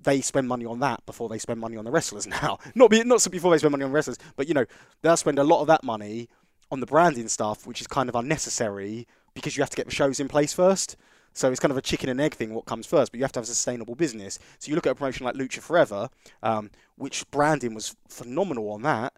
they 0.00 0.20
spend 0.20 0.46
money 0.46 0.64
on 0.64 0.78
that 0.80 1.04
before 1.04 1.28
they 1.28 1.38
spend 1.38 1.58
money 1.58 1.76
on 1.76 1.84
the 1.84 1.90
wrestlers 1.90 2.26
now. 2.42 2.58
Not 2.74 2.90
be, 2.90 3.02
not 3.02 3.20
so 3.20 3.30
before 3.30 3.50
they 3.50 3.58
spend 3.58 3.72
money 3.72 3.84
on 3.84 3.90
wrestlers, 3.90 4.18
but 4.36 4.46
you 4.46 4.54
know 4.54 4.66
they'll 5.02 5.16
spend 5.16 5.38
a 5.38 5.44
lot 5.44 5.62
of 5.62 5.66
that 5.66 5.82
money 5.82 6.28
on 6.70 6.80
the 6.80 6.86
branding 6.86 7.28
stuff, 7.28 7.66
which 7.66 7.80
is 7.80 7.88
kind 7.88 8.08
of 8.08 8.14
unnecessary 8.14 9.08
because 9.34 9.56
you 9.56 9.62
have 9.62 9.70
to 9.70 9.76
get 9.76 9.86
the 9.86 9.94
shows 9.94 10.20
in 10.20 10.28
place 10.28 10.52
first. 10.52 10.96
So 11.32 11.50
it's 11.50 11.60
kind 11.60 11.72
of 11.72 11.76
a 11.76 11.82
chicken 11.82 12.08
and 12.08 12.20
egg 12.20 12.34
thing. 12.34 12.54
What 12.54 12.64
comes 12.64 12.86
first? 12.86 13.12
But 13.12 13.18
you 13.18 13.24
have 13.24 13.32
to 13.32 13.40
have 13.40 13.44
a 13.44 13.48
sustainable 13.48 13.94
business. 13.94 14.38
So 14.58 14.70
you 14.70 14.74
look 14.74 14.86
at 14.86 14.92
a 14.92 14.94
promotion 14.94 15.26
like 15.26 15.34
Lucha 15.34 15.58
Forever, 15.58 16.08
um, 16.42 16.70
which 16.96 17.30
branding 17.30 17.74
was 17.74 17.94
phenomenal 18.08 18.70
on 18.70 18.82
that, 18.82 19.12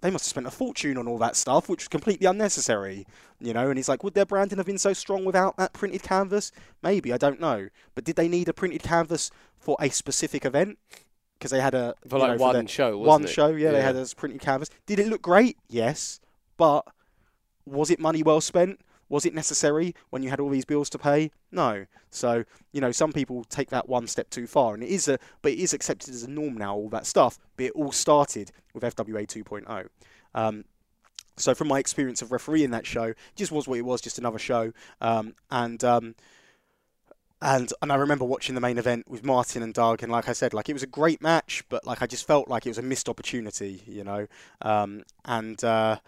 they 0.00 0.10
must 0.10 0.24
have 0.26 0.30
spent 0.30 0.46
a 0.46 0.50
fortune 0.50 0.96
on 0.96 1.08
all 1.08 1.18
that 1.18 1.34
stuff, 1.36 1.68
which 1.68 1.80
was 1.82 1.88
completely 1.88 2.26
unnecessary, 2.26 3.06
you 3.40 3.52
know. 3.52 3.68
And 3.68 3.76
he's 3.78 3.88
like, 3.88 4.04
would 4.04 4.14
their 4.14 4.26
branding 4.26 4.58
have 4.58 4.66
been 4.66 4.78
so 4.78 4.92
strong 4.92 5.24
without 5.24 5.56
that 5.56 5.72
printed 5.72 6.02
canvas? 6.02 6.52
Maybe 6.82 7.12
I 7.12 7.16
don't 7.16 7.40
know. 7.40 7.68
But 7.94 8.04
did 8.04 8.16
they 8.16 8.28
need 8.28 8.48
a 8.48 8.52
printed 8.52 8.82
canvas 8.82 9.30
for 9.58 9.76
a 9.80 9.88
specific 9.90 10.44
event? 10.44 10.78
Because 11.38 11.50
they 11.50 11.60
had 11.60 11.74
a 11.74 11.94
For 12.08 12.18
like 12.18 12.38
know, 12.38 12.44
one 12.44 12.54
their- 12.54 12.68
show, 12.68 12.96
wasn't 12.98 13.08
one 13.08 13.24
it? 13.24 13.30
show, 13.30 13.48
yeah, 13.48 13.70
they 13.72 13.82
had 13.82 13.96
a 13.96 14.06
printed 14.16 14.40
canvas. 14.40 14.70
Did 14.86 14.98
it 15.00 15.08
look 15.08 15.22
great? 15.22 15.56
Yes, 15.68 16.20
but 16.56 16.84
was 17.66 17.90
it 17.90 17.98
money 18.00 18.22
well 18.22 18.40
spent? 18.40 18.80
Was 19.08 19.24
it 19.24 19.34
necessary 19.34 19.94
when 20.10 20.22
you 20.22 20.30
had 20.30 20.40
all 20.40 20.50
these 20.50 20.64
bills 20.64 20.90
to 20.90 20.98
pay? 20.98 21.30
No. 21.50 21.86
So 22.10 22.44
you 22.72 22.80
know, 22.80 22.92
some 22.92 23.12
people 23.12 23.44
take 23.44 23.70
that 23.70 23.88
one 23.88 24.06
step 24.06 24.30
too 24.30 24.46
far, 24.46 24.74
and 24.74 24.82
it 24.82 24.90
is 24.90 25.08
a, 25.08 25.18
but 25.42 25.52
it 25.52 25.58
is 25.58 25.72
accepted 25.72 26.14
as 26.14 26.22
a 26.22 26.30
norm 26.30 26.56
now. 26.56 26.74
All 26.74 26.88
that 26.90 27.06
stuff, 27.06 27.38
but 27.56 27.66
it 27.66 27.72
all 27.72 27.92
started 27.92 28.52
with 28.74 28.82
FWA 28.82 29.26
2.0. 29.26 29.88
Um, 30.34 30.64
so 31.36 31.54
from 31.54 31.68
my 31.68 31.78
experience 31.78 32.22
of 32.22 32.32
refereeing 32.32 32.70
that 32.70 32.86
show, 32.86 33.14
just 33.36 33.52
was 33.52 33.68
what 33.68 33.78
it 33.78 33.82
was, 33.82 34.00
just 34.00 34.18
another 34.18 34.38
show. 34.38 34.72
Um, 35.00 35.34
and 35.50 35.82
um, 35.84 36.14
and 37.40 37.72
and 37.80 37.92
I 37.92 37.96
remember 37.96 38.24
watching 38.24 38.54
the 38.54 38.60
main 38.60 38.78
event 38.78 39.08
with 39.08 39.24
Martin 39.24 39.62
and 39.62 39.72
Doug, 39.72 40.02
and 40.02 40.10
like 40.10 40.28
I 40.28 40.32
said, 40.32 40.52
like 40.52 40.68
it 40.68 40.72
was 40.72 40.82
a 40.82 40.88
great 40.88 41.22
match, 41.22 41.62
but 41.68 41.86
like 41.86 42.02
I 42.02 42.06
just 42.06 42.26
felt 42.26 42.48
like 42.48 42.66
it 42.66 42.70
was 42.70 42.78
a 42.78 42.82
missed 42.82 43.08
opportunity, 43.08 43.82
you 43.86 44.04
know. 44.04 44.26
Um, 44.62 45.04
and 45.24 45.62
uh, 45.62 45.98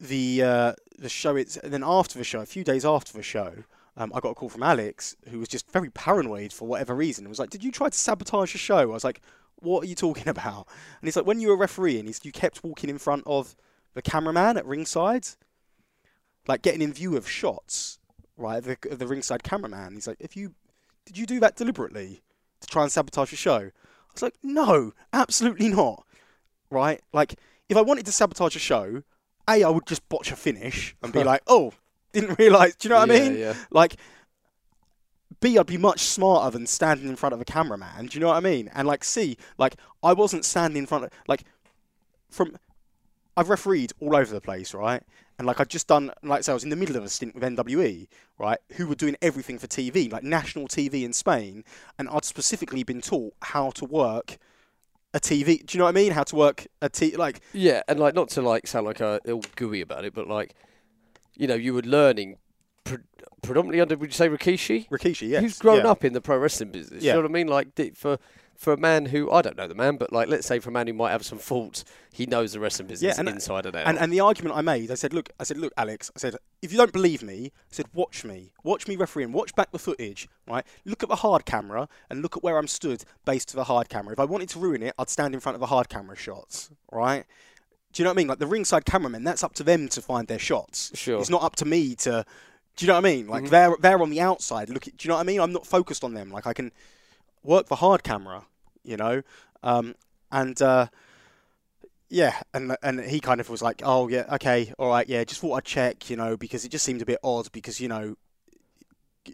the 0.00 0.42
uh, 0.42 0.72
the 0.98 1.08
show, 1.08 1.36
it's 1.36 1.56
and 1.56 1.72
then 1.72 1.84
after 1.84 2.18
the 2.18 2.24
show, 2.24 2.40
a 2.40 2.46
few 2.46 2.64
days 2.64 2.84
after 2.84 3.12
the 3.12 3.22
show. 3.22 3.64
Um, 3.96 4.12
I 4.14 4.20
got 4.20 4.30
a 4.30 4.34
call 4.34 4.48
from 4.48 4.62
Alex, 4.62 5.16
who 5.28 5.40
was 5.40 5.48
just 5.48 5.68
very 5.72 5.90
paranoid 5.90 6.52
for 6.52 6.68
whatever 6.68 6.94
reason. 6.94 7.26
It 7.26 7.28
was 7.28 7.40
like, 7.40 7.50
"Did 7.50 7.64
you 7.64 7.72
try 7.72 7.88
to 7.88 7.98
sabotage 7.98 8.52
the 8.52 8.58
show?" 8.58 8.78
I 8.78 8.84
was 8.84 9.02
like, 9.02 9.20
"What 9.56 9.84
are 9.84 9.86
you 9.86 9.96
talking 9.96 10.28
about?" 10.36 10.68
And 11.00 11.08
he's 11.08 11.16
like, 11.16 11.26
"When 11.26 11.40
you 11.40 11.48
were 11.48 11.56
refereeing, 11.56 12.06
he's, 12.06 12.24
you 12.24 12.30
kept 12.30 12.62
walking 12.62 12.90
in 12.90 12.98
front 12.98 13.24
of 13.26 13.56
the 13.94 14.02
cameraman 14.02 14.56
at 14.56 14.66
ringside, 14.66 15.26
like 16.46 16.62
getting 16.62 16.82
in 16.82 16.92
view 16.92 17.16
of 17.16 17.28
shots, 17.28 17.98
right? 18.36 18.62
The 18.62 18.76
the 18.88 19.06
ringside 19.06 19.42
cameraman. 19.42 19.94
He's 19.94 20.06
like, 20.06 20.18
if 20.20 20.36
you 20.36 20.54
did 21.04 21.18
you 21.18 21.26
do 21.26 21.40
that 21.40 21.56
deliberately 21.56 22.22
to 22.60 22.66
try 22.66 22.82
and 22.82 22.92
sabotage 22.92 23.30
the 23.30 23.36
show? 23.36 23.56
I 23.56 24.12
was 24.12 24.22
like, 24.22 24.34
no, 24.42 24.92
absolutely 25.12 25.68
not. 25.68 26.04
Right? 26.70 27.00
Like, 27.12 27.36
if 27.68 27.76
I 27.76 27.80
wanted 27.80 28.04
to 28.06 28.12
sabotage 28.12 28.54
a 28.54 28.58
show, 28.58 29.02
a 29.48 29.64
I 29.64 29.68
would 29.68 29.86
just 29.86 30.08
botch 30.08 30.30
a 30.30 30.36
finish 30.36 30.94
and 31.02 31.12
be 31.12 31.24
like, 31.32 31.42
oh, 31.46 31.72
didn't 32.12 32.38
realise. 32.38 32.74
Do 32.76 32.88
you 32.88 32.94
know 32.94 33.00
what 33.00 33.10
I 33.10 33.18
mean? 33.18 33.38
yeah. 33.38 33.54
Like, 33.70 33.96
B, 35.40 35.56
I'd 35.56 35.66
be 35.66 35.76
much 35.76 36.00
smarter 36.00 36.50
than 36.50 36.66
standing 36.66 37.08
in 37.08 37.16
front 37.16 37.32
of 37.32 37.40
a 37.40 37.44
cameraman. 37.44 38.06
Do 38.06 38.18
you 38.18 38.20
know 38.20 38.28
what 38.28 38.36
I 38.36 38.40
mean? 38.40 38.70
And 38.74 38.88
like, 38.88 39.04
C, 39.04 39.36
like, 39.56 39.76
I 40.02 40.12
wasn't 40.12 40.44
standing 40.44 40.78
in 40.78 40.86
front 40.86 41.04
of, 41.04 41.10
like, 41.28 41.44
from, 42.28 42.56
I've 43.36 43.48
refereed 43.48 43.92
all 44.00 44.16
over 44.16 44.32
the 44.32 44.40
place, 44.40 44.74
right? 44.74 45.02
And 45.38 45.46
like, 45.46 45.60
I've 45.60 45.68
just 45.68 45.86
done, 45.86 46.10
like, 46.24 46.42
so 46.42 46.52
I 46.52 46.54
was 46.54 46.64
in 46.64 46.70
the 46.70 46.76
middle 46.76 46.96
of 46.96 47.04
a 47.04 47.08
stint 47.08 47.34
with 47.34 47.44
NWE, 47.44 48.08
right? 48.38 48.58
Who 48.72 48.88
were 48.88 48.96
doing 48.96 49.16
everything 49.22 49.58
for 49.58 49.68
TV, 49.68 50.10
like 50.10 50.24
national 50.24 50.66
TV 50.66 51.04
in 51.04 51.12
Spain. 51.12 51.62
And 51.98 52.08
I'd 52.08 52.24
specifically 52.24 52.82
been 52.82 53.00
taught 53.00 53.34
how 53.42 53.70
to 53.70 53.84
work 53.84 54.38
a 55.14 55.20
TV. 55.20 55.64
Do 55.64 55.76
you 55.76 55.78
know 55.78 55.84
what 55.84 55.90
I 55.96 56.00
mean? 56.00 56.12
How 56.12 56.24
to 56.24 56.36
work 56.36 56.66
a 56.82 56.88
T, 56.88 57.16
like, 57.16 57.40
Yeah, 57.52 57.82
and 57.88 57.98
like 57.98 58.14
not 58.14 58.28
to 58.30 58.42
like 58.42 58.66
sound 58.66 58.86
like 58.86 59.00
a 59.00 59.20
ill 59.24 59.42
gooey 59.56 59.80
about 59.80 60.04
it, 60.04 60.14
but 60.14 60.28
like, 60.28 60.54
you 61.36 61.46
know, 61.46 61.54
you 61.54 61.74
were 61.74 61.82
learning 61.82 62.36
pre- 62.84 62.98
predominantly 63.42 63.80
under. 63.80 63.96
Would 63.96 64.10
you 64.10 64.14
say 64.14 64.28
Rikishi? 64.28 64.88
Rikishi, 64.88 65.28
yes. 65.28 65.42
Who's 65.42 65.58
grown 65.58 65.84
yeah. 65.84 65.90
up 65.90 66.04
in 66.04 66.12
the 66.12 66.20
pro 66.20 66.38
wrestling 66.38 66.72
business? 66.72 67.02
Yeah. 67.02 67.12
You 67.12 67.16
know 67.18 67.22
what 67.22 67.30
I 67.30 67.34
mean? 67.34 67.48
Like 67.48 67.96
for 67.96 68.18
for 68.58 68.72
a 68.72 68.76
man 68.76 69.06
who 69.06 69.30
I 69.30 69.40
don't 69.40 69.56
know 69.56 69.68
the 69.68 69.74
man, 69.76 69.96
but 69.96 70.12
like 70.12 70.28
let's 70.28 70.44
say 70.44 70.58
for 70.58 70.70
a 70.70 70.72
man 70.72 70.88
who 70.88 70.92
might 70.92 71.12
have 71.12 71.24
some 71.24 71.38
faults, 71.38 71.84
he 72.12 72.26
knows 72.26 72.52
the 72.52 72.60
wrestling 72.60 72.88
business 72.88 73.16
and- 73.16 73.28
uh, 73.28 73.32
inside 73.32 73.66
and 73.66 73.76
out. 73.76 73.86
And, 73.86 73.96
and 73.96 74.12
the 74.12 74.18
argument 74.18 74.56
I 74.56 74.62
made, 74.62 74.90
I 74.90 74.94
said, 74.94 75.14
look, 75.14 75.30
I 75.38 75.44
said, 75.44 75.58
look, 75.58 75.72
Alex, 75.76 76.10
I 76.16 76.18
said, 76.18 76.34
if 76.60 76.72
you 76.72 76.76
don't 76.76 76.92
believe 76.92 77.22
me, 77.22 77.52
I 77.54 77.70
said, 77.70 77.86
watch 77.94 78.24
me, 78.24 78.52
watch 78.64 78.88
me 78.88 78.96
refereeing, 78.96 79.30
watch 79.30 79.54
back 79.54 79.70
the 79.70 79.78
footage, 79.78 80.28
right? 80.48 80.66
Look 80.84 81.04
at 81.04 81.08
the 81.08 81.16
hard 81.16 81.44
camera 81.44 81.88
and 82.10 82.20
look 82.20 82.36
at 82.36 82.42
where 82.42 82.58
I'm 82.58 82.66
stood 82.66 83.04
based 83.24 83.48
to 83.50 83.56
the 83.56 83.64
hard 83.64 83.88
camera. 83.88 84.12
If 84.12 84.18
I 84.18 84.24
wanted 84.24 84.48
to 84.50 84.58
ruin 84.58 84.82
it, 84.82 84.92
I'd 84.98 85.08
stand 85.08 85.34
in 85.34 85.40
front 85.40 85.54
of 85.54 85.60
the 85.60 85.66
hard 85.66 85.88
camera 85.88 86.16
shots, 86.16 86.68
right? 86.90 87.24
Do 87.92 88.02
you 88.02 88.04
know 88.04 88.10
what 88.10 88.16
I 88.16 88.18
mean? 88.18 88.26
Like 88.26 88.40
the 88.40 88.48
ringside 88.48 88.84
cameramen, 88.86 89.22
that's 89.22 89.44
up 89.44 89.54
to 89.54 89.62
them 89.62 89.88
to 89.90 90.02
find 90.02 90.26
their 90.26 90.40
shots. 90.40 90.90
Sure. 90.98 91.20
It's 91.20 91.30
not 91.30 91.44
up 91.44 91.54
to 91.56 91.64
me 91.64 91.94
to. 91.96 92.24
Do 92.74 92.84
you 92.84 92.88
know 92.88 92.94
what 92.94 93.06
I 93.06 93.10
mean? 93.10 93.28
Like 93.28 93.44
mm-hmm. 93.44 93.50
they're 93.50 93.76
they're 93.80 94.02
on 94.02 94.10
the 94.10 94.20
outside. 94.20 94.68
Look, 94.68 94.86
at, 94.88 94.96
do 94.96 95.06
you 95.06 95.08
know 95.08 95.14
what 95.14 95.22
I 95.22 95.24
mean? 95.24 95.40
I'm 95.40 95.52
not 95.52 95.66
focused 95.66 96.04
on 96.04 96.14
them. 96.14 96.30
Like 96.30 96.46
I 96.46 96.52
can 96.52 96.70
work 97.42 97.66
the 97.66 97.76
hard 97.76 98.02
camera, 98.02 98.44
you 98.82 98.96
know. 98.96 99.22
Um, 99.62 99.94
and 100.30 100.60
uh, 100.60 100.86
yeah, 102.08 102.40
and 102.54 102.76
and 102.82 103.00
he 103.00 103.20
kind 103.20 103.40
of 103.40 103.50
was 103.50 103.62
like, 103.62 103.82
oh 103.84 104.08
yeah, 104.08 104.24
okay, 104.34 104.72
all 104.78 104.88
right, 104.88 105.08
yeah, 105.08 105.24
just 105.24 105.40
thought 105.40 105.54
I'd 105.54 105.64
check, 105.64 106.08
you 106.10 106.16
know, 106.16 106.36
because 106.36 106.64
it 106.64 106.70
just 106.70 106.84
seemed 106.84 107.02
a 107.02 107.06
bit 107.06 107.18
odd 107.22 107.50
because 107.52 107.80
you 107.80 107.88
know, 107.88 108.16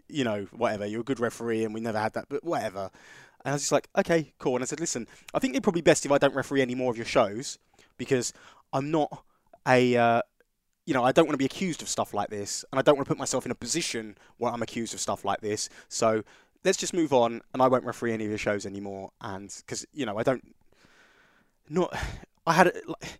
you 0.07 0.23
know, 0.23 0.47
whatever, 0.51 0.85
you're 0.85 1.01
a 1.01 1.05
good 1.05 1.19
referee 1.19 1.63
and 1.63 1.73
we 1.73 1.81
never 1.81 1.99
had 1.99 2.13
that, 2.13 2.25
but 2.29 2.43
whatever. 2.43 2.89
And 3.43 3.51
I 3.51 3.53
was 3.53 3.61
just 3.61 3.71
like, 3.71 3.87
okay, 3.97 4.33
cool. 4.39 4.55
And 4.55 4.63
I 4.63 4.65
said, 4.65 4.79
listen, 4.79 5.07
I 5.33 5.39
think 5.39 5.53
it'd 5.53 5.63
probably 5.63 5.81
be 5.81 5.91
best 5.91 6.05
if 6.05 6.11
I 6.11 6.17
don't 6.17 6.33
referee 6.33 6.63
any 6.63 6.73
more 6.73 6.89
of 6.89 6.97
your 6.97 7.05
shows 7.05 7.59
because 7.97 8.33
I'm 8.73 8.89
not 8.89 9.23
a, 9.67 9.95
uh, 9.95 10.21
you 10.85 10.93
know, 10.93 11.03
I 11.03 11.11
don't 11.11 11.25
want 11.25 11.35
to 11.35 11.37
be 11.37 11.45
accused 11.45 11.81
of 11.81 11.87
stuff 11.87 12.13
like 12.13 12.29
this, 12.29 12.65
and 12.71 12.79
I 12.79 12.81
don't 12.81 12.95
want 12.95 13.07
to 13.07 13.09
put 13.09 13.17
myself 13.17 13.45
in 13.45 13.51
a 13.51 13.55
position 13.55 14.17
where 14.37 14.51
I'm 14.51 14.61
accused 14.61 14.93
of 14.93 14.99
stuff 14.99 15.25
like 15.25 15.41
this. 15.41 15.69
So 15.89 16.23
let's 16.65 16.77
just 16.77 16.93
move 16.93 17.13
on, 17.13 17.41
and 17.53 17.61
I 17.61 17.67
won't 17.67 17.85
referee 17.85 18.11
any 18.11 18.25
of 18.25 18.29
your 18.29 18.39
shows 18.39 18.65
anymore. 18.65 19.11
And 19.21 19.53
because 19.57 19.85
you 19.93 20.05
know, 20.05 20.17
I 20.17 20.23
don't, 20.23 20.43
not, 21.69 21.95
I 22.45 22.53
had, 22.53 22.73
like, 22.87 23.19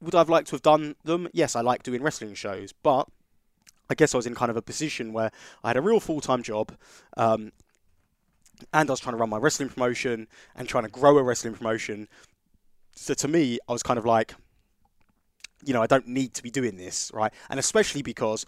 would 0.00 0.14
I've 0.14 0.30
liked 0.30 0.48
to 0.48 0.54
have 0.56 0.62
done 0.62 0.96
them? 1.04 1.28
Yes, 1.32 1.54
I 1.54 1.60
like 1.60 1.82
doing 1.82 2.02
wrestling 2.02 2.34
shows, 2.34 2.72
but 2.72 3.06
I 3.90 3.94
guess 3.94 4.14
I 4.14 4.18
was 4.18 4.26
in 4.26 4.34
kind 4.34 4.50
of 4.50 4.56
a 4.56 4.62
position 4.62 5.12
where 5.12 5.30
I 5.62 5.68
had 5.68 5.76
a 5.76 5.82
real 5.82 6.00
full 6.00 6.20
time 6.20 6.42
job. 6.42 6.72
Um, 7.16 7.52
and 8.72 8.88
I 8.88 8.92
was 8.92 9.00
trying 9.00 9.14
to 9.14 9.18
run 9.18 9.30
my 9.30 9.38
wrestling 9.38 9.68
promotion 9.68 10.28
and 10.54 10.68
trying 10.68 10.84
to 10.84 10.90
grow 10.90 11.18
a 11.18 11.22
wrestling 11.22 11.54
promotion. 11.54 12.08
So 12.94 13.14
to 13.14 13.28
me, 13.28 13.58
I 13.68 13.72
was 13.72 13.82
kind 13.82 13.98
of 13.98 14.04
like, 14.04 14.34
you 15.64 15.72
know, 15.72 15.82
I 15.82 15.86
don't 15.86 16.06
need 16.06 16.34
to 16.34 16.42
be 16.42 16.50
doing 16.50 16.76
this, 16.76 17.10
right? 17.14 17.32
And 17.48 17.58
especially 17.58 18.02
because 18.02 18.46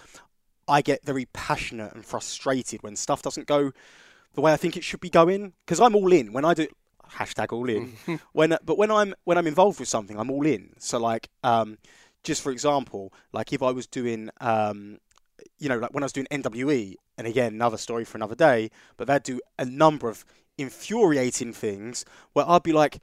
I 0.69 0.83
get 0.83 1.05
very 1.05 1.27
passionate 1.33 1.93
and 1.95 2.05
frustrated 2.05 2.83
when 2.83 2.97
stuff 2.97 3.23
doesn't 3.23 3.47
go 3.47 3.73
the 4.35 4.41
way 4.41 4.53
I 4.53 4.57
think 4.57 4.77
it 4.77 4.85
should 4.85 5.01
be 5.01 5.11
going. 5.11 5.53
Because 5.65 5.81
I'm 5.81 5.95
all 5.95 6.13
in 6.13 6.33
when 6.33 6.45
I 6.45 6.55
do 6.55 6.69
hashtag 7.11 7.53
all 7.53 7.69
in. 7.69 7.97
when 8.33 8.57
but 8.65 8.79
when 8.79 8.91
I'm 8.91 9.15
when 9.25 9.39
I'm 9.39 9.47
involved 9.47 9.81
with 9.81 9.89
something, 9.89 10.19
I'm 10.19 10.31
all 10.31 10.47
in. 10.47 10.75
So 10.79 10.99
like, 10.99 11.29
um, 11.43 11.79
just 12.25 12.43
for 12.43 12.51
example, 12.51 13.13
like 13.33 13.53
if 13.53 13.63
I 13.63 13.71
was 13.71 13.87
doing, 13.87 14.31
um, 14.41 14.99
you 15.59 15.69
know, 15.69 15.79
like 15.79 15.93
when 15.93 16.03
I 16.03 16.07
was 16.07 16.13
doing 16.13 16.27
NWE, 16.31 16.97
and 17.19 17.27
again 17.27 17.55
another 17.55 17.77
story 17.77 18.05
for 18.05 18.19
another 18.19 18.35
day, 18.35 18.71
but 18.97 19.07
they'd 19.07 19.23
do 19.23 19.41
a 19.59 19.65
number 19.65 20.09
of 20.09 20.25
infuriating 20.59 21.53
things 21.53 22.05
where 22.33 22.49
I'd 22.49 22.63
be 22.63 22.73
like 22.73 23.01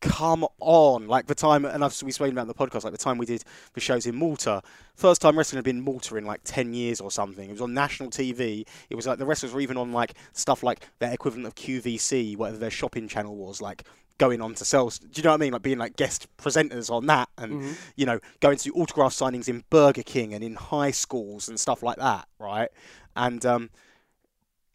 come 0.00 0.46
on. 0.60 1.08
Like 1.08 1.26
the 1.26 1.34
time, 1.34 1.64
and 1.64 1.84
I've, 1.84 2.00
we 2.02 2.12
spoke 2.12 2.30
about 2.30 2.42
in 2.42 2.48
the 2.48 2.54
podcast, 2.54 2.84
like 2.84 2.92
the 2.92 2.98
time 2.98 3.18
we 3.18 3.26
did 3.26 3.44
the 3.74 3.80
shows 3.80 4.06
in 4.06 4.14
Malta. 4.14 4.62
First 4.94 5.20
time 5.20 5.36
wrestling 5.36 5.58
had 5.58 5.64
been 5.64 5.78
in 5.78 5.84
Malta 5.84 6.16
in 6.16 6.24
like 6.24 6.40
10 6.44 6.72
years 6.72 7.00
or 7.00 7.10
something. 7.10 7.48
It 7.48 7.52
was 7.52 7.60
on 7.60 7.74
national 7.74 8.10
TV. 8.10 8.64
It 8.90 8.94
was 8.94 9.06
like 9.06 9.18
the 9.18 9.26
wrestlers 9.26 9.52
were 9.52 9.60
even 9.60 9.76
on 9.76 9.92
like 9.92 10.14
stuff 10.32 10.62
like 10.62 10.88
their 10.98 11.12
equivalent 11.12 11.46
of 11.46 11.54
QVC, 11.54 12.36
whatever 12.36 12.58
their 12.58 12.70
shopping 12.70 13.08
channel 13.08 13.36
was, 13.36 13.60
like 13.60 13.84
going 14.18 14.40
on 14.40 14.54
to 14.54 14.64
sell. 14.64 14.88
Do 14.88 14.96
you 15.14 15.22
know 15.22 15.30
what 15.30 15.36
I 15.36 15.38
mean? 15.38 15.52
Like 15.52 15.62
being 15.62 15.78
like 15.78 15.96
guest 15.96 16.26
presenters 16.38 16.90
on 16.90 17.06
that 17.06 17.28
and, 17.38 17.62
you 17.96 18.04
know, 18.06 18.18
going 18.40 18.58
to 18.58 18.72
autograph 18.72 19.12
signings 19.12 19.48
in 19.48 19.64
Burger 19.70 20.02
King 20.02 20.34
and 20.34 20.42
in 20.42 20.54
high 20.56 20.90
schools 20.90 21.48
and 21.48 21.58
stuff 21.58 21.82
like 21.82 21.98
that, 21.98 22.26
right? 22.38 22.68
And, 23.14 23.44
um, 23.46 23.70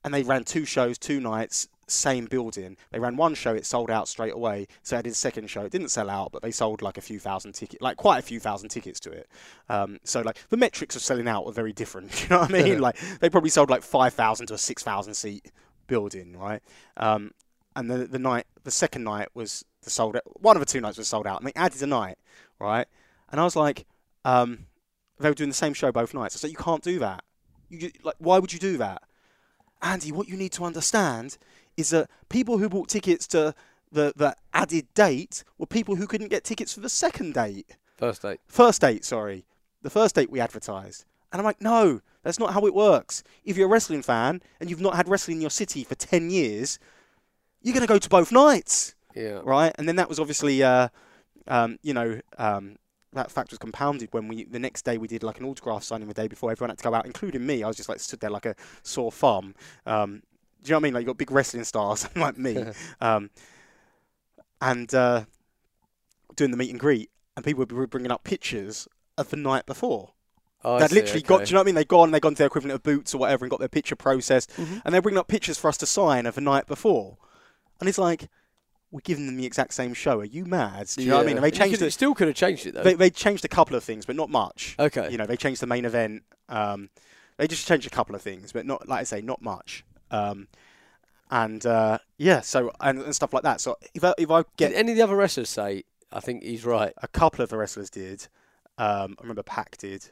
and 0.05 0.13
they 0.13 0.23
ran 0.23 0.43
two 0.45 0.65
shows, 0.65 0.97
two 0.97 1.19
nights, 1.19 1.67
same 1.87 2.25
building. 2.25 2.77
They 2.91 2.99
ran 2.99 3.15
one 3.17 3.35
show, 3.35 3.53
it 3.53 3.65
sold 3.65 3.89
out 3.91 4.07
straight 4.07 4.33
away. 4.33 4.67
So 4.81 4.95
they 4.95 5.01
did 5.03 5.11
a 5.11 5.15
second 5.15 5.49
show. 5.49 5.61
It 5.61 5.71
didn't 5.71 5.89
sell 5.89 6.09
out, 6.09 6.31
but 6.31 6.41
they 6.41 6.51
sold 6.51 6.81
like 6.81 6.97
a 6.97 7.01
few 7.01 7.19
thousand 7.19 7.53
tickets, 7.53 7.81
like 7.81 7.97
quite 7.97 8.19
a 8.19 8.21
few 8.21 8.39
thousand 8.39 8.69
tickets 8.69 8.99
to 9.01 9.11
it. 9.11 9.29
Um, 9.69 9.99
so 10.03 10.21
like 10.21 10.37
the 10.49 10.57
metrics 10.57 10.95
of 10.95 11.01
selling 11.01 11.27
out 11.27 11.45
were 11.45 11.51
very 11.51 11.73
different. 11.73 12.11
You 12.23 12.29
know 12.29 12.39
what 12.39 12.53
I 12.53 12.63
mean? 12.63 12.79
like 12.79 12.97
they 13.19 13.29
probably 13.29 13.49
sold 13.49 13.69
like 13.69 13.83
five 13.83 14.13
thousand 14.13 14.47
to 14.47 14.53
a 14.53 14.57
six 14.57 14.83
thousand 14.83 15.13
seat 15.15 15.51
building, 15.87 16.37
right? 16.37 16.61
Um, 16.97 17.31
and 17.75 17.89
the 17.89 18.05
the 18.05 18.19
night, 18.19 18.45
the 18.63 18.71
second 18.71 19.03
night 19.03 19.29
was 19.33 19.65
the 19.81 19.89
sold 19.89 20.15
out. 20.15 20.23
One 20.41 20.55
of 20.55 20.61
the 20.61 20.65
two 20.65 20.79
nights 20.81 20.97
was 20.97 21.07
sold 21.07 21.27
out, 21.27 21.39
and 21.39 21.47
they 21.47 21.53
added 21.55 21.81
a 21.81 21.87
night, 21.87 22.17
right? 22.59 22.87
And 23.31 23.41
I 23.41 23.43
was 23.43 23.55
like, 23.55 23.85
um, 24.25 24.67
they 25.19 25.29
were 25.29 25.35
doing 25.35 25.49
the 25.49 25.55
same 25.55 25.73
show 25.73 25.91
both 25.91 26.13
nights. 26.13 26.35
I 26.35 26.39
said, 26.39 26.51
you 26.51 26.55
can't 26.55 26.83
do 26.83 26.99
that. 26.99 27.23
You 27.69 27.79
ju- 27.79 27.91
like, 28.03 28.15
why 28.19 28.39
would 28.39 28.53
you 28.53 28.59
do 28.59 28.77
that? 28.77 29.01
Andy, 29.81 30.11
what 30.11 30.27
you 30.29 30.37
need 30.37 30.51
to 30.53 30.63
understand 30.63 31.37
is 31.77 31.89
that 31.91 32.09
people 32.29 32.57
who 32.57 32.69
bought 32.69 32.89
tickets 32.89 33.27
to 33.27 33.53
the, 33.91 34.13
the 34.15 34.35
added 34.53 34.87
date 34.93 35.43
were 35.57 35.65
people 35.67 35.95
who 35.95 36.07
couldn't 36.07 36.29
get 36.29 36.43
tickets 36.43 36.73
for 36.73 36.79
the 36.79 36.89
second 36.89 37.33
date. 37.33 37.77
First 37.97 38.21
date. 38.23 38.39
First 38.47 38.81
date, 38.81 39.05
sorry. 39.05 39.45
The 39.81 39.89
first 39.89 40.15
date 40.15 40.29
we 40.31 40.39
advertised. 40.39 41.05
And 41.31 41.39
I'm 41.39 41.45
like, 41.45 41.61
no, 41.61 42.01
that's 42.23 42.39
not 42.39 42.53
how 42.53 42.65
it 42.65 42.73
works. 42.73 43.23
If 43.43 43.57
you're 43.57 43.67
a 43.67 43.71
wrestling 43.71 44.01
fan 44.01 44.41
and 44.59 44.69
you've 44.69 44.81
not 44.81 44.95
had 44.95 45.07
wrestling 45.07 45.37
in 45.37 45.41
your 45.41 45.49
city 45.49 45.83
for 45.83 45.95
10 45.95 46.29
years, 46.29 46.79
you're 47.61 47.73
going 47.73 47.85
to 47.85 47.91
go 47.91 47.99
to 47.99 48.09
both 48.09 48.31
nights 48.31 48.95
Yeah. 49.15 49.41
right? 49.43 49.73
And 49.77 49.87
then 49.87 49.95
that 49.97 50.09
was 50.09 50.19
obviously 50.19 50.63
uh, 50.63 50.89
um, 51.47 51.77
you 51.81 51.93
know, 51.93 52.19
um, 52.37 52.77
that 53.13 53.31
fact 53.31 53.51
was 53.51 53.59
compounded 53.59 54.09
when 54.11 54.27
we 54.27 54.43
the 54.45 54.57
next 54.59 54.85
day 54.85 54.97
we 54.97 55.07
did 55.07 55.21
like 55.21 55.39
an 55.39 55.45
autograph 55.45 55.83
signing 55.83 56.07
the 56.07 56.13
day 56.15 56.27
before 56.27 56.51
everyone 56.51 56.69
had 56.71 56.79
to 56.79 56.83
go 56.83 56.93
out, 56.95 57.05
including 57.05 57.45
me. 57.45 57.61
I 57.63 57.67
was 57.67 57.77
just 57.77 57.87
like 57.89 57.99
stood 57.99 58.19
there 58.21 58.31
like 58.31 58.47
a 58.47 58.55
sore 58.81 59.11
thumb. 59.11 59.53
Um, 59.85 60.23
do 60.63 60.69
you 60.69 60.71
know 60.73 60.77
what 60.77 60.79
I 60.79 60.83
mean? 60.83 60.93
Like 60.93 61.01
you 61.01 61.07
got 61.07 61.17
big 61.17 61.31
wrestling 61.31 61.63
stars 61.65 62.07
like 62.15 62.37
me, 62.37 62.63
um, 63.01 63.29
and 64.61 64.93
uh, 64.93 65.25
doing 66.35 66.51
the 66.51 66.57
meet 66.57 66.69
and 66.69 66.79
greet, 66.79 67.09
and 67.35 67.43
people 67.45 67.65
were 67.69 67.87
bringing 67.87 68.11
up 68.11 68.23
pictures 68.23 68.87
of 69.17 69.29
the 69.29 69.37
night 69.37 69.65
before. 69.65 70.11
Oh, 70.65 70.79
They'd 70.79 70.89
see, 70.89 70.95
literally 70.95 71.21
got, 71.21 71.39
do 71.43 71.49
you 71.49 71.53
know 71.55 71.59
what 71.59 71.63
I 71.63 71.65
mean? 71.65 71.75
They'd 71.75 71.87
gone, 71.89 72.11
they'd 72.11 72.21
gone 72.21 72.33
to 72.35 72.37
their 72.37 72.47
equivalent 72.47 72.73
of 72.75 72.83
boots 72.83 73.13
or 73.13 73.17
whatever 73.17 73.43
and 73.43 73.49
got 73.49 73.59
their 73.59 73.67
picture 73.67 73.97
processed, 73.97 74.49
Mhm. 74.55 74.81
and 74.85 74.93
they're 74.93 75.01
bringing 75.01 75.19
up 75.19 75.27
pictures 75.27 75.57
for 75.57 75.67
us 75.67 75.77
to 75.77 75.85
sign 75.85 76.25
of 76.25 76.35
the 76.35 76.41
night 76.41 76.67
before. 76.67 77.17
And 77.81 77.89
it's 77.89 77.97
like, 77.97 78.29
we're 78.89 79.01
giving 79.01 79.25
them 79.25 79.35
the 79.35 79.45
exact 79.45 79.73
same 79.73 79.93
show. 79.93 80.19
Are 80.21 80.23
you 80.25 80.45
mad? 80.45 80.87
Do 80.95 81.01
you 81.03 81.09
know 81.09 81.17
what 81.17 81.23
I 81.23 81.25
mean? 81.27 81.35
And 81.37 81.43
they 81.43 81.51
changed 81.51 81.81
you 81.81 81.87
it. 81.87 81.91
still 81.91 82.13
could 82.13 82.27
have 82.27 82.35
changed 82.37 82.65
it 82.67 82.75
though. 82.75 82.83
They, 82.83 82.93
they 82.93 83.09
changed 83.09 83.43
a 83.43 83.47
couple 83.49 83.75
of 83.75 83.83
things, 83.83 84.05
but 84.05 84.15
not 84.15 84.29
much. 84.29 84.75
okay. 84.79 85.09
You 85.11 85.17
know, 85.17 85.25
they 85.25 85.35
changed 85.35 85.61
the 85.61 85.67
main 85.67 85.83
event. 85.83 86.23
Um, 86.47 86.89
they 87.37 87.47
just 87.47 87.67
changed 87.67 87.87
a 87.87 87.89
couple 87.89 88.15
of 88.15 88.21
things, 88.21 88.53
but 88.53 88.65
not, 88.65 88.87
like 88.87 89.01
I 89.01 89.03
say, 89.03 89.19
not 89.21 89.41
much. 89.41 89.83
Um, 90.13 90.47
and 91.31 91.65
uh, 91.65 91.97
yeah, 92.17 92.41
so 92.41 92.71
and, 92.79 93.01
and 93.01 93.15
stuff 93.15 93.33
like 93.33 93.43
that. 93.43 93.59
So 93.59 93.77
if 93.93 94.03
I, 94.03 94.13
if 94.17 94.29
I 94.29 94.43
get 94.57 94.69
Did 94.69 94.77
any 94.77 94.91
of 94.91 94.97
the 94.97 95.03
other 95.03 95.15
wrestlers 95.15 95.49
say? 95.49 95.83
I 96.11 96.19
think 96.19 96.43
he's 96.43 96.63
right. 96.63 96.93
a 97.01 97.07
couple 97.07 97.43
of 97.43 97.49
the 97.49 97.57
wrestlers 97.57 97.89
did, 97.89 98.27
um, 98.77 99.15
I 99.17 99.21
remember 99.23 99.41
Pac 99.41 99.77
did. 99.77 100.05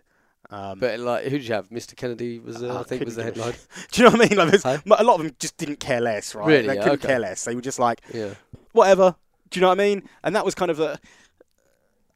Um, 0.49 0.80
But 0.80 0.99
like, 0.99 1.26
who 1.26 1.30
did 1.38 1.48
you 1.48 1.53
have? 1.53 1.69
Mr. 1.69 1.95
Kennedy 1.95 2.40
was, 2.40 2.64
uh, 2.64 2.76
I 2.76 2.80
I 2.80 2.84
think, 2.84 3.06
was 3.06 3.15
the 3.15 3.23
couldn't 3.23 3.36
give 3.36 3.44
a 3.44 3.52
headline. 3.52 3.60
do 3.91 4.02
you 4.03 4.10
know 4.10 4.18
what 4.18 4.26
I 4.26 4.30
mean? 4.30 4.64
Like, 4.64 4.64
Hey? 4.64 4.91
a 4.98 5.03
lot 5.03 5.15
of 5.19 5.23
them 5.28 5.36
just 5.40 5.57
didn't 5.57 5.80
care 5.80 6.02
less, 6.02 6.34
right? 6.34 6.48
Really? 6.48 6.68
They 6.68 6.76
Yeah, 6.76 6.82
couldn't 6.84 6.99
okay. 7.03 7.07
care 7.10 7.19
less. 7.19 7.44
They 7.45 7.53
were 7.53 7.61
just 7.61 7.78
like, 7.78 8.02
Yeah. 8.11 8.34
whatever. 8.72 9.15
Do 9.52 9.60
you 9.60 9.61
know 9.61 9.68
what 9.69 9.80
I 9.80 9.84
mean? 9.84 10.10
And 10.23 10.36
that 10.36 10.44
was 10.44 10.56
kind 10.56 10.72
of 10.72 10.78
the. 10.78 10.99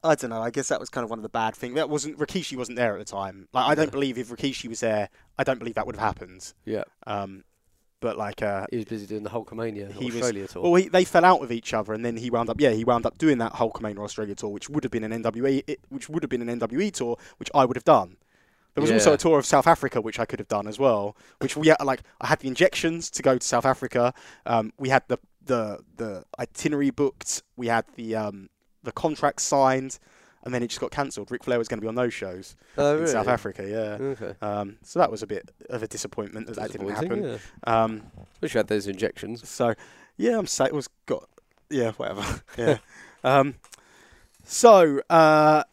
I 0.03 0.15
don't 0.15 0.29
know. 0.29 0.41
I 0.41 0.51
guess 0.51 0.67
that 0.69 0.79
was 0.79 0.89
kind 0.89 1.03
of 1.03 1.09
one 1.09 1.19
of 1.19 1.23
the 1.23 1.29
bad 1.29 1.55
things. 1.55 1.75
That 1.75 1.89
wasn't 1.89 2.17
Rikishi 2.19 2.55
wasn't 2.57 2.77
there 2.77 2.93
at 2.93 2.99
the 3.05 3.11
time. 3.11 3.47
Like 3.53 3.65
I 3.65 3.75
don't 3.75 3.85
Yeah. 3.85 3.91
believe 3.91 4.17
if 4.17 4.29
Rikishi 4.29 4.67
was 4.69 4.79
there, 4.79 5.09
I 5.37 5.43
don't 5.43 5.57
believe 5.59 5.75
that 5.75 5.85
would 5.85 5.95
have 5.95 6.03
happened. 6.05 6.53
Yeah. 6.63 6.83
Um, 7.07 7.43
but 8.01 8.17
like, 8.17 8.41
uh, 8.41 8.65
He 8.69 8.77
was 8.77 8.85
busy 8.85 9.05
doing 9.05 9.23
the 9.23 9.29
Hulkamania 9.29 9.91
He 9.91 10.05
was- 10.05 10.15
Australia 10.15 10.47
tour. 10.47 10.63
well, 10.63 10.75
he, 10.75 10.87
they 10.89 11.05
fell 11.05 11.25
out 11.25 11.39
with 11.39 11.51
each 11.51 11.73
other, 11.73 11.93
and 11.93 12.03
then 12.05 12.17
he 12.17 12.29
wound 12.29 12.49
up, 12.49 12.59
yeah, 12.59 12.71
he 12.71 12.83
wound 12.83 13.05
up 13.05 13.17
doing 13.17 13.37
that 13.39 13.53
Hulkamania 13.53 13.99
Australia 13.99 14.35
tour, 14.35 14.49
which 14.49 14.69
would 14.69 14.83
have 14.83 14.91
been 14.91 15.03
an 15.03 15.11
NWE, 15.23 15.63
it- 15.67 15.79
which 15.89 16.09
would 16.09 16.23
have 16.23 16.29
been 16.29 16.41
an 16.47 16.49
NWE 16.59 16.91
tour, 16.91 17.17
which 17.37 17.49
I 17.53 17.65
would 17.65 17.77
have 17.77 17.83
done. 17.85 18.17
There 18.73 18.81
was 18.81 18.91
also 18.91 19.13
a 19.13 19.17
tour 19.17 19.39
of 19.39 19.45
South 19.45 19.67
Africa, 19.67 20.01
which 20.01 20.19
I 20.19 20.25
could 20.25 20.39
have 20.39 20.49
done 20.49 20.67
as 20.67 20.77
well. 20.77 21.15
Which 21.39 21.55
we 21.55 21.71
like, 21.81 22.01
I 22.19 22.27
had 22.27 22.39
the 22.41 22.49
injections 22.49 23.09
to 23.11 23.23
go 23.23 23.37
to 23.37 23.47
South 23.47 23.65
Africa. 23.65 24.13
Um, 24.45 24.73
we 24.77 24.89
had 24.89 25.03
the 25.07 25.17
the 25.45 25.79
the 25.95 26.25
itinerary 26.37 26.89
booked. 26.89 27.41
We 27.55 27.67
had 27.67 27.85
the 27.95 28.15
um, 28.17 28.49
the 28.83 28.91
contract 28.91 29.39
signed, 29.41 29.97
and 30.45 30.53
then 30.53 30.61
it 30.61 30.67
just 30.67 30.79
got 30.79 30.91
cancelled. 30.91 31.31
Ric 31.31 31.43
Flair 31.43 31.57
was 31.57 31.67
going 31.67 31.79
to 31.79 31.81
be 31.81 31.87
on 31.87 31.95
those 31.95 32.13
shows 32.13 32.55
oh, 32.77 32.93
in 32.93 32.99
really? 32.99 33.11
South 33.11 33.27
Africa. 33.27 33.67
Yeah. 33.67 34.05
Okay. 34.05 34.33
Um, 34.41 34.77
so 34.83 34.99
that 34.99 35.09
was 35.09 35.23
a 35.23 35.27
bit 35.27 35.51
of 35.69 35.81
a 35.81 35.87
disappointment 35.87 36.47
that 36.47 36.55
that 36.55 36.71
didn't 36.71 36.89
happen. 36.89 37.23
Yeah. 37.23 37.37
Um, 37.83 38.03
Wish 38.41 38.53
you 38.53 38.59
had 38.59 38.67
those 38.67 38.87
injections. 38.87 39.47
so, 39.49 39.73
yeah, 40.17 40.37
I'm 40.37 40.45
saying 40.45 40.69
it 40.69 40.75
was 40.75 40.87
got, 41.07 41.27
yeah, 41.69 41.91
whatever, 41.93 42.23
yeah. 42.57 42.77
um, 43.23 43.55
so, 44.43 45.01
uh, 45.09 45.63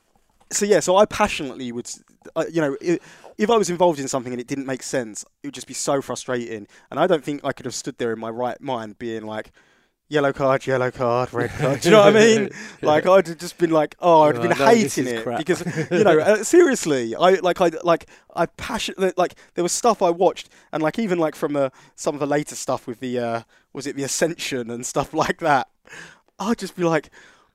so 0.51 0.65
yeah, 0.65 0.81
so 0.81 0.97
I 0.97 1.05
passionately 1.05 1.71
would, 1.71 1.91
uh, 2.35 2.45
you 2.51 2.61
know, 2.61 2.77
if 2.81 3.51
I 3.51 3.57
was 3.57 3.69
involved 3.69 4.01
in 4.01 4.09
something 4.09 4.33
and 4.33 4.41
it 4.41 4.47
didn't 4.47 4.67
make 4.67 4.83
sense, 4.83 5.25
it 5.43 5.49
would 5.49 5.55
just 5.55 5.67
be 5.67 5.75
so 5.75 6.01
frustrating. 6.01 6.67
And 6.91 6.99
I 6.99 7.07
don't 7.07 7.23
think 7.23 7.45
I 7.45 7.53
could 7.53 7.67
have 7.67 7.75
stood 7.75 7.99
there 7.99 8.13
in 8.13 8.19
my 8.19 8.31
right 8.31 8.61
mind 8.61 8.99
being 8.99 9.27
like, 9.27 9.53
yellow 10.09 10.33
card, 10.33 10.67
yellow 10.67 10.91
card, 10.91 11.33
red 11.33 11.51
card. 11.59 11.81
Do 11.81 11.89
you 11.89 11.95
know 11.95 12.05
what 12.05 12.17
I 12.17 12.21
mean? 12.21 12.51
Like 12.83 13.07
I'd 13.07 13.29
have 13.29 13.39
just 13.39 13.59
been 13.59 13.71
like, 13.71 13.95
oh, 14.01 14.23
I'd 14.23 14.35
have 14.37 14.45
Oh, 14.45 14.49
been 14.49 14.59
no, 14.59 14.65
this 14.75 14.95
hating 14.97 15.07
is 15.07 15.13
it 15.21 15.23
crap. 15.23 15.39
because 15.39 15.65
you 15.91 16.05
know, 16.05 16.19
uh, 16.31 16.43
seriously, 16.45 17.15
I 17.15 17.35
like 17.35 17.61
I 17.61 17.71
like 17.83 18.07
I 18.35 18.47
passionately 18.47 19.13
like 19.17 19.35
there 19.55 19.63
was 19.63 19.73
stuff 19.73 20.03
I 20.03 20.11
watched 20.11 20.49
and 20.73 20.83
like 20.83 20.99
even 20.99 21.19
like 21.19 21.35
from 21.35 21.57
uh, 21.57 21.71
some 21.95 22.15
of 22.15 22.21
the 22.21 22.27
later 22.27 22.55
stuff 22.55 22.87
with 22.87 23.01
the 23.01 23.19
uh, 23.19 23.43
was 23.73 23.87
it 23.87 23.97
the 23.97 24.03
Ascension 24.05 24.71
and 24.71 24.85
stuff 24.85 25.15
like 25.15 25.39
that. 25.39 25.69
I'd 26.39 26.59
just 26.59 26.75
be 26.77 26.83
like, 26.85 27.11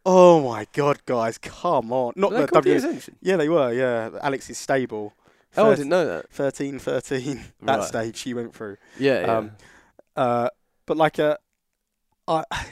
oh 0.05 0.41
my 0.49 0.65
god, 0.73 0.99
guys, 1.05 1.37
come 1.37 1.91
on, 1.91 2.13
not 2.15 2.31
the 2.31 2.47
called 2.47 2.63
the 2.63 2.75
Ascension? 2.75 3.15
Yeah, 3.21 3.35
they 3.35 3.49
were. 3.49 3.71
Yeah, 3.73 4.11
Alex's 4.21 4.57
stable. 4.57 5.13
Oh, 5.57 5.71
I 5.71 5.75
didn't 5.75 5.89
know 5.89 6.05
that. 6.05 6.29
13, 6.29 6.77
13, 6.77 7.43
that 7.63 7.79
Right. 7.79 7.87
stage 7.87 8.17
she 8.17 8.33
went 8.35 8.53
through. 8.53 8.77
Yeah, 8.99 9.21
yeah. 9.21 9.37
Um, 9.37 9.51
uh, 10.15 10.49
but 10.85 10.97
like, 10.97 11.17
uh, 11.17 11.37
I, 12.27 12.43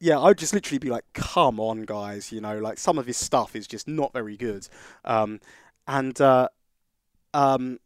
yeah, 0.00 0.18
I'd 0.18 0.38
just 0.38 0.54
literally 0.54 0.78
be 0.78 0.90
like, 0.90 1.04
"Come 1.14 1.60
on, 1.60 1.82
guys!" 1.82 2.32
You 2.32 2.40
know, 2.40 2.58
like 2.58 2.78
some 2.78 2.98
of 2.98 3.06
his 3.06 3.16
stuff 3.16 3.56
is 3.56 3.66
just 3.66 3.88
not 3.88 4.12
very 4.12 4.36
good, 4.36 4.68
um, 5.04 5.40
and 5.86 6.20
uh, 6.20 6.48
um, 7.34 7.80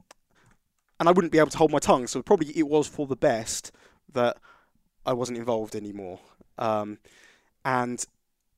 and 0.99 1.09
I 1.09 1.13
wouldn't 1.13 1.33
be 1.33 1.39
able 1.39 1.51
to 1.51 1.59
hold 1.59 1.71
my 1.71 1.79
tongue. 1.79 2.07
So 2.07 2.23
probably 2.23 2.57
it 2.57 2.69
was 2.69 2.87
for 2.87 3.07
the 3.07 3.17
best 3.17 3.73
that 4.13 4.37
I 5.07 5.13
wasn't 5.13 5.39
involved 5.39 5.75
anymore. 5.75 6.21
Um, 6.59 6.99
and 7.65 8.05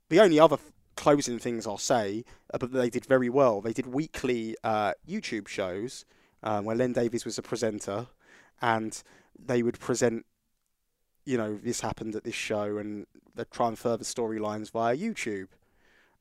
the 0.09 0.21
only 0.21 0.41
other 0.41 0.55
f- 0.55 0.73
closing 0.97 1.39
things 1.39 1.67
I'll 1.67 1.79
say, 1.79 2.25
uh, 2.53 2.59
but 2.59 2.73
they 2.73 2.91
did 2.91 3.07
very 3.07 3.29
well. 3.29 3.61
They 3.61 3.73
did 3.73 3.87
weekly 3.87 4.57
uh, 4.65 4.93
YouTube 5.09 5.49
shows 5.49 6.05
um, 6.43 6.65
where 6.65 6.77
Len 6.77 6.93
Davies 6.93 7.25
was 7.25 7.39
a 7.39 7.43
presenter, 7.43 8.09
and 8.61 9.03
they 9.39 9.63
would 9.63 9.79
present, 9.79 10.27
you 11.25 11.37
know, 11.37 11.59
this 11.63 11.81
happened 11.81 12.15
at 12.17 12.25
this 12.25 12.35
show, 12.35 12.79
and 12.79 13.07
they'd 13.35 13.51
try 13.51 13.69
and 13.69 13.79
further 13.79 14.05
storylines 14.05 14.71
via 14.71 14.97
YouTube. 14.97 15.49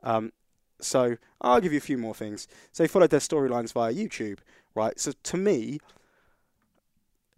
Um, 0.03 0.32
so 0.80 1.18
I'll 1.40 1.61
give 1.61 1.72
you 1.72 1.78
a 1.78 1.82
few 1.82 1.98
more 1.98 2.15
things. 2.15 2.48
So 2.72 2.84
they 2.84 2.88
followed 2.88 3.11
their 3.11 3.19
storylines 3.19 3.73
via 3.73 3.94
YouTube, 3.94 4.40
right? 4.76 4.99
So 4.99 5.14
to 5.23 5.38
me, 5.38 5.80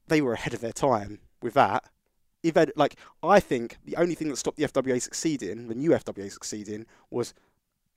they 0.08 0.22
were 0.22 0.34
ahead 0.34 0.54
of 0.54 0.62
their 0.62 0.74
time 0.74 1.20
with 1.42 1.54
that. 1.54 1.86
If 2.42 2.56
they'd, 2.56 2.72
like, 2.76 2.98
I 3.22 3.40
think 3.40 3.78
the 3.86 3.96
only 3.96 4.16
thing 4.16 4.30
that 4.30 4.38
stopped 4.38 4.58
the 4.58 4.66
FWA 4.68 5.02
succeeding, 5.02 5.68
the 5.68 5.76
new 5.76 5.92
FWA 5.92 6.32
succeeding, 6.32 6.86
was 7.10 7.34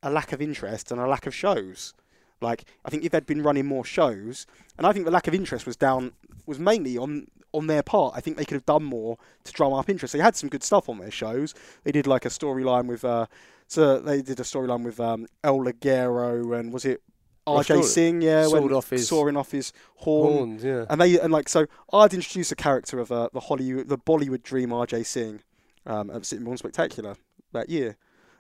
a 0.02 0.10
lack 0.10 0.32
of 0.32 0.40
interest 0.40 0.92
and 0.92 1.00
a 1.00 1.06
lack 1.06 1.26
of 1.26 1.34
shows. 1.34 1.94
Like, 2.40 2.64
I 2.84 2.90
think 2.90 3.04
if 3.04 3.12
they'd 3.12 3.26
been 3.26 3.42
running 3.42 3.66
more 3.66 3.84
shows, 3.84 4.46
and 4.76 4.86
I 4.86 4.92
think 4.92 5.04
the 5.04 5.10
lack 5.10 5.26
of 5.26 5.34
interest 5.34 5.66
was 5.66 5.76
down 5.76 6.12
was 6.44 6.58
mainly 6.58 6.98
on 6.98 7.28
on 7.52 7.66
their 7.66 7.82
part. 7.82 8.14
I 8.16 8.20
think 8.20 8.36
they 8.36 8.44
could 8.44 8.56
have 8.56 8.66
done 8.66 8.84
more 8.84 9.16
to 9.44 9.52
drum 9.52 9.72
up 9.72 9.88
interest. 9.88 10.12
They 10.12 10.20
had 10.20 10.36
some 10.36 10.50
good 10.50 10.62
stuff 10.62 10.88
on 10.88 10.98
their 10.98 11.10
shows. 11.10 11.54
They 11.84 11.92
did 11.92 12.06
like 12.06 12.24
a 12.24 12.28
storyline 12.28 12.86
with 12.86 13.04
uh, 13.04 13.26
so 13.66 13.98
they 13.98 14.22
did 14.22 14.38
a 14.38 14.42
storyline 14.42 14.84
with 14.84 15.00
um, 15.00 15.26
El 15.42 15.60
Ligero 15.60 16.58
and 16.58 16.72
was 16.72 16.84
it 16.84 17.02
Ross 17.46 17.68
RJ. 17.68 17.84
Singh? 17.84 18.22
Yeah, 18.22 18.48
when 18.48 18.72
off 18.72 18.90
his 18.90 19.08
sawing 19.08 19.36
off 19.36 19.52
his 19.52 19.72
horn. 19.96 20.34
Horns, 20.34 20.64
yeah. 20.64 20.84
And 20.90 21.00
they 21.00 21.18
and 21.18 21.32
like 21.32 21.48
so, 21.48 21.66
I'd 21.92 22.12
introduce 22.12 22.50
a 22.52 22.56
character 22.56 22.98
of 22.98 23.12
uh, 23.12 23.28
the 23.32 23.40
Hollywood, 23.40 23.88
the 23.88 23.98
Bollywood 23.98 24.42
dream, 24.42 24.72
R.J. 24.72 25.04
Singh, 25.04 25.42
um, 25.86 26.10
at 26.10 26.26
Sittingbourne 26.26 26.56
Spectacular 26.56 27.16
that 27.52 27.68
year, 27.68 27.96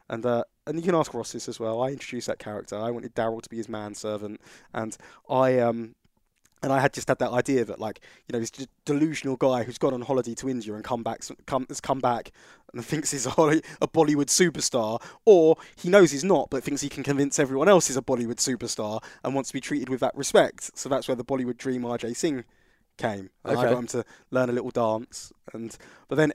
and 0.08 0.24
uh, 0.24 0.44
and 0.66 0.76
you 0.76 0.82
can 0.82 0.94
ask 0.94 1.14
Ross 1.14 1.32
this 1.32 1.48
as 1.48 1.60
well. 1.60 1.82
I 1.82 1.88
introduced 1.88 2.26
that 2.26 2.38
character. 2.38 2.76
I 2.76 2.90
wanted 2.90 3.14
Daryl 3.14 3.42
to 3.42 3.48
be 3.48 3.56
his 3.56 3.68
manservant, 3.68 4.40
and 4.72 4.96
I 5.28 5.58
um. 5.58 5.94
And 6.62 6.72
I 6.72 6.80
had 6.80 6.94
just 6.94 7.06
had 7.06 7.18
that 7.18 7.30
idea 7.30 7.66
that, 7.66 7.78
like, 7.78 8.00
you 8.26 8.32
know, 8.32 8.40
this 8.40 8.50
delusional 8.86 9.36
guy 9.36 9.62
who's 9.62 9.76
gone 9.76 9.92
on 9.92 10.00
holiday 10.00 10.34
to 10.36 10.48
India 10.48 10.74
and 10.74 10.82
come 10.82 11.02
back, 11.02 11.20
come, 11.44 11.66
has 11.68 11.82
come 11.82 12.00
back 12.00 12.32
and 12.72 12.84
thinks 12.84 13.10
he's 13.10 13.26
a, 13.26 13.30
Holly, 13.30 13.62
a 13.82 13.86
Bollywood 13.86 14.26
superstar, 14.26 15.00
or 15.26 15.56
he 15.76 15.90
knows 15.90 16.10
he's 16.10 16.24
not, 16.24 16.48
but 16.50 16.64
thinks 16.64 16.80
he 16.80 16.88
can 16.88 17.04
convince 17.04 17.38
everyone 17.38 17.68
else 17.68 17.88
he's 17.88 17.96
a 17.98 18.02
Bollywood 18.02 18.36
superstar 18.36 19.04
and 19.22 19.34
wants 19.34 19.50
to 19.50 19.52
be 19.52 19.60
treated 19.60 19.90
with 19.90 20.00
that 20.00 20.16
respect. 20.16 20.76
So 20.76 20.88
that's 20.88 21.06
where 21.06 21.14
the 21.14 21.24
Bollywood 21.24 21.58
dream 21.58 21.82
RJ 21.82 22.16
Singh 22.16 22.44
came. 22.96 23.30
And 23.44 23.58
I 23.58 23.62
got 23.62 23.78
him 23.78 23.86
to 23.88 24.04
learn 24.30 24.48
a 24.48 24.52
little 24.52 24.70
dance, 24.70 25.32
and 25.52 25.76
but 26.08 26.16
then 26.16 26.32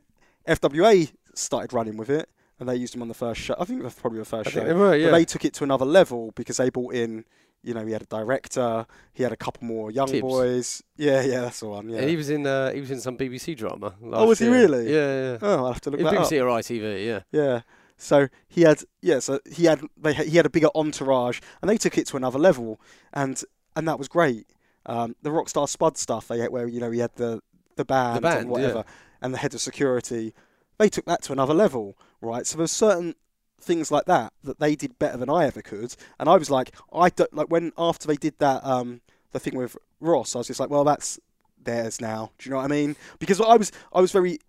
FWA 0.47 1.11
started 1.33 1.73
running 1.73 1.97
with 1.97 2.09
it, 2.09 2.29
and 2.61 2.69
they 2.69 2.75
used 2.75 2.93
him 2.93 3.01
on 3.01 3.07
the 3.07 3.15
first 3.15 3.41
show. 3.41 3.55
I 3.59 3.65
think 3.65 3.81
that's 3.81 3.95
probably 3.95 4.19
the 4.19 4.25
first 4.25 4.49
I 4.49 4.51
show. 4.51 4.63
they 4.63 4.73
were, 4.73 4.95
yeah. 4.95 5.07
But 5.07 5.17
they 5.17 5.25
took 5.25 5.43
it 5.43 5.53
to 5.55 5.63
another 5.63 5.83
level 5.83 6.31
because 6.35 6.57
they 6.57 6.69
brought 6.69 6.93
in, 6.93 7.25
you 7.63 7.73
know, 7.73 7.83
he 7.83 7.91
had 7.91 8.03
a 8.03 8.05
director, 8.05 8.85
he 9.13 9.23
had 9.23 9.31
a 9.31 9.35
couple 9.35 9.65
more 9.67 9.89
young 9.89 10.07
Tibbs. 10.07 10.21
boys. 10.21 10.83
Yeah, 10.95 11.23
yeah, 11.23 11.41
that's 11.41 11.59
the 11.61 11.67
one. 11.67 11.89
Yeah. 11.89 12.01
And 12.01 12.09
he 12.09 12.15
was 12.15 12.29
in 12.29 12.45
uh, 12.45 12.71
he 12.71 12.79
was 12.79 12.91
in 12.91 13.01
some 13.01 13.17
BBC 13.17 13.57
drama. 13.57 13.95
Oh, 14.03 14.07
last 14.07 14.27
was 14.27 14.39
he 14.39 14.45
year. 14.45 14.53
really? 14.53 14.93
Yeah, 14.93 15.31
yeah. 15.31 15.37
oh, 15.41 15.65
I'll 15.65 15.73
have 15.73 15.81
to 15.81 15.89
look 15.89 15.99
In 16.01 16.05
that 16.05 16.13
up. 16.13 16.27
BBC 16.27 16.39
or 16.39 16.45
ITV, 16.59 17.05
yeah. 17.05 17.21
Yeah. 17.31 17.61
So 17.97 18.29
he 18.47 18.61
had 18.61 18.83
yeah, 19.01 19.17
so 19.19 19.39
he 19.51 19.65
had 19.65 19.81
they 19.97 20.13
had, 20.13 20.27
he 20.27 20.37
had 20.37 20.45
a 20.45 20.49
bigger 20.49 20.69
entourage, 20.75 21.39
and 21.61 21.69
they 21.69 21.77
took 21.77 21.97
it 21.97 22.05
to 22.07 22.17
another 22.17 22.37
level, 22.39 22.79
and 23.11 23.41
and 23.75 23.87
that 23.87 23.97
was 23.97 24.07
great. 24.07 24.45
Um, 24.85 25.15
the 25.23 25.31
Rockstar 25.31 25.67
Spud 25.67 25.97
stuff 25.97 26.27
they 26.27 26.39
had, 26.39 26.51
where 26.51 26.67
you 26.67 26.79
know 26.79 26.91
he 26.91 26.99
had 26.99 27.15
the 27.15 27.41
the 27.75 27.85
band, 27.85 28.21
band, 28.21 28.39
and 28.41 28.49
whatever, 28.49 28.85
and 29.19 29.33
the 29.33 29.39
head 29.39 29.53
of 29.55 29.61
security, 29.61 30.33
they 30.77 30.89
took 30.89 31.05
that 31.05 31.21
to 31.23 31.31
another 31.31 31.53
level, 31.53 31.95
right? 32.21 32.45
So 32.45 32.57
there's 32.57 32.71
certain 32.71 33.15
things 33.59 33.91
like 33.91 34.05
that 34.05 34.33
that 34.43 34.59
they 34.59 34.75
did 34.75 34.97
better 34.97 35.17
than 35.17 35.29
I 35.29 35.45
ever 35.45 35.61
could, 35.61 35.95
and 36.19 36.29
I 36.29 36.37
was 36.37 36.49
like, 36.49 36.75
I 36.93 37.09
don't 37.09 37.33
like 37.33 37.47
when 37.47 37.71
after 37.77 38.07
they 38.07 38.15
did 38.15 38.37
that 38.39 38.65
um 38.65 39.01
the 39.31 39.39
thing 39.39 39.55
with 39.55 39.77
Ross, 39.99 40.35
I 40.35 40.39
was 40.39 40.47
just 40.47 40.59
like, 40.59 40.69
well, 40.69 40.83
that's 40.83 41.19
theirs 41.63 42.01
now. 42.01 42.31
Do 42.37 42.49
you 42.49 42.51
know 42.51 42.57
what 42.57 42.65
I 42.65 42.69
mean? 42.69 42.95
Because 43.19 43.39
I 43.39 43.55
was 43.55 43.71
I 43.93 44.01
was 44.01 44.11
very 44.11 44.39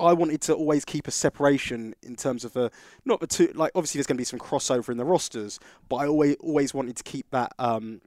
I 0.00 0.12
wanted 0.12 0.40
to 0.42 0.54
always 0.54 0.84
keep 0.84 1.08
a 1.08 1.10
separation 1.10 1.94
in 2.02 2.14
terms 2.14 2.44
of 2.44 2.52
the 2.52 2.70
not 3.04 3.20
the 3.20 3.26
two. 3.26 3.50
Like 3.54 3.72
obviously, 3.74 3.98
there's 3.98 4.06
going 4.06 4.16
to 4.16 4.20
be 4.20 4.24
some 4.24 4.38
crossover 4.38 4.90
in 4.90 4.96
the 4.96 5.04
rosters, 5.04 5.58
but 5.88 5.96
I 5.96 6.06
always 6.06 6.36
always 6.40 6.72
wanted 6.72 6.96
to 6.96 7.02
keep 7.02 7.28
that, 7.30 7.52
um, 7.58 8.00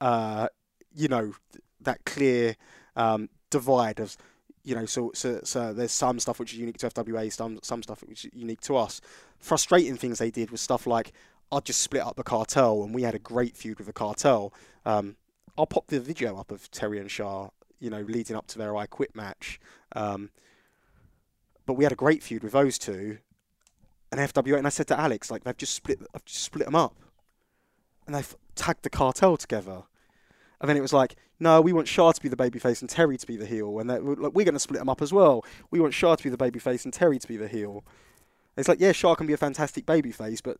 uh, 0.00 0.48
you 0.94 1.08
know, 1.08 1.34
th- 1.52 1.64
that 1.80 2.04
clear 2.04 2.56
um, 2.94 3.28
divide 3.50 3.98
of, 3.98 4.16
you 4.64 4.74
know, 4.74 4.86
so, 4.86 5.10
so 5.14 5.40
so 5.44 5.72
there's 5.72 5.92
some 5.92 6.18
stuff 6.18 6.40
which 6.40 6.54
is 6.54 6.58
unique 6.58 6.78
to 6.78 6.88
FWA, 6.88 7.30
some 7.32 7.58
some 7.62 7.82
stuff 7.82 8.02
which 8.02 8.24
is 8.24 8.30
unique 8.34 8.60
to 8.62 8.76
us. 8.76 9.00
Frustrating 9.38 9.96
things 9.96 10.18
they 10.18 10.30
did 10.30 10.50
was 10.50 10.60
stuff 10.60 10.86
like 10.86 11.12
I'd 11.52 11.64
just 11.64 11.82
split 11.82 12.02
up 12.02 12.16
the 12.16 12.22
cartel, 12.22 12.82
and 12.82 12.94
we 12.94 13.02
had 13.02 13.14
a 13.14 13.18
great 13.18 13.56
feud 13.56 13.78
with 13.78 13.86
the 13.86 13.92
cartel. 13.92 14.52
Um, 14.84 15.16
I'll 15.56 15.66
pop 15.66 15.86
the 15.86 16.00
video 16.00 16.36
up 16.36 16.50
of 16.50 16.70
Terry 16.70 16.98
and 16.98 17.10
Shah, 17.10 17.50
you 17.78 17.90
know, 17.90 18.00
leading 18.00 18.36
up 18.36 18.46
to 18.48 18.58
their 18.58 18.76
I 18.76 18.86
Quit 18.86 19.14
match. 19.14 19.60
Um, 19.94 20.30
but 21.66 21.74
we 21.74 21.84
had 21.84 21.92
a 21.92 21.96
great 21.96 22.22
feud 22.22 22.42
with 22.42 22.52
those 22.52 22.78
two, 22.78 23.18
and 24.10 24.20
FWA. 24.20 24.58
And 24.58 24.66
I 24.66 24.70
said 24.70 24.88
to 24.88 24.98
Alex, 24.98 25.30
like, 25.30 25.44
they've 25.44 25.56
just 25.56 25.74
split, 25.74 26.00
I've 26.14 26.24
just 26.24 26.42
split 26.42 26.64
them 26.64 26.74
up, 26.74 26.96
and 28.06 28.14
they've 28.14 28.36
tagged 28.54 28.82
the 28.82 28.90
cartel 28.90 29.36
together. 29.36 29.82
And 30.60 30.68
then 30.68 30.76
it 30.76 30.82
was 30.82 30.92
like, 30.92 31.16
no, 31.40 31.60
we 31.60 31.72
want 31.72 31.88
Shah 31.88 32.12
to 32.12 32.20
be 32.20 32.28
the 32.28 32.36
babyface 32.36 32.80
and 32.80 32.88
Terry 32.88 33.16
to 33.16 33.26
be 33.26 33.36
the 33.36 33.46
heel, 33.46 33.78
and 33.78 33.90
that, 33.90 34.04
like, 34.04 34.32
we're 34.34 34.44
going 34.44 34.54
to 34.54 34.60
split 34.60 34.78
them 34.78 34.88
up 34.88 35.02
as 35.02 35.12
well. 35.12 35.44
We 35.70 35.80
want 35.80 35.94
Shah 35.94 36.14
to 36.14 36.22
be 36.22 36.30
the 36.30 36.36
babyface 36.36 36.84
and 36.84 36.92
Terry 36.94 37.18
to 37.18 37.28
be 37.28 37.36
the 37.36 37.48
heel. 37.48 37.84
And 38.56 38.62
it's 38.62 38.68
like, 38.68 38.80
yeah, 38.80 38.92
Shah 38.92 39.14
can 39.14 39.26
be 39.26 39.32
a 39.32 39.36
fantastic 39.36 39.84
babyface, 39.84 40.40
but 40.42 40.58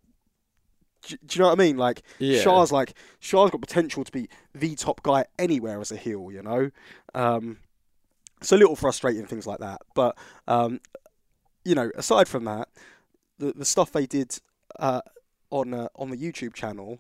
do, 1.03 1.17
do 1.25 1.37
you 1.39 1.43
know 1.43 1.49
what 1.49 1.61
I 1.61 1.63
mean? 1.63 1.77
Like, 1.77 2.03
Yeah. 2.19 2.41
Shah's 2.41 2.73
like 2.73 2.95
Shah's 3.21 3.51
got 3.51 3.61
potential 3.61 4.05
to 4.05 4.13
be 4.13 4.29
the 4.55 4.75
top 4.75 5.03
guy 5.03 5.27
anywhere 5.39 5.81
as 5.81 5.93
a 5.93 5.97
heel, 5.97 6.31
you 6.33 6.43
know. 6.43 6.71
Um, 7.15 7.59
so 8.41 8.57
a 8.57 8.59
little 8.59 8.77
frustrating 8.77 9.27
things 9.27 9.47
like 9.47 9.61
that, 9.61 9.83
but 9.95 10.19
um, 10.49 10.81
you 11.65 11.75
know, 11.75 11.91
aside 11.95 12.29
from 12.29 12.45
that, 12.45 12.69
the 13.39 13.53
the 13.53 13.65
stuff 13.65 13.93
they 13.93 14.07
did 14.07 14.39
uh, 14.79 15.01
on 15.51 15.73
uh, 15.73 15.89
on 15.97 16.11
the 16.11 16.17
YouTube 16.17 16.53
channel. 16.55 16.99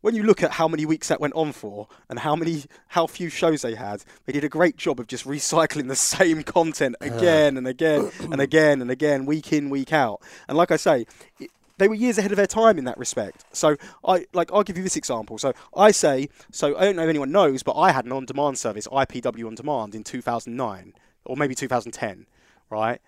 When 0.00 0.14
you 0.14 0.22
look 0.22 0.42
at 0.42 0.52
how 0.52 0.68
many 0.68 0.86
weeks 0.86 1.08
that 1.08 1.20
went 1.20 1.34
on 1.34 1.52
for 1.52 1.88
and 2.08 2.20
how 2.20 2.36
many 2.36 2.64
how 2.88 3.06
few 3.06 3.28
shows 3.28 3.62
they 3.62 3.74
had, 3.74 4.04
they 4.26 4.32
did 4.32 4.44
a 4.44 4.48
great 4.48 4.76
job 4.76 5.00
of 5.00 5.08
just 5.08 5.26
recycling 5.26 5.88
the 5.88 5.96
same 6.18 6.42
content 6.42 6.96
again 7.00 7.56
and 7.56 7.66
again 7.66 8.10
and 8.20 8.40
again 8.40 8.80
and 8.80 8.90
again, 8.90 9.26
week 9.26 9.52
in, 9.52 9.70
week 9.70 9.92
out. 9.92 10.20
And 10.46 10.56
like 10.56 10.70
I 10.70 10.76
say, 10.76 11.06
it, 11.40 11.50
they 11.78 11.88
were 11.88 11.94
years 11.94 12.18
ahead 12.18 12.32
of 12.32 12.36
their 12.36 12.46
time 12.46 12.76
in 12.76 12.84
that 12.84 12.98
respect. 12.98 13.44
So 13.52 13.76
I 14.04 14.26
like 14.32 14.52
I'll 14.52 14.62
give 14.62 14.76
you 14.76 14.82
this 14.82 14.96
example. 14.96 15.38
So 15.38 15.52
I 15.74 15.90
say 15.90 16.28
so 16.52 16.76
I 16.76 16.84
don't 16.84 16.96
know 16.96 17.02
if 17.02 17.08
anyone 17.08 17.32
knows, 17.32 17.62
but 17.62 17.76
I 17.76 17.92
had 17.92 18.04
an 18.04 18.12
on-demand 18.12 18.58
service, 18.58 18.86
IPW 18.86 19.46
on 19.46 19.54
demand 19.54 19.94
in 19.94 20.04
2009 20.04 20.94
or 21.24 21.36
maybe 21.36 21.54
2010, 21.54 22.26
right? 22.70 23.00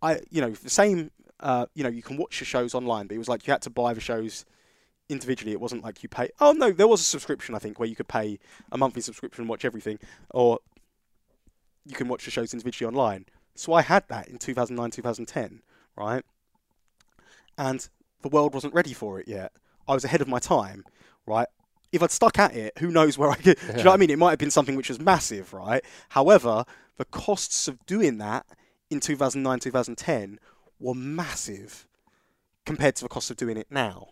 I 0.00 0.20
you 0.30 0.40
know 0.40 0.50
the 0.50 0.70
same 0.70 1.10
uh, 1.40 1.66
you 1.74 1.82
know 1.82 1.90
you 1.90 2.02
can 2.02 2.16
watch 2.16 2.38
the 2.38 2.44
shows 2.44 2.74
online, 2.74 3.06
but 3.06 3.14
it 3.14 3.18
was 3.18 3.28
like 3.28 3.46
you 3.46 3.52
had 3.52 3.62
to 3.62 3.70
buy 3.70 3.92
the 3.94 4.00
shows 4.00 4.44
individually. 5.12 5.52
It 5.52 5.60
wasn't 5.60 5.84
like 5.84 6.02
you 6.02 6.08
pay. 6.08 6.30
Oh 6.40 6.52
no, 6.52 6.72
there 6.72 6.88
was 6.88 7.00
a 7.00 7.04
subscription 7.04 7.54
I 7.54 7.58
think 7.58 7.78
where 7.78 7.88
you 7.88 7.94
could 7.94 8.08
pay 8.08 8.38
a 8.70 8.78
monthly 8.78 9.02
subscription 9.02 9.42
and 9.42 9.48
watch 9.48 9.64
everything, 9.64 9.98
or 10.30 10.58
you 11.86 11.94
can 11.94 12.08
watch 12.08 12.24
the 12.24 12.30
shows 12.30 12.52
individually 12.52 12.88
online. 12.88 13.26
So 13.54 13.72
I 13.74 13.82
had 13.82 14.08
that 14.08 14.28
in 14.28 14.38
2009, 14.38 14.90
2010, 14.90 15.62
right? 15.96 16.24
And 17.58 17.88
the 18.22 18.28
world 18.28 18.54
wasn't 18.54 18.74
ready 18.74 18.94
for 18.94 19.20
it 19.20 19.28
yet. 19.28 19.52
I 19.86 19.94
was 19.94 20.04
ahead 20.04 20.20
of 20.20 20.28
my 20.28 20.38
time, 20.38 20.84
right? 21.26 21.48
If 21.90 22.02
I'd 22.02 22.10
stuck 22.10 22.38
at 22.38 22.56
it, 22.56 22.78
who 22.78 22.90
knows 22.90 23.18
where 23.18 23.28
I 23.28 23.34
could. 23.34 23.58
Do 23.58 23.66
you 23.66 23.84
know 23.84 23.90
what 23.90 23.94
I 23.94 23.96
mean? 23.98 24.10
It 24.10 24.18
might 24.18 24.30
have 24.30 24.38
been 24.38 24.50
something 24.50 24.76
which 24.76 24.88
was 24.88 24.98
massive, 24.98 25.52
right? 25.52 25.84
However, 26.10 26.64
the 26.96 27.04
costs 27.04 27.68
of 27.68 27.84
doing 27.84 28.16
that 28.18 28.46
in 28.90 29.00
2009, 29.00 29.58
2010 29.58 30.38
were 30.80 30.94
massive 30.94 31.86
compared 32.64 32.96
to 32.96 33.02
the 33.02 33.08
cost 33.08 33.30
of 33.30 33.36
doing 33.36 33.58
it 33.58 33.66
now. 33.70 34.08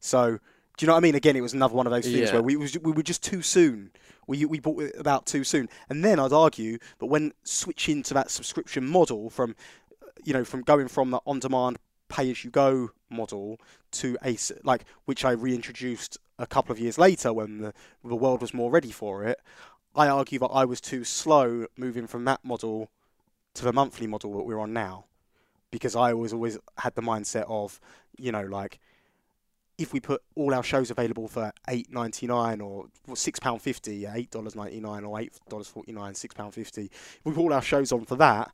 So, 0.00 0.38
do 0.76 0.84
you 0.84 0.86
know 0.86 0.94
what 0.94 0.98
I 0.98 1.02
mean? 1.02 1.14
Again, 1.14 1.36
it 1.36 1.42
was 1.42 1.52
another 1.52 1.74
one 1.74 1.86
of 1.86 1.92
those 1.92 2.04
things 2.04 2.28
Yeah. 2.28 2.32
where 2.34 2.42
we 2.42 2.56
was, 2.56 2.76
we 2.78 2.92
were 2.92 3.02
just 3.02 3.22
too 3.22 3.42
soon. 3.42 3.92
We 4.26 4.44
we 4.44 4.60
bought 4.60 4.82
it 4.82 4.94
about 4.98 5.26
too 5.26 5.44
soon. 5.44 5.68
And 5.88 6.04
then 6.04 6.18
I'd 6.18 6.32
argue 6.32 6.78
that 6.98 7.06
when 7.06 7.32
switching 7.44 8.02
to 8.04 8.14
that 8.14 8.30
subscription 8.30 8.86
model 8.86 9.28
from, 9.30 9.54
you 10.24 10.32
know, 10.32 10.44
from 10.44 10.62
going 10.62 10.88
from 10.88 11.10
the 11.10 11.20
on-demand 11.26 11.78
pay-as-you-go 12.08 12.90
model 13.08 13.60
to 13.92 14.16
a 14.24 14.36
like 14.64 14.84
which 15.04 15.24
I 15.24 15.32
reintroduced 15.32 16.18
a 16.38 16.46
couple 16.46 16.72
of 16.72 16.78
years 16.80 16.96
later 16.98 17.32
when 17.32 17.58
the 17.58 17.74
the 18.04 18.16
world 18.16 18.40
was 18.40 18.54
more 18.54 18.70
ready 18.70 18.90
for 18.90 19.24
it. 19.24 19.40
I 19.94 20.08
argue 20.08 20.38
that 20.38 20.46
I 20.46 20.64
was 20.64 20.80
too 20.80 21.02
slow 21.04 21.66
moving 21.76 22.06
from 22.06 22.24
that 22.24 22.44
model 22.44 22.90
to 23.54 23.64
the 23.64 23.72
monthly 23.72 24.06
model 24.06 24.32
that 24.36 24.44
we're 24.44 24.60
on 24.60 24.72
now, 24.72 25.06
because 25.72 25.96
I 25.96 26.12
always 26.12 26.32
always 26.32 26.56
had 26.78 26.94
the 26.94 27.02
mindset 27.02 27.44
of, 27.48 27.80
you 28.16 28.30
know, 28.30 28.42
like 28.44 28.78
if 29.80 29.94
we 29.94 29.98
put 30.00 30.22
all 30.36 30.52
our 30.52 30.62
shows 30.62 30.90
available 30.90 31.26
for 31.26 31.52
eight 31.68 31.90
ninety 31.90 32.26
nine 32.26 32.60
or 32.60 32.86
six 33.14 33.40
pound 33.40 33.62
fifty, 33.62 34.06
eight 34.06 34.30
dollars 34.30 34.54
ninety 34.54 34.78
nine 34.78 35.04
or 35.04 35.18
eight 35.18 35.32
dollars 35.48 35.68
forty 35.68 35.90
nine, 35.92 36.14
six 36.14 36.34
pound 36.34 36.52
fifty, 36.52 36.84
if 36.84 37.20
we 37.24 37.32
put 37.32 37.40
all 37.40 37.52
our 37.52 37.62
shows 37.62 37.90
on 37.90 38.04
for 38.04 38.16
that, 38.16 38.52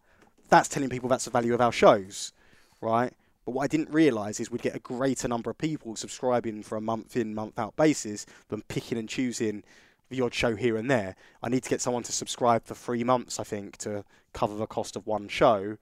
that's 0.48 0.69
telling 0.69 0.89
people 0.89 1.09
that's 1.09 1.24
the 1.24 1.31
value 1.31 1.53
of 1.53 1.61
our 1.61 1.73
shows, 1.73 2.32
right? 2.81 3.12
But 3.44 3.53
what 3.53 3.65
I 3.65 3.66
didn't 3.66 3.90
realise 3.90 4.39
is 4.39 4.51
we'd 4.51 4.62
get 4.62 4.77
a 4.77 4.81
greater 4.81 5.27
number 5.27 5.51
of 5.51 5.59
people 5.59 5.97
subscribing 5.97 6.62
for 6.62 6.77
a 6.77 6.81
month 6.81 7.16
in, 7.16 7.35
month 7.35 7.59
out 7.59 7.77
basis 7.77 8.24
than 8.48 8.62
picking 8.62 8.97
and 8.97 9.09
choosing 9.09 9.65
the 10.09 10.20
odd 10.20 10.35
show 10.35 10.55
here 10.55 10.77
and 10.77 10.89
there. 10.89 11.16
I 11.43 11.48
need 11.48 11.65
to 11.65 11.70
get 11.70 11.81
someone 11.81 12.05
to 12.05 12.12
subscribe 12.12 12.65
for 12.65 12.74
three 12.74 13.03
months, 13.03 13.40
I 13.40 13.44
think, 13.44 13.77
to 13.78 14.05
cover 14.32 14.55
the 14.55 14.66
cost 14.66 14.94
of 14.94 15.07
one 15.07 15.27
show. 15.27 15.77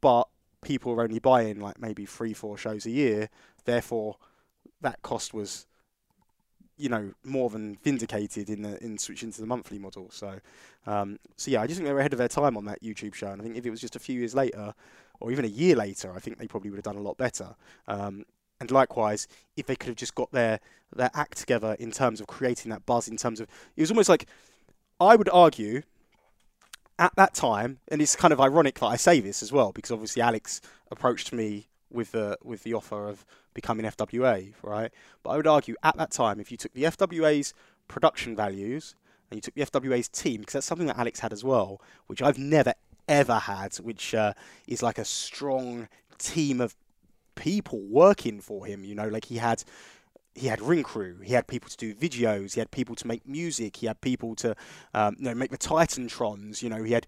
But 0.00 0.28
people 0.62 0.92
are 0.92 1.02
only 1.02 1.20
buying 1.20 1.60
like 1.60 1.80
maybe 1.80 2.06
three, 2.06 2.32
four 2.32 2.58
shows 2.58 2.86
a 2.86 2.90
year. 2.90 3.28
Therefore, 3.64 4.16
that 4.80 5.02
cost 5.02 5.34
was, 5.34 5.66
you 6.76 6.88
know, 6.88 7.12
more 7.24 7.50
than 7.50 7.76
vindicated 7.82 8.50
in 8.50 8.62
the 8.62 8.82
in 8.82 8.98
switching 8.98 9.32
to 9.32 9.40
the 9.40 9.46
monthly 9.46 9.78
model. 9.78 10.08
So, 10.10 10.40
um, 10.86 11.18
so 11.36 11.50
yeah, 11.50 11.62
I 11.62 11.66
just 11.66 11.78
think 11.78 11.86
they 11.86 11.92
were 11.92 12.00
ahead 12.00 12.12
of 12.12 12.18
their 12.18 12.28
time 12.28 12.56
on 12.56 12.64
that 12.66 12.82
YouTube 12.82 13.14
show. 13.14 13.28
And 13.28 13.40
I 13.40 13.44
think 13.44 13.56
if 13.56 13.66
it 13.66 13.70
was 13.70 13.80
just 13.80 13.96
a 13.96 14.00
few 14.00 14.18
years 14.18 14.34
later, 14.34 14.74
or 15.20 15.30
even 15.30 15.44
a 15.44 15.48
year 15.48 15.76
later, 15.76 16.12
I 16.14 16.18
think 16.18 16.38
they 16.38 16.46
probably 16.46 16.70
would 16.70 16.78
have 16.78 16.84
done 16.84 16.96
a 16.96 17.00
lot 17.00 17.16
better. 17.16 17.54
Um, 17.88 18.24
and 18.60 18.70
likewise, 18.70 19.26
if 19.56 19.66
they 19.66 19.76
could 19.76 19.88
have 19.88 19.96
just 19.96 20.14
got 20.14 20.30
their 20.32 20.60
their 20.94 21.10
act 21.14 21.38
together 21.38 21.76
in 21.78 21.90
terms 21.90 22.20
of 22.20 22.26
creating 22.26 22.70
that 22.70 22.86
buzz, 22.86 23.08
in 23.08 23.16
terms 23.16 23.40
of 23.40 23.48
it 23.76 23.80
was 23.80 23.90
almost 23.90 24.08
like 24.08 24.26
I 25.00 25.16
would 25.16 25.28
argue 25.28 25.82
at 26.98 27.14
that 27.16 27.34
time, 27.34 27.78
and 27.88 28.00
it's 28.00 28.14
kind 28.16 28.32
of 28.32 28.40
ironic 28.40 28.78
that 28.78 28.86
I 28.86 28.96
say 28.96 29.20
this 29.20 29.42
as 29.42 29.52
well 29.52 29.72
because 29.72 29.90
obviously 29.90 30.22
Alex 30.22 30.60
approached 30.90 31.32
me 31.32 31.68
with 31.94 32.12
the 32.12 32.38
with 32.42 32.62
the 32.62 32.74
offer 32.74 33.08
of 33.08 33.24
becoming 33.54 33.86
FWA, 33.86 34.52
right? 34.62 34.90
But 35.22 35.30
I 35.30 35.36
would 35.36 35.46
argue 35.46 35.76
at 35.82 35.96
that 35.96 36.10
time, 36.10 36.40
if 36.40 36.50
you 36.50 36.56
took 36.56 36.74
the 36.74 36.84
FWA's 36.84 37.54
production 37.88 38.34
values 38.34 38.94
and 39.30 39.38
you 39.38 39.40
took 39.40 39.54
the 39.54 39.64
FWA's 39.64 40.08
team, 40.08 40.40
because 40.40 40.54
that's 40.54 40.66
something 40.66 40.86
that 40.88 40.98
Alex 40.98 41.20
had 41.20 41.32
as 41.32 41.44
well, 41.44 41.80
which 42.06 42.20
I've 42.20 42.38
never 42.38 42.74
ever 43.08 43.38
had, 43.38 43.74
which 43.76 44.14
uh, 44.14 44.32
is 44.66 44.82
like 44.82 44.98
a 44.98 45.04
strong 45.04 45.88
team 46.18 46.60
of 46.60 46.74
people 47.34 47.80
working 47.80 48.40
for 48.40 48.66
him. 48.66 48.84
You 48.84 48.94
know, 48.94 49.08
like 49.08 49.26
he 49.26 49.36
had 49.36 49.64
he 50.34 50.48
had 50.48 50.60
ring 50.60 50.82
crew, 50.82 51.18
he 51.22 51.32
had 51.32 51.46
people 51.46 51.68
to 51.68 51.76
do 51.76 51.94
videos, 51.94 52.54
he 52.54 52.60
had 52.60 52.70
people 52.70 52.94
to 52.96 53.06
make 53.06 53.26
music, 53.26 53.76
he 53.76 53.86
had 53.86 54.00
people 54.00 54.34
to 54.36 54.56
um, 54.92 55.16
you 55.18 55.24
know 55.26 55.34
make 55.34 55.50
the 55.50 55.58
Titantrons. 55.58 56.62
You 56.62 56.68
know, 56.68 56.82
he 56.82 56.92
had 56.92 57.06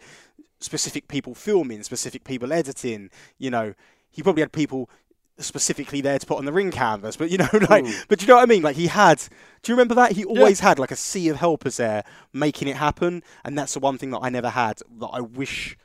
specific 0.61 1.09
people 1.09 1.35
filming, 1.35 1.83
specific 1.83 2.25
people 2.25 2.53
editing. 2.53 3.11
You 3.39 3.51
know, 3.51 3.75
he 4.17 4.23
probably 4.23 4.41
had 4.43 4.51
people 4.53 4.91
specifically 5.39 6.01
there 6.01 6.19
to 6.19 6.27
put 6.27 6.39
on 6.39 6.47
the 6.47 6.53
ring 6.53 6.71
canvas. 6.71 7.17
But 7.17 7.31
you 7.31 7.39
know, 7.43 7.49
like, 7.69 7.85
Mm. 7.85 8.05
but 8.09 8.23
you 8.23 8.27
know 8.29 8.37
what 8.37 8.43
I 8.43 8.47
mean? 8.47 8.63
Like 8.63 8.77
he 8.77 8.87
had. 8.89 9.19
Do 9.63 9.71
you 9.71 9.77
remember 9.77 9.95
that? 9.95 10.13
He 10.13 10.25
always 10.25 10.61
had 10.61 10.79
like 10.79 10.91
a 10.91 10.97
sea 10.97 11.29
of 11.29 11.37
helpers 11.37 11.77
there 11.77 12.03
making 12.33 12.69
it 12.69 12.77
happen, 12.77 13.23
and 13.45 13.57
that's 13.57 13.75
the 13.75 13.81
one 13.81 13.99
thing 13.99 14.11
that 14.11 14.21
I 14.21 14.29
never 14.31 14.49
had 14.51 14.79
that 14.99 15.07
I 15.09 15.21
wish 15.21 15.77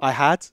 I 0.00 0.12
had. 0.12 0.46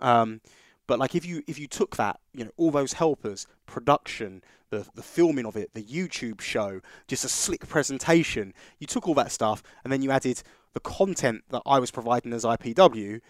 Um, 0.00 0.40
but 0.86 0.98
like 0.98 1.14
if 1.14 1.26
you 1.26 1.42
if 1.46 1.58
you 1.58 1.66
took 1.66 1.96
that, 1.96 2.20
you 2.32 2.44
know, 2.44 2.50
all 2.56 2.70
those 2.70 2.94
helpers, 2.94 3.46
production, 3.66 4.42
the 4.70 4.86
the 4.94 5.02
filming 5.02 5.44
of 5.46 5.56
it, 5.56 5.70
the 5.74 5.82
YouTube 5.82 6.40
show, 6.40 6.80
just 7.08 7.24
a 7.24 7.28
slick 7.28 7.66
presentation, 7.68 8.54
you 8.78 8.86
took 8.86 9.08
all 9.08 9.14
that 9.14 9.32
stuff 9.32 9.62
and 9.82 9.92
then 9.92 10.02
you 10.02 10.10
added 10.10 10.42
the 10.74 10.80
content 10.80 11.42
that 11.50 11.62
I 11.66 11.78
was 11.80 11.90
providing 11.90 12.32
as 12.32 12.44
IPW, 12.44 13.20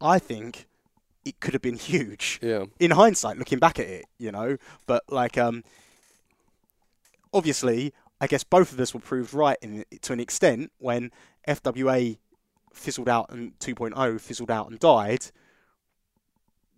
I 0.00 0.18
think 0.18 0.66
it 1.24 1.40
could 1.40 1.54
have 1.54 1.62
been 1.62 1.76
huge 1.76 2.38
Yeah. 2.42 2.64
in 2.80 2.90
hindsight, 2.92 3.38
looking 3.38 3.58
back 3.58 3.78
at 3.78 3.86
it, 3.86 4.06
you 4.18 4.32
know. 4.32 4.56
But 4.86 5.04
like, 5.08 5.38
um, 5.38 5.62
obviously, 7.32 7.92
I 8.20 8.26
guess 8.26 8.44
both 8.44 8.72
of 8.72 8.80
us 8.80 8.94
were 8.94 9.00
proved 9.00 9.34
right 9.34 9.56
in 9.62 9.84
to 10.02 10.12
an 10.12 10.20
extent 10.20 10.72
when 10.78 11.10
FWA 11.48 12.18
fizzled 12.72 13.08
out 13.08 13.30
and 13.30 13.58
2.0 13.58 14.20
fizzled 14.20 14.50
out 14.50 14.70
and 14.70 14.78
died. 14.78 15.26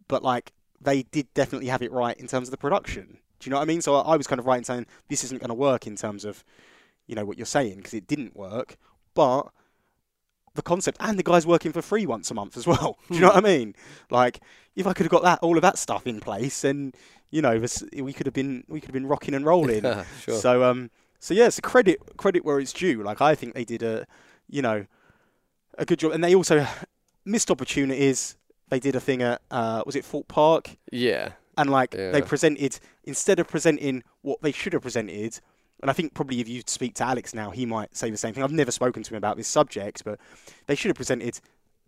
But 0.08 0.22
like, 0.22 0.52
they 0.80 1.02
did 1.04 1.32
definitely 1.34 1.68
have 1.68 1.82
it 1.82 1.92
right 1.92 2.16
in 2.18 2.26
terms 2.26 2.48
of 2.48 2.50
the 2.50 2.56
production. 2.58 3.18
Do 3.40 3.48
you 3.48 3.50
know 3.50 3.56
what 3.56 3.62
I 3.62 3.66
mean? 3.66 3.82
So 3.82 3.94
I, 3.96 4.12
I 4.12 4.16
was 4.16 4.26
kind 4.26 4.38
of 4.38 4.46
right 4.46 4.58
in 4.58 4.64
saying 4.64 4.86
this 5.08 5.24
isn't 5.24 5.40
going 5.40 5.48
to 5.48 5.54
work 5.54 5.86
in 5.86 5.96
terms 5.96 6.24
of, 6.24 6.44
you 7.06 7.14
know, 7.14 7.24
what 7.24 7.36
you're 7.38 7.46
saying 7.46 7.76
because 7.76 7.94
it 7.94 8.06
didn't 8.06 8.36
work. 8.36 8.76
But 9.14 9.48
the 10.54 10.62
concept, 10.62 10.96
and 11.00 11.18
the 11.18 11.22
guy's 11.22 11.46
working 11.46 11.72
for 11.72 11.82
free 11.82 12.06
once 12.06 12.30
a 12.30 12.34
month 12.34 12.56
as 12.56 12.66
well. 12.66 12.98
Do 13.08 13.14
you 13.14 13.20
know 13.20 13.28
what 13.28 13.36
I 13.36 13.40
mean? 13.40 13.74
Like, 14.10 14.40
if 14.76 14.86
I 14.86 14.92
could 14.92 15.04
have 15.04 15.10
got 15.10 15.22
that 15.22 15.40
all 15.40 15.56
of 15.56 15.62
that 15.62 15.78
stuff 15.78 16.06
in 16.06 16.20
place, 16.20 16.62
then 16.62 16.92
you 17.30 17.42
know 17.42 17.58
this, 17.58 17.82
we 17.92 18.12
could 18.12 18.26
have 18.26 18.34
been 18.34 18.64
we 18.68 18.80
could 18.80 18.88
have 18.88 18.94
been 18.94 19.06
rocking 19.06 19.34
and 19.34 19.44
rolling. 19.44 19.82
sure. 20.20 20.34
So 20.34 20.64
um, 20.64 20.90
so 21.18 21.34
yeah, 21.34 21.48
so 21.48 21.60
credit 21.60 22.16
credit 22.16 22.44
where 22.44 22.60
it's 22.60 22.72
due. 22.72 23.02
Like 23.02 23.20
I 23.20 23.34
think 23.34 23.54
they 23.54 23.64
did 23.64 23.82
a, 23.82 24.06
you 24.48 24.62
know, 24.62 24.86
a 25.76 25.84
good 25.84 25.98
job, 25.98 26.12
and 26.12 26.22
they 26.22 26.34
also 26.34 26.66
missed 27.24 27.50
opportunities. 27.50 28.36
They 28.68 28.80
did 28.80 28.96
a 28.96 29.00
thing 29.00 29.22
at 29.22 29.42
uh, 29.50 29.82
was 29.84 29.96
it 29.96 30.04
Thorpe 30.04 30.28
Park, 30.28 30.76
yeah. 30.90 31.32
and 31.58 31.70
like 31.70 31.90
they 31.90 32.22
presented 32.22 32.78
instead 33.04 33.38
of 33.38 33.46
presenting 33.46 34.02
what 34.22 34.40
they 34.42 34.52
should 34.52 34.72
have 34.72 34.82
presented. 34.82 35.40
And 35.82 35.90
I 35.90 35.92
think 35.94 36.14
probably 36.14 36.40
if 36.40 36.48
you 36.48 36.62
speak 36.66 36.94
to 36.94 37.04
Alex 37.04 37.34
now, 37.34 37.50
he 37.50 37.66
might 37.66 37.94
say 37.96 38.10
the 38.10 38.16
same 38.16 38.32
thing. 38.32 38.42
I've 38.42 38.52
never 38.52 38.70
spoken 38.70 39.02
to 39.02 39.10
him 39.14 39.18
about 39.18 39.36
this 39.36 39.48
subject, 39.48 40.02
but 40.04 40.18
they 40.66 40.74
should 40.74 40.88
have 40.88 40.96
presented 40.96 41.40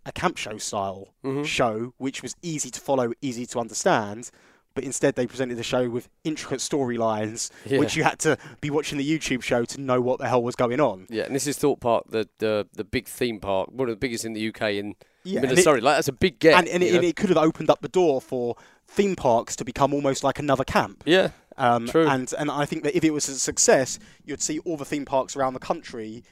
a 0.04 0.12
camp 0.12 0.36
show 0.36 0.58
style 0.58 1.08
Mm-hmm. 1.24 1.44
show, 1.44 1.94
which 1.98 2.22
was 2.22 2.36
easy 2.42 2.70
to 2.70 2.80
follow, 2.80 3.12
easy 3.22 3.46
to 3.46 3.58
understand. 3.58 4.30
But 4.74 4.84
instead, 4.84 5.14
they 5.14 5.26
presented 5.26 5.58
a 5.58 5.62
show 5.62 5.88
with 5.88 6.08
intricate 6.22 6.58
storylines, 6.60 7.50
Yeah. 7.64 7.78
which 7.78 7.96
you 7.96 8.04
had 8.04 8.18
to 8.20 8.36
be 8.60 8.68
watching 8.68 8.98
the 8.98 9.18
YouTube 9.18 9.42
show 9.42 9.64
to 9.64 9.80
know 9.80 10.02
what 10.02 10.18
the 10.18 10.28
hell 10.28 10.42
was 10.42 10.54
going 10.54 10.80
on. 10.80 11.06
Yeah, 11.08 11.24
and 11.24 11.34
this 11.34 11.46
is 11.46 11.56
Thorpe 11.56 11.80
Park, 11.80 12.04
the 12.10 12.28
the 12.38 12.66
the 12.74 12.84
big 12.84 13.06
theme 13.08 13.40
park, 13.40 13.70
one 13.72 13.88
of 13.88 13.92
the 13.94 13.98
biggest 13.98 14.26
in 14.26 14.34
the 14.34 14.48
UK 14.48 14.74
in 14.76 14.94
Yeah, 15.24 15.40
and 15.40 15.50
it- 15.58 15.64
like 15.66 15.82
that's 15.96 16.08
a 16.08 16.12
big 16.12 16.38
get. 16.38 16.58
and, 16.58 16.68
and, 16.68 16.82
it, 16.82 16.94
and 16.94 17.04
it 17.04 17.16
could 17.16 17.30
have 17.30 17.38
opened 17.38 17.70
up 17.70 17.80
the 17.80 17.88
door 17.88 18.20
for 18.20 18.56
theme 18.86 19.16
parks 19.16 19.56
to 19.56 19.64
become 19.64 19.94
almost 19.94 20.22
like 20.22 20.38
another 20.38 20.62
camp. 20.64 21.02
yeah, 21.06 21.30
Um, 21.58 21.86
True. 21.86 22.06
And 22.08 22.32
and 22.38 22.50
I 22.50 22.64
think 22.66 22.82
that 22.84 22.96
if 22.96 23.04
it 23.04 23.10
was 23.12 23.28
a 23.28 23.38
success, 23.38 23.98
you'd 24.24 24.42
see 24.42 24.58
all 24.60 24.76
the 24.76 24.84
theme 24.84 25.04
parks 25.04 25.36
around 25.36 25.54
the 25.54 25.60
country, 25.60 26.22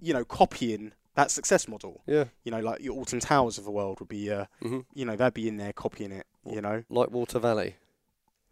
you 0.00 0.12
know, 0.12 0.24
copying 0.24 0.92
that 1.14 1.30
success 1.30 1.66
model. 1.66 2.02
yeah, 2.06 2.24
You 2.44 2.52
know, 2.52 2.60
like 2.60 2.82
your 2.82 2.94
Alton 2.94 3.20
Towers 3.20 3.56
of 3.56 3.64
the 3.64 3.70
world 3.70 4.00
would 4.00 4.08
be, 4.08 4.30
uh, 4.30 4.44
hmm 4.60 4.80
you 4.92 5.06
know, 5.06 5.16
they'd 5.16 5.32
be 5.32 5.48
in 5.48 5.56
there 5.56 5.72
copying 5.72 6.12
it. 6.12 6.26
You 6.44 6.60
know, 6.60 6.84
like 6.90 7.10
Water 7.10 7.38
Valley. 7.38 7.76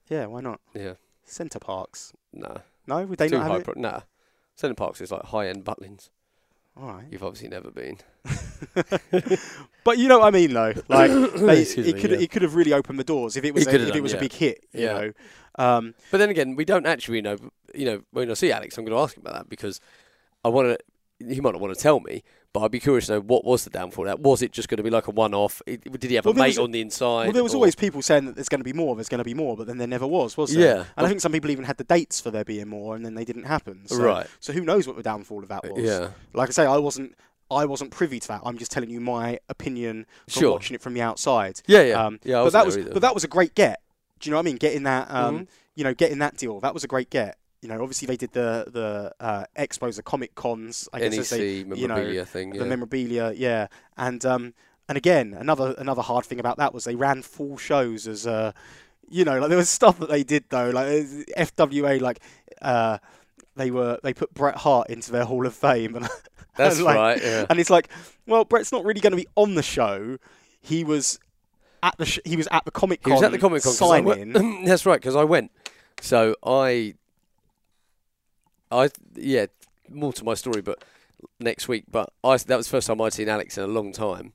yeah, 0.08 0.26
why 0.26 0.40
not? 0.40 0.60
Yeah, 0.74 0.94
Center 1.24 1.58
Parcs. 1.58 2.12
nah, 2.32 2.58
No, 2.86 3.04
would 3.04 3.18
they 3.18 3.28
too 3.28 3.38
not 3.38 3.50
have 3.50 3.60
it? 3.60 3.64
Pro- 3.64 3.80
nah, 3.80 4.00
Center 4.56 4.74
Parcs 4.74 5.00
is 5.02 5.12
like 5.12 5.24
high 5.26 5.48
end 5.48 5.64
Butlins. 5.64 6.08
All 6.76 6.88
right. 6.88 7.04
You've 7.10 7.22
obviously 7.22 7.48
never 7.48 7.70
been. 7.70 7.98
But 9.84 9.98
you 9.98 10.08
know 10.08 10.20
what 10.20 10.28
I 10.28 10.30
mean, 10.30 10.54
though. 10.54 10.72
Like 10.88 11.10
they, 11.10 11.62
it 11.62 11.76
me, 11.76 11.92
could 11.92 12.10
yeah. 12.10 12.18
it 12.18 12.30
could 12.30 12.42
have 12.42 12.54
really 12.54 12.72
opened 12.72 12.98
the 12.98 13.04
doors 13.04 13.36
if 13.36 13.44
it 13.44 13.52
was 13.54 13.66
a, 13.66 13.74
if 13.88 13.94
it 13.94 14.02
was 14.02 14.12
yeah. 14.12 14.18
a 14.18 14.20
big 14.20 14.32
hit. 14.32 14.64
You 14.72 14.80
Yeah. 14.84 14.92
know. 14.94 15.12
Um, 15.56 15.94
But 16.10 16.18
then 16.18 16.30
again, 16.30 16.56
we 16.56 16.64
don't 16.64 16.86
actually 16.86 17.20
know. 17.20 17.36
You 17.74 17.84
know, 17.84 18.02
when 18.12 18.30
I 18.30 18.34
see 18.34 18.50
Alex, 18.50 18.78
I'm 18.78 18.84
going 18.84 18.96
to 18.96 19.02
ask 19.02 19.16
him 19.16 19.22
about 19.22 19.34
that 19.34 19.48
because 19.48 19.80
I 20.44 20.48
want 20.48 20.68
to. 20.68 20.78
He 21.34 21.40
might 21.40 21.52
not 21.52 21.60
want 21.60 21.74
to 21.74 21.80
tell 21.80 22.00
me, 22.00 22.22
but 22.54 22.60
I'd 22.60 22.70
be 22.70 22.80
curious 22.80 23.06
to 23.06 23.14
know 23.14 23.20
what 23.20 23.44
was 23.44 23.64
the 23.64 23.70
downfall. 23.70 24.04
of 24.06 24.08
That 24.08 24.20
was 24.20 24.40
it 24.40 24.52
just 24.52 24.68
going 24.70 24.76
to 24.78 24.82
be 24.82 24.88
like 24.88 25.08
a 25.08 25.10
one-off? 25.10 25.60
Did 25.66 26.02
he 26.04 26.14
have 26.14 26.24
Well, 26.24 26.32
a 26.32 26.38
mate 26.38 26.46
was 26.46 26.58
on 26.60 26.70
the 26.70 26.80
inside? 26.80 27.24
well, 27.24 27.32
there 27.32 27.42
was 27.42 27.52
or- 27.52 27.56
always 27.56 27.74
people 27.74 28.00
saying 28.00 28.24
that 28.26 28.36
there's 28.36 28.48
going 28.48 28.60
to 28.60 28.64
be 28.64 28.72
more, 28.72 28.94
there's 28.96 29.08
going 29.10 29.18
to 29.18 29.24
be 29.24 29.34
more, 29.34 29.56
but 29.56 29.66
then 29.66 29.76
there 29.76 29.86
never 29.88 30.06
was, 30.06 30.36
was 30.38 30.54
there? 30.54 30.76
Yeah. 30.76 30.84
And 30.96 31.04
I 31.04 31.08
think 31.10 31.20
some 31.20 31.32
people 31.32 31.50
even 31.50 31.64
had 31.64 31.76
the 31.76 31.84
dates 31.84 32.20
for 32.20 32.30
there 32.30 32.44
being 32.44 32.68
more, 32.68 32.94
and 32.96 33.04
then 33.04 33.14
they 33.14 33.24
didn't 33.26 33.42
happen. 33.44 33.86
So, 33.86 33.96
Right. 34.02 34.26
So 34.40 34.52
who 34.54 34.62
knows 34.62 34.86
what 34.86 34.96
the 34.96 35.02
downfall 35.02 35.42
of 35.42 35.48
that 35.48 35.64
was? 35.70 35.82
Yeah. 35.84 36.10
Like 36.32 36.48
I 36.48 36.52
say, 36.52 36.64
I 36.64 36.78
wasn't. 36.78 37.14
I 37.50 37.66
wasn't 37.66 37.90
privy 37.90 38.18
to 38.20 38.28
that. 38.28 38.40
I'm 38.44 38.56
just 38.56 38.72
telling 38.72 38.88
you 38.88 39.00
my 39.00 39.38
opinion 39.50 40.06
from 40.28 40.40
Sure. 40.40 40.52
watching 40.52 40.74
it 40.74 40.80
from 40.80 40.94
the 40.94 41.02
outside. 41.02 41.60
Yeah, 41.66 41.82
yeah, 41.82 42.06
Um, 42.06 42.18
yeah. 42.24 42.42
But 42.42 42.54
that 42.54 42.64
was 42.64 42.78
either. 42.78 42.90
but 42.90 43.02
that 43.02 43.12
was 43.12 43.22
a 43.22 43.28
great 43.28 43.54
get. 43.54 43.82
Do 44.18 44.28
you 44.28 44.30
know 44.30 44.38
what 44.38 44.44
I 44.46 44.46
mean? 44.46 44.56
Getting 44.56 44.84
that, 44.84 45.10
um, 45.10 45.40
Mhm. 45.40 45.46
you 45.74 45.84
know, 45.84 45.92
getting 45.92 46.18
that 46.20 46.36
deal. 46.38 46.58
That 46.60 46.72
was 46.72 46.84
a 46.84 46.88
great 46.88 47.10
get. 47.10 47.36
You 47.64 47.70
know, 47.70 47.80
obviously 47.80 48.04
they 48.04 48.18
did 48.18 48.32
the 48.32 48.66
the 48.68 49.14
uh, 49.18 49.44
expos, 49.58 49.96
the 49.96 50.02
comic 50.02 50.34
cons. 50.34 50.86
I 50.92 51.00
guess 51.00 51.16
NEC 51.16 51.28
they, 51.30 51.64
memorabilia 51.64 52.12
you 52.12 52.18
know, 52.18 52.24
thing. 52.26 52.50
the 52.50 52.64
memorabilia, 52.66 53.32
yeah. 53.34 53.68
And 53.96 54.22
um, 54.26 54.52
and 54.86 54.98
again, 54.98 55.32
another 55.32 55.74
another 55.78 56.02
hard 56.02 56.26
thing 56.26 56.38
about 56.38 56.58
that 56.58 56.74
was 56.74 56.84
they 56.84 56.94
ran 56.94 57.22
full 57.22 57.56
shows 57.56 58.06
as 58.06 58.26
uh, 58.26 58.52
you 59.08 59.24
know, 59.24 59.38
like 59.40 59.48
there 59.48 59.56
was 59.56 59.70
stuff 59.70 59.98
that 59.98 60.10
they 60.10 60.22
did 60.22 60.44
though, 60.50 60.68
like 60.68 60.88
FWA, 61.38 62.02
like 62.02 62.20
uh, 62.60 62.98
they 63.56 63.70
were 63.70 63.98
they 64.02 64.12
put 64.12 64.34
Bret 64.34 64.56
Hart 64.56 64.90
into 64.90 65.10
their 65.10 65.24
Hall 65.24 65.46
of 65.46 65.54
Fame, 65.54 65.96
and 65.96 66.06
That's 66.56 66.80
like- 66.82 66.96
right. 66.96 67.22
Yeah. 67.22 67.46
and 67.48 67.58
it's 67.58 67.70
like, 67.70 67.88
well, 68.26 68.44
Bret's 68.44 68.72
not 68.72 68.84
really 68.84 69.00
going 69.00 69.12
to 69.12 69.16
be 69.16 69.26
on 69.36 69.54
the 69.54 69.62
show. 69.62 70.18
He 70.60 70.84
was 70.84 71.18
at 71.82 71.96
the 71.96 72.06
sh- 72.06 72.20
he 72.26 72.36
was 72.36 72.48
at 72.50 72.64
the 72.64 72.70
Comic 72.70 73.02
con. 73.02 73.12
He 73.12 73.14
was 73.14 73.22
at 73.22 73.32
the 73.32 73.38
Comic 73.38 73.62
Con. 73.62 73.72
signing. 73.72 74.32
That's 74.66 74.84
right, 74.86 75.00
because 75.00 75.16
I 75.16 75.24
went. 75.24 75.50
So 76.00 76.36
I, 76.44 76.94
I 78.70 78.90
yeah, 79.14 79.46
more 79.88 80.12
to 80.12 80.24
my 80.24 80.34
story, 80.34 80.62
but 80.62 80.84
next 81.40 81.68
week. 81.68 81.84
But 81.90 82.12
I 82.22 82.36
that 82.36 82.56
was 82.56 82.66
the 82.66 82.70
first 82.70 82.86
time 82.86 83.00
I'd 83.00 83.12
seen 83.12 83.28
Alex 83.28 83.58
in 83.58 83.64
a 83.64 83.68
long 83.68 83.92
time, 83.92 84.32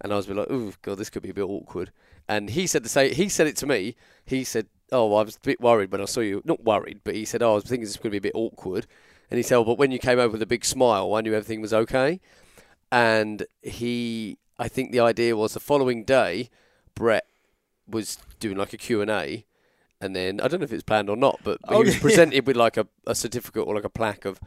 and 0.00 0.12
I 0.12 0.16
was 0.16 0.26
a 0.26 0.28
bit 0.28 0.36
like, 0.38 0.48
oh 0.50 0.72
god, 0.82 0.98
this 0.98 1.10
could 1.10 1.22
be 1.22 1.30
a 1.30 1.34
bit 1.34 1.42
awkward. 1.42 1.92
And 2.28 2.50
he 2.50 2.66
said 2.66 2.84
the 2.84 2.88
same. 2.88 3.12
He 3.12 3.28
said 3.28 3.46
it 3.46 3.56
to 3.56 3.66
me. 3.66 3.96
He 4.24 4.44
said, 4.44 4.66
"Oh, 4.92 5.14
I 5.14 5.22
was 5.22 5.36
a 5.36 5.40
bit 5.40 5.60
worried 5.60 5.90
when 5.90 6.00
I 6.00 6.04
saw 6.04 6.20
you. 6.20 6.42
Not 6.44 6.64
worried, 6.64 7.00
but 7.02 7.14
he 7.14 7.24
said, 7.24 7.42
oh, 7.42 7.52
I 7.52 7.54
was 7.56 7.64
thinking 7.64 7.82
this 7.82 7.90
was 7.90 7.96
going 7.96 8.12
to 8.12 8.20
be 8.20 8.28
a 8.28 8.32
bit 8.32 8.38
awkward." 8.38 8.86
And 9.30 9.36
he 9.36 9.42
said, 9.42 9.56
oh, 9.56 9.64
"But 9.64 9.78
when 9.78 9.90
you 9.90 9.98
came 9.98 10.18
over 10.18 10.32
with 10.32 10.42
a 10.42 10.46
big 10.46 10.64
smile, 10.64 11.14
I 11.14 11.22
knew 11.22 11.34
everything 11.34 11.60
was 11.60 11.74
okay." 11.74 12.20
And 12.92 13.46
he, 13.62 14.38
I 14.58 14.68
think 14.68 14.92
the 14.92 15.00
idea 15.00 15.36
was 15.36 15.54
the 15.54 15.60
following 15.60 16.04
day, 16.04 16.50
Bret 16.94 17.26
was 17.86 18.18
doing 18.38 18.56
like 18.56 18.72
a 18.72 18.76
Q 18.76 19.00
and 19.00 19.10
A, 19.10 19.44
and 20.00 20.14
then 20.16 20.40
I 20.40 20.48
don't 20.48 20.60
know 20.60 20.64
if 20.64 20.72
it's 20.72 20.82
planned 20.82 21.08
or 21.10 21.16
not, 21.16 21.40
but, 21.44 21.58
but 21.62 21.74
Oh, 21.74 21.78
he 21.80 21.86
was 21.86 21.94
yeah. 21.96 22.00
presented 22.00 22.46
with 22.46 22.56
like 22.56 22.76
a, 22.76 22.86
a 23.06 23.14
certificate 23.14 23.66
or 23.66 23.74
like 23.74 23.84
a 23.84 23.90
plaque 23.90 24.24
of 24.24 24.40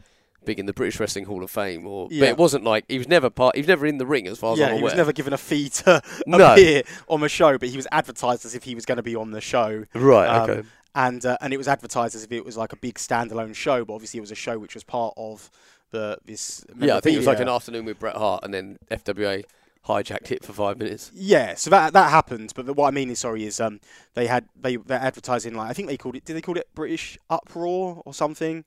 being 0.44 0.58
in 0.58 0.66
the 0.66 0.72
British 0.74 1.00
Wrestling 1.00 1.24
Hall 1.24 1.42
of 1.42 1.50
Fame, 1.50 1.86
or 1.86 2.08
but 2.08 2.18
it 2.28 2.36
wasn't 2.36 2.64
like 2.64 2.84
he 2.88 2.98
was 2.98 3.08
never 3.08 3.30
part. 3.30 3.54
He 3.56 3.62
was 3.62 3.68
never 3.68 3.86
in 3.86 3.96
the 3.98 4.04
ring 4.06 4.26
as 4.28 4.38
far 4.38 4.52
as 4.52 4.58
yeah, 4.58 4.68
I'm 4.68 4.76
he 4.76 4.82
was 4.82 4.94
never 4.94 5.12
given 5.12 5.32
a 5.32 5.38
fee 5.38 5.68
to 5.70 6.02
No. 6.26 6.52
appear 6.52 6.82
on 7.08 7.20
the 7.20 7.28
show, 7.30 7.56
but 7.56 7.68
he 7.70 7.76
was 7.76 7.86
advertised 7.92 8.44
as 8.44 8.54
if 8.54 8.62
he 8.64 8.74
was 8.74 8.84
going 8.84 8.96
to 8.96 9.02
be 9.02 9.16
on 9.16 9.30
the 9.30 9.40
show. 9.40 9.84
right. 9.94 10.26
Um, 10.28 10.50
okay. 10.50 10.68
and 10.94 11.24
uh, 11.24 11.38
and 11.40 11.54
it 11.54 11.56
was 11.56 11.66
advertised 11.68 12.14
as 12.14 12.24
if 12.24 12.32
it 12.32 12.44
was 12.44 12.56
like 12.58 12.72
a 12.74 12.76
big 12.76 12.96
standalone 12.96 13.54
show, 13.54 13.84
but 13.86 13.94
obviously 13.94 14.18
it 14.18 14.20
was 14.20 14.30
a 14.30 14.34
show 14.34 14.58
which 14.58 14.74
was 14.74 14.84
part 14.84 15.14
of 15.16 15.50
the 15.92 16.18
this. 16.26 16.62
Yeah, 16.78 16.96
I 16.96 17.00
think 17.00 17.14
it 17.14 17.18
was 17.18 17.26
like 17.26 17.40
an 17.40 17.48
afternoon 17.48 17.86
with 17.86 17.98
Bret 17.98 18.16
Hart, 18.16 18.44
and 18.44 18.52
then 18.52 18.78
FWA 18.90 19.44
hijacked 19.86 20.30
it 20.30 20.44
for 20.44 20.52
five 20.52 20.78
minutes. 20.78 21.10
Yeah, 21.14 21.54
so 21.54 21.70
that 21.70 21.92
that 21.92 22.10
happened, 22.10 22.52
but 22.54 22.66
the, 22.66 22.72
what 22.72 22.88
I 22.88 22.90
mean 22.90 23.10
is, 23.10 23.20
sorry, 23.20 23.44
is 23.44 23.60
um 23.60 23.80
they 24.14 24.26
had 24.26 24.48
they 24.56 24.76
they're 24.76 24.98
advertising 24.98 25.54
like 25.54 25.70
I 25.70 25.72
think 25.72 25.88
they 25.88 25.96
called 25.96 26.16
it 26.16 26.24
did 26.24 26.34
they 26.34 26.42
call 26.42 26.56
it 26.56 26.68
British 26.74 27.18
Uproar 27.30 28.02
or 28.04 28.14
something? 28.14 28.64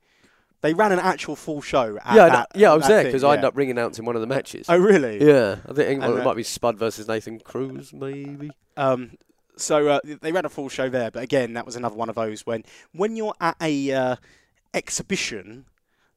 They 0.61 0.73
ran 0.73 0.91
an 0.91 0.99
actual 0.99 1.35
full 1.35 1.61
show. 1.61 1.99
At 2.03 2.15
yeah, 2.15 2.30
that, 2.30 2.48
yeah, 2.56 2.72
I 2.72 2.76
was 2.76 2.88
there 2.88 3.03
because 3.03 3.23
I 3.23 3.34
ended 3.34 3.45
up 3.45 3.56
ring 3.56 3.69
announcing 3.69 4.06
one 4.06 4.15
of 4.15 4.22
the 4.22 4.27
matches. 4.27 4.65
Oh 4.69 4.77
really? 4.77 5.23
Yeah, 5.26 5.57
I 5.68 5.73
think 5.73 6.02
well, 6.02 6.18
it 6.18 6.23
might 6.23 6.35
be 6.35 6.44
Spud 6.44 6.77
versus 6.77 7.07
Nathan 7.07 7.39
Cruz, 7.39 7.94
maybe. 7.94 8.49
Um, 8.76 9.18
so 9.56 9.88
uh, 9.88 9.99
they 10.22 10.31
ran 10.31 10.45
a 10.45 10.49
full 10.49 10.69
show 10.69 10.89
there, 10.89 11.11
but 11.11 11.23
again, 11.23 11.53
that 11.53 11.65
was 11.65 11.76
another 11.76 11.95
one 11.95 12.10
of 12.10 12.15
those 12.15 12.45
when 12.45 12.64
when 12.91 13.15
you're 13.15 13.35
at 13.39 13.56
a 13.61 13.91
uh, 13.91 14.15
exhibition, 14.73 15.65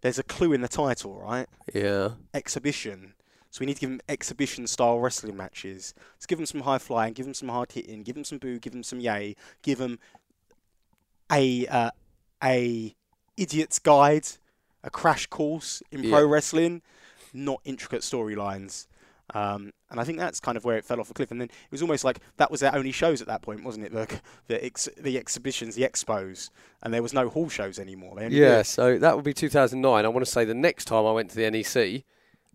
there's 0.00 0.18
a 0.18 0.22
clue 0.22 0.52
in 0.52 0.60
the 0.62 0.68
title, 0.68 1.18
right? 1.18 1.46
Yeah, 1.74 2.10
Exhibition. 2.32 3.14
So 3.50 3.60
we 3.60 3.66
need 3.66 3.74
to 3.74 3.80
give 3.80 3.90
them 3.90 4.00
exhibition 4.08 4.66
style 4.66 5.00
wrestling 5.00 5.36
matches. 5.36 5.92
Let's 6.14 6.26
give 6.26 6.38
them 6.38 6.46
some 6.46 6.60
high 6.60 6.78
flying, 6.78 7.14
give 7.14 7.26
them 7.26 7.34
some 7.34 7.48
hard 7.48 7.72
hitting, 7.72 8.02
give 8.02 8.14
them 8.14 8.24
some 8.24 8.38
boo, 8.38 8.58
give 8.60 8.72
them 8.72 8.84
some 8.84 9.00
yay, 9.00 9.34
give 9.62 9.78
them 9.78 9.98
a 11.32 11.66
uh, 11.66 11.90
a 12.42 12.94
idiot's 13.36 13.78
guide, 13.78 14.26
a 14.84 14.90
crash 14.90 15.26
course 15.26 15.82
in 15.90 16.08
pro 16.08 16.24
wrestling, 16.26 16.82
not 17.32 17.60
intricate 17.64 18.02
storylines. 18.02 18.86
Um, 19.32 19.72
and 19.90 20.00
I 20.00 20.04
think 20.04 20.18
that's 20.18 20.40
kind 20.40 20.56
of 20.56 20.64
where 20.64 20.76
it 20.76 20.84
fell 20.84 21.00
off 21.00 21.10
a 21.10 21.14
cliff. 21.14 21.30
And 21.30 21.40
then 21.40 21.48
it 21.48 21.70
was 21.70 21.82
almost 21.82 22.04
like 22.04 22.20
that 22.36 22.50
was 22.50 22.60
their 22.60 22.74
only 22.74 22.92
shows 22.92 23.20
at 23.20 23.28
that 23.28 23.42
point, 23.42 23.64
wasn't 23.64 23.86
it? 23.86 23.92
The 23.92 24.20
the, 24.46 24.64
ex- 24.64 24.88
the 24.96 25.18
exhibitions, 25.18 25.74
the 25.74 25.82
expos, 25.82 26.50
and 26.82 26.94
there 26.94 27.02
was 27.02 27.12
no 27.12 27.28
hall 27.28 27.48
shows 27.48 27.78
anymore. 27.78 28.20
Yeah. 28.28 28.62
So 28.62 28.98
that 28.98 29.16
would 29.16 29.24
be 29.24 29.34
2009. 29.34 30.04
I 30.04 30.08
want 30.08 30.24
to 30.24 30.30
say 30.30 30.44
the 30.44 30.54
next 30.54 30.84
time 30.84 31.04
I 31.04 31.12
went 31.12 31.30
to 31.30 31.36
the 31.36 31.50
NEC 31.50 32.04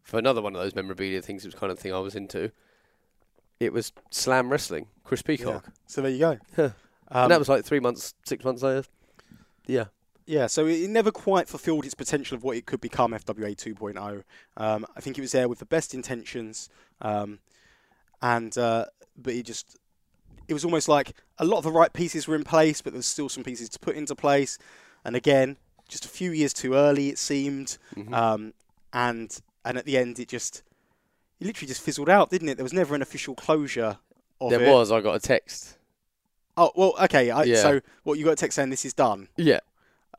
for 0.05 0.17
another 0.17 0.41
one 0.41 0.55
of 0.55 0.61
those 0.61 0.73
memorabilia 0.75 1.21
things, 1.21 1.43
it 1.43 1.49
was 1.49 1.55
kind 1.55 1.71
of 1.71 1.79
thing 1.79 1.93
I 1.93 1.99
was 1.99 2.15
into. 2.15 2.51
It 3.59 3.73
was 3.73 3.91
Slam 4.11 4.49
Wrestling, 4.49 4.87
Chris 5.03 5.21
yeah. 5.25 5.35
Peacock, 5.35 5.65
So 5.87 6.01
there 6.01 6.11
you 6.11 6.19
go. 6.19 6.37
Huh. 6.55 6.69
Um, 7.11 7.23
and 7.23 7.31
that 7.31 7.39
was 7.39 7.49
like 7.49 7.63
three 7.63 7.79
months, 7.79 8.15
six 8.25 8.43
months 8.43 8.63
later. 8.63 8.83
Yeah, 9.67 9.85
Yeah, 10.25 10.47
so 10.47 10.65
it 10.65 10.89
never 10.89 11.11
quite 11.11 11.47
fulfilled 11.47 11.85
its 11.85 11.93
potential 11.93 12.35
of 12.35 12.43
what 12.43 12.57
it 12.57 12.65
could 12.65 12.81
become 12.81 13.11
FWA 13.11 13.55
2.0. 13.55 14.23
Um, 14.57 14.85
I 14.97 15.01
think 15.01 15.17
it 15.17 15.21
was 15.21 15.31
there 15.31 15.47
with 15.47 15.59
the 15.59 15.65
best 15.67 15.93
intentions, 15.93 16.67
um, 17.01 17.37
and 18.23 18.57
uh, 18.57 18.85
but 19.15 19.33
it 19.35 19.45
just 19.45 19.77
it 20.47 20.53
was 20.53 20.65
almost 20.65 20.87
like 20.87 21.13
a 21.37 21.45
lot 21.45 21.57
of 21.59 21.63
the 21.63 21.71
right 21.71 21.93
pieces 21.93 22.27
were 22.27 22.35
in 22.35 22.43
place, 22.43 22.81
but 22.81 22.93
there's 22.93 23.05
still 23.05 23.29
some 23.29 23.43
pieces 23.43 23.69
to 23.69 23.79
put 23.79 23.95
into 23.95 24.15
place. 24.15 24.57
And 25.03 25.15
again, 25.15 25.57
just 25.87 26.05
a 26.05 26.09
few 26.09 26.31
years 26.31 26.53
too 26.53 26.73
early, 26.73 27.09
it 27.09 27.19
seemed, 27.19 27.77
Mhm. 27.95 28.13
um, 28.13 28.53
and 28.93 29.39
and 29.65 29.77
at 29.77 29.85
the 29.85 29.97
end, 29.97 30.19
it 30.19 30.27
just 30.29 30.63
it 31.39 31.47
literally 31.47 31.67
just 31.67 31.81
fizzled 31.81 32.09
out, 32.09 32.29
didn't 32.29 32.47
it? 32.49 32.55
There 32.55 32.63
was 32.63 32.73
never 32.73 32.95
an 32.95 33.01
official 33.01 33.35
closure 33.35 33.97
of 34.39 34.51
there 34.51 34.61
it. 34.63 34.71
was. 34.71 34.91
I 34.91 35.01
got 35.01 35.15
a 35.15 35.19
text. 35.19 35.77
Oh 36.57 36.71
well, 36.75 36.93
okay. 37.03 37.31
I, 37.31 37.43
Yeah. 37.43 37.55
So 37.61 37.81
what 38.03 38.17
you 38.17 38.23
got 38.25 38.31
a 38.31 38.35
text 38.37 38.55
saying 38.55 38.69
this 38.69 38.85
is 38.85 38.93
done? 38.93 39.27
Yeah, 39.35 39.59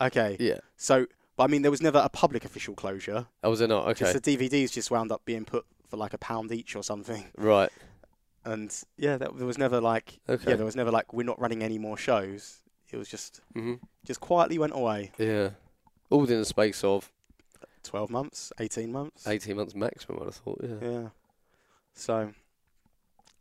Okay. 0.00 0.36
yeah. 0.38 0.58
So, 0.76 1.06
but 1.36 1.44
I 1.44 1.46
mean, 1.46 1.62
there 1.62 1.70
was 1.70 1.80
never 1.80 1.98
a 1.98 2.08
public 2.10 2.44
official 2.44 2.74
closure. 2.74 3.26
I 3.42 3.48
was 3.48 3.60
a 3.62 3.66
not 3.66 3.86
okay. 3.88 4.12
Just 4.12 4.22
the 4.22 4.36
DVDs 4.36 4.72
just 4.72 4.90
wound 4.90 5.10
up 5.12 5.24
being 5.24 5.44
put 5.46 5.64
for 5.88 5.96
like 5.96 6.12
a 6.12 6.18
pound 6.18 6.52
each 6.52 6.76
or 6.76 6.82
something. 6.82 7.24
Right. 7.38 7.70
And 8.44 8.72
yeah, 8.98 9.16
that, 9.16 9.36
there 9.36 9.46
was 9.46 9.58
never 9.58 9.80
like 9.80 10.20
Okay. 10.28 10.50
yeah, 10.50 10.56
there 10.56 10.66
was 10.66 10.76
never 10.76 10.90
like 10.90 11.12
we're 11.12 11.24
not 11.26 11.40
running 11.40 11.62
any 11.62 11.78
more 11.78 11.96
shows. 11.96 12.58
It 12.92 12.96
was 12.98 13.08
just 13.08 13.40
hmm 13.54 13.74
just 14.04 14.20
quietly 14.20 14.58
went 14.58 14.74
away. 14.74 15.12
Yeah. 15.18 15.50
All 16.10 16.20
within 16.20 16.38
the 16.38 16.44
space 16.44 16.84
of 16.84 17.10
Twelve 17.86 18.10
months, 18.10 18.52
eighteen 18.58 18.92
months. 18.92 19.26
18 19.26 19.56
months 19.56 19.74
maximum, 19.74 20.18
I'd 20.20 20.26
have 20.26 20.34
thought. 20.34 20.60
Yeah. 20.62 20.88
Yeah. 20.90 21.08
So 21.94 22.32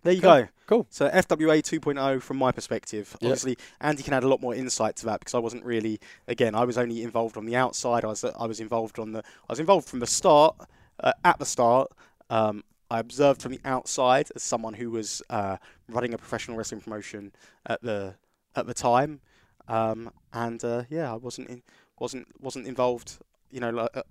there 0.03 0.13
you 0.13 0.22
Cool. 0.22 0.41
go. 0.41 0.47
Cool. 0.67 0.88
So 0.91 1.09
FWA 1.09 1.61
2.0 1.61 2.22
from 2.22 2.38
my 2.38 2.51
perspective. 2.51 3.15
Yeah. 3.19 3.30
Obviously, 3.30 3.57
Andy 3.81 4.03
can 4.03 4.13
add 4.13 4.23
a 4.23 4.27
lot 4.27 4.39
more 4.39 4.53
insight 4.53 4.95
to 4.97 5.05
that 5.07 5.19
because 5.19 5.34
I 5.34 5.39
wasn't 5.39 5.65
really. 5.65 5.99
Again, 6.27 6.53
I 6.55 6.63
was 6.63 6.77
only 6.77 7.01
involved 7.03 7.38
on 7.38 7.45
the 7.45 7.55
outside. 7.55 8.03
I 8.05 8.07
was 8.07 8.23
I 8.23 8.45
was 8.45 8.59
involved 8.59 8.99
on 8.99 9.13
the. 9.13 9.19
I 9.19 9.51
was 9.51 9.59
involved 9.59 9.88
from 9.89 9.99
the 9.99 10.07
start. 10.07 10.55
Uh, 10.99 11.11
at 11.26 11.38
the 11.39 11.45
start, 11.45 11.91
um, 12.30 12.63
I 12.89 12.99
observed 12.99 13.41
from 13.41 13.51
the 13.51 13.59
outside 13.65 14.30
as 14.35 14.43
someone 14.43 14.76
who 14.76 14.91
was 14.91 15.22
uh, 15.30 15.57
running 15.89 16.13
a 16.13 16.17
professional 16.17 16.55
wrestling 16.55 16.80
promotion 16.81 17.34
at 17.65 17.81
the 17.81 18.15
at 18.55 18.65
the 18.67 18.73
time, 18.73 19.19
um, 19.67 20.09
and 20.31 20.63
uh, 20.63 20.84
yeah, 20.89 21.11
I 21.11 21.15
wasn't 21.17 21.49
in, 21.49 21.63
wasn't 21.99 22.27
wasn't 22.39 22.67
involved. 22.67 23.17
You 23.51 23.59
know, 23.59 23.72
like, 23.72 23.89
uh, 23.95 24.03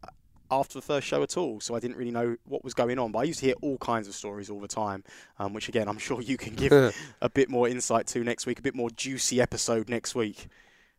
after 0.50 0.74
the 0.74 0.82
first 0.82 1.06
show 1.06 1.22
at 1.22 1.36
all, 1.36 1.60
so 1.60 1.74
I 1.74 1.80
didn't 1.80 1.96
really 1.96 2.10
know 2.10 2.36
what 2.44 2.64
was 2.64 2.74
going 2.74 2.98
on. 2.98 3.12
But 3.12 3.20
I 3.20 3.22
used 3.24 3.40
to 3.40 3.46
hear 3.46 3.54
all 3.62 3.78
kinds 3.78 4.08
of 4.08 4.14
stories 4.14 4.50
all 4.50 4.60
the 4.60 4.68
time, 4.68 5.04
um, 5.38 5.52
which 5.52 5.68
again 5.68 5.88
I'm 5.88 5.98
sure 6.06 6.20
you 6.20 6.36
can 6.36 6.54
give 6.54 6.72
a 7.20 7.28
bit 7.28 7.48
more 7.48 7.68
insight 7.68 8.06
to 8.08 8.22
next 8.24 8.46
week, 8.46 8.58
a 8.58 8.62
bit 8.62 8.74
more 8.74 8.90
juicy 8.90 9.40
episode 9.40 9.88
next 9.88 10.14
week. 10.14 10.48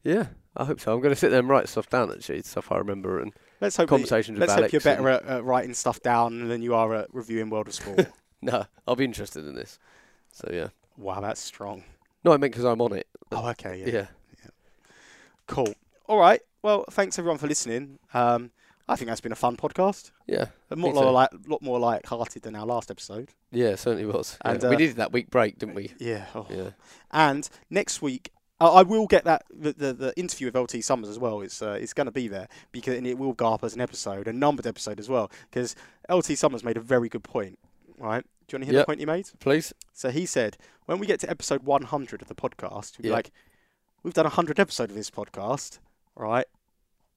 yeah, 0.03 0.27
I 0.55 0.65
hope 0.65 0.79
so. 0.79 0.93
I'm 0.93 1.01
going 1.01 1.13
to 1.13 1.19
sit 1.19 1.29
there 1.29 1.39
and 1.39 1.49
write 1.49 1.69
stuff 1.69 1.89
down, 1.89 2.11
actually, 2.11 2.41
stuff 2.43 2.71
I 2.71 2.77
remember 2.77 3.19
and 3.19 3.33
Let's 3.61 3.77
hope 3.77 3.89
conversations 3.89 4.37
let's 4.37 4.53
hope 4.53 4.71
you're 4.73 4.81
better 4.81 5.07
at, 5.09 5.25
at 5.25 5.43
writing 5.43 5.73
stuff 5.73 6.01
down 6.01 6.47
than 6.49 6.61
you 6.61 6.75
are 6.75 6.93
at 6.93 7.07
reviewing 7.13 7.49
World 7.49 7.67
of 7.67 7.73
Sport. 7.73 8.07
No, 8.41 8.65
I'll 8.87 8.95
be 8.97 9.05
interested 9.05 9.47
in 9.47 9.55
this. 9.55 9.79
So, 10.31 10.47
yeah. 10.53 10.67
wow, 10.97 11.19
that's 11.19 11.41
strong. 11.41 11.83
No, 12.23 12.31
I 12.31 12.37
meant 12.37 12.53
because 12.53 12.65
I'm 12.65 12.79
on 12.79 12.93
it. 12.93 13.07
Oh, 13.31 13.47
okay, 13.51 13.79
yeah. 13.79 13.87
Yeah. 13.87 14.05
cool. 15.47 15.73
All 16.07 16.19
right. 16.19 16.41
Well, 16.61 16.85
thanks 16.91 17.17
everyone 17.17 17.39
for 17.39 17.47
listening. 17.47 17.97
Um, 18.13 18.51
I 18.87 18.95
think 18.95 19.07
that's 19.09 19.21
been 19.21 19.31
a 19.31 19.35
fun 19.35 19.57
podcast. 19.57 20.11
Yeah. 20.27 20.45
A 20.69 20.75
lot, 20.75 20.93
too. 20.93 21.09
like, 21.09 21.29
lot 21.47 21.61
more 21.63 21.79
light-hearted 21.79 22.43
than 22.43 22.55
our 22.55 22.65
last 22.67 22.91
episode. 22.91 23.29
Yeah, 23.51 23.69
it 23.69 23.79
certainly 23.79 24.05
was. 24.05 24.37
And, 24.45 24.61
Yeah. 24.61 24.67
uh, 24.67 24.71
we 24.71 24.77
needed 24.77 24.97
that 24.97 25.11
week 25.11 25.29
break, 25.31 25.57
didn't 25.57 25.73
we? 25.75 25.93
Yeah. 25.99 26.25
oh. 26.35 26.45
Yeah. 26.49 26.69
And 27.11 27.49
next 27.71 28.01
week, 28.03 28.31
uh, 28.61 28.71
I 28.73 28.83
will 28.83 29.07
get 29.07 29.23
that 29.25 29.43
the, 29.49 29.73
the, 29.73 29.93
the 29.93 30.13
interview 30.17 30.47
with 30.51 30.55
LT 30.55 30.83
Summers 30.83 31.09
as 31.09 31.17
well. 31.19 31.41
It's 31.41 31.61
uh, 31.61 31.77
it's 31.81 31.93
going 31.93 32.05
to 32.05 32.11
be 32.11 32.27
there 32.29 32.47
because 32.71 32.95
and 32.97 33.05
it 33.05 33.17
will 33.17 33.33
go 33.33 33.51
up 33.53 33.63
as 33.65 33.73
an 33.73 33.81
episode, 33.81 34.27
a 34.29 34.33
numbered 34.33 34.65
episode 34.67 34.99
as 34.99 35.09
well. 35.09 35.29
Because 35.49 35.75
LT 36.09 36.37
Summers 36.37 36.63
made 36.63 36.77
a 36.77 36.81
very 36.81 37.09
good 37.09 37.23
point. 37.23 37.59
Right? 37.97 38.23
Do 38.47 38.55
you 38.55 38.59
want 38.59 38.61
to 38.61 38.65
hear 38.67 38.73
Yep. 38.75 38.81
the 38.83 38.85
point 38.85 38.99
he 38.99 39.05
made? 39.07 39.29
Please? 39.39 39.73
So 39.93 40.09
he 40.11 40.25
said 40.25 40.57
when 40.85 40.99
we 40.99 41.07
get 41.07 41.19
to 41.21 41.29
episode 41.29 41.63
100 41.63 42.21
of 42.21 42.27
the 42.27 42.35
podcast, 42.35 42.97
we'll 42.97 43.03
be 43.03 43.09
Yeah. 43.09 43.15
like, 43.15 43.31
we've 44.03 44.13
done 44.13 44.25
100 44.25 44.59
episodes 44.59 44.91
of 44.91 44.95
this 44.95 45.09
podcast, 45.09 45.79
right? 46.15 46.45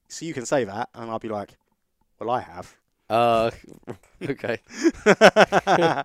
So 0.09 0.25
you 0.25 0.33
can 0.33 0.45
say 0.45 0.63
that, 0.65 0.89
and 0.93 1.09
I'll 1.09 1.19
be 1.19 1.29
like, 1.29 1.55
well, 2.19 2.31
I 2.31 2.41
have. 2.41 2.75
Uh, 3.09 3.49
okay. 4.23 4.59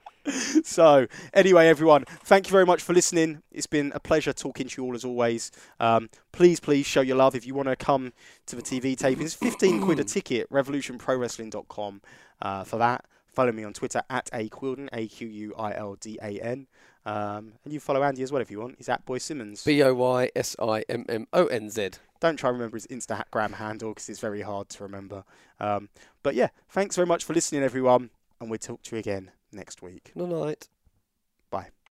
so 0.65 1.07
anyway, 1.33 1.69
everyone, 1.69 2.05
thank 2.25 2.47
you 2.47 2.53
very 2.53 2.65
much 2.65 2.83
for 2.83 2.93
listening. 2.93 3.43
It's 3.51 3.67
been 3.67 3.93
a 3.95 4.01
pleasure 4.01 4.33
talking 4.33 4.69
to 4.69 4.83
you 4.83 4.87
all 4.87 4.95
as 4.95 5.05
always. 5.05 5.51
Um, 5.81 6.09
please, 6.33 6.61
please 6.61 6.87
show 6.87 7.01
your 7.01 7.17
love 7.17 7.35
if 7.35 7.47
you 7.47 7.55
want 7.55 7.69
to 7.69 7.77
come 7.77 8.13
to 8.47 8.57
the 8.57 8.63
TV 8.63 8.97
taping. 8.97 9.25
It's 9.25 9.35
15 9.35 9.83
quid 9.83 10.01
a 10.01 10.05
ticket. 10.15 10.51
RevolutionProWrestling.com 10.51 12.01
uh, 12.41 12.65
for 12.65 12.77
that. 12.77 13.05
Follow 13.27 13.53
me 13.53 13.65
on 13.65 13.73
Twitter 13.73 14.03
at 14.09 14.31
a 14.33 14.49
Quildan, 14.49 14.89
A 14.93 15.09
Q 15.09 15.27
U 15.27 15.55
I 15.59 15.75
L 15.75 15.97
D 15.97 16.19
A 16.23 16.41
N. 16.41 16.69
Um, 17.05 17.55
and 17.65 17.73
you 17.73 17.81
follow 17.81 18.03
Andy 18.03 18.23
as 18.23 18.33
well 18.33 18.41
if 18.41 18.51
you 18.51 18.61
want. 18.61 18.77
He's 18.79 18.89
at 18.89 19.05
Boy 19.05 19.19
Simmonz. 19.19 19.65
B 19.65 19.83
O 19.83 19.93
Y 19.93 20.31
S 20.37 20.57
I 20.63 20.85
M 20.89 21.05
M 21.09 21.27
O 21.33 21.47
N 21.47 21.69
Z. 21.69 21.91
Don't 22.25 22.39
try 22.39 22.49
and 22.49 22.59
remember 22.59 22.79
his 22.79 22.87
Instagram 22.87 23.53
handle 23.53 23.91
because 23.91 24.09
it's 24.09 24.19
very 24.19 24.41
hard 24.41 24.71
to 24.71 24.83
remember. 24.83 25.25
Um, 25.61 25.91
but 26.23 26.35
yeah, 26.35 26.49
thanks 26.71 26.97
very 26.97 27.05
much 27.05 27.23
for 27.23 27.35
listening, 27.35 27.63
everyone, 27.63 28.09
and 28.41 28.49
we'll 28.49 28.59
talk 28.59 28.81
to 28.85 28.97
you 28.97 29.01
again 29.01 29.31
next 29.53 29.83
week. 29.83 30.11
Good 30.17 30.31
night. 30.31 30.69